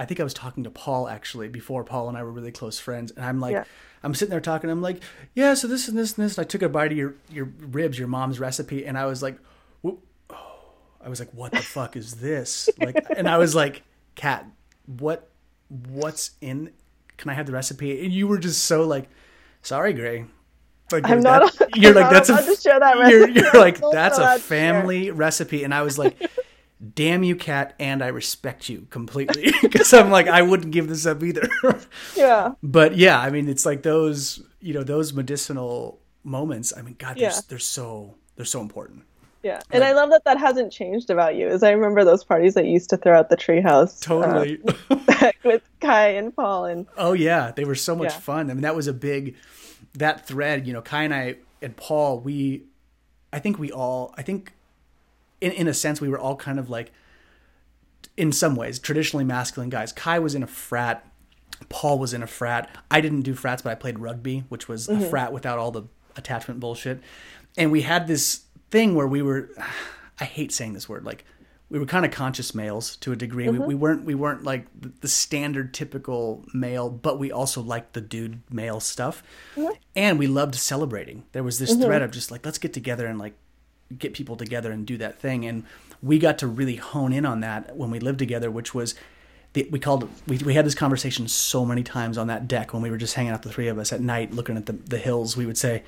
I 0.00 0.06
think 0.06 0.18
I 0.18 0.24
was 0.24 0.32
talking 0.32 0.64
to 0.64 0.70
Paul 0.70 1.08
actually 1.08 1.48
before 1.48 1.84
Paul 1.84 2.08
and 2.08 2.16
I 2.16 2.22
were 2.22 2.32
really 2.32 2.52
close 2.52 2.78
friends. 2.78 3.10
And 3.12 3.22
I'm 3.22 3.38
like 3.38 3.52
Yeah. 3.52 3.64
I'm 4.02 4.14
sitting 4.14 4.30
there 4.30 4.40
talking, 4.40 4.70
I'm 4.70 4.80
like, 4.80 5.02
Yeah, 5.34 5.52
so 5.52 5.68
this 5.68 5.88
and 5.88 5.98
this 5.98 6.16
and 6.16 6.24
this 6.24 6.38
and 6.38 6.46
I 6.46 6.48
took 6.48 6.62
a 6.62 6.70
bite 6.70 6.90
of 6.90 6.96
your 6.96 7.14
your 7.30 7.52
ribs, 7.58 7.98
your 7.98 8.08
mom's 8.08 8.40
recipe, 8.40 8.86
and 8.86 8.96
I 8.96 9.04
was 9.04 9.22
like, 9.22 9.36
oh. 9.84 9.98
I 11.04 11.08
was 11.10 11.20
like, 11.20 11.30
What 11.34 11.52
the 11.52 11.58
fuck 11.62 11.96
is 11.96 12.14
this? 12.14 12.70
Like 12.78 13.04
and 13.14 13.28
I 13.28 13.36
was 13.36 13.54
like, 13.54 13.82
Kat, 14.14 14.46
what 14.86 15.28
what's 15.68 16.30
in 16.40 16.72
can 17.18 17.28
I 17.28 17.34
have 17.34 17.44
the 17.44 17.52
recipe? 17.52 18.02
And 18.02 18.10
you 18.10 18.26
were 18.26 18.38
just 18.38 18.64
so 18.64 18.86
like, 18.86 19.06
sorry, 19.60 19.92
Gray. 19.92 20.24
Like, 20.90 21.08
I'm 21.08 21.20
that- 21.20 21.42
not- 21.60 21.76
You're 21.76 21.90
I'm 21.96 21.96
like 21.96 22.04
not 22.04 22.26
that's 22.26 22.28
a 22.30 22.54
to 22.56 22.60
share 22.60 22.80
that 22.80 22.96
you're, 23.10 23.28
you're 23.28 23.52
like 23.52 23.78
that's 23.92 24.16
a 24.18 24.38
family 24.38 25.10
recipe, 25.10 25.62
and 25.62 25.74
I 25.74 25.82
was 25.82 25.98
like, 25.98 26.16
damn 26.94 27.22
you, 27.22 27.36
Kat, 27.36 27.74
and 27.78 28.02
I 28.02 28.08
respect 28.08 28.68
you 28.68 28.86
completely 28.90 29.52
because 29.62 29.92
I'm 29.92 30.10
like 30.10 30.28
I 30.28 30.42
wouldn't 30.42 30.70
give 30.72 30.88
this 30.88 31.06
up 31.06 31.22
either. 31.22 31.48
Yeah. 32.16 32.52
but 32.62 32.96
yeah, 32.96 33.18
I 33.20 33.30
mean 33.30 33.48
it's 33.48 33.64
like 33.66 33.82
those 33.82 34.42
you 34.60 34.74
know 34.74 34.82
those 34.82 35.12
medicinal 35.12 35.98
moments. 36.24 36.72
I 36.76 36.82
mean, 36.82 36.96
God, 36.98 37.16
they're, 37.16 37.30
Yeah. 37.30 37.40
they're 37.48 37.58
so 37.58 38.14
they're 38.36 38.44
so 38.44 38.60
important. 38.60 39.02
Yeah. 39.42 39.60
And 39.70 39.82
I 39.82 39.92
love 39.92 40.10
that 40.10 40.24
that 40.26 40.38
hasn't 40.38 40.70
changed 40.70 41.08
about 41.08 41.34
you. 41.34 41.48
As 41.48 41.62
I 41.62 41.70
remember 41.70 42.04
those 42.04 42.22
parties 42.24 42.52
that 42.54 42.66
you 42.66 42.72
used 42.72 42.90
to 42.90 42.98
throw 42.98 43.18
at 43.18 43.30
the 43.30 43.36
treehouse. 43.38 43.98
Totally. 44.00 44.60
uh, 44.90 45.32
with 45.44 45.62
Kai 45.80 46.08
and 46.08 46.34
Paul 46.36 46.66
and 46.66 46.86
Oh 46.98 47.14
yeah, 47.14 47.50
they 47.50 47.64
were 47.64 47.74
so 47.74 47.96
much 47.96 48.12
Yeah. 48.12 48.18
fun. 48.20 48.50
I 48.50 48.54
mean, 48.54 48.62
that 48.62 48.76
was 48.76 48.86
a 48.86 48.92
big 48.92 49.36
that 49.94 50.26
thread. 50.26 50.66
You 50.66 50.74
know, 50.74 50.82
Kai 50.82 51.04
and 51.04 51.14
I 51.14 51.36
and 51.62 51.74
Paul. 51.76 52.20
We, 52.20 52.64
I 53.32 53.38
think 53.38 53.58
we 53.58 53.72
all. 53.72 54.14
I 54.18 54.22
think, 54.22 54.52
in 55.40 55.52
in 55.52 55.68
a 55.68 55.74
sense, 55.74 56.00
we 56.00 56.08
were 56.08 56.18
all 56.18 56.36
kind 56.36 56.58
of 56.58 56.70
like, 56.70 56.92
in 58.16 58.32
some 58.32 58.56
ways, 58.56 58.78
traditionally 58.78 59.24
masculine 59.24 59.70
guys. 59.70 59.92
Kai 59.92 60.18
was 60.18 60.34
in 60.34 60.42
a 60.42 60.46
frat. 60.46 61.06
Paul 61.68 61.98
was 61.98 62.14
in 62.14 62.22
a 62.22 62.26
frat. 62.26 62.74
I 62.90 63.00
didn't 63.00 63.22
do 63.22 63.34
frats, 63.34 63.62
but 63.62 63.70
I 63.70 63.74
played 63.74 63.98
rugby, 63.98 64.44
which 64.48 64.68
was 64.68 64.88
a 64.88 64.94
mm-hmm. 64.94 65.10
frat 65.10 65.32
without 65.32 65.58
all 65.58 65.70
the 65.70 65.84
attachment 66.16 66.60
bullshit. 66.60 67.00
And 67.56 67.70
we 67.70 67.82
had 67.82 68.06
this 68.06 68.44
thing 68.70 68.94
where 68.94 69.06
we 69.06 69.22
were. 69.22 69.50
I 70.20 70.24
hate 70.24 70.52
saying 70.52 70.74
this 70.74 70.88
word. 70.88 71.04
Like 71.04 71.24
we 71.70 71.78
were 71.78 71.86
kind 71.86 72.04
of 72.04 72.10
conscious 72.10 72.54
males 72.54 72.96
to 72.96 73.12
a 73.12 73.16
degree. 73.16 73.48
We, 73.48 73.58
mm-hmm. 73.58 73.66
we 73.66 73.74
weren't 73.74 74.04
we 74.04 74.14
weren't 74.14 74.42
like 74.42 74.66
the, 74.78 74.92
the 75.00 75.08
standard 75.08 75.72
typical 75.72 76.44
male, 76.52 76.90
but 76.90 77.18
we 77.18 77.30
also 77.30 77.62
liked 77.62 77.94
the 77.94 78.00
dude 78.00 78.40
male 78.50 78.80
stuff, 78.80 79.22
and 79.94 80.18
we 80.18 80.26
loved 80.26 80.56
celebrating. 80.56 81.24
There 81.32 81.44
was 81.44 81.58
this 81.58 81.72
mm-hmm. 81.72 81.82
thread 81.82 82.02
of 82.02 82.10
just 82.10 82.30
like 82.30 82.44
let's 82.44 82.58
get 82.58 82.72
together 82.72 83.06
and 83.06 83.18
like 83.18 83.34
get 83.98 84.14
people 84.14 84.36
together 84.36 84.70
and 84.72 84.86
do 84.86 84.96
that 84.98 85.18
thing, 85.18 85.44
and 85.46 85.64
we 86.02 86.18
got 86.18 86.38
to 86.38 86.46
really 86.46 86.76
hone 86.76 87.12
in 87.12 87.26
on 87.26 87.40
that 87.40 87.76
when 87.76 87.90
we 87.90 87.98
lived 88.00 88.18
together, 88.18 88.50
which 88.50 88.74
was 88.74 88.94
the, 89.52 89.68
we 89.70 89.78
called 89.78 90.08
we, 90.26 90.38
we 90.38 90.54
had 90.54 90.64
this 90.64 90.74
conversation 90.74 91.26
so 91.28 91.64
many 91.66 91.82
times 91.82 92.16
on 92.16 92.28
that 92.28 92.46
deck 92.48 92.72
when 92.72 92.82
we 92.82 92.90
were 92.90 92.96
just 92.96 93.14
hanging 93.14 93.32
out 93.32 93.42
the 93.42 93.50
three 93.50 93.68
of 93.68 93.78
us 93.78 93.92
at 93.92 94.00
night 94.00 94.32
looking 94.32 94.56
at 94.56 94.66
the, 94.66 94.72
the 94.72 94.98
hills. 94.98 95.36
We 95.36 95.44
would 95.46 95.58
say 95.58 95.82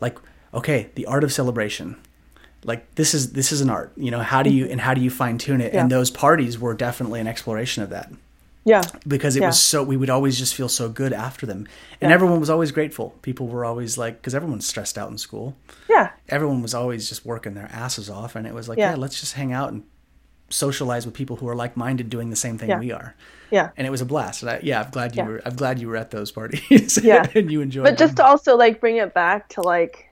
like 0.00 0.16
okay 0.54 0.90
the 0.94 1.06
art 1.06 1.24
of 1.24 1.32
celebration. 1.32 1.96
Like 2.62 2.94
this 2.94 3.14
is 3.14 3.32
this 3.32 3.52
is 3.52 3.62
an 3.62 3.70
art 3.70 3.90
you 3.96 4.10
know 4.10 4.20
how 4.20 4.42
do 4.42 4.50
you 4.50 4.66
and 4.66 4.80
how 4.82 4.92
do 4.94 5.00
you 5.00 5.08
fine 5.10 5.38
tune 5.38 5.60
it 5.62 5.72
Yeah. 5.72 5.80
and 5.80 5.90
those 5.90 6.10
parties 6.10 6.58
were 6.58 6.74
definitely 6.74 7.18
an 7.18 7.26
exploration 7.26 7.82
of 7.82 7.88
that 7.90 8.12
Yeah. 8.64 8.82
because 9.08 9.36
it 9.36 9.40
Yeah. 9.40 9.46
was 9.48 9.60
so 9.60 9.82
we 9.82 9.96
would 9.96 10.10
always 10.10 10.38
just 10.38 10.54
feel 10.54 10.68
so 10.68 10.88
good 10.88 11.12
after 11.12 11.46
them 11.46 11.66
and 12.00 12.10
Yeah. 12.10 12.14
everyone 12.14 12.40
was 12.40 12.50
always 12.50 12.72
grateful 12.72 13.14
people 13.22 13.46
were 13.48 13.64
always 13.64 13.96
like 13.96 14.18
because 14.20 14.34
everyone's 14.34 14.66
stressed 14.66 14.98
out 14.98 15.10
in 15.10 15.16
school 15.18 15.54
Yeah. 15.88 16.10
everyone 16.28 16.60
was 16.62 16.74
always 16.74 17.08
just 17.08 17.24
working 17.24 17.54
their 17.54 17.70
asses 17.72 18.10
off 18.10 18.36
and 18.36 18.46
it 18.46 18.52
was 18.54 18.68
like 18.68 18.78
yeah, 18.78 18.90
Yeah. 18.90 18.96
let's 18.96 19.18
just 19.20 19.32
hang 19.34 19.52
out 19.52 19.72
and 19.72 19.82
socialize 20.50 21.06
with 21.06 21.14
people 21.14 21.36
who 21.36 21.48
are 21.48 21.54
like-minded 21.54 22.10
doing 22.10 22.28
the 22.30 22.36
same 22.36 22.58
thing 22.58 22.76
we 22.80 22.90
are 22.92 23.14
Yeah. 23.50 23.70
and 23.76 23.86
it 23.86 23.90
was 23.90 24.00
a 24.00 24.04
blast 24.04 24.42
and 24.42 24.50
I, 24.50 24.60
yeah 24.62 24.82
i'm 24.82 24.90
glad 24.90 25.16
you 25.16 25.24
were 25.24 25.40
i'm 25.46 25.54
glad 25.54 25.78
you 25.78 25.88
were 25.88 25.96
at 25.96 26.10
those 26.10 26.30
parties 26.32 26.98
Yeah. 27.02 27.26
and 27.34 27.50
you 27.50 27.60
enjoyed 27.62 27.86
it. 27.86 27.90
But 27.90 27.98
just 27.98 28.16
to 28.16 28.24
also 28.26 28.56
like 28.56 28.80
bring 28.80 28.96
it 28.96 29.14
back 29.14 29.48
to 29.50 29.62
like 29.62 30.06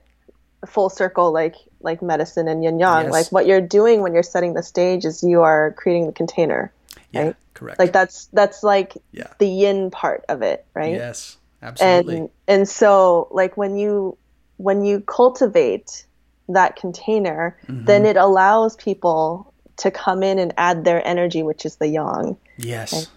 full 0.66 0.88
circle, 0.90 1.32
like 1.32 1.54
like 1.80 2.02
medicine 2.02 2.48
and 2.48 2.64
yin 2.64 2.78
yang. 2.80 3.04
Yes. 3.04 3.12
Like 3.12 3.26
what 3.30 3.46
you're 3.46 3.60
doing 3.60 4.00
when 4.02 4.12
you're 4.12 4.24
setting 4.24 4.54
the 4.54 4.62
stage 4.62 5.04
is 5.04 5.22
you 5.22 5.42
are 5.42 5.72
creating 5.76 6.06
the 6.06 6.12
container. 6.12 6.72
Yeah 7.12 7.22
right? 7.22 7.36
correct. 7.54 7.78
Like 7.78 7.92
that's 7.92 8.26
that's 8.32 8.62
like 8.62 8.94
yeah. 9.12 9.32
the 9.38 9.46
yin 9.48 9.90
part 9.90 10.24
of 10.28 10.42
it, 10.42 10.66
right? 10.74 10.92
yes 10.92 11.36
absolutely. 11.62 12.16
And 12.16 12.30
and 12.46 12.68
so 12.68 13.28
like 13.30 13.56
when 13.56 13.76
you 13.76 14.16
when 14.56 14.84
you 14.84 15.00
cultivate 15.00 16.04
that 16.48 16.76
container 16.76 17.56
Mm-hmm. 17.66 17.84
then 17.84 18.06
it 18.06 18.16
allows 18.16 18.76
people 18.76 19.52
to 19.76 19.90
come 19.90 20.22
in 20.22 20.38
and 20.38 20.52
add 20.56 20.84
their 20.84 21.06
energy 21.06 21.42
which 21.42 21.64
is 21.66 21.76
the 21.76 21.88
yang. 21.88 22.36
Yes 22.56 23.08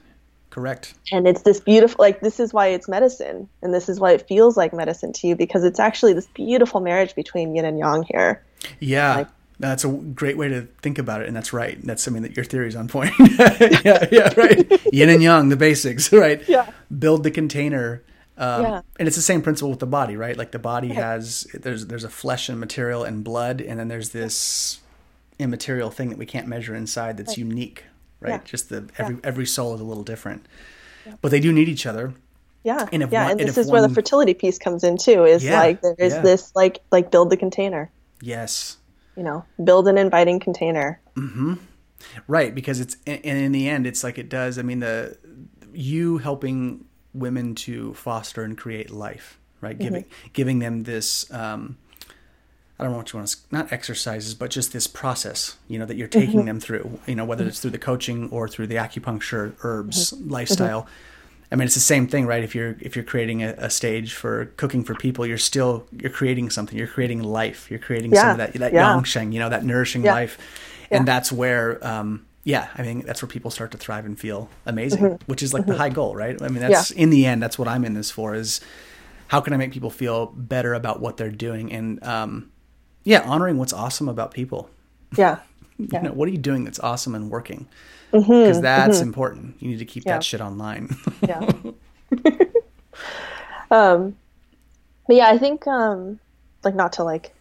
correct. 0.52 0.94
And 1.12 1.28
it's 1.28 1.42
this 1.42 1.60
beautiful 1.60 1.98
like 2.04 2.20
this 2.22 2.40
is 2.40 2.54
why 2.54 2.68
it's 2.68 2.88
medicine 2.88 3.50
and 3.64 3.74
this 3.74 3.90
is 3.90 4.00
why 4.00 4.12
it 4.12 4.28
feels 4.28 4.56
like 4.56 4.74
medicine 4.74 5.12
to 5.14 5.28
you 5.28 5.36
because 5.36 5.64
it's 5.64 5.80
actually 5.80 6.14
this 6.14 6.28
beautiful 6.28 6.82
marriage 6.82 7.16
between 7.16 7.56
yin 7.56 7.66
and 7.66 7.80
yang 7.80 8.04
here. 8.04 8.44
Yeah. 8.80 9.16
Like- 9.16 9.28
that's 9.62 9.84
a 9.86 9.90
great 9.90 10.38
way 10.38 10.48
to 10.50 10.64
think 10.82 10.98
about 10.98 11.22
it 11.22 11.28
and 11.28 11.36
that's 11.36 11.54
right. 11.54 11.80
That's 11.86 12.08
i 12.08 12.12
mean 12.12 12.24
that 12.24 12.36
your 12.36 12.44
theory's 12.46 12.76
on 12.76 12.88
point. 12.88 13.14
Yeah 13.20 14.06
yeah 14.12 14.34
right. 14.36 14.70
Yin 14.94 15.10
and 15.10 15.24
yang 15.24 15.50
the 15.50 15.56
basics 15.56 16.12
right? 16.26 16.42
Yeah. 16.50 16.70
build 16.98 17.24
the 17.24 17.32
container 17.32 18.04
um, 18.38 18.64
Yeah. 18.64 18.82
and 19.00 19.08
it's 19.08 19.16
the 19.18 19.22
same 19.22 19.42
principle 19.42 19.70
with 19.70 19.80
the 19.80 19.86
body 19.88 20.16
right? 20.18 20.36
Like 20.36 20.52
the 20.52 20.60
body 20.60 20.90
has 20.90 21.44
there's 21.54 21.88
there's 21.88 22.04
a 22.04 22.10
flesh 22.10 22.50
and 22.50 22.60
material 22.60 23.04
and 23.04 23.24
blood 23.24 23.62
and 23.62 23.80
then 23.80 23.88
there's 23.88 24.10
this 24.10 24.80
immaterial 25.40 25.90
thing 25.90 26.10
that 26.10 26.18
we 26.18 26.26
can't 26.26 26.48
measure 26.48 26.76
inside 26.76 27.18
that's 27.18 27.38
unique 27.38 27.84
right? 28.20 28.32
Yeah. 28.32 28.42
just 28.46 28.70
the 28.70 28.90
every 28.98 29.18
every 29.24 29.46
soul 29.46 29.74
is 29.76 29.82
a 29.82 29.84
little 29.86 30.04
different. 30.04 30.46
But 31.22 31.32
they 31.32 31.40
do 31.40 31.52
need 31.52 31.68
each 31.68 31.86
other. 31.88 32.14
Yeah. 32.64 32.88
And 32.94 33.02
yeah 33.12 33.24
one- 33.24 33.32
and 33.32 33.40
and 33.42 33.50
this 33.50 33.58
if 33.58 33.66
is 33.66 33.72
where 33.72 33.82
the 33.82 33.90
fertility 33.90 34.34
piece 34.36 34.60
comes 34.60 34.84
in 34.84 34.98
too 34.98 35.26
is 35.26 35.44
Yeah, 35.44 35.60
like 35.60 35.82
there 35.82 35.96
is 35.98 36.14
yeah. 36.14 36.22
this 36.22 36.52
like 36.56 36.82
like 36.92 37.10
build 37.12 37.30
the 37.32 37.38
container. 37.38 37.90
Yes 38.22 38.78
you 39.16 39.24
know 39.24 39.46
build 39.64 39.88
an 39.88 39.98
inviting 39.98 40.40
container 40.40 41.00
mm-hmm. 41.16 41.54
Right, 42.28 42.54
because 42.54 42.80
it's 42.80 42.98
and 43.06 43.24
in 43.24 43.52
the 43.52 43.68
end, 43.68 43.88
it's 43.88 44.04
like 44.04 44.18
it 44.18 44.30
does. 44.30 44.58
I 44.58 44.62
mean, 44.62 44.80
the 44.80 45.18
you 45.74 46.18
helping 46.18 46.86
women 47.14 47.56
to 47.56 47.94
foster 47.94 48.44
and 48.44 48.58
create 48.58 48.90
life, 48.90 49.40
right? 49.60 49.78
Giving 49.78 50.04
mm-hmm. 50.04 50.28
giving 50.34 50.60
them 50.60 50.84
this. 50.84 51.32
Um, 51.32 51.78
I 52.80 52.84
don't 52.84 52.94
know 52.94 52.98
what 52.98 53.14
you 53.14 53.20
want 53.20 53.30
to 53.30 53.38
not 53.52 53.72
exercises, 53.72 54.34
but 54.34 54.50
just 54.50 54.74
this 54.74 54.88
process, 54.88 55.58
you 55.68 55.78
know, 55.78 55.86
that 55.86 55.98
you're 55.98 56.08
taking 56.08 56.40
mm-hmm. 56.40 56.48
them 56.48 56.60
through. 56.60 57.00
You 57.06 57.16
know, 57.16 57.26
whether 57.26 57.46
it's 57.46 57.60
through 57.60 57.72
the 57.72 57.78
coaching 57.78 58.30
or 58.30 58.48
through 58.48 58.68
the 58.68 58.76
acupuncture, 58.76 59.56
herbs, 59.64 60.14
lifestyle. 60.14 60.88
I 61.52 61.57
mean, 61.57 61.65
it's 61.65 61.76
the 61.76 61.82
same 61.82 62.07
thing, 62.07 62.26
right? 62.28 62.44
If 62.44 62.56
you're 62.56 62.78
if 62.80 62.95
you're 62.95 63.03
creating 63.06 63.44
a, 63.44 63.53
a 63.57 63.69
stage 63.69 64.14
for 64.14 64.45
cooking 64.57 64.84
for 64.84 64.95
people, 64.95 65.26
you're 65.26 65.38
still 65.38 65.86
you're 65.91 66.10
creating 66.11 66.49
something. 66.49 66.78
You're 66.78 66.88
creating 66.88 67.22
life. 67.23 67.69
You're 67.69 67.80
creating 67.80 68.15
some 68.15 68.30
of 68.32 68.38
that 68.38 68.53
that 68.53 68.73
yeah. 68.73 68.94
yangsheng, 68.94 69.34
you 69.34 69.40
know, 69.40 69.49
that 69.49 69.65
nourishing 69.65 70.03
Yeah. 70.03 70.14
life, 70.14 70.38
and 70.90 71.02
Yeah. 71.02 71.14
that's 71.14 71.30
where, 71.32 71.86
um, 71.86 72.26
yeah, 72.45 72.69
I 72.78 72.82
mean 72.84 73.02
that's 73.06 73.22
where 73.22 73.28
people 73.30 73.52
start 73.52 73.72
to 73.72 73.78
thrive 73.78 74.06
and 74.06 74.18
feel 74.18 74.49
amazing, 74.65 75.02
Mm-hmm. 75.03 75.23
which 75.32 75.44
is 75.44 75.53
like 75.53 75.65
the 75.65 75.76
high 75.76 75.90
goal, 75.90 76.15
right? 76.15 76.41
I 76.41 76.48
mean, 76.48 76.61
that's 76.61 76.91
in 76.91 77.10
the 77.10 77.26
end, 77.26 77.44
that's 77.44 77.60
what 77.60 77.68
I'm 77.68 77.84
in 77.84 77.95
this 77.95 78.10
for 78.11 78.34
is 78.34 78.61
how 79.28 79.41
can 79.41 79.53
I 79.53 79.57
make 79.57 79.72
people 79.73 79.90
feel 79.90 80.28
better 80.28 80.73
about 80.73 81.02
what 81.02 81.18
they're 81.18 81.30
doing 81.32 81.72
and, 81.72 82.02
um, 82.03 82.49
yeah, 83.03 83.22
honoring 83.22 83.57
what's 83.57 83.73
awesome 83.73 84.07
about 84.07 84.34
people. 84.34 84.69
yeah 85.18 85.40
You 85.91 86.02
know, 86.02 86.12
what 86.12 86.28
are 86.28 86.32
you 86.32 86.38
doing 86.38 86.64
that's 86.64 86.80
awesome 86.80 87.16
and 87.16 87.30
working? 87.30 87.68
Because 88.12 88.60
that's 88.62 88.99
important. 88.99 89.56
You 89.60 89.70
need 89.70 89.80
to 89.80 89.86
keep 89.86 90.03
Mm-hmm. 90.03 90.10
Yeah. 90.10 90.16
that 90.18 90.24
shit 90.24 90.41
online. 90.41 90.90
yeah. 91.22 91.52
um, 93.72 94.16
but 95.08 95.16
yeah, 95.16 95.30
I 95.30 95.38
think 95.38 95.66
um, 95.68 96.20
like 96.64 96.76
not 96.76 96.94
to 96.94 97.03
like, 97.03 97.34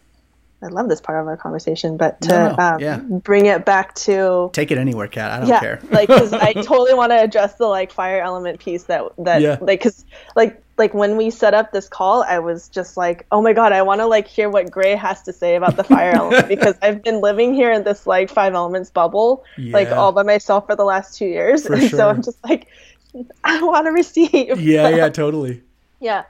I 0.62 0.66
love 0.66 0.88
this 0.88 1.00
part 1.00 1.20
of 1.20 1.26
our 1.26 1.36
conversation, 1.38 1.96
but 1.96 2.20
to 2.22 2.28
No, 2.28 2.48
no, 2.54 2.56
um, 2.62 2.80
yeah. 2.80 2.98
bring 2.98 3.46
it 3.46 3.64
back 3.64 3.94
to 4.06 4.50
Take 4.52 4.70
it 4.70 4.76
anywhere, 4.78 5.08
Kat. 5.08 5.30
I 5.30 5.38
don't 5.40 5.48
yeah, 5.48 5.60
care. 5.60 5.80
like 5.90 6.08
because 6.08 6.32
I 6.34 6.52
totally 6.54 6.92
want 6.94 7.12
to 7.12 7.16
address 7.22 7.54
the 7.54 7.66
like 7.66 7.90
fire 7.92 8.20
element 8.20 8.60
piece 8.60 8.84
that 8.84 9.02
that 9.18 9.40
Yeah. 9.40 9.56
like 9.60 9.80
because 9.80 10.04
like 10.36 10.62
like 10.76 10.92
when 10.94 11.16
we 11.16 11.30
set 11.30 11.52
up 11.54 11.72
this 11.72 11.88
call, 11.88 12.22
I 12.22 12.38
was 12.38 12.68
just 12.68 12.96
like, 12.96 13.26
oh 13.32 13.40
my 13.42 13.52
god, 13.52 13.72
I 13.72 13.82
want 13.82 14.00
to 14.00 14.06
like 14.06 14.26
hear 14.26 14.48
what 14.50 14.70
Gray 14.70 14.94
has 14.96 15.22
to 15.22 15.32
say 15.32 15.56
about 15.56 15.76
the 15.76 15.84
fire 15.84 16.12
element 16.14 16.48
because 16.54 16.74
I've 16.82 17.02
been 17.02 17.20
living 17.20 17.52
here 17.54 17.70
in 17.72 17.84
this 17.84 18.06
like 18.06 18.28
five 18.30 18.54
elements 18.54 18.90
bubble 18.90 19.44
like 19.58 19.90
all 19.90 20.12
by 20.12 20.22
myself 20.22 20.66
for 20.66 20.76
the 20.76 20.84
last 20.84 21.16
two 21.18 21.26
years, 21.26 21.66
For 21.66 21.74
and 21.74 21.82
sure. 21.88 21.98
so 21.98 22.08
I'm 22.08 22.22
just 22.22 22.42
like, 22.44 22.68
I 23.44 23.62
want 23.62 23.86
to 23.86 23.92
receive. 23.92 24.60
yeah, 24.60 24.88
yeah, 24.90 25.08
totally. 25.08 25.62
Yeah. 26.00 26.24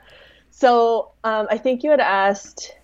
So 0.51 1.11
um, 1.23 1.47
I 1.49 1.57
think 1.57 1.83
you 1.83 1.91
had 1.91 1.99
asked 2.01 2.75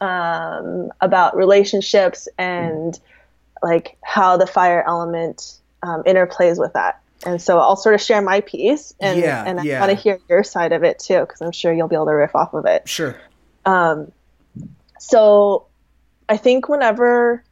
um, 0.00 0.90
about 1.00 1.36
relationships 1.36 2.28
and 2.38 2.98
like 3.62 3.96
how 4.02 4.36
the 4.36 4.46
fire 4.46 4.84
element 4.86 5.58
um, 5.82 6.02
interplays 6.04 6.58
with 6.58 6.72
that. 6.74 7.00
And 7.26 7.42
so 7.42 7.58
I'll 7.58 7.76
sort 7.76 7.96
of 7.96 8.00
share 8.00 8.22
my 8.22 8.40
piece, 8.42 8.94
and 9.00 9.18
Yeah, 9.18 9.42
and 9.44 9.58
I 9.58 9.64
yeah. 9.64 9.80
want 9.80 9.90
to 9.90 9.96
hear 9.96 10.20
your 10.28 10.44
side 10.44 10.72
of 10.72 10.84
it 10.84 11.00
too, 11.00 11.20
because 11.20 11.40
I'm 11.40 11.50
sure 11.50 11.72
you'll 11.72 11.88
be 11.88 11.96
able 11.96 12.06
to 12.06 12.12
riff 12.12 12.36
off 12.36 12.54
of 12.54 12.64
it. 12.66 12.88
Sure. 12.88 13.16
Um, 13.66 14.12
so 15.00 15.66
I 16.28 16.36
think 16.36 16.68
whenever 16.68 17.42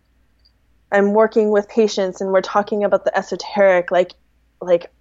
I'm 0.93 1.15
working 1.15 1.51
with 1.51 1.69
patients 1.69 2.21
and 2.21 2.31
we're 2.31 2.43
talking 2.43 2.85
about 2.85 3.05
the 3.05 3.17
esoteric, 3.19 3.91
like 3.91 4.13
like 4.61 4.93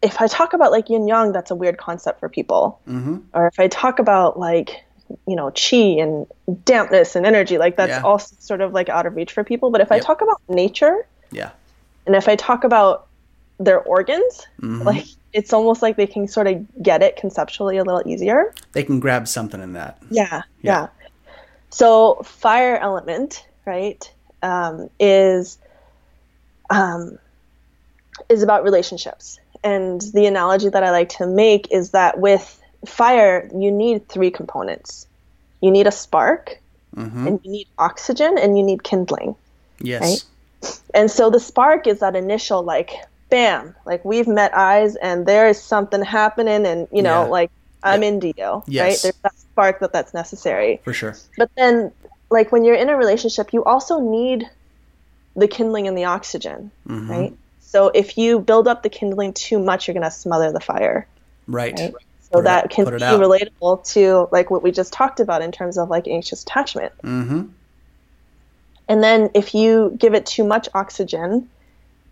if 0.00 0.20
I 0.22 0.26
talk 0.26 0.54
about 0.54 0.72
like 0.72 0.88
yin 0.88 1.06
yang, 1.06 1.32
that's 1.32 1.50
a 1.50 1.54
weird 1.54 1.76
concept 1.76 2.20
for 2.20 2.30
people. 2.30 2.80
Mm-hmm. 2.88 3.18
Or 3.34 3.46
if 3.46 3.60
I 3.60 3.68
talk 3.68 3.98
about 3.98 4.38
like 4.38 4.82
you 5.26 5.36
know 5.36 5.50
chi 5.50 5.76
and 6.02 6.26
dampness 6.64 7.16
and 7.16 7.26
energy, 7.26 7.58
like 7.58 7.76
that's 7.76 7.90
Yeah. 7.90 8.02
also 8.02 8.34
sort 8.38 8.60
of 8.60 8.72
like 8.72 8.88
out 8.88 9.06
of 9.06 9.16
reach 9.16 9.32
for 9.32 9.44
people. 9.44 9.70
But 9.70 9.80
if 9.80 9.90
I 9.92 9.98
talk 9.98 10.20
about 10.22 10.40
nature 10.48 11.06
Yeah. 11.30 11.50
and 12.06 12.14
if 12.16 12.28
I 12.28 12.36
talk 12.36 12.64
about 12.64 13.06
their 13.58 13.80
organs, 13.80 14.46
Mm-hmm. 14.60 14.82
like 14.82 15.06
it's 15.32 15.52
almost 15.52 15.80
like 15.82 15.96
they 15.96 16.06
can 16.06 16.28
sort 16.28 16.46
of 16.46 16.66
get 16.82 17.02
it 17.02 17.16
conceptually 17.16 17.78
a 17.78 17.84
little 17.84 18.02
easier. 18.06 18.52
They 18.72 18.82
can 18.82 19.00
grab 19.00 19.26
something 19.28 19.62
in 19.62 19.72
that. 19.74 19.98
Yeah, 20.10 20.28
Yeah. 20.32 20.42
yeah. 20.62 20.86
So 21.70 22.16
fire 22.24 22.76
element, 22.76 23.46
right, 23.64 24.10
um, 24.42 24.90
is 25.00 25.56
um, 26.70 27.18
is 28.28 28.42
about 28.42 28.64
relationships, 28.64 29.38
and 29.64 30.00
the 30.14 30.26
analogy 30.26 30.68
that 30.68 30.82
I 30.82 30.90
like 30.90 31.08
to 31.18 31.26
make 31.26 31.70
is 31.72 31.90
that 31.90 32.18
with 32.18 32.60
fire, 32.86 33.48
you 33.54 33.70
need 33.70 34.08
three 34.08 34.30
components. 34.30 35.06
You 35.60 35.70
need 35.70 35.86
a 35.86 35.92
spark, 35.92 36.58
Mm-hmm. 36.96 37.26
and 37.26 37.40
you 37.42 37.50
need 37.50 37.68
oxygen, 37.78 38.36
and 38.36 38.58
you 38.58 38.62
need 38.62 38.82
kindling. 38.84 39.34
Yes. 39.80 40.24
And 40.92 41.10
so 41.10 41.30
the 41.30 41.40
spark 41.40 41.86
is 41.86 42.00
that 42.00 42.14
initial 42.14 42.62
like 42.62 42.90
bam, 43.30 43.74
like 43.86 44.04
we've 44.04 44.28
met 44.28 44.54
eyes 44.54 44.94
and 44.96 45.24
there 45.24 45.48
is 45.48 45.58
something 45.60 46.02
happening 46.02 46.66
and 46.66 46.86
you 46.92 47.00
know 47.02 47.22
Yeah. 47.22 47.28
like 47.30 47.50
I'm 47.82 48.02
in 48.02 48.20
Dio, 48.20 48.62
right? 48.68 48.98
There's 49.02 49.14
that 49.22 49.34
spark 49.38 49.80
that 49.80 49.92
that's 49.94 50.12
necessary. 50.12 50.80
For 50.84 50.92
sure. 50.92 51.16
But 51.38 51.50
then 51.56 51.90
like 52.30 52.52
when 52.52 52.62
you're 52.64 52.76
in 52.76 52.90
a 52.90 52.96
relationship, 52.96 53.54
you 53.54 53.64
also 53.64 53.98
need 53.98 54.48
the 55.34 55.48
kindling 55.48 55.88
and 55.88 55.96
the 55.96 56.04
oxygen, 56.04 56.70
Mhm. 56.86 57.08
right? 57.08 57.32
So 57.62 57.88
if 57.94 58.18
you 58.18 58.38
build 58.38 58.68
up 58.68 58.82
the 58.82 58.90
kindling 58.90 59.32
too 59.32 59.58
much, 59.58 59.88
you're 59.88 59.94
going 59.94 60.04
to 60.04 60.10
smother 60.10 60.52
the 60.52 60.60
fire. 60.60 61.06
Right. 61.48 61.72
Right. 61.78 61.94
Put 62.32 62.38
So 62.38 62.40
it 62.40 62.44
that 62.44 62.64
out- 62.64 62.70
can 62.70 62.84
be 62.86 63.02
out. 63.04 63.20
relatable 63.20 63.84
to 63.92 64.28
like 64.32 64.50
what 64.50 64.62
we 64.62 64.72
just 64.72 64.92
talked 64.92 65.20
about 65.20 65.42
in 65.42 65.52
terms 65.52 65.76
of 65.78 65.90
like 65.90 66.08
anxious 66.08 66.42
attachment. 66.42 66.92
Mm-hmm. 67.02 67.42
And 68.88 69.02
then 69.02 69.30
if 69.34 69.54
you 69.54 69.94
give 69.98 70.14
it 70.14 70.26
too 70.26 70.44
much 70.44 70.68
oxygen, 70.74 71.48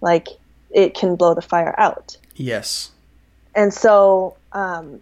like 0.01 0.29
it 0.71 0.95
can 0.95 1.17
blow 1.17 1.35
the 1.35 1.43
fire 1.43 1.75
out. 1.79 2.17
Yes. 2.37 2.91
And 3.55 3.75
so, 3.75 4.37
um, 4.53 5.01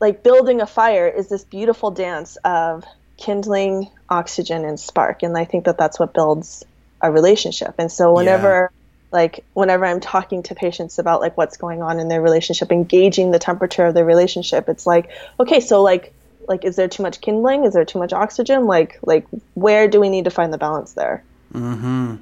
like 0.00 0.22
building 0.22 0.60
a 0.60 0.66
fire 0.66 1.08
is 1.08 1.28
this 1.28 1.44
beautiful 1.44 1.90
dance 1.90 2.36
of 2.44 2.84
kindling, 3.16 3.88
oxygen, 4.08 4.64
and 4.64 4.78
spark. 4.78 5.22
And 5.22 5.36
I 5.36 5.44
think 5.44 5.64
that 5.64 5.78
that's 5.78 5.98
what 5.98 6.12
builds 6.14 6.64
a 7.00 7.10
relationship. 7.10 7.74
And 7.78 7.90
so, 7.90 8.12
whenever 8.12 8.70
like 9.12 9.44
whenever 9.54 9.84
i'm 9.84 10.00
talking 10.00 10.42
to 10.42 10.54
patients 10.54 10.98
about 10.98 11.20
like 11.20 11.36
what's 11.36 11.56
going 11.56 11.82
on 11.82 11.98
in 11.98 12.08
their 12.08 12.22
relationship 12.22 12.70
engaging 12.70 13.30
the 13.30 13.38
temperature 13.38 13.86
of 13.86 13.94
their 13.94 14.04
relationship 14.04 14.68
it's 14.68 14.86
like 14.86 15.10
okay 15.38 15.60
so 15.60 15.82
like 15.82 16.12
like 16.48 16.64
is 16.64 16.74
there 16.74 16.88
too 16.88 17.02
much 17.02 17.20
kindling? 17.20 17.64
Is 17.64 17.74
there 17.74 17.84
too 17.84 18.00
much 18.00 18.12
oxygen? 18.12 18.66
Like 18.66 18.98
like 19.02 19.24
where 19.54 19.86
do 19.86 20.00
we 20.00 20.10
need 20.10 20.24
to 20.24 20.30
find 20.30 20.52
the 20.52 20.58
balance 20.58 20.92
there? 20.92 21.22
Mm-hmm. 21.54 22.16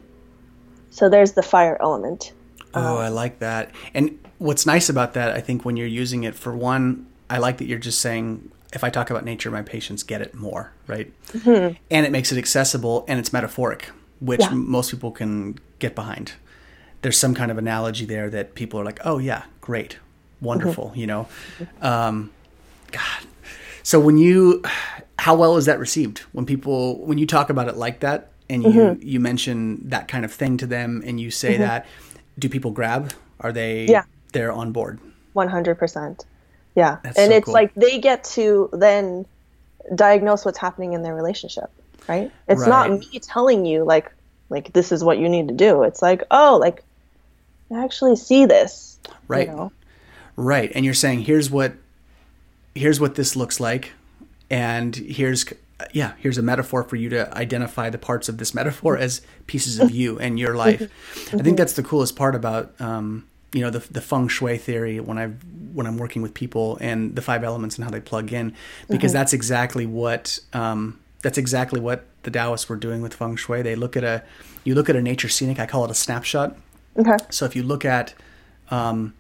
so 0.91 1.09
there's 1.09 1.33
the 1.33 1.43
fire 1.43 1.77
element. 1.81 2.33
Oh 2.73 2.97
um, 2.97 2.99
i 2.99 3.09
like 3.09 3.41
that. 3.41 3.71
And 3.93 4.19
what's 4.39 4.65
nice 4.65 4.89
about 4.89 5.15
that 5.15 5.33
i 5.33 5.41
think 5.41 5.65
when 5.65 5.77
you're 5.77 5.87
using 5.87 6.25
it 6.25 6.35
for 6.35 6.57
one 6.57 7.07
i 7.29 7.39
like 7.39 7.59
that 7.59 7.67
you're 7.67 7.79
just 7.79 8.01
saying 8.01 8.51
if 8.73 8.85
i 8.85 8.91
talk 8.91 9.11
about 9.11 9.25
nature 9.25 9.51
my 9.51 9.63
patients 9.63 10.03
get 10.03 10.23
it 10.23 10.35
more 10.35 10.73
right? 10.87 11.13
Mm-hmm. 11.29 11.77
and 11.91 12.07
it 12.07 12.13
makes 12.13 12.33
it 12.33 12.39
accessible 12.39 13.05
and 13.09 13.19
it's 13.19 13.33
metaphoric 13.33 13.91
which 14.21 14.41
yeah. 14.41 14.51
most 14.51 14.91
people 14.91 15.11
can 15.11 15.59
get 15.79 15.95
behind 15.95 16.33
there's 17.03 17.17
some 17.17 17.35
kind 17.35 17.51
of 17.51 17.59
analogy 17.59 18.05
there 18.05 18.31
that 18.31 18.55
people 18.55 18.81
are 18.81 18.85
like, 18.85 19.01
oh 19.05 19.19
yeah, 19.19 19.45
great, 19.61 19.99
wonderful, 20.41 20.91
mm-hmm. 20.91 21.01
you 21.01 21.07
know. 21.07 21.29
Um, 21.81 22.31
God, 22.91 23.27
so 23.83 24.01
when 24.01 24.19
you, 24.19 24.63
how 25.19 25.35
well 25.35 25.57
is 25.57 25.67
that 25.67 25.79
received 25.79 26.21
when 26.33 26.47
people 26.47 27.05
when 27.05 27.19
you 27.19 27.27
talk 27.27 27.51
about 27.51 27.69
it 27.69 27.77
like 27.77 28.01
that 28.01 28.31
and 28.49 28.63
you 28.63 28.71
mm-hmm. 28.71 29.07
you 29.07 29.21
mention 29.21 29.89
that 29.89 30.09
kind 30.09 30.25
of 30.25 30.33
thing 30.33 30.57
to 30.59 30.67
them 30.67 31.03
and 31.05 31.21
you 31.21 31.31
say 31.31 31.55
mm-hmm. 31.55 31.63
that, 31.63 31.87
do 32.39 32.49
people 32.49 32.71
grab? 32.71 33.13
Are 33.41 33.53
they 33.53 33.87
yeah 33.87 34.05
they're 34.33 34.53
on 34.53 34.73
board? 34.73 34.99
One 35.33 35.49
hundred 35.49 35.79
percent. 35.79 36.25
Yeah, 36.75 36.99
That's 37.03 37.19
and 37.19 37.31
so 37.31 37.37
it's 37.37 37.45
cool. 37.47 37.55
like 37.55 37.75
they 37.75 37.99
get 37.99 38.25
to 38.25 38.71
then 38.73 39.27
diagnose 39.95 40.45
what's 40.45 40.59
happening 40.59 40.93
in 40.93 41.03
their 41.03 41.15
relationship, 41.15 41.71
right? 42.09 42.31
It's 42.49 42.61
right. 42.61 42.69
not 42.69 42.91
me 42.91 43.19
telling 43.21 43.67
you 43.67 43.85
like 43.85 44.13
like 44.51 44.73
this 44.73 44.93
is 44.93 45.03
what 45.03 45.19
you 45.19 45.29
need 45.29 45.49
to 45.49 45.55
do. 45.55 45.83
It's 45.83 46.03
like 46.03 46.23
oh 46.31 46.57
like 46.61 46.85
actually 47.75 48.17
see 48.17 48.47
this. 48.47 48.99
Right. 49.27 49.49
You 49.49 49.55
know? 49.55 49.73
Right. 50.37 50.71
And 50.75 50.85
you're 50.85 50.95
saying 50.95 51.23
here's 51.23 51.51
what 51.51 51.75
here's 52.75 53.01
what 53.01 53.17
this 53.17 53.35
looks 53.35 53.59
like 53.59 53.93
and 54.51 54.95
here's 54.95 55.45
yeah, 55.93 56.15
here's 56.19 56.39
a 56.39 56.43
metaphor 56.43 56.83
for 56.83 56.97
you 56.97 57.09
to 57.11 57.33
identify 57.37 57.89
the 57.89 57.99
parts 57.99 58.29
of 58.29 58.39
this 58.39 58.53
metaphor 58.53 58.97
as 58.97 59.23
pieces 59.47 59.79
of 59.79 59.91
you 59.91 60.19
and 60.19 60.39
your 60.39 60.55
life. 60.57 60.83
I 61.33 61.39
think 61.39 61.57
that's 61.57 61.75
the 61.75 61.83
coolest 61.83 62.17
part 62.17 62.35
about 62.35 62.79
um, 62.81 63.29
you 63.53 63.61
know 63.61 63.71
the 63.71 63.81
the 63.91 64.01
feng 64.01 64.29
shui 64.29 64.59
theory 64.59 65.01
when 65.01 65.19
I 65.19 65.29
when 65.73 65.87
I'm 65.87 65.97
working 65.97 66.23
with 66.23 66.35
people 66.35 66.79
and 66.81 67.15
the 67.15 67.23
five 67.23 67.45
elements 67.45 67.77
and 67.77 67.85
how 67.85 67.91
they 67.91 68.01
plug 68.01 68.33
in 68.33 68.55
because 68.89 69.11
mm-hmm. 69.13 69.19
that's 69.19 69.33
exactly 69.33 69.87
what 69.87 70.39
um, 70.53 70.99
that's 71.23 71.39
exactly 71.39 71.81
what 71.81 72.05
the 72.25 72.31
Taoists 72.31 72.69
were 72.69 72.77
doing 72.77 73.01
with 73.01 73.15
feng 73.15 73.37
shui. 73.37 73.63
They 73.63 73.77
look 73.77 73.97
at 73.97 74.05
a 74.05 74.23
you 74.65 74.75
look 74.75 74.89
at 74.91 74.97
a 74.97 75.03
nature 75.03 75.29
scenic. 75.29 75.59
I 75.61 75.67
call 75.67 75.85
it 75.85 75.91
a 75.91 75.95
snapshot. 75.95 76.57
Okay. 76.99 77.17
So 77.31 77.45
if 77.45 77.55
you 77.55 77.63
look 77.63 77.85
at, 77.85 78.15
um, 78.71 79.15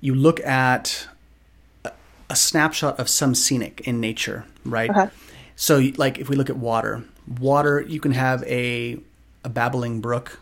you 0.00 0.14
look 0.14 0.40
at 0.40 1.08
a, 1.84 1.92
a, 2.30 2.36
snapshot 2.36 2.98
of 3.00 3.08
some 3.08 3.34
scenic 3.34 3.80
in 3.82 4.00
nature, 4.00 4.44
right? 4.64 4.90
Okay. 4.90 5.10
So 5.56 5.82
like 5.96 6.18
if 6.18 6.28
we 6.28 6.36
look 6.36 6.48
at 6.48 6.56
water, 6.56 7.04
water 7.40 7.80
you 7.80 8.00
can 8.00 8.12
have 8.12 8.44
a 8.44 8.98
a 9.44 9.48
babbling 9.48 10.00
brook, 10.00 10.38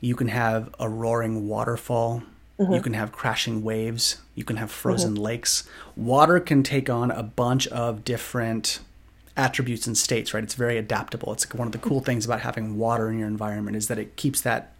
you 0.00 0.16
can 0.16 0.28
have 0.28 0.74
a 0.78 0.88
roaring 0.88 1.48
waterfall, 1.48 2.22
mm-hmm. 2.58 2.72
you 2.72 2.82
can 2.82 2.94
have 2.94 3.12
crashing 3.12 3.62
waves, 3.62 4.18
you 4.34 4.44
can 4.44 4.56
have 4.56 4.70
frozen 4.70 5.14
mm-hmm. 5.14 5.22
lakes. 5.22 5.68
Water 5.96 6.40
can 6.40 6.62
take 6.62 6.90
on 6.90 7.10
a 7.10 7.22
bunch 7.22 7.68
of 7.68 8.04
different 8.04 8.80
attributes 9.36 9.86
and 9.86 9.96
states, 9.96 10.34
right? 10.34 10.42
It's 10.42 10.54
very 10.54 10.76
adaptable. 10.76 11.32
It's 11.32 11.52
one 11.54 11.68
of 11.68 11.72
the 11.72 11.78
cool 11.78 12.00
things 12.00 12.24
about 12.24 12.40
having 12.40 12.76
water 12.76 13.10
in 13.10 13.18
your 13.18 13.28
environment 13.28 13.76
is 13.76 13.88
that 13.88 13.98
it 13.98 14.16
keeps 14.16 14.40
that 14.42 14.72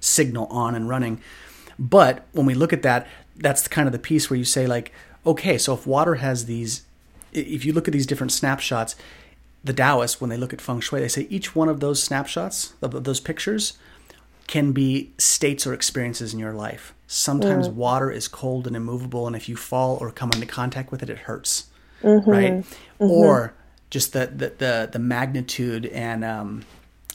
signal 0.00 0.46
on 0.46 0.74
and 0.74 0.88
running. 0.88 1.20
But 1.78 2.26
when 2.32 2.46
we 2.46 2.54
look 2.54 2.72
at 2.72 2.82
that, 2.82 3.06
that's 3.36 3.68
kind 3.68 3.86
of 3.86 3.92
the 3.92 3.98
piece 3.98 4.28
where 4.28 4.36
you 4.36 4.44
say, 4.44 4.66
like, 4.66 4.92
okay, 5.24 5.58
so 5.58 5.74
if 5.74 5.86
water 5.86 6.16
has 6.16 6.46
these, 6.46 6.82
if 7.32 7.64
you 7.64 7.72
look 7.72 7.86
at 7.86 7.92
these 7.92 8.06
different 8.06 8.32
snapshots, 8.32 8.96
the 9.62 9.72
Taoists, 9.72 10.20
when 10.20 10.30
they 10.30 10.36
look 10.36 10.52
at 10.52 10.60
feng 10.60 10.80
shui, 10.80 11.00
they 11.00 11.08
say 11.08 11.26
each 11.30 11.54
one 11.54 11.68
of 11.68 11.80
those 11.80 12.02
snapshots, 12.02 12.74
of 12.82 13.04
those 13.04 13.20
pictures, 13.20 13.78
can 14.46 14.72
be 14.72 15.12
states 15.18 15.66
or 15.66 15.74
experiences 15.74 16.32
in 16.32 16.38
your 16.38 16.54
life. 16.54 16.94
Sometimes 17.06 17.68
mm. 17.68 17.74
water 17.74 18.10
is 18.10 18.28
cold 18.28 18.66
and 18.66 18.74
immovable, 18.74 19.26
and 19.26 19.36
if 19.36 19.48
you 19.48 19.56
fall 19.56 19.98
or 20.00 20.10
come 20.10 20.30
into 20.32 20.46
contact 20.46 20.90
with 20.90 21.02
it, 21.02 21.10
it 21.10 21.18
hurts, 21.18 21.66
mm-hmm. 22.02 22.30
right? 22.30 22.52
Mm-hmm. 22.52 23.04
Or 23.04 23.54
just 23.90 24.12
the, 24.12 24.26
the 24.26 24.52
the 24.58 24.88
the 24.92 24.98
magnitude 24.98 25.86
and 25.86 26.24
um, 26.24 26.64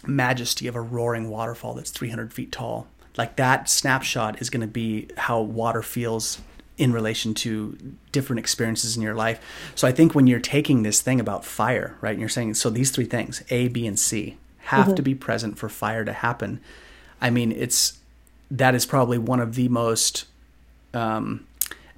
majesty 0.06 0.68
of 0.68 0.76
a 0.76 0.82
roaring 0.82 1.30
waterfall 1.30 1.74
that's 1.74 1.92
300 1.92 2.34
feet 2.34 2.52
tall. 2.52 2.88
Like 3.18 3.36
that 3.36 3.70
snapshot 3.70 4.42
is 4.42 4.50
going 4.50 4.62
to 4.62 4.68
be 4.68 5.10
how 5.18 5.42
water 5.42 5.82
feels 5.82 6.42
in 6.78 6.92
relation 6.92 7.34
to 7.36 7.78
different 8.12 8.40
experiences 8.40 8.96
in 8.96 9.04
your 9.04 9.14
life. 9.14 9.40
So 9.76 9.88
I 9.88 9.92
think 9.92 10.16
when 10.16 10.26
you're 10.26 10.40
taking 10.40 10.84
this 10.84 11.02
thing 11.02 11.20
about 11.20 11.46
fire, 11.46 11.96
right, 12.02 12.12
and 12.12 12.20
you're 12.20 12.30
saying, 12.30 12.56
so 12.56 12.70
these 12.70 12.90
three 12.90 13.06
things, 13.06 13.44
A, 13.50 13.68
B, 13.68 13.86
and 13.86 14.00
C, 14.00 14.38
have 14.58 14.88
mm-hmm. 14.88 14.96
to 14.96 15.02
be 15.02 15.14
present 15.14 15.58
for 15.58 15.70
fire 15.70 16.04
to 16.04 16.14
happen. 16.14 16.60
I 17.22 17.30
mean, 17.30 17.52
it's 17.52 18.00
that 18.50 18.76
is 18.76 18.86
probably 18.86 19.18
one 19.18 19.40
of 19.40 19.56
the 19.56 19.68
most 19.68 20.26
um, 20.94 21.46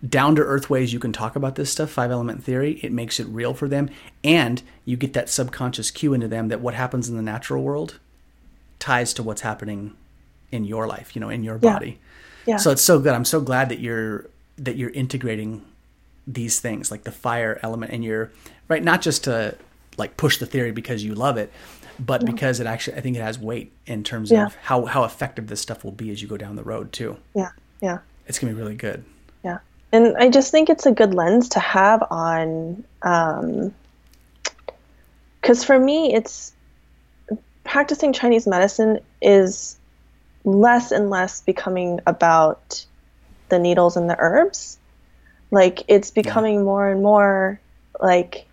down 0.07 0.35
to 0.35 0.41
earth 0.41 0.69
ways 0.69 0.93
you 0.93 0.99
can 0.99 1.13
talk 1.13 1.35
about 1.35 1.55
this 1.55 1.71
stuff, 1.71 1.89
five 1.89 2.11
element 2.11 2.43
theory. 2.43 2.79
It 2.83 2.91
makes 2.91 3.19
it 3.19 3.27
real 3.27 3.53
for 3.53 3.67
them. 3.67 3.89
And 4.23 4.61
you 4.83 4.97
get 4.97 5.13
that 5.13 5.29
subconscious 5.29 5.91
cue 5.91 6.13
into 6.13 6.27
them 6.27 6.49
that 6.49 6.61
what 6.61 6.73
happens 6.73 7.09
in 7.09 7.15
the 7.15 7.21
natural 7.23 7.63
world 7.63 7.99
ties 8.79 9.13
to 9.13 9.23
what's 9.23 9.41
happening 9.41 9.95
in 10.51 10.65
your 10.65 10.87
life, 10.87 11.15
you 11.15 11.19
know, 11.19 11.29
in 11.29 11.43
your 11.43 11.57
body. 11.57 11.99
Yeah. 12.45 12.53
yeah. 12.53 12.57
So 12.57 12.71
it's 12.71 12.81
so 12.81 12.99
good. 12.99 13.13
I'm 13.13 13.25
so 13.25 13.41
glad 13.41 13.69
that 13.69 13.79
you're 13.79 14.27
that 14.57 14.75
you're 14.75 14.91
integrating 14.91 15.65
these 16.27 16.59
things 16.59 16.89
like 16.89 17.03
the 17.03 17.11
fire 17.11 17.59
element 17.61 17.91
and 17.91 18.03
you're 18.03 18.31
right 18.67 18.83
not 18.83 19.01
just 19.01 19.25
to 19.25 19.55
like 19.97 20.17
push 20.17 20.37
the 20.37 20.45
theory 20.45 20.71
because 20.71 21.03
you 21.03 21.13
love 21.13 21.37
it 21.37 21.51
but 21.99 22.21
yeah. 22.21 22.31
because 22.31 22.59
it 22.59 22.65
actually 22.65 22.97
i 22.97 23.01
think 23.01 23.15
it 23.15 23.21
has 23.21 23.37
weight 23.37 23.71
in 23.85 24.03
terms 24.03 24.31
yeah. 24.31 24.47
of 24.47 24.55
how 24.55 24.85
how 24.85 25.03
effective 25.03 25.47
this 25.47 25.61
stuff 25.61 25.83
will 25.83 25.91
be 25.91 26.09
as 26.09 26.21
you 26.21 26.27
go 26.27 26.37
down 26.37 26.55
the 26.55 26.63
road 26.63 26.91
too 26.91 27.17
yeah 27.35 27.49
yeah 27.81 27.99
it's 28.25 28.39
gonna 28.39 28.53
be 28.53 28.59
really 28.59 28.75
good 28.75 29.03
yeah 29.03 29.14
and 29.95 30.17
i 30.17 30.29
just 30.29 30.51
think 30.51 30.69
it's 30.69 30.85
a 30.85 30.91
good 30.91 31.13
lens 31.13 31.49
to 31.49 31.59
have 31.59 32.03
on 32.11 32.83
um 33.01 33.73
because 35.41 35.63
for 35.63 35.79
me 35.79 36.13
it's 36.13 36.53
practicing 37.63 38.13
chinese 38.13 38.47
medicine 38.47 38.99
is 39.21 39.77
less 40.45 40.91
and 40.91 41.09
less 41.09 41.41
becoming 41.41 41.99
about 42.05 42.85
the 43.49 43.59
needles 43.59 43.97
and 43.97 44.09
the 44.09 44.15
herbs. 44.17 44.77
Like 45.51 45.83
it's 45.87 46.11
becoming 46.11 46.55
yeah. 46.55 46.63
more 46.63 46.89
and 46.89 47.03
more 47.03 47.59
like 48.01 48.45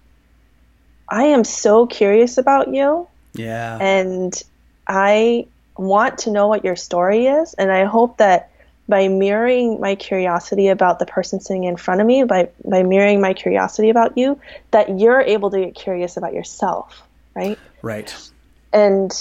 i 1.08 1.24
am 1.24 1.44
so 1.44 1.86
curious 1.86 2.38
about 2.38 2.72
you. 2.72 3.06
Yeah. 3.34 3.78
And 3.80 4.42
i 4.86 5.46
want 5.76 6.18
to 6.18 6.30
know 6.30 6.48
what 6.48 6.64
your 6.64 6.76
story 6.76 7.26
is. 7.26 7.54
And 7.54 7.70
i 7.70 7.84
hope 7.84 8.18
that 8.18 8.50
by 8.88 9.08
mirroring 9.08 9.80
my 9.80 9.94
curiosity 9.94 10.68
about 10.68 10.98
the 10.98 11.06
person 11.06 11.40
sitting 11.40 11.64
in 11.64 11.76
front 11.76 12.00
of 12.00 12.06
me, 12.06 12.24
by, 12.24 12.48
by 12.64 12.82
mirroring 12.82 13.20
my 13.20 13.32
curiosity 13.32 13.90
about 13.90 14.18
you, 14.18 14.38
that 14.70 14.98
you're 14.98 15.20
able 15.20 15.50
to 15.50 15.60
get 15.60 15.74
curious 15.74 16.16
about 16.16 16.34
yourself, 16.34 17.02
right? 17.34 17.58
Right. 17.80 18.14
And 18.72 19.12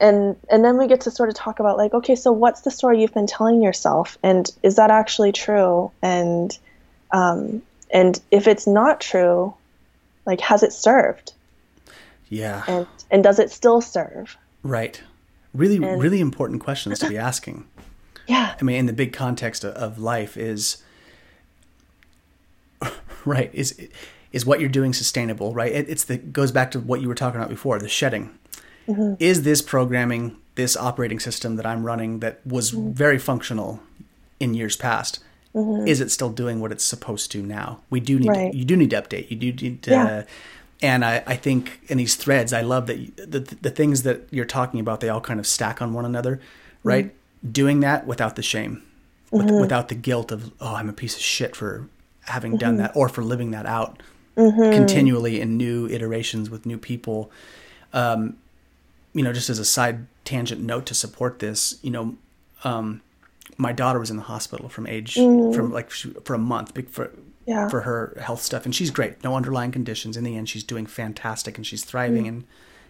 and 0.00 0.36
and 0.50 0.64
then 0.64 0.76
we 0.76 0.86
get 0.86 1.02
to 1.02 1.10
sort 1.10 1.28
of 1.28 1.34
talk 1.34 1.60
about 1.60 1.76
like, 1.78 1.94
okay, 1.94 2.16
so 2.16 2.32
what's 2.32 2.62
the 2.62 2.70
story 2.70 3.00
you've 3.00 3.14
been 3.14 3.26
telling 3.26 3.62
yourself, 3.62 4.18
and 4.22 4.50
is 4.62 4.76
that 4.76 4.90
actually 4.90 5.32
true? 5.32 5.90
And 6.02 6.56
um, 7.12 7.62
and 7.90 8.20
if 8.30 8.48
it's 8.48 8.66
not 8.66 9.00
true, 9.00 9.54
like, 10.26 10.40
has 10.40 10.62
it 10.62 10.72
served? 10.72 11.32
Yeah. 12.28 12.64
And 12.66 12.86
and 13.10 13.22
does 13.22 13.38
it 13.38 13.50
still 13.50 13.80
serve? 13.80 14.36
Right. 14.62 15.00
Really, 15.54 15.76
and, 15.76 16.02
really 16.02 16.20
important 16.20 16.60
questions 16.60 16.98
to 16.98 17.08
be 17.08 17.16
asking. 17.16 17.66
Yeah. 18.26 18.54
I 18.58 18.62
mean, 18.64 18.76
in 18.76 18.86
the 18.86 18.92
big 18.92 19.12
context 19.12 19.64
of 19.64 19.98
life 19.98 20.36
is 20.36 20.82
right 23.24 23.50
is 23.52 23.88
is 24.32 24.44
what 24.44 24.60
you're 24.60 24.68
doing 24.68 24.92
sustainable, 24.92 25.54
right? 25.54 25.72
It, 25.72 25.88
it's 25.88 26.04
the 26.04 26.16
goes 26.16 26.52
back 26.52 26.70
to 26.72 26.80
what 26.80 27.00
you 27.00 27.08
were 27.08 27.14
talking 27.14 27.40
about 27.40 27.50
before, 27.50 27.78
the 27.78 27.88
shedding. 27.88 28.36
Mm-hmm. 28.88 29.14
Is 29.18 29.44
this 29.44 29.62
programming, 29.62 30.36
this 30.56 30.76
operating 30.76 31.20
system 31.20 31.56
that 31.56 31.64
I'm 31.64 31.84
running 31.84 32.20
that 32.20 32.44
was 32.44 32.72
mm-hmm. 32.72 32.92
very 32.92 33.18
functional 33.18 33.80
in 34.40 34.54
years 34.54 34.76
past? 34.76 35.20
Mm-hmm. 35.54 35.86
Is 35.86 36.00
it 36.00 36.10
still 36.10 36.30
doing 36.30 36.60
what 36.60 36.72
it's 36.72 36.84
supposed 36.84 37.30
to 37.32 37.42
now? 37.42 37.80
We 37.90 38.00
do 38.00 38.18
need 38.18 38.28
right. 38.28 38.50
to, 38.50 38.58
you 38.58 38.64
do 38.64 38.76
need 38.76 38.90
to 38.90 39.00
update. 39.00 39.30
You 39.30 39.36
do 39.36 39.52
need 39.52 39.82
to 39.84 39.90
yeah. 39.90 40.24
and 40.82 41.04
I, 41.04 41.22
I 41.26 41.36
think 41.36 41.80
in 41.86 41.98
these 41.98 42.16
threads, 42.16 42.52
I 42.52 42.62
love 42.62 42.88
that 42.88 42.98
you, 42.98 43.12
the 43.16 43.38
the 43.38 43.70
things 43.70 44.02
that 44.02 44.26
you're 44.32 44.44
talking 44.44 44.80
about, 44.80 45.00
they 45.00 45.08
all 45.08 45.20
kind 45.20 45.38
of 45.38 45.46
stack 45.46 45.80
on 45.80 45.92
one 45.92 46.04
another, 46.04 46.40
right? 46.82 47.14
Doing 47.50 47.80
that 47.80 48.06
without 48.06 48.36
the 48.36 48.42
shame, 48.42 48.82
with, 49.30 49.46
mm-hmm. 49.46 49.60
without 49.60 49.88
the 49.88 49.94
guilt 49.94 50.32
of, 50.32 50.52
oh, 50.60 50.74
I'm 50.74 50.88
a 50.88 50.94
piece 50.94 51.14
of 51.16 51.22
shit 51.22 51.54
for 51.54 51.88
having 52.20 52.52
mm-hmm. 52.52 52.58
done 52.58 52.76
that 52.76 52.96
or 52.96 53.08
for 53.08 53.22
living 53.22 53.50
that 53.50 53.66
out 53.66 54.02
mm-hmm. 54.36 54.72
continually 54.72 55.40
in 55.40 55.56
new 55.56 55.86
iterations 55.88 56.50
with 56.50 56.66
new 56.66 56.78
people. 56.78 57.30
Um, 57.92 58.36
you 59.12 59.22
know, 59.22 59.32
just 59.32 59.50
as 59.50 59.58
a 59.58 59.64
side 59.64 60.06
tangent 60.24 60.60
note 60.60 60.86
to 60.86 60.94
support 60.94 61.38
this, 61.38 61.78
you 61.82 61.90
know, 61.90 62.16
um, 62.64 63.02
my 63.56 63.72
daughter 63.72 63.98
was 63.98 64.10
in 64.10 64.16
the 64.16 64.22
hospital 64.22 64.68
from 64.68 64.86
age 64.86 65.14
from 65.14 65.72
like 65.72 65.90
for 65.90 66.34
a 66.34 66.38
month 66.38 66.72
for 66.90 67.12
Yeah. 67.46 67.68
for 67.68 67.82
her 67.82 68.16
health 68.20 68.40
stuff 68.42 68.64
and 68.64 68.74
she's 68.74 68.90
great 68.90 69.22
no 69.22 69.36
underlying 69.36 69.70
conditions 69.70 70.16
in 70.16 70.24
the 70.24 70.36
end 70.36 70.48
she's 70.48 70.64
doing 70.64 70.86
fantastic 70.86 71.56
and 71.56 71.66
she's 71.66 71.84
thriving 71.84 72.26
and 72.26 72.44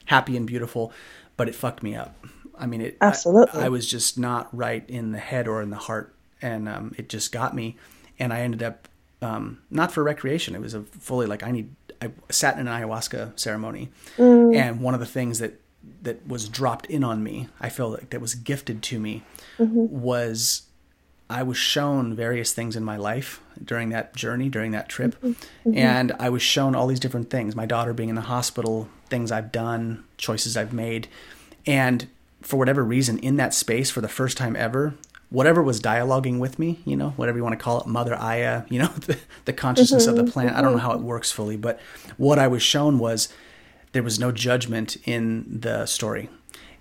happy 0.06 0.36
and 0.36 0.46
beautiful 0.46 0.92
but 1.36 1.48
it 1.48 1.54
fucked 1.54 1.82
me 1.82 1.94
up 1.94 2.24
i 2.58 2.66
mean 2.66 2.80
it 2.80 2.96
Absolutely. 3.00 3.60
I, 3.60 3.68
was 3.68 3.88
just 3.88 4.18
not 4.18 4.54
right 4.56 4.88
in 4.88 5.12
the 5.12 5.18
head 5.18 5.48
or 5.48 5.62
in 5.62 5.70
the 5.70 5.76
heart 5.76 6.14
and 6.42 6.68
um, 6.68 6.94
it 6.96 7.08
just 7.08 7.32
got 7.32 7.54
me 7.54 7.76
and 8.18 8.32
i 8.32 8.40
ended 8.40 8.62
up 8.62 8.88
um, 9.22 9.62
not 9.70 9.92
for 9.92 10.02
recreation 10.02 10.54
it 10.54 10.60
was 10.60 10.74
a 10.74 10.82
fully 10.82 11.26
like 11.26 11.42
i 11.42 11.50
need 11.50 11.74
i 12.02 12.10
sat 12.30 12.58
in 12.58 12.66
an 12.66 12.82
ayahuasca 12.82 13.38
ceremony 13.38 13.90
and 14.18 14.80
one 14.80 14.94
of 14.94 15.00
the 15.00 15.06
things 15.06 15.38
that 15.38 15.60
that 16.02 16.26
was 16.26 16.48
dropped 16.48 16.86
in 16.86 17.02
on 17.04 17.22
me 17.22 17.48
i 17.60 17.68
feel 17.68 17.90
like 17.90 18.10
that 18.10 18.20
was 18.20 18.34
gifted 18.34 18.82
to 18.82 18.98
me 18.98 19.22
was 19.58 20.62
I 21.30 21.42
was 21.42 21.56
shown 21.56 22.14
various 22.14 22.52
things 22.52 22.76
in 22.76 22.84
my 22.84 22.96
life 22.96 23.40
during 23.64 23.88
that 23.90 24.14
journey, 24.14 24.50
during 24.50 24.72
that 24.72 24.88
trip. 24.88 25.16
And 25.64 26.12
I 26.20 26.28
was 26.28 26.42
shown 26.42 26.74
all 26.74 26.86
these 26.86 27.00
different 27.00 27.30
things 27.30 27.56
my 27.56 27.66
daughter 27.66 27.92
being 27.94 28.10
in 28.10 28.14
the 28.14 28.20
hospital, 28.20 28.88
things 29.08 29.32
I've 29.32 29.50
done, 29.50 30.04
choices 30.18 30.56
I've 30.56 30.72
made. 30.74 31.08
And 31.66 32.08
for 32.44 32.56
whatever 32.56 32.84
reason, 32.84 33.18
in 33.18 33.36
that 33.36 33.54
space, 33.54 33.90
for 33.90 34.00
the 34.00 34.08
first 34.08 34.36
time 34.36 34.54
ever, 34.54 34.94
whatever 35.30 35.62
was 35.62 35.80
dialoguing 35.80 36.38
with 36.38 36.58
me, 36.58 36.78
you 36.84 36.96
know, 36.96 37.10
whatever 37.10 37.38
you 37.38 37.42
want 37.42 37.58
to 37.58 37.62
call 37.62 37.80
it, 37.80 37.86
Mother 37.86 38.14
Aya, 38.14 38.64
you 38.68 38.78
know, 38.78 38.86
the, 39.06 39.18
the 39.46 39.52
consciousness 39.52 40.06
of 40.06 40.16
the 40.16 40.22
mm-hmm. 40.22 40.30
plant. 40.30 40.56
I 40.56 40.62
don't 40.62 40.72
know 40.72 40.78
how 40.78 40.92
it 40.92 41.00
works 41.00 41.32
fully, 41.32 41.56
but 41.56 41.80
what 42.16 42.38
I 42.38 42.46
was 42.46 42.62
shown 42.62 42.98
was 42.98 43.28
there 43.92 44.02
was 44.02 44.18
no 44.18 44.30
judgment 44.30 44.96
in 45.06 45.60
the 45.60 45.86
story. 45.86 46.28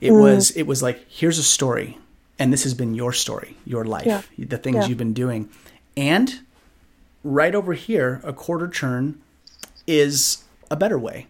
It 0.02 0.12
mm. 0.12 0.22
was 0.22 0.52
it 0.52 0.64
was 0.64 0.84
like 0.84 1.06
here's 1.10 1.40
a 1.40 1.44
story, 1.44 1.98
and 2.38 2.52
this 2.52 2.64
has 2.64 2.74
been 2.74 2.94
your 2.94 3.14
story, 3.14 3.56
your 3.66 3.86
life, 3.86 4.06
Yeah. 4.06 4.22
the 4.38 4.58
things 4.58 4.76
Yeah. 4.76 4.88
you've 4.88 4.98
been 4.98 5.14
doing, 5.14 5.50
and 5.96 6.42
right 7.24 7.56
over 7.56 7.74
here, 7.74 8.20
a 8.24 8.34
quarter 8.34 8.68
turn 8.68 9.22
is 9.88 10.44
a 10.70 10.76
better 10.76 11.00
way, 11.00 11.28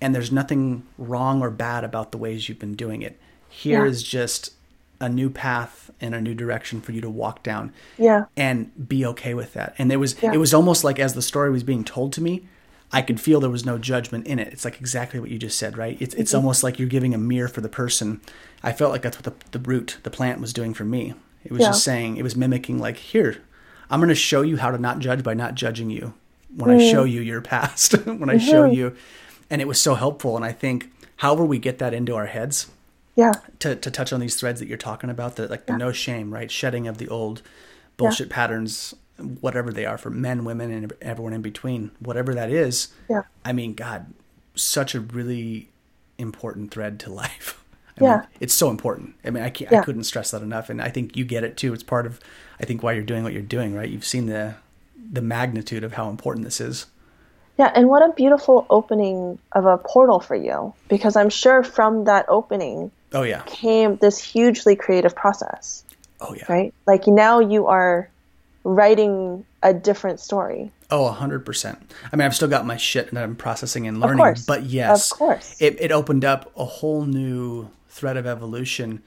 and 0.00 0.14
there's 0.14 0.32
nothing 0.32 0.82
wrong 0.98 1.40
or 1.40 1.50
bad 1.50 1.84
about 1.84 2.10
the 2.10 2.18
ways 2.18 2.48
you've 2.48 2.58
been 2.58 2.74
doing 2.74 3.02
it. 3.02 3.18
Here 3.56 3.84
Yeah. 3.84 3.90
is 3.90 4.02
just 4.02 4.52
a 5.00 5.08
new 5.08 5.30
path 5.30 5.90
and 5.98 6.14
a 6.14 6.20
new 6.20 6.34
direction 6.34 6.82
for 6.82 6.92
you 6.92 7.00
to 7.00 7.08
walk 7.08 7.42
down 7.42 7.72
Yeah. 7.96 8.26
and 8.36 8.70
be 8.86 9.04
okay 9.06 9.32
with 9.32 9.54
that. 9.54 9.74
And 9.78 9.90
there 9.90 9.98
was 9.98 10.14
Yeah. 10.20 10.32
it 10.34 10.36
was 10.36 10.52
almost 10.52 10.84
like 10.84 10.98
as 10.98 11.14
the 11.14 11.22
story 11.22 11.50
was 11.50 11.62
being 11.62 11.82
told 11.82 12.12
to 12.14 12.20
me, 12.20 12.46
I 12.92 13.00
could 13.00 13.18
feel 13.18 13.40
there 13.40 13.48
was 13.48 13.64
no 13.64 13.78
judgment 13.78 14.26
in 14.26 14.38
it. 14.38 14.48
It's 14.52 14.64
like 14.64 14.78
exactly 14.78 15.18
what 15.20 15.30
you 15.30 15.38
just 15.38 15.58
said, 15.58 15.78
right? 15.78 15.96
It's 16.00 16.14
it's 16.14 16.32
mm-hmm. 16.32 16.36
almost 16.36 16.62
like 16.62 16.78
you're 16.78 16.86
giving 16.86 17.14
a 17.14 17.18
mirror 17.18 17.48
for 17.48 17.62
the 17.62 17.70
person. 17.70 18.20
I 18.62 18.72
felt 18.72 18.92
like 18.92 19.00
that's 19.00 19.16
what 19.16 19.24
the, 19.24 19.58
the 19.58 19.66
root, 19.66 19.96
the 20.02 20.10
plant 20.10 20.38
was 20.38 20.52
doing 20.52 20.74
for 20.74 20.84
me. 20.84 21.14
It 21.42 21.50
was 21.50 21.62
Yeah. 21.62 21.68
just 21.68 21.82
saying, 21.82 22.18
it 22.18 22.22
was 22.22 22.36
mimicking 22.36 22.78
like, 22.78 22.98
here, 22.98 23.38
I'm 23.90 24.00
going 24.00 24.10
to 24.10 24.14
show 24.14 24.42
you 24.42 24.58
how 24.58 24.70
to 24.70 24.78
not 24.78 24.98
judge 24.98 25.22
by 25.22 25.32
not 25.32 25.54
judging 25.54 25.88
you. 25.88 26.12
When 26.54 26.70
I 26.70 26.90
show 26.90 27.04
mm. 27.04 27.10
you 27.10 27.20
your 27.22 27.40
past, 27.40 27.92
when 28.06 28.28
I 28.28 28.36
show 28.38 28.64
mm-hmm. 28.64 28.74
you, 28.74 28.96
and 29.48 29.62
it 29.62 29.68
was 29.68 29.80
so 29.80 29.94
helpful. 29.94 30.36
And 30.36 30.44
I 30.44 30.52
think, 30.52 30.90
however 31.16 31.44
we 31.44 31.58
get 31.58 31.78
that 31.78 31.94
into 31.94 32.14
our 32.14 32.26
heads, 32.26 32.68
Yeah. 33.16 33.32
to, 33.60 33.74
to 33.74 33.90
touch 33.90 34.12
on 34.12 34.20
these 34.20 34.36
threads 34.36 34.60
that 34.60 34.68
you're 34.68 34.76
talking 34.78 35.10
about, 35.10 35.36
the 35.36 35.48
like 35.48 35.66
the 35.66 35.76
no 35.76 35.90
shame, 35.90 36.32
right? 36.32 36.50
Shedding 36.50 36.86
of 36.86 36.98
the 36.98 37.08
old 37.08 37.42
bullshit 37.96 38.28
patterns, 38.30 38.94
whatever 39.40 39.72
they 39.72 39.86
are 39.86 39.96
for 39.98 40.10
men, 40.10 40.44
women, 40.44 40.70
and 40.70 40.92
everyone 41.00 41.32
in 41.32 41.40
between, 41.42 41.90
whatever 41.98 42.34
that 42.34 42.50
is. 42.50 42.88
Yeah. 43.08 43.22
I 43.44 43.52
mean, 43.54 43.72
God, 43.74 44.12
such 44.54 44.94
a 44.94 45.00
really 45.00 45.70
important 46.18 46.70
thread 46.70 47.00
to 47.00 47.10
life. 47.24 47.62
I 47.98 48.04
Yeah. 48.04 48.16
mean, 48.18 48.26
it's 48.40 48.52
so 48.54 48.68
important. 48.68 49.14
I 49.24 49.30
mean, 49.30 49.42
I 49.42 49.48
can't, 49.48 49.72
I 49.72 49.80
couldn't 49.82 50.04
stress 50.04 50.30
that 50.32 50.42
enough, 50.42 50.68
and 50.68 50.82
I 50.82 50.90
think 50.90 51.16
you 51.16 51.24
get 51.24 51.42
it 51.44 51.56
too. 51.56 51.72
It's 51.72 51.82
part 51.82 52.04
of, 52.04 52.20
I 52.60 52.66
think, 52.66 52.82
why 52.82 52.92
you're 52.92 53.02
doing 53.02 53.22
what 53.24 53.32
you're 53.32 53.40
doing, 53.42 53.74
right? 53.74 53.88
You've 53.88 54.04
seen 54.04 54.26
the 54.26 54.56
the 55.12 55.22
magnitude 55.22 55.84
of 55.84 55.92
how 55.94 56.10
important 56.10 56.44
this 56.44 56.60
is. 56.60 56.86
Yeah, 57.58 57.70
and 57.74 57.88
what 57.88 58.02
a 58.02 58.12
beautiful 58.12 58.66
opening 58.68 59.38
of 59.52 59.64
a 59.64 59.78
portal 59.78 60.20
for 60.20 60.34
you 60.34 60.74
because 60.88 61.16
I'm 61.16 61.30
sure 61.30 61.62
from 61.62 62.04
that 62.04 62.26
opening 62.28 62.90
Oh 63.16 63.22
yeah, 63.22 63.42
came 63.46 63.96
this 63.96 64.18
hugely 64.22 64.76
creative 64.76 65.14
process, 65.16 65.82
oh 66.20 66.34
yeah, 66.34 66.44
right? 66.48 66.72
Like 66.86 67.06
now 67.06 67.40
you 67.40 67.66
are 67.66 68.08
writing 68.64 69.44
a 69.62 69.72
different 69.72 70.20
story. 70.20 70.70
oh 70.90 71.16
100% 71.18 71.76
I 72.12 72.16
mean, 72.16 72.24
I've 72.26 72.34
still 72.34 72.48
got 72.48 72.66
my 72.66 72.76
shit 72.76 73.10
that 73.12 73.22
I'm 73.24 73.34
processing 73.36 73.86
and 73.86 74.00
learning, 74.00 74.18
course. 74.18 74.44
but 74.44 74.64
yes, 74.64 75.10
Of 75.10 75.18
course. 75.18 75.56
it, 75.60 75.80
it 75.80 75.90
opened 75.92 76.24
up 76.24 76.50
a 76.56 76.64
whole 76.64 77.04
new 77.06 77.68
thread 77.88 78.16
of 78.16 78.26
evolution. 78.26 79.02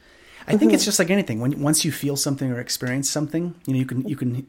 I 0.47 0.51
think 0.57 0.61
Mm-hmm. 0.61 0.75
it's 0.75 0.85
just 0.85 0.97
like 0.97 1.09
anything. 1.11 1.39
When 1.39 1.61
once 1.61 1.85
you 1.85 1.91
feel 1.91 2.15
something 2.15 2.49
or 2.51 2.59
experience 2.59 3.09
something, 3.09 3.53
you 3.67 3.73
know, 3.73 3.79
you 3.79 3.85
can 3.85 4.07
you 4.07 4.15
can 4.15 4.47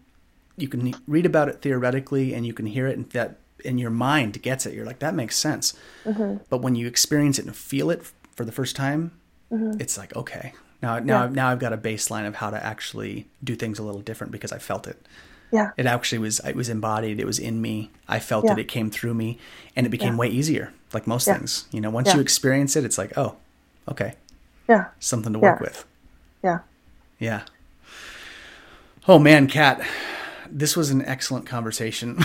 you 0.57 0.69
can 0.69 0.95
read 1.07 1.27
about 1.27 1.49
it 1.49 1.61
theoretically, 1.61 2.33
and 2.35 2.47
you 2.47 2.55
can 2.55 2.67
hear 2.67 2.87
it, 2.87 2.97
and 2.97 3.11
that 3.11 3.37
in 3.65 3.77
your 3.79 3.91
mind 3.91 4.41
gets 4.43 4.65
it. 4.65 4.73
You're 4.75 4.87
like, 4.87 5.01
that 5.01 5.15
makes 5.15 5.37
sense. 5.37 5.75
Mm-hmm. 6.07 6.45
But 6.49 6.63
when 6.63 6.75
you 6.77 6.87
experience 6.87 7.39
it 7.39 7.45
and 7.47 7.55
feel 7.55 7.91
it 7.91 8.03
for 8.35 8.45
the 8.47 8.53
first 8.53 8.75
time, 8.77 9.11
Mm-hmm. 9.53 9.81
it's 9.81 9.99
like, 9.99 10.15
okay, 10.15 10.53
now 10.83 10.99
now 11.01 11.27
now 11.27 11.49
I've 11.49 11.59
got 11.59 11.73
a 11.73 11.77
baseline 11.79 12.27
of 12.27 12.37
how 12.37 12.51
to 12.51 12.65
actually 12.65 13.27
do 13.43 13.57
things 13.57 13.79
a 13.79 13.83
little 13.83 14.01
different 14.01 14.31
because 14.33 14.53
I 14.53 14.59
felt 14.59 14.87
it 14.87 14.97
Yeah. 15.53 15.71
it 15.77 15.87
actually 15.87 16.19
was 16.19 16.41
it 16.41 16.55
was 16.55 16.69
embodied 16.69 17.19
it 17.19 17.27
was 17.27 17.39
in 17.41 17.61
me 17.61 17.91
i 18.09 18.19
felt 18.21 18.45
Yeah. 18.45 18.53
it 18.53 18.59
it 18.61 18.69
came 18.69 18.89
through 18.91 19.15
me 19.15 19.39
and 19.75 19.85
it 19.87 19.91
became 19.91 20.13
Yeah. 20.15 20.19
way 20.23 20.29
easier 20.29 20.73
like 20.95 21.07
most 21.09 21.27
Yeah. 21.27 21.35
things 21.39 21.67
you 21.73 21.81
know 21.81 21.91
once 21.91 22.09
Yeah. 22.09 22.15
you 22.17 22.21
experience 22.21 22.77
it 22.77 22.85
it's 22.85 22.97
like 23.03 23.13
oh 23.19 23.35
okay 23.89 24.15
Yeah. 24.69 24.85
something 25.01 25.33
to 25.33 25.39
Yeah. 25.41 25.51
work 25.51 25.61
with 25.61 25.85
Yeah. 26.45 26.59
yeah 27.19 27.43
oh 29.09 29.19
man 29.19 29.49
Kat 29.49 29.81
this 30.51 30.77
was 30.77 30.91
an 30.91 31.05
excellent 31.05 31.47
conversation 31.47 32.19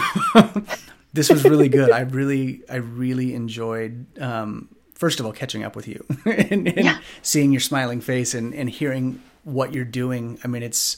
this 1.13 1.29
was 1.29 1.43
really 1.43 1.69
good 1.69 1.91
i 1.91 2.01
really 2.01 2.61
i 2.69 2.75
really 2.75 3.33
enjoyed 3.33 4.05
um 4.21 4.69
first 4.95 5.19
of 5.19 5.25
all 5.25 5.31
catching 5.31 5.63
up 5.63 5.75
with 5.75 5.87
you 5.87 6.03
and, 6.25 6.67
and 6.67 6.85
Yeah. 6.85 6.99
seeing 7.21 7.51
your 7.51 7.61
smiling 7.61 8.01
face 8.01 8.33
and 8.33 8.53
and 8.55 8.69
hearing 8.69 9.21
what 9.43 9.73
you're 9.73 9.85
doing. 9.85 10.39
I 10.43 10.47
mean 10.47 10.63
it's 10.63 10.97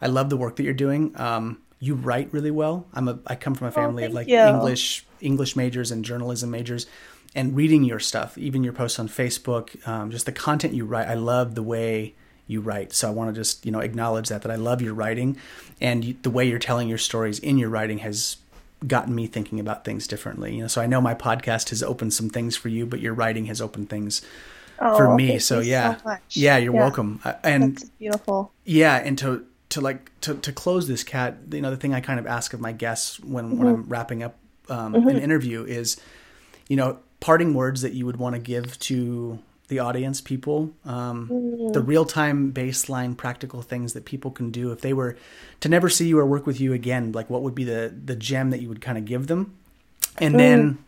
i 0.00 0.06
love 0.06 0.30
the 0.30 0.36
work 0.36 0.56
that 0.56 0.62
you're 0.62 0.74
doing. 0.86 1.12
Um 1.20 1.58
you 1.80 1.94
write 1.94 2.28
really 2.32 2.50
well. 2.50 2.86
I'm 2.94 3.08
a 3.08 3.18
i 3.26 3.34
come 3.34 3.54
from 3.54 3.66
a 3.68 3.72
family 3.72 4.04
of 4.04 4.12
Oh, 4.12 4.14
thank 4.14 4.28
like 4.28 4.28
you. 4.28 4.38
english 4.54 5.04
english 5.20 5.56
majors 5.56 5.90
and 5.90 6.04
journalism 6.04 6.50
majors. 6.50 6.86
And 7.34 7.54
reading 7.56 7.84
your 7.84 8.00
stuff 8.00 8.36
even 8.38 8.64
your 8.64 8.72
posts 8.72 8.98
on 8.98 9.08
facebook 9.08 9.66
um, 9.88 10.10
just 10.10 10.26
the 10.26 10.32
content 10.32 10.74
you 10.74 10.84
write 10.84 11.08
i 11.08 11.14
love 11.14 11.54
the 11.54 11.62
way 11.62 12.14
you 12.46 12.60
write. 12.62 12.92
So 12.94 13.08
i 13.08 13.10
want 13.10 13.34
to 13.34 13.38
just 13.40 13.66
you 13.66 13.72
know 13.72 13.80
acknowledge 13.80 14.28
that 14.28 14.42
that 14.42 14.50
i 14.50 14.56
love 14.56 14.80
your 14.82 14.94
writing. 14.94 15.36
And 15.80 16.04
you, 16.04 16.16
the 16.22 16.30
way 16.30 16.44
you're 16.48 16.58
telling 16.70 16.88
your 16.88 16.98
stories 16.98 17.38
in 17.38 17.58
your 17.58 17.68
writing 17.68 17.98
has 17.98 18.36
gotten 18.86 19.14
me 19.14 19.26
thinking 19.26 19.58
about 19.58 19.84
things 19.84 20.06
differently 20.06 20.54
you 20.54 20.62
know 20.62 20.68
so 20.68 20.80
i 20.80 20.86
know 20.86 21.00
my 21.00 21.14
podcast 21.14 21.70
has 21.70 21.82
opened 21.82 22.14
some 22.14 22.30
things 22.30 22.56
for 22.56 22.68
you 22.68 22.86
but 22.86 23.00
your 23.00 23.12
writing 23.12 23.46
has 23.46 23.60
opened 23.60 23.88
things 23.90 24.22
for 24.78 25.08
Oh, 25.08 25.16
me 25.16 25.28
thank 25.28 25.40
so 25.40 25.58
you 25.58 25.64
so 25.64 25.68
yeah. 25.70 26.18
yeah 26.30 26.56
you're 26.56 26.72
Yeah. 26.72 26.80
welcome. 26.80 27.20
Uh, 27.24 27.32
and 27.42 27.76
That's 27.76 27.88
beautiful. 27.98 28.52
yeah 28.64 28.96
and 28.96 29.18
to 29.18 29.44
to 29.70 29.80
like 29.80 30.10
to, 30.20 30.34
to 30.34 30.52
close 30.52 30.86
this 30.86 31.02
Kat 31.02 31.36
you 31.50 31.60
know 31.60 31.70
the 31.70 31.76
thing 31.76 31.92
i 31.92 32.00
kind 32.00 32.20
of 32.20 32.26
ask 32.28 32.52
of 32.54 32.60
my 32.60 32.70
guests 32.72 33.18
when 33.20 33.58
when 33.58 33.66
i'm 33.66 33.82
wrapping 33.88 34.22
up 34.22 34.36
um, 34.68 34.94
an 34.94 35.18
interview 35.18 35.64
is 35.64 36.00
you 36.68 36.76
know 36.76 36.98
parting 37.20 37.54
words 37.54 37.82
that 37.82 37.94
you 37.94 38.06
would 38.06 38.16
want 38.16 38.34
to 38.36 38.38
give 38.40 38.78
to 38.78 39.40
the 39.68 39.78
audience 39.78 40.20
people 40.20 40.70
um, 40.84 41.28
the 41.72 41.80
real-time 41.80 42.52
baseline 42.52 43.16
practical 43.16 43.62
things 43.62 43.92
that 43.92 44.04
people 44.04 44.30
can 44.30 44.50
do 44.50 44.72
if 44.72 44.80
they 44.80 44.92
were 44.92 45.16
to 45.60 45.68
never 45.68 45.88
see 45.88 46.08
you 46.08 46.18
or 46.18 46.26
work 46.26 46.46
with 46.46 46.60
you 46.60 46.72
again 46.72 47.12
like 47.12 47.28
what 47.30 47.42
would 47.42 47.54
be 47.54 47.64
the 47.64 47.92
the 48.04 48.16
gem 48.16 48.50
that 48.50 48.60
you 48.60 48.68
would 48.68 48.80
kind 48.80 48.96
of 48.98 49.04
give 49.04 49.26
them 49.26 49.54
and 50.18 50.38
then 50.38 50.78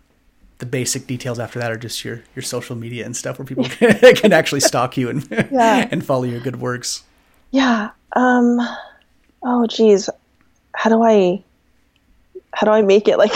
the 0.58 0.66
basic 0.66 1.06
details 1.06 1.38
after 1.38 1.58
that 1.58 1.70
are 1.70 1.76
just 1.76 2.04
your 2.04 2.22
your 2.34 2.42
social 2.42 2.76
media 2.76 3.04
and 3.04 3.16
stuff 3.16 3.38
where 3.38 3.46
people 3.46 3.64
can, 3.64 4.14
can 4.16 4.32
actually 4.32 4.60
stalk 4.60 4.96
you 4.96 5.08
and 5.08 5.26
Yeah. 5.50 5.88
and 5.92 6.04
follow 6.04 6.24
your 6.24 6.40
good 6.40 6.60
works 6.60 7.02
Yeah. 7.50 7.90
Um 8.16 8.60
oh 9.42 9.66
geez. 9.66 10.08
How 10.74 10.88
do 10.90 11.02
I 11.02 11.42
how 12.52 12.66
do 12.66 12.72
I 12.72 12.82
make 12.82 13.08
it 13.08 13.18
like 13.18 13.32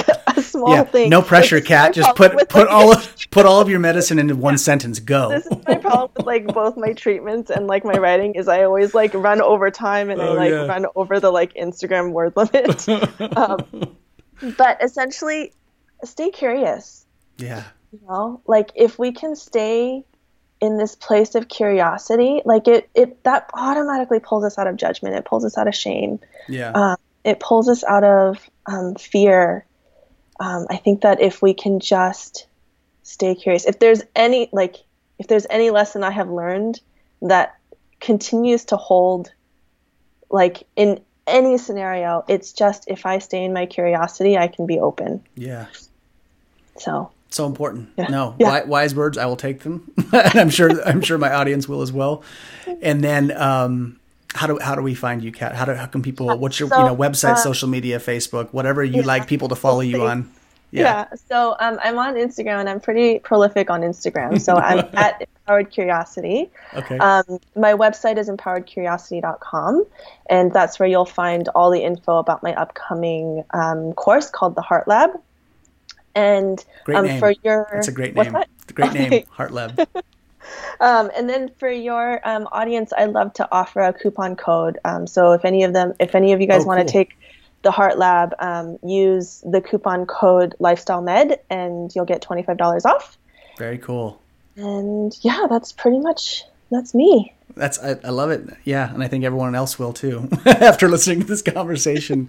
small 0.54 0.70
yeah, 0.74 0.84
thing? 0.84 1.08
no 1.10 1.20
pressure, 1.22 1.56
Like, 1.56 1.64
this 1.64 1.70
is 1.70 1.76
my 1.76 1.76
cat. 1.84 1.94
Just 1.94 2.16
put 2.16 2.48
put 2.48 2.66
like, 2.66 2.70
all 2.70 2.92
of, 2.92 3.16
put 3.30 3.46
all 3.46 3.60
of 3.60 3.68
your 3.68 3.80
medicine 3.80 4.18
into 4.18 4.34
one 4.36 4.58
sentence. 4.58 4.98
Go. 5.00 5.28
this 5.30 5.46
is 5.46 5.58
my 5.66 5.74
problem 5.86 6.10
with 6.16 6.26
like 6.26 6.46
both 6.46 6.76
my 6.76 6.92
treatments 6.92 7.50
and 7.50 7.66
like 7.66 7.84
my 7.84 7.94
writing 7.98 8.34
is 8.34 8.48
I 8.48 8.64
always 8.64 8.94
like 8.94 9.12
run 9.14 9.40
over 9.40 9.70
time 9.70 10.10
and 10.10 10.20
I 10.22 10.28
Oh, 10.28 10.32
like 10.34 10.50
yeah. 10.50 10.66
run 10.66 10.86
over 10.96 11.20
the 11.20 11.30
like 11.30 11.54
Instagram 11.54 12.12
word 12.12 12.32
limit. 12.36 12.88
um, 13.36 13.58
but 14.56 14.82
essentially, 14.82 15.52
stay 16.04 16.30
curious. 16.30 17.06
yeah, 17.38 17.64
You 17.92 18.00
know, 18.08 18.40
like 18.46 18.70
if 18.74 18.98
we 18.98 19.12
can 19.12 19.36
stay 19.36 20.04
in 20.60 20.78
this 20.78 20.94
place 20.96 21.34
of 21.34 21.48
curiosity, 21.48 22.40
like 22.44 22.68
it 22.68 22.88
it 22.94 23.22
that 23.24 23.50
automatically 23.54 24.20
pulls 24.20 24.44
us 24.44 24.56
out 24.58 24.66
of 24.66 24.76
judgment. 24.76 25.14
It 25.16 25.24
pulls 25.24 25.44
us 25.44 25.58
out 25.58 25.68
of 25.68 25.74
shame. 25.74 26.20
yeah, 26.48 26.70
Um, 26.72 26.96
it 27.24 27.40
pulls 27.40 27.68
us 27.68 27.84
out 27.84 28.04
of 28.04 28.38
um, 28.66 28.94
fear. 28.94 29.66
Um, 30.40 30.66
I 30.70 30.76
think 30.76 31.02
that 31.02 31.20
if 31.20 31.40
we 31.42 31.54
can 31.54 31.80
just 31.80 32.46
stay 33.02 33.34
curious, 33.34 33.64
if 33.66 33.78
there's 33.78 34.02
any 34.16 34.48
like, 34.52 34.76
if 35.18 35.28
there's 35.28 35.46
any 35.50 35.70
lesson 35.70 36.02
I 36.02 36.10
have 36.10 36.28
learned 36.28 36.80
that 37.22 37.56
continues 38.00 38.64
to 38.66 38.76
hold 38.76 39.32
like 40.30 40.66
in 40.76 41.00
any 41.26 41.56
scenario, 41.58 42.24
it's 42.28 42.52
just 42.52 42.84
if 42.88 43.06
I 43.06 43.18
stay 43.18 43.44
in 43.44 43.52
my 43.52 43.66
curiosity, 43.66 44.36
I 44.36 44.48
can 44.48 44.66
be 44.66 44.78
open. 44.78 45.22
Yeah. 45.36 45.66
So 46.78 47.10
so 47.30 47.46
important. 47.46 47.90
Yeah. 47.96 48.08
No, 48.08 48.36
Yeah. 48.38 48.64
wise 48.64 48.94
words. 48.94 49.18
I 49.18 49.26
will 49.26 49.36
take 49.36 49.60
them. 49.60 49.90
and 50.12 50.36
I'm 50.36 50.50
sure. 50.50 50.82
I'm 50.84 51.00
sure 51.00 51.18
my 51.18 51.32
audience 51.32 51.68
will 51.68 51.82
as 51.82 51.92
well. 51.92 52.22
And 52.80 53.02
then, 53.02 53.32
um, 53.36 53.98
how 54.34 54.46
do 54.46 54.58
how 54.60 54.74
do 54.74 54.82
we 54.82 54.94
find 54.94 55.22
you, 55.22 55.32
Kat? 55.32 55.54
How 55.54 55.64
do 55.64 55.74
how 55.74 55.86
can 55.86 56.02
people? 56.02 56.36
What's 56.38 56.58
your 56.58 56.68
So, 56.68 56.78
you 56.78 56.84
know 56.86 56.96
website, 56.96 57.32
uh, 57.32 57.36
social 57.36 57.68
media, 57.68 57.98
Facebook, 57.98 58.48
whatever 58.52 58.82
you 58.82 59.02
like 59.02 59.26
people 59.26 59.48
to 59.48 59.56
follow 59.56 59.80
you 59.80 60.02
on? 60.02 60.30
yeah, 60.70 61.06
so 61.28 61.56
um, 61.60 61.78
I'm 61.82 61.98
on 61.98 62.14
Instagram 62.14 62.58
and 62.58 62.68
I'm 62.68 62.80
pretty 62.80 63.20
prolific 63.20 63.70
on 63.70 63.82
Instagram. 63.82 64.40
So 64.40 64.56
I'm 64.56 64.88
at 64.94 65.22
Empowered 65.22 65.70
Curiosity. 65.70 66.50
Okay. 66.74 66.98
Um, 66.98 67.38
my 67.54 67.74
website 67.74 68.18
is 68.18 68.28
empoweredcuriosity.com, 68.28 69.84
and 70.28 70.52
that's 70.52 70.80
where 70.80 70.88
you'll 70.88 71.04
find 71.04 71.48
all 71.54 71.70
the 71.70 71.82
info 71.82 72.18
about 72.18 72.42
my 72.42 72.54
upcoming 72.54 73.44
um, 73.50 73.92
course 73.92 74.30
called 74.30 74.56
the 74.56 74.62
Heart 74.62 74.88
Lab. 74.88 75.10
And 76.16 76.64
Great 76.84 76.96
um, 76.96 77.06
name. 77.06 77.20
for 77.20 77.34
your 77.42 77.68
That's 77.72 77.88
a 77.88 77.92
great 77.92 78.14
name. 78.14 78.32
that? 78.32 78.48
Great 78.74 78.92
name. 78.92 79.24
Heart 79.30 79.52
Lab. 79.52 80.04
Um, 80.80 81.10
and 81.16 81.28
then 81.28 81.50
for 81.58 81.70
your 81.70 82.20
um, 82.24 82.48
audience, 82.52 82.92
I 82.96 83.06
love 83.06 83.32
to 83.34 83.48
offer 83.52 83.80
a 83.80 83.92
coupon 83.92 84.36
code. 84.36 84.78
Um, 84.84 85.06
so 85.06 85.32
if 85.32 85.44
any 85.44 85.62
of 85.64 85.72
them, 85.72 85.94
if 86.00 86.14
any 86.14 86.32
of 86.32 86.40
you 86.40 86.46
guys 86.46 86.62
Oh, 86.64 86.66
want 86.66 86.78
to 86.80 86.84
cool. 86.84 86.92
take 86.92 87.16
the 87.62 87.70
Heart 87.70 87.98
Lab, 87.98 88.34
um, 88.40 88.78
use 88.84 89.42
the 89.50 89.60
coupon 89.60 90.06
code 90.06 90.54
Lifestyle 90.58 91.00
Med, 91.02 91.40
and 91.50 91.90
you'll 91.94 92.04
get 92.04 92.20
twenty 92.22 92.42
five 92.42 92.56
dollars 92.56 92.84
off. 92.84 93.16
Very 93.58 93.78
cool. 93.78 94.20
And 94.56 95.16
yeah, 95.22 95.46
that's 95.48 95.72
pretty 95.72 95.98
much 95.98 96.42
that's 96.70 96.94
me. 96.94 97.32
That's 97.56 97.78
I, 97.78 97.96
I 98.04 98.10
love 98.10 98.30
it. 98.30 98.48
Yeah, 98.64 98.92
and 98.92 99.02
I 99.02 99.08
think 99.08 99.24
everyone 99.24 99.54
else 99.54 99.78
will 99.78 99.92
too 99.92 100.28
after 100.46 100.88
listening 100.88 101.20
to 101.20 101.26
this 101.26 101.42
conversation. 101.42 102.28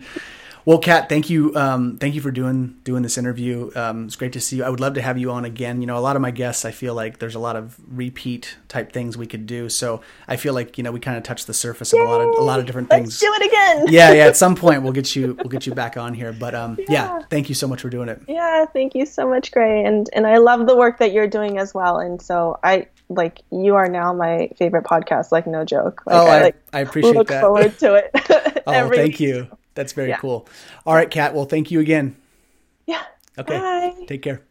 Well, 0.65 0.79
Kat, 0.79 1.09
thank 1.09 1.29
you, 1.29 1.55
um, 1.55 1.97
thank 1.99 2.15
you 2.15 2.21
for 2.21 2.31
doing 2.31 2.79
doing 2.83 3.03
this 3.03 3.19
interview. 3.19 3.69
Um, 3.75 4.05
it's 4.05 4.15
great 4.15 4.33
to 4.33 4.41
see 4.41 4.57
you. 4.57 4.63
I 4.63 4.69
would 4.69 4.79
love 4.79 4.95
to 4.95 5.01
have 5.01 5.15
you 5.15 5.29
on 5.29 5.45
again. 5.45 5.79
You 5.79 5.85
know, 5.85 5.95
a 5.95 6.01
lot 6.01 6.15
of 6.15 6.23
my 6.23 6.31
guests, 6.31 6.65
I 6.65 6.71
feel 6.71 6.95
like 6.95 7.19
there's 7.19 7.35
a 7.35 7.39
lot 7.39 7.55
of 7.55 7.79
repeat 7.87 8.57
type 8.67 8.91
things 8.91 9.15
we 9.15 9.27
could 9.27 9.45
do. 9.45 9.69
So 9.69 10.01
I 10.27 10.37
feel 10.37 10.55
like 10.55 10.79
you 10.79 10.83
know 10.83 10.91
we 10.91 10.99
kind 10.99 11.17
of 11.17 11.23
touched 11.23 11.45
the 11.45 11.53
surface 11.53 11.93
of 11.93 11.99
a 11.99 12.03
lot 12.03 12.19
of 12.19 12.29
a 12.29 12.41
lot 12.41 12.59
of 12.59 12.65
different 12.65 12.89
Let's 12.89 13.01
things. 13.03 13.19
do 13.19 13.31
it 13.31 13.45
again. 13.45 13.85
yeah, 13.93 14.11
yeah. 14.11 14.25
At 14.25 14.37
some 14.37 14.55
point, 14.55 14.81
we'll 14.81 14.91
get 14.91 15.15
you 15.15 15.35
we'll 15.35 15.49
get 15.49 15.67
you 15.67 15.73
back 15.75 15.97
on 15.97 16.15
here. 16.15 16.33
But 16.33 16.55
um, 16.55 16.77
yeah. 16.89 16.95
Yeah. 16.95 17.19
thank 17.29 17.47
you 17.47 17.55
so 17.55 17.67
much 17.67 17.81
for 17.81 17.89
doing 17.89 18.09
it. 18.09 18.21
Yeah, 18.27 18.65
thank 18.65 18.95
you 18.95 19.05
so 19.05 19.29
much, 19.29 19.51
Gray, 19.51 19.83
and 19.83 20.09
and 20.13 20.25
I 20.25 20.37
love 20.37 20.65
the 20.65 20.75
work 20.75 20.97
that 20.97 21.11
you're 21.11 21.27
doing 21.27 21.59
as 21.59 21.75
well. 21.75 21.99
And 21.99 22.19
so 22.19 22.59
I 22.63 22.87
like 23.09 23.41
you 23.51 23.75
are 23.75 23.87
now 23.87 24.13
my 24.13 24.49
favorite 24.57 24.85
podcast, 24.85 25.31
like 25.31 25.45
no 25.45 25.63
joke. 25.63 26.01
Like, 26.05 26.15
oh, 26.15 26.25
I, 26.27 26.41
like 26.41 26.55
I 26.73 26.79
appreciate 26.79 27.15
look 27.15 27.27
that. 27.27 27.41
forward 27.41 27.77
to 27.79 27.95
it. 27.95 28.09
oh, 28.65 28.89
thank 28.89 29.13
week. 29.13 29.19
you. 29.19 29.47
That's 29.76 29.93
very 29.93 30.10
Yeah. 30.10 30.18
cool. 30.18 30.47
All 30.85 30.95
right, 30.95 31.10
Kat. 31.11 31.34
Well, 31.35 31.45
thank 31.45 31.69
you 31.69 31.80
again. 31.80 32.15
Yeah. 32.88 33.03
Okay. 33.38 33.60
Bye. 33.60 34.06
Take 34.07 34.22
care. 34.23 34.41